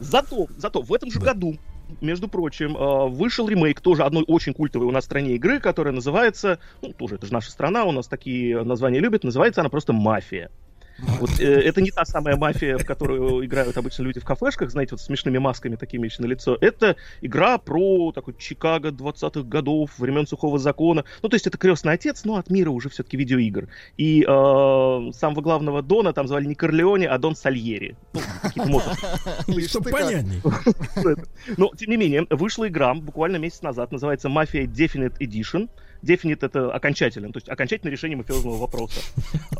Зато, 0.00 0.46
зато 0.56 0.82
в 0.82 0.92
этом 0.92 1.10
же 1.10 1.18
году, 1.18 1.58
между 2.00 2.28
прочим, 2.28 2.76
э, 2.76 3.08
вышел 3.08 3.48
ремейк 3.48 3.80
тоже 3.80 4.04
одной 4.04 4.24
очень 4.28 4.52
культовой 4.54 4.86
у 4.86 4.90
нас 4.90 5.04
в 5.04 5.06
стране 5.06 5.34
игры, 5.34 5.58
которая 5.58 5.92
называется, 5.92 6.60
ну, 6.82 6.92
тоже 6.92 7.16
это 7.16 7.26
же 7.26 7.32
наша 7.32 7.50
страна, 7.50 7.84
у 7.84 7.92
нас 7.92 8.06
такие 8.06 8.62
названия 8.62 9.00
любят, 9.00 9.24
называется 9.24 9.60
она 9.60 9.70
просто 9.70 9.92
«Мафия». 9.92 10.50
Вот, 10.98 11.38
э, 11.38 11.44
это 11.44 11.80
не 11.80 11.90
та 11.90 12.04
самая 12.04 12.36
мафия, 12.36 12.76
в 12.76 12.84
которую 12.84 13.44
играют 13.44 13.76
обычно 13.76 14.02
люди 14.02 14.18
в 14.20 14.24
кафешках, 14.24 14.70
знаете, 14.70 14.92
вот 14.92 15.00
с 15.00 15.04
смешными 15.04 15.38
масками 15.38 15.76
такими 15.76 16.06
еще 16.06 16.22
на 16.22 16.26
лицо. 16.26 16.58
Это 16.60 16.96
игра 17.20 17.58
про 17.58 18.10
такой 18.12 18.34
Чикаго 18.36 18.88
20-х 18.88 19.42
годов, 19.42 19.90
времен 19.98 20.26
сухого 20.26 20.58
закона. 20.58 21.04
Ну, 21.22 21.28
то 21.28 21.36
есть 21.36 21.46
это 21.46 21.56
крестный 21.56 21.92
отец, 21.92 22.24
но 22.24 22.36
от 22.36 22.50
мира 22.50 22.70
уже 22.70 22.88
все-таки 22.88 23.16
видеоигр. 23.16 23.68
И 23.96 24.22
э, 24.22 24.24
самого 24.26 25.40
главного 25.40 25.82
Дона 25.82 26.12
там 26.12 26.26
звали 26.26 26.46
не 26.46 26.54
Корлеоне, 26.54 27.08
а 27.08 27.18
Дон 27.18 27.36
Сальери. 27.36 27.96
Ну, 28.12 28.20
какие-то. 28.42 29.68
Чтобы 29.68 29.90
понятней. 29.90 30.42
Но, 31.56 31.70
тем 31.76 31.90
не 31.90 31.96
менее, 31.96 32.26
вышла 32.30 32.66
игра 32.66 32.94
буквально 32.94 33.36
месяц 33.36 33.62
назад, 33.62 33.92
называется 33.92 34.28
Mafia 34.28 34.66
Definite 34.66 35.18
Edition. 35.20 35.68
Definite 36.02 36.38
это 36.42 36.72
окончательно, 36.72 37.32
то 37.32 37.38
есть 37.38 37.48
окончательное 37.48 37.92
решение 37.92 38.16
мафиозного 38.16 38.56
вопроса. 38.56 39.00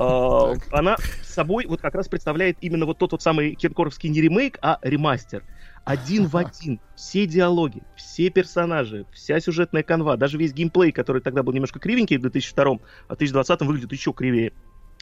А, 0.01 0.55
Она 0.70 0.97
собой 1.24 1.66
вот 1.66 1.81
как 1.81 1.94
раз 1.97 2.06
представляет 2.06 2.59
именно 2.60 2.86
вот 2.86 2.98
тот 2.98 3.10
вот 3.10 3.23
самый 3.23 3.56
киркоровский 3.56 4.09
не 4.09 4.20
ремейк, 4.20 4.59
а 4.62 4.78
ремастер. 4.82 5.43
Один 5.85 6.27
в 6.27 6.36
один. 6.36 6.78
Все 6.94 7.27
диалоги, 7.27 7.82
все 7.97 8.31
персонажи, 8.31 9.06
вся 9.12 9.40
сюжетная 9.40 9.82
канва, 9.82 10.16
даже 10.16 10.39
весь 10.39 10.52
геймплей, 10.52 10.93
который 10.93 11.20
тогда 11.20 11.43
был 11.43 11.52
немножко 11.52 11.81
кривенький 11.81 12.19
в 12.19 12.20
2002, 12.20 12.65
а 13.09 13.15
в 13.15 13.19
2020 13.19 13.60
выглядит 13.62 13.93
еще 13.93 14.12
кривее, 14.12 14.52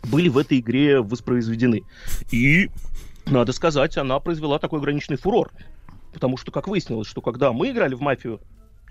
были 0.05 0.29
в 0.29 0.39
этой 0.39 0.61
игре 0.61 1.01
воспроизведены. 1.01 1.83
И, 2.31 2.71
надо 3.27 3.53
сказать, 3.53 3.97
она 3.99 4.19
произвела 4.21 4.59
такой 4.59 4.79
ограниченный 4.79 5.19
фурор. 5.19 5.51
Потому 6.13 6.39
что, 6.39 6.51
как 6.51 6.69
выяснилось, 6.69 7.09
что 7.09 7.21
когда 7.21 7.53
мы 7.53 7.71
играли 7.71 7.95
в 7.95 8.01
«Мафию», 8.01 8.41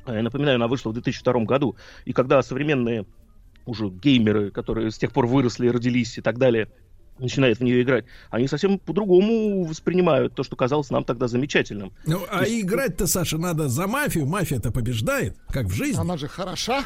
напоминаю, 0.05 0.55
она 0.55 0.67
вышла 0.67 0.91
в 0.91 0.93
2002 0.93 1.45
году, 1.45 1.75
и 2.05 2.13
когда 2.13 2.41
современные 2.41 3.05
уже 3.65 3.89
геймеры, 3.89 4.51
которые 4.51 4.91
с 4.91 4.97
тех 4.97 5.11
пор 5.11 5.25
выросли, 5.27 5.67
родились 5.67 6.17
и 6.17 6.21
так 6.21 6.37
далее, 6.37 6.69
начинают 7.17 7.59
в 7.59 7.63
нее 7.63 7.81
играть, 7.81 8.05
они 8.29 8.47
совсем 8.47 8.77
по-другому 8.77 9.63
воспринимают 9.63 10.35
то, 10.35 10.43
что 10.43 10.55
казалось 10.55 10.89
нам 10.89 11.03
тогда 11.03 11.27
замечательным. 11.27 11.93
Ну, 12.05 12.21
а 12.29 12.43
играть-то, 12.43 13.07
Саша, 13.07 13.37
надо 13.37 13.69
за 13.69 13.87
мафию. 13.87 14.25
Мафия-то 14.25 14.71
побеждает, 14.71 15.37
как 15.49 15.65
в 15.65 15.71
жизни. 15.73 15.99
Она 15.99 16.17
же 16.17 16.27
хороша. 16.27 16.83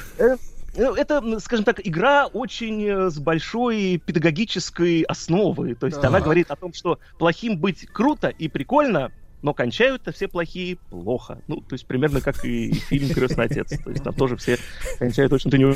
Ну, 0.77 0.93
Это, 0.93 1.15
м, 1.15 1.39
скажем 1.39 1.65
так, 1.65 1.81
игра 1.83 2.27
очень 2.27 2.85
э, 2.85 3.09
с 3.09 3.17
большой 3.17 4.01
педагогической 4.05 5.01
основой. 5.01 5.73
То 5.73 5.87
есть 5.87 5.99
Так. 5.99 6.09
она 6.09 6.21
говорит 6.21 6.51
о 6.51 6.55
том, 6.55 6.73
что 6.73 6.99
плохим 7.17 7.57
быть 7.57 7.87
круто 7.91 8.29
и 8.29 8.47
прикольно, 8.47 9.11
но 9.41 9.53
кончают-то 9.53 10.11
все 10.11 10.27
плохие 10.27 10.77
плохо. 10.89 11.41
Ну, 11.47 11.57
то 11.57 11.73
есть 11.73 11.85
примерно 11.85 12.21
как 12.21 12.43
и 12.45 12.73
фильм 12.73 13.09
«Крестный 13.13 13.45
отец». 13.45 13.69
То 13.83 13.89
есть 13.91 14.03
там 14.03 14.13
тоже 14.13 14.35
все 14.37 14.57
кончают 14.97 15.31
очень-то 15.33 15.57
не 15.57 15.75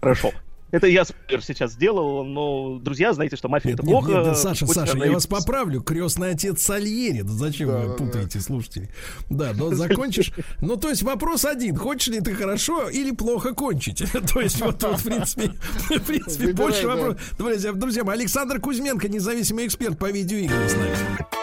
хорошо. 0.00 0.32
Это 0.70 0.86
я 0.86 1.04
спойлер 1.04 1.44
сейчас 1.44 1.72
сделал, 1.72 2.24
но, 2.24 2.78
друзья, 2.78 3.12
знаете, 3.12 3.36
что 3.36 3.50
мафия 3.50 3.74
это 3.74 3.82
Нет, 3.82 3.90
плохо. 3.92 4.10
нет, 4.10 4.24
да, 4.24 4.34
Саша, 4.34 4.64
Пусть 4.64 4.80
Саша, 4.80 4.96
я 4.96 5.04
и- 5.04 5.10
вас 5.10 5.26
поправлю. 5.26 5.82
Крестный 5.82 6.30
отец 6.30 6.62
Сальери. 6.62 7.20
Да 7.20 7.32
зачем 7.32 7.68
Да, 7.68 7.78
вы 7.80 7.88
да, 7.88 7.92
путаете 7.92 8.40
слушателей? 8.40 8.88
Да, 9.28 9.52
но 9.54 9.74
закончишь. 9.74 10.32
Ну, 10.62 10.78
то 10.78 10.88
есть 10.88 11.02
вопрос 11.02 11.44
один. 11.44 11.76
Хочешь 11.76 12.08
ли 12.08 12.20
ты 12.22 12.32
хорошо 12.34 12.88
или 12.88 13.10
плохо 13.10 13.52
кончить? 13.52 14.02
То 14.32 14.40
есть 14.40 14.62
вот, 14.62 14.82
вот 14.82 14.98
в 14.98 15.04
принципе, 15.04 15.50
в 15.90 16.00
принципе, 16.06 16.46
Выбирай, 16.46 16.54
больше 16.54 16.82
да. 16.84 16.96
вопросов. 16.96 17.78
Друзья, 17.78 18.02
Александр 18.06 18.58
Кузьменко, 18.58 19.08
независимый 19.10 19.66
эксперт 19.66 19.98
по 19.98 20.10
видеоиграм 20.10 20.66
с 20.70 20.72
нами. 20.74 21.41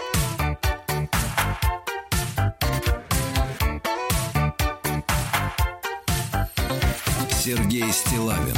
Сергей 7.40 7.90
Стилавин 7.94 8.58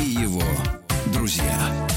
и 0.00 0.04
его 0.04 0.44
друзья. 1.12 1.88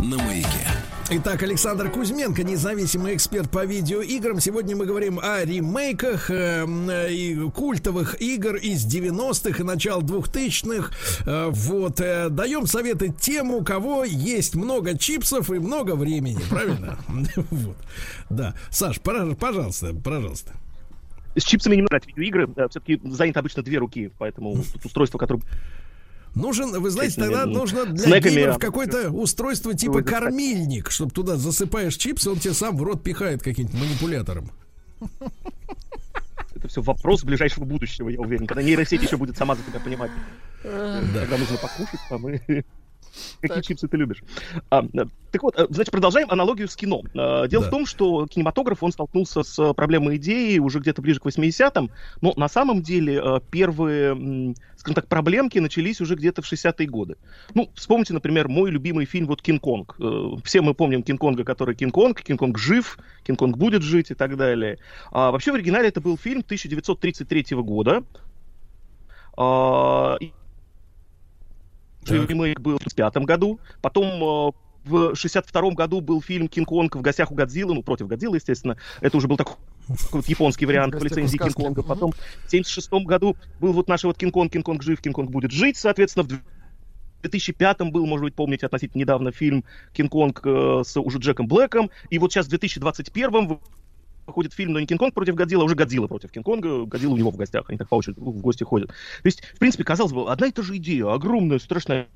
На 0.00 0.18
маяке. 0.18 0.68
Итак, 1.08 1.42
Александр 1.42 1.90
Кузьменко, 1.90 2.42
независимый 2.44 3.16
эксперт 3.16 3.50
по 3.50 3.64
видеоиграм. 3.64 4.38
Сегодня 4.38 4.76
мы 4.76 4.84
говорим 4.84 5.18
о 5.18 5.42
ремейках 5.42 6.30
э, 6.30 6.66
э, 6.66 7.10
и 7.10 7.50
культовых 7.52 8.20
игр 8.20 8.56
из 8.56 8.84
90-х 8.84 9.62
и 9.62 9.62
начала 9.62 10.02
2000-х. 10.02 10.92
Э, 11.24 11.48
вот, 11.50 12.02
э, 12.02 12.28
даем 12.28 12.66
советы 12.66 13.14
тем, 13.18 13.50
у 13.50 13.64
кого 13.64 14.04
есть 14.04 14.56
много 14.56 14.98
чипсов 14.98 15.50
и 15.50 15.58
много 15.58 15.94
времени, 15.94 16.42
правильно? 16.50 16.98
Да. 18.28 18.54
Саш, 18.70 19.00
пожалуйста, 19.00 19.94
пожалуйста. 19.94 20.52
С 21.36 21.42
чипсами 21.42 21.76
не 21.76 21.82
надо 21.82 22.00
видеоигры. 22.06 22.48
Все-таки 22.70 23.00
заняты 23.04 23.38
обычно 23.38 23.62
две 23.62 23.78
руки, 23.78 24.10
поэтому 24.18 24.56
тут 24.72 24.84
устройство, 24.84 25.18
которое 25.18 25.42
Нужен, 26.34 26.72
вы 26.80 26.90
знаете, 26.90 27.20
тогда 27.20 27.46
ну, 27.46 27.60
нужно 27.60 27.86
для 27.86 28.06
снеками, 28.06 28.32
геймеров 28.32 28.56
а, 28.56 28.58
какое-то 28.58 29.10
устройство 29.12 29.72
типа 29.72 30.02
кормильник, 30.02 30.90
чтобы 30.90 31.12
туда 31.12 31.36
засыпаешь 31.36 31.96
чипсы, 31.96 32.28
он 32.30 32.38
тебе 32.38 32.54
сам 32.54 32.76
в 32.76 32.82
рот 32.82 33.04
пихает 33.04 33.40
каким-нибудь 33.42 33.80
манипулятором. 33.80 34.50
Это 36.56 36.66
все 36.66 36.82
вопрос 36.82 37.22
ближайшего 37.22 37.64
будущего, 37.64 38.08
я 38.08 38.20
уверен. 38.20 38.46
Когда 38.48 38.62
нейросеть 38.62 39.02
еще 39.02 39.16
будет 39.16 39.36
сама 39.36 39.54
за 39.54 39.62
тебя 39.62 39.78
понимать. 39.78 40.10
Когда 40.62 41.38
нужно 41.38 41.56
покушать, 41.58 42.00
там 42.08 42.28
и... 42.28 42.62
Какие 43.40 43.62
чипсы 43.62 43.88
ты 43.88 43.96
любишь? 43.96 44.22
А, 44.70 44.84
э, 44.84 45.04
так 45.30 45.42
вот, 45.42 45.58
э, 45.58 45.66
значит, 45.70 45.90
продолжаем 45.90 46.30
аналогию 46.30 46.68
с 46.68 46.76
кино. 46.76 47.02
Э, 47.14 47.46
Дело 47.48 47.64
Да. 47.64 47.68
в 47.68 47.70
том, 47.70 47.86
что 47.86 48.26
кинематограф, 48.26 48.82
он 48.82 48.92
столкнулся 48.92 49.42
с 49.42 49.74
проблемой 49.74 50.16
идеи 50.16 50.58
уже 50.58 50.78
где-то 50.78 51.02
ближе 51.02 51.20
к 51.20 51.26
80-м, 51.26 51.90
но 52.20 52.32
на 52.36 52.48
самом 52.48 52.82
деле 52.82 53.22
первые, 53.50 54.54
скажем 54.76 54.94
так, 54.94 55.08
проблемки 55.08 55.58
начались 55.58 56.00
уже 56.00 56.14
где-то 56.14 56.42
в 56.42 56.46
60-е 56.46 56.86
годы. 56.88 57.16
Ну, 57.54 57.70
вспомните, 57.74 58.14
например, 58.14 58.48
мой 58.48 58.70
любимый 58.70 59.06
фильм 59.06 59.26
вот 59.26 59.42
«Кинг-Конг». 59.42 59.96
Все 60.44 60.60
мы 60.60 60.74
помним 60.74 61.02
Кинг-Конга, 61.02 61.44
который 61.44 61.74
Кинг-Конг, 61.74 62.22
Кинг-Конг 62.22 62.58
жив, 62.58 62.98
Кинг-Конг 63.24 63.56
будет 63.56 63.82
жить 63.82 64.10
и 64.10 64.14
так 64.14 64.36
далее. 64.36 64.78
А 65.10 65.30
вообще 65.30 65.52
в 65.52 65.54
оригинале 65.54 65.88
это 65.88 66.00
был 66.00 66.16
фильм 66.16 66.40
1933 66.40 67.56
года. 67.62 68.02
А, 69.36 70.16
Так. 72.04 72.28
Ремейк 72.28 72.60
был 72.60 72.72
в 72.72 72.86
1935 72.86 73.24
году. 73.24 73.60
Потом 73.80 74.06
э, 74.06 74.52
в 74.84 75.14
62 75.14 75.70
году 75.70 76.00
был 76.00 76.20
фильм 76.20 76.48
«Кинг-Конг 76.48 76.96
в 76.96 77.00
гостях 77.00 77.32
у 77.32 77.34
Годзиллы», 77.34 77.74
ну, 77.74 77.82
против 77.82 78.06
Годзиллы, 78.06 78.36
естественно. 78.36 78.76
Это 79.00 79.16
уже 79.16 79.28
был 79.28 79.36
такой 79.36 79.56
вот 80.12 80.26
японский 80.26 80.66
вариант 80.66 80.98
по 80.98 81.04
лицензии. 81.04 81.38
Кинг-Конга. 81.38 81.82
Потом 81.82 82.12
в 82.12 82.50
76 82.50 82.90
году 83.04 83.36
был 83.60 83.72
вот 83.72 83.88
наш 83.88 84.04
вот 84.04 84.16
Кинг-Конг, 84.18 84.52
Кинг-Конг 84.52 84.82
жив, 84.82 85.00
Кинг-Конг 85.00 85.30
будет 85.30 85.50
жить. 85.50 85.76
Соответственно, 85.76 86.24
в 86.24 86.28
2005 87.22 87.90
был, 87.90 88.06
может 88.06 88.24
быть, 88.24 88.34
помните, 88.34 88.66
относительно 88.66 89.00
недавно 89.00 89.32
фильм 89.32 89.64
«Кинг-Конг» 89.94 90.40
э, 90.44 90.82
с 90.84 91.00
уже 91.00 91.18
Джеком 91.18 91.48
Блэком. 91.48 91.90
И 92.10 92.18
вот 92.18 92.32
сейчас 92.32 92.46
в 92.46 92.50
2021 92.50 93.58
выходит 94.26 94.52
фильм, 94.52 94.72
но 94.72 94.80
не 94.80 94.86
Кинг-Конг 94.86 95.14
против 95.14 95.34
Годзилла, 95.34 95.64
а 95.64 95.66
уже 95.66 95.74
Годзилла 95.74 96.06
против 96.06 96.30
Кинг-Конга. 96.30 96.86
Годзилла 96.86 97.14
у 97.14 97.16
него 97.16 97.30
в 97.30 97.36
гостях, 97.36 97.68
они 97.68 97.78
так 97.78 97.88
по 97.88 97.96
очереди 97.96 98.18
в 98.18 98.40
гости 98.40 98.64
ходят. 98.64 98.88
То 98.88 99.26
есть, 99.26 99.44
в 99.44 99.58
принципе, 99.58 99.84
казалось 99.84 100.12
бы, 100.12 100.30
одна 100.30 100.46
и 100.46 100.52
та 100.52 100.62
же 100.62 100.76
идея. 100.76 101.12
Огромная, 101.12 101.58
страшная 101.58 102.08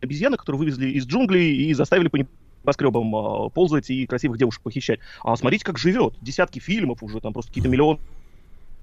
обезьяна, 0.00 0.36
которую 0.36 0.60
вывезли 0.60 0.90
из 0.90 1.06
джунглей 1.06 1.56
и 1.56 1.74
заставили 1.74 2.08
по 2.08 2.16
небоскребам 2.16 3.16
а, 3.16 3.48
ползать 3.50 3.90
и 3.90 4.06
красивых 4.06 4.38
девушек 4.38 4.62
похищать. 4.62 5.00
А 5.22 5.36
смотрите, 5.36 5.64
как 5.64 5.78
живет. 5.78 6.14
Десятки 6.20 6.58
фильмов 6.58 7.02
уже, 7.02 7.20
там 7.20 7.32
просто 7.32 7.50
какие-то 7.50 7.68
миллионы 7.68 8.00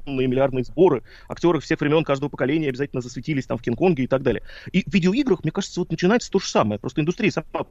миллиардные 0.05 0.65
сборы, 0.65 1.01
актеры 1.29 1.61
всех 1.61 1.79
времен, 1.79 2.03
каждого 2.03 2.29
поколения 2.29 2.67
обязательно 2.67 3.01
засветились 3.01 3.45
там 3.45 3.57
в 3.57 3.61
Кинг-Конге 3.61 4.03
и 4.03 4.07
так 4.07 4.21
далее. 4.21 4.43
И 4.73 4.83
в 4.83 4.93
видеоиграх, 4.93 5.43
мне 5.43 5.51
кажется, 5.51 5.79
вот 5.79 5.91
начинается 5.91 6.29
то 6.29 6.39
же 6.39 6.47
самое. 6.47 6.77
Просто 6.77 6.99
индустрия 6.99 7.31
сама 7.31 7.65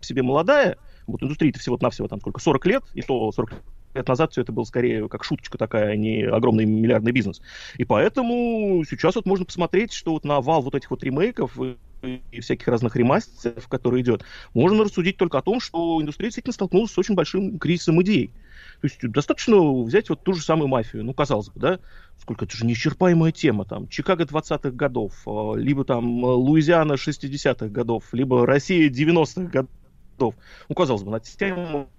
себе 0.00 0.22
молодая, 0.22 0.78
вот 1.06 1.22
индустрии-то 1.22 1.58
всего-навсего 1.58 2.08
там 2.08 2.20
сколько, 2.20 2.40
40 2.40 2.66
лет, 2.66 2.84
и 2.94 3.02
то 3.02 3.30
40 3.32 3.52
лет 3.94 4.08
назад 4.08 4.32
все 4.32 4.42
это 4.42 4.52
было 4.52 4.64
скорее 4.64 5.08
как 5.08 5.24
шуточка 5.24 5.58
такая, 5.58 5.90
а 5.92 5.96
не 5.96 6.22
огромный 6.22 6.64
миллиардный 6.64 7.12
бизнес. 7.12 7.40
И 7.76 7.84
поэтому 7.84 8.84
сейчас 8.88 9.16
вот 9.16 9.26
можно 9.26 9.44
посмотреть, 9.44 9.92
что 9.92 10.12
вот 10.12 10.24
на 10.24 10.40
вал 10.40 10.62
вот 10.62 10.74
этих 10.74 10.90
вот 10.90 11.02
ремейков 11.02 11.58
и 12.02 12.40
всяких 12.40 12.66
разных 12.68 12.96
ремастеров, 12.96 13.68
которые 13.68 14.02
идет, 14.02 14.24
можно 14.54 14.84
рассудить 14.84 15.16
только 15.16 15.38
о 15.38 15.42
том, 15.42 15.60
что 15.60 16.00
индустрия 16.00 16.28
действительно 16.28 16.54
столкнулась 16.54 16.92
с 16.92 16.98
очень 16.98 17.14
большим 17.14 17.58
кризисом 17.58 18.00
идей. 18.02 18.32
То 18.80 18.86
есть 18.86 19.00
достаточно 19.02 19.56
взять 19.82 20.08
вот 20.08 20.22
ту 20.22 20.32
же 20.32 20.42
самую 20.42 20.68
мафию, 20.68 21.04
ну, 21.04 21.12
казалось 21.12 21.50
бы, 21.50 21.60
да, 21.60 21.78
сколько, 22.18 22.46
это 22.46 22.56
же 22.56 22.64
неисчерпаемая 22.64 23.32
тема, 23.32 23.66
там, 23.66 23.88
Чикаго 23.88 24.24
20-х 24.24 24.70
годов, 24.70 25.12
а, 25.26 25.54
либо 25.54 25.84
там 25.84 26.24
Луизиана 26.24 26.94
60-х 26.94 27.68
годов, 27.68 28.04
либо 28.12 28.46
Россия 28.46 28.88
90-х 28.88 29.50
годов. 29.50 30.34
Ну, 30.68 30.74
казалось 30.74 31.02
бы, 31.02 31.10
на 31.10 31.20
тему 31.20 31.90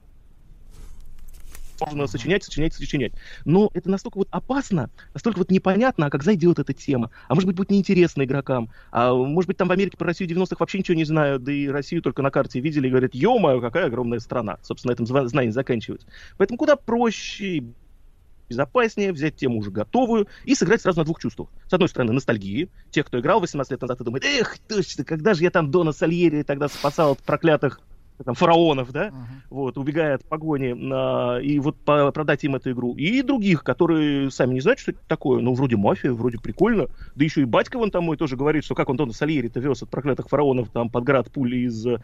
можно 1.82 2.08
сочинять, 2.08 2.44
сочинять, 2.44 2.74
сочинять. 2.74 3.14
Но 3.46 3.70
это 3.74 3.90
настолько 3.90 4.18
вот 4.18 4.28
опасно, 4.32 4.90
настолько 5.14 5.40
вот 5.40 5.52
непонятно, 5.52 6.08
а 6.08 6.10
как 6.10 6.24
зайдет 6.24 6.60
эта 6.60 6.74
тема. 6.74 7.12
А 7.28 7.36
может 7.36 7.48
быть, 7.48 7.56
будет 7.56 7.72
неинтересно 7.72 8.24
игрокам. 8.24 8.70
А 8.92 9.14
может 9.14 9.48
быть, 9.48 9.58
там 9.58 9.68
в 9.68 9.72
Америке 9.72 9.98
про 9.98 10.08
Россию 10.08 10.30
90-х 10.30 10.58
вообще 10.60 10.80
ничего 10.80 10.96
не 10.96 11.06
знают, 11.06 11.44
да 11.44 11.52
и 11.52 11.68
Россию 11.68 12.02
только 12.02 12.22
на 12.22 12.32
карте 12.32 12.60
видели 12.60 12.88
и 12.88 12.90
говорят, 12.90 13.14
ё-моё, 13.14 13.62
какая 13.62 13.88
огромная 13.88 14.20
страна. 14.20 14.58
Собственно, 14.62 14.92
на 14.92 14.94
этом 14.94 15.28
знание 15.28 15.52
заканчивается. 15.52 16.08
Поэтому 16.38 16.58
куда 16.58 16.76
проще 16.76 17.64
безопаснее 18.50 19.14
взять 19.14 19.38
тему 19.38 19.60
уже 19.60 19.72
готовую 19.72 20.28
и 20.44 20.56
сыграть 20.56 20.82
сразу 20.82 21.00
на 21.00 21.06
двух 21.06 21.22
чувствах. 21.22 21.50
С 21.70 21.74
одной 21.74 21.88
стороны, 21.88 22.12
ностальгии. 22.12 22.70
Те, 22.92 23.04
кто 23.04 23.20
играл 23.20 23.40
18 23.40 23.72
лет 23.72 23.82
назад 23.82 24.02
и 24.02 24.04
думает, 24.04 24.26
эх, 24.26 24.58
точно, 24.68 25.06
когда 25.06 25.34
же 25.34 25.44
я 25.44 25.52
там 25.52 25.72
Дона 25.72 25.94
Сальери 25.94 26.44
тогда 26.44 26.68
спасал 26.68 27.14
от 27.14 27.20
проклятых 27.20 27.80
там, 28.24 28.36
фараонов, 28.36 28.92
да, 28.92 29.08
uh-huh. 29.08 29.14
вот, 29.50 29.78
убегая 29.78 30.16
от 30.16 30.26
погони, 30.26 30.74
на, 30.74 31.40
и 31.40 31.60
вот 31.60 31.78
по, 31.78 32.12
продать 32.12 32.44
им 32.44 32.56
эту 32.56 32.72
игру. 32.72 32.96
И 32.96 33.22
других, 33.22 33.64
которые 33.64 34.32
сами 34.32 34.54
не 34.54 34.62
знают, 34.62 34.80
что 34.80 34.92
это 34.92 35.00
такое. 35.08 35.42
Ну, 35.42 35.54
вроде 35.54 35.78
мафия, 35.78 36.12
вроде 36.12 36.38
прикольно. 36.38 36.88
Да 37.16 37.24
еще 37.24 37.42
и 37.42 37.46
батька 37.46 37.78
вон 37.78 37.92
там 37.92 38.04
мой 38.04 38.18
тоже 38.18 38.36
говорит, 38.36 38.64
что 38.64 38.76
как 38.76 38.90
он 38.90 38.98
Дона 38.98 39.14
Сальери-то 39.14 39.60
вез 39.60 39.84
от 39.84 39.90
проклятых 39.90 40.30
фараонов 40.30 40.70
там 40.70 40.90
под 40.90 41.04
град 41.04 41.32
пули 41.32 41.58
из 41.58 41.86
э, 41.86 42.00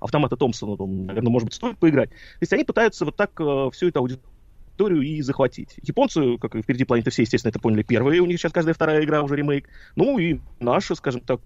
автомата 0.00 0.36
Томпсона, 0.36 0.76
там, 0.76 1.06
наверное, 1.06 1.30
может 1.30 1.46
быть, 1.46 1.54
стоит 1.54 1.78
поиграть. 1.78 2.10
То 2.10 2.42
есть 2.42 2.52
они 2.52 2.64
пытаются 2.64 3.04
вот 3.04 3.16
так 3.16 3.30
э, 3.40 3.70
всю 3.72 3.88
эту 3.88 4.00
аудиторию 4.00 5.02
и 5.02 5.22
захватить. 5.22 5.76
Японцы, 5.82 6.36
как 6.38 6.54
и 6.54 6.62
впереди 6.62 6.84
планеты 6.84 7.10
все, 7.10 7.22
естественно, 7.22 7.50
это 7.50 7.60
поняли 7.60 7.82
первые, 7.82 8.20
у 8.20 8.26
них 8.26 8.38
сейчас 8.38 8.52
каждая 8.52 8.74
вторая 8.74 9.04
игра 9.04 9.22
уже 9.22 9.36
ремейк. 9.36 9.68
Ну 9.96 10.18
и 10.18 10.40
наши, 10.60 10.94
скажем 10.94 11.20
так, 11.20 11.40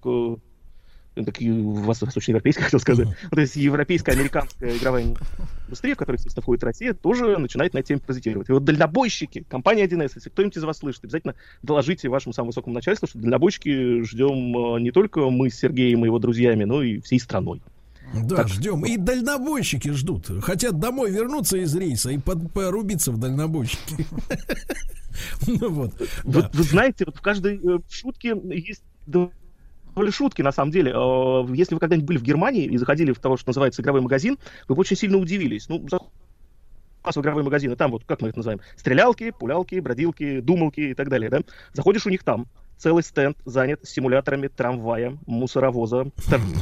такие 1.25 1.53
восточноевропейская, 1.53 2.65
хотел 2.67 2.81
сказать. 2.81 3.09
Mm-hmm. 3.09 3.31
То 3.31 3.41
есть 3.41 3.57
европейская, 3.57 4.13
американская 4.13 4.77
игровая 4.77 5.15
индустрия, 5.67 5.95
в 5.95 5.99
которой, 5.99 6.17
естественно, 6.17 6.43
входит 6.43 6.65
Россия, 6.65 6.95
тоже 6.95 7.39
начинает 7.39 7.75
на 7.75 7.83
теме 7.83 8.01
паразитировать. 8.01 8.49
И 8.49 8.53
вот 8.53 8.65
дальнобойщики, 8.65 9.45
компания 9.49 9.87
1С, 9.87 10.13
если 10.15 10.31
кто-нибудь 10.31 10.57
из 10.57 10.65
вас 10.65 10.79
слышит, 10.79 11.05
обязательно 11.05 11.35
доложите 11.63 12.09
вашему 12.09 12.33
самому 12.33 12.51
высокому 12.51 12.75
начальству, 12.75 13.07
что 13.09 13.19
дальнобойщики 13.19 14.03
ждем 14.03 14.77
э, 14.77 14.81
не 14.81 14.91
только 14.91 15.29
мы 15.31 15.51
с 15.51 15.55
Сергеем 15.57 16.05
и 16.05 16.07
его 16.07 16.19
друзьями, 16.19 16.65
но 16.65 16.83
и 16.83 17.01
всей 17.01 17.21
страной. 17.21 17.61
Да, 18.15 18.37
так. 18.37 18.49
ждем. 18.49 18.85
И 18.87 18.97
дальнобойщики 18.97 19.91
ждут. 19.91 20.31
Хотят 20.43 20.79
домой 20.79 21.11
вернуться 21.11 21.59
из 21.59 21.75
рейса 21.77 22.11
и 22.11 22.19
под, 22.19 22.53
порубиться 22.53 23.13
в 23.13 23.19
дальнобойщики. 23.19 24.07
Ну 25.49 25.69
вот. 25.71 25.95
Вы 26.23 26.63
знаете, 26.63 27.05
вот 27.05 27.17
в 27.17 27.21
каждой 27.21 27.57
э, 27.57 27.81
шутке 27.91 28.37
есть 28.45 28.85
были 29.99 30.11
шутки, 30.11 30.43
на 30.43 30.53
самом 30.53 30.71
деле. 30.71 30.93
Э, 30.93 31.47
если 31.55 31.75
вы 31.75 31.81
когда-нибудь 31.81 32.07
были 32.07 32.19
в 32.19 32.23
Германии 32.23 32.65
и 32.65 32.77
заходили 32.77 33.13
в 33.13 33.19
того, 33.19 33.37
что 33.37 33.49
называется 33.49 33.83
игровой 33.83 34.01
магазин, 34.01 34.39
вы 34.69 34.75
бы 34.75 34.81
очень 34.81 34.97
сильно 34.97 35.19
удивились. 35.19 35.69
Ну, 35.69 35.87
в 37.05 37.21
игровой 37.21 37.43
магазин, 37.43 37.73
и 37.73 37.77
там 37.77 37.91
вот, 37.91 38.05
как 38.05 38.21
мы 38.21 38.29
их 38.29 38.37
называем, 38.37 38.61
стрелялки, 38.77 39.31
пулялки, 39.31 39.81
бродилки, 39.81 40.41
думалки 40.41 40.81
и 40.81 40.95
так 40.95 41.09
далее, 41.09 41.31
да? 41.31 41.41
Заходишь 41.73 42.07
у 42.07 42.11
них 42.11 42.23
там, 42.23 42.47
целый 42.77 43.03
стенд 43.03 43.37
занят 43.45 43.81
симуляторами 43.85 44.49
трамвая, 44.49 45.17
мусоровоза, 45.27 46.11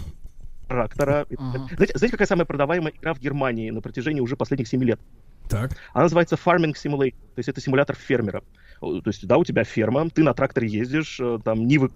трактора. 0.68 1.26
Знаете, 1.28 1.98
знаете, 1.98 2.10
какая 2.10 2.28
самая 2.28 2.44
продаваемая 2.44 2.92
игра 2.92 3.14
в 3.14 3.20
Германии 3.20 3.70
на 3.70 3.80
протяжении 3.80 4.20
уже 4.20 4.36
последних 4.36 4.68
7 4.68 4.82
лет? 4.84 5.00
Так. 5.48 5.72
Она 5.92 6.04
называется 6.04 6.36
Farming 6.36 6.74
Simulator, 6.74 7.12
то 7.12 7.38
есть 7.38 7.48
это 7.48 7.60
симулятор 7.60 7.94
фермера. 7.96 8.42
То 8.80 9.02
есть, 9.06 9.26
да, 9.26 9.38
у 9.38 9.44
тебя 9.44 9.64
ферма, 9.64 10.08
ты 10.10 10.22
на 10.22 10.34
тракторе 10.34 10.68
ездишь, 10.68 11.18
э, 11.20 11.38
там 11.44 11.66
нивы 11.66 11.90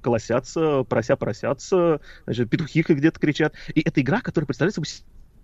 колосятся, 0.00 0.84
прося 0.84 1.16
просятся, 1.16 2.00
значит, 2.24 2.50
петухи 2.50 2.82
где-то 2.86 3.18
кричат. 3.18 3.54
И 3.74 3.80
это 3.80 4.00
игра, 4.00 4.20
которая 4.20 4.46
представляет 4.46 4.74
собой 4.74 4.88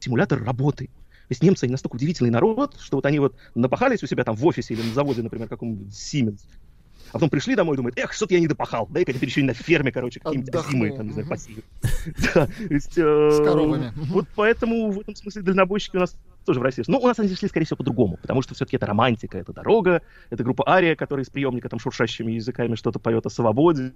симулятор 0.00 0.42
работы. 0.42 0.86
То 0.86 1.30
есть 1.30 1.42
немцы, 1.42 1.64
они 1.64 1.72
настолько 1.72 1.96
удивительный 1.96 2.30
народ, 2.30 2.76
что 2.78 2.96
вот 2.96 3.06
они 3.06 3.18
вот 3.18 3.34
напахались 3.54 4.02
у 4.02 4.06
себя 4.06 4.24
там 4.24 4.36
в 4.36 4.44
офисе 4.46 4.74
или 4.74 4.82
на 4.82 4.92
заводе, 4.92 5.22
например, 5.22 5.48
каком-нибудь 5.48 5.88
Siemens, 5.88 6.40
а 7.10 7.14
потом 7.14 7.30
пришли 7.30 7.54
домой 7.54 7.74
и 7.74 7.76
думают, 7.76 7.98
эх, 7.98 8.12
что-то 8.12 8.34
я 8.34 8.40
не 8.40 8.48
допахал, 8.48 8.88
дай-ка 8.88 9.12
теперь 9.12 9.28
еще 9.28 9.40
и 9.40 9.44
на 9.44 9.54
ферме, 9.54 9.92
короче, 9.92 10.20
какие-нибудь 10.20 10.54
озимые, 10.54 10.96
там, 10.96 11.06
не 11.06 11.12
знаю, 11.12 11.28
пассивы. 11.28 11.62
Да, 12.34 12.48
С 12.68 12.98
э, 12.98 13.44
коровами. 13.44 13.92
Вот 13.94 14.26
поэтому 14.34 14.90
в 14.90 15.00
этом 15.00 15.14
смысле 15.14 15.42
дальнобойщики 15.42 15.96
у 15.96 16.00
нас 16.00 16.16
тоже 16.44 16.60
в 16.60 16.62
России. 16.62 16.82
Ну, 16.86 16.98
у 16.98 17.06
нас 17.06 17.18
они 17.18 17.34
шли, 17.34 17.48
скорее 17.48 17.66
всего, 17.66 17.76
по-другому, 17.76 18.18
потому 18.20 18.42
что 18.42 18.54
все-таки 18.54 18.76
это 18.76 18.86
романтика, 18.86 19.38
это 19.38 19.52
дорога, 19.52 20.02
это 20.30 20.42
группа 20.42 20.68
Ария, 20.68 20.96
которая 20.96 21.24
с 21.24 21.30
приемника 21.30 21.68
там 21.68 21.78
шуршащими 21.78 22.32
языками 22.32 22.74
что-то 22.74 22.98
поет 22.98 23.24
о 23.26 23.30
свободе, 23.30 23.92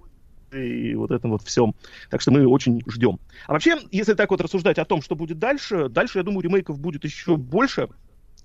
и 0.51 0.95
вот 0.95 1.11
этом 1.11 1.31
вот 1.31 1.43
всем. 1.43 1.75
Так 2.09 2.21
что 2.21 2.31
мы 2.31 2.47
очень 2.47 2.81
ждем. 2.87 3.19
А 3.47 3.53
вообще, 3.53 3.77
если 3.91 4.13
так 4.13 4.29
вот 4.31 4.41
рассуждать 4.41 4.77
о 4.79 4.85
том, 4.85 5.01
что 5.01 5.15
будет 5.15 5.39
дальше, 5.39 5.89
дальше, 5.89 6.19
я 6.19 6.23
думаю, 6.23 6.41
ремейков 6.41 6.79
будет 6.79 7.03
еще 7.03 7.35
больше. 7.37 7.89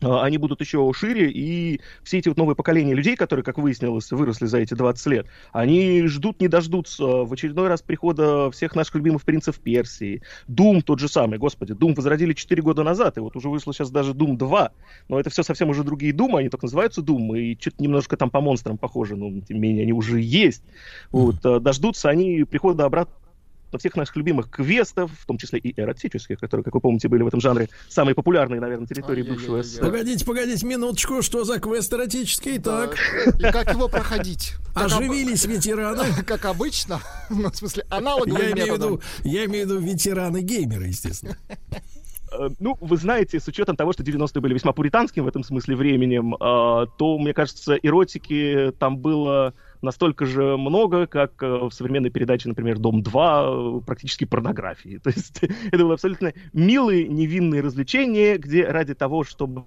А, 0.03 0.25
они 0.25 0.39
будут 0.39 0.61
еще 0.61 0.91
шире, 0.95 1.31
и 1.31 1.81
все 2.03 2.19
эти 2.19 2.29
вот 2.29 2.37
новые 2.37 2.57
поколения 2.57 2.95
людей, 2.95 3.17
которые, 3.17 3.45
как 3.45 3.59
выяснилось, 3.59 4.11
выросли 4.11 4.47
за 4.47 4.59
эти 4.59 4.75
20 4.75 5.07
лет, 5.07 5.27
они 5.53 6.07
ждут, 6.07 6.41
не 6.41 6.49
дождутся 6.49 7.05
в 7.05 7.33
очередной 7.33 7.69
раз 7.69 7.83
прихода 7.83 8.51
всех 8.51 8.75
наших 8.75 8.97
любимых 8.97 9.23
принцев 9.23 9.59
Персии. 9.59 10.23
Doom 10.49 10.83
тот 10.83 11.01
же 11.01 11.09
самый, 11.09 11.39
господи, 11.39 11.73
Doom 11.73 11.95
возродили 11.95 12.33
4 12.33 12.63
года 12.63 12.83
назад, 12.83 13.17
и 13.17 13.21
вот 13.21 13.37
уже 13.37 13.49
вышло 13.49 13.73
сейчас 13.73 13.91
даже 13.91 14.13
Doom 14.13 14.37
2, 14.37 14.73
но 15.09 15.21
это 15.21 15.31
все 15.31 15.43
совсем 15.43 15.71
уже 15.71 15.85
другие 15.85 16.13
Doom, 16.13 16.39
они 16.39 16.49
только 16.49 16.67
называются 16.67 17.01
Doom, 17.01 17.39
и 17.39 17.59
что-то 17.61 17.83
немножко 17.83 18.17
там 18.17 18.31
по 18.31 18.41
монстрам 18.41 18.79
похожи, 18.79 19.17
но 19.17 19.31
тем 19.41 19.57
не 19.57 19.61
менее 19.61 19.83
они 19.83 19.93
уже 19.93 20.21
есть. 20.21 20.63
Вот, 21.11 21.37
а, 21.45 21.61
дождутся 21.61 22.09
они 22.09 22.45
прихода 22.45 22.85
обратно 22.85 23.15
всех 23.79 23.97
наших 23.97 24.17
любимых 24.17 24.51
квестов, 24.51 25.11
в 25.19 25.27
том 25.27 25.39
числе 25.39 25.59
и 25.59 25.79
эротических, 25.81 26.39
которые, 26.39 26.65
как 26.65 26.75
вы 26.75 26.81
помните, 26.81 27.09
были 27.09 27.23
в 27.23 27.27
этом 27.27 27.41
жанре 27.41 27.69
самые 27.89 28.15
популярные, 28.15 28.61
наверное, 28.61 28.87
территории 28.87 29.23
бывшего 29.23 29.63
СССР. 29.63 29.81
Погодите, 29.81 30.25
погодите, 30.25 30.67
минуточку, 30.67 31.23
что 31.23 31.45
за 31.45 31.61
квест 31.61 31.93
эротический? 31.93 32.59
Так. 32.59 32.97
И 33.39 33.43
как 33.43 33.73
его 33.73 33.89
проходить? 33.89 34.55
Оживились 34.75 35.45
ветераны. 35.45 36.05
Как 36.27 36.47
обычно. 36.47 37.01
Ну, 37.31 37.51
в 37.51 37.57
смысле, 37.57 37.85
аналоговым 37.91 38.41
я 38.41 38.51
имею, 38.51 38.75
в 38.75 38.77
виду, 38.77 39.01
я 39.23 39.45
имею 39.45 39.67
в 39.67 39.71
виду 39.71 39.81
ветераны-геймеры, 39.81 40.87
естественно. 40.87 41.37
Э, 42.33 42.49
ну, 42.59 42.77
вы 42.81 42.97
знаете, 42.97 43.41
с 43.41 43.49
учетом 43.49 43.77
того, 43.77 43.93
что 43.93 44.03
90-е 44.03 44.41
были 44.41 44.55
весьма 44.55 44.73
пуританским 44.73 45.25
в 45.25 45.29
этом 45.29 45.45
смысле 45.45 45.77
временем, 45.77 46.35
э, 46.35 46.87
то, 46.99 47.19
мне 47.19 47.33
кажется, 47.33 47.75
эротики 47.75 48.73
там 48.79 48.99
было 48.99 49.55
настолько 49.85 50.27
же 50.27 50.57
много, 50.57 51.07
как 51.07 51.43
э, 51.43 51.47
в 51.47 51.71
современной 51.71 52.11
передаче, 52.11 52.49
например, 52.49 52.79
«Дом-2», 52.79 53.85
практически 53.85 54.25
порнографии. 54.25 54.99
То 55.03 55.11
есть 55.11 55.41
это 55.43 55.79
было 55.79 55.95
абсолютно 55.95 56.33
милые, 56.53 57.07
невинные 57.09 57.61
развлечения, 57.61 58.39
где 58.39 58.65
ради 58.65 58.95
того, 58.95 59.25
чтобы 59.25 59.65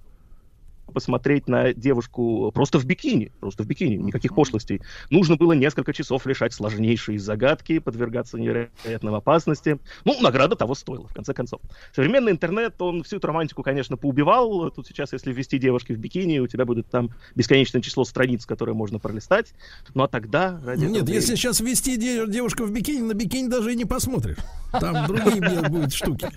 посмотреть 0.92 1.48
на 1.48 1.72
девушку 1.72 2.50
просто 2.52 2.78
в 2.78 2.84
бикини, 2.84 3.32
просто 3.40 3.62
в 3.62 3.66
бикини, 3.66 3.96
никаких 3.96 4.34
пошлостей. 4.34 4.80
Нужно 5.10 5.36
было 5.36 5.52
несколько 5.52 5.92
часов 5.92 6.26
решать 6.26 6.52
сложнейшие 6.52 7.18
загадки, 7.18 7.78
подвергаться 7.78 8.38
невероятным 8.38 9.14
опасности. 9.14 9.78
Ну, 10.04 10.20
награда 10.20 10.56
того 10.56 10.74
стоила, 10.74 11.06
в 11.08 11.14
конце 11.14 11.34
концов. 11.34 11.60
Современный 11.94 12.32
интернет, 12.32 12.80
он 12.80 13.02
всю 13.02 13.16
эту 13.16 13.26
романтику, 13.26 13.62
конечно, 13.62 13.96
поубивал. 13.96 14.70
Тут 14.70 14.86
сейчас, 14.86 15.12
если 15.12 15.32
ввести 15.32 15.58
девушки 15.58 15.92
в 15.92 15.98
бикини, 15.98 16.38
у 16.38 16.46
тебя 16.46 16.64
будет 16.64 16.88
там 16.88 17.10
бесконечное 17.34 17.82
число 17.82 18.04
страниц, 18.04 18.46
которые 18.46 18.74
можно 18.74 18.98
пролистать. 18.98 19.54
Ну, 19.94 20.04
а 20.04 20.08
тогда... 20.08 20.60
Ради 20.64 20.84
Нет, 20.84 21.02
этого... 21.02 21.14
если 21.14 21.34
сейчас 21.34 21.60
ввести 21.60 21.96
девушку 21.96 22.64
в 22.64 22.72
бикини, 22.72 23.02
на 23.02 23.14
бикини 23.14 23.48
даже 23.48 23.72
и 23.72 23.76
не 23.76 23.84
посмотришь. 23.84 24.38
Там 24.72 25.06
другие 25.06 25.62
будут 25.68 25.92
штуки 25.92 26.28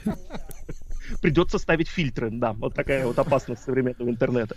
придется 1.19 1.57
ставить 1.57 1.87
фильтры, 1.87 2.29
да, 2.31 2.53
вот 2.53 2.75
такая 2.75 3.05
вот 3.05 3.17
опасность 3.19 3.63
современного 3.63 4.09
интернета. 4.09 4.55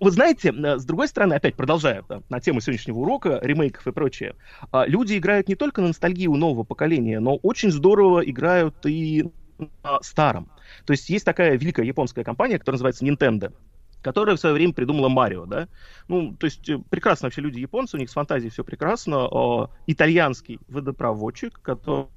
Вы 0.00 0.10
знаете, 0.10 0.52
э, 0.52 0.78
с 0.78 0.84
другой 0.84 1.08
стороны, 1.08 1.34
опять 1.34 1.54
продолжая 1.54 2.02
да, 2.08 2.22
на 2.28 2.40
тему 2.40 2.60
сегодняшнего 2.60 2.98
урока, 2.98 3.38
ремейков 3.42 3.86
и 3.86 3.92
прочее, 3.92 4.34
а, 4.70 4.86
люди 4.86 5.16
играют 5.16 5.48
не 5.48 5.54
только 5.54 5.80
на 5.80 5.88
ностальгию 5.88 6.32
нового 6.32 6.64
поколения, 6.64 7.20
но 7.20 7.36
очень 7.36 7.70
здорово 7.70 8.20
играют 8.20 8.74
и 8.86 9.30
на 9.58 10.02
старом. 10.02 10.50
То 10.86 10.92
есть 10.92 11.08
есть 11.10 11.24
такая 11.24 11.56
великая 11.56 11.86
японская 11.86 12.24
компания, 12.24 12.58
которая 12.58 12.76
называется 12.76 13.04
Nintendo, 13.04 13.52
которая 14.00 14.36
в 14.36 14.40
свое 14.40 14.54
время 14.54 14.72
придумала 14.72 15.08
Марио, 15.08 15.46
да. 15.46 15.68
Ну, 16.08 16.34
то 16.34 16.46
есть 16.46 16.68
э, 16.68 16.78
прекрасно 16.90 17.26
вообще 17.26 17.40
люди 17.40 17.60
японцы, 17.60 17.96
у 17.96 18.00
них 18.00 18.10
с 18.10 18.14
фантазией 18.14 18.50
все 18.50 18.64
прекрасно. 18.64 19.68
Итальянский 19.86 20.58
водопроводчик, 20.68 21.60
который 21.62 22.08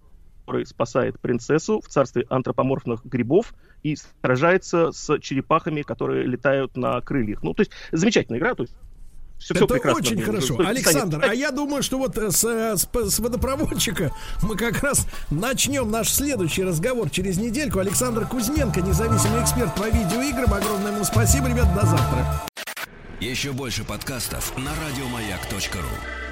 который 0.46 0.66
спасает 0.66 1.20
принцессу 1.20 1.82
в 1.82 1.88
царстве 1.88 2.26
антропоморфных 2.30 3.04
грибов 3.04 3.54
и 3.84 3.96
сражается 4.22 4.92
с 4.92 5.20
черепахами, 5.20 5.82
которые 5.82 6.26
летают 6.26 6.78
на 6.78 7.02
крыльях. 7.02 7.42
Ну, 7.42 7.54
то 7.54 7.62
есть 7.62 7.72
замечательная 7.92 8.40
игра, 8.40 8.54
то 8.54 8.64
есть 8.64 8.76
все, 9.40 9.54
Это 9.54 9.66
все 9.66 9.74
прекрасно. 9.74 10.00
очень 10.00 10.22
хорошо. 10.22 10.56
Только 10.56 10.70
Александр, 10.70 11.26
а 11.28 11.34
я 11.34 11.52
думаю, 11.52 11.84
что 11.84 11.98
вот 11.98 12.18
э, 12.18 12.32
с, 12.32 12.44
э, 12.46 12.78
с, 12.78 12.88
с 12.88 13.20
водопроводчика 13.20 14.12
мы 14.44 14.56
как 14.56 14.82
раз 14.82 15.08
начнем 15.30 15.92
наш 15.92 16.10
следующий 16.10 16.64
разговор 16.64 17.10
через 17.10 17.38
недельку. 17.38 17.80
Александр 17.80 18.26
Кузьменко, 18.28 18.82
независимый 18.82 19.42
эксперт 19.44 19.76
по 19.76 19.90
видеоиграм. 19.90 20.54
Огромное 20.54 20.94
ему 20.94 21.04
спасибо, 21.04 21.50
ребят, 21.50 21.74
до 21.76 21.86
завтра. 21.86 22.44
Еще 23.20 23.52
больше 23.52 23.84
подкастов 23.84 24.56
на 24.58 24.72
радиомаяк.ру. 24.88 26.25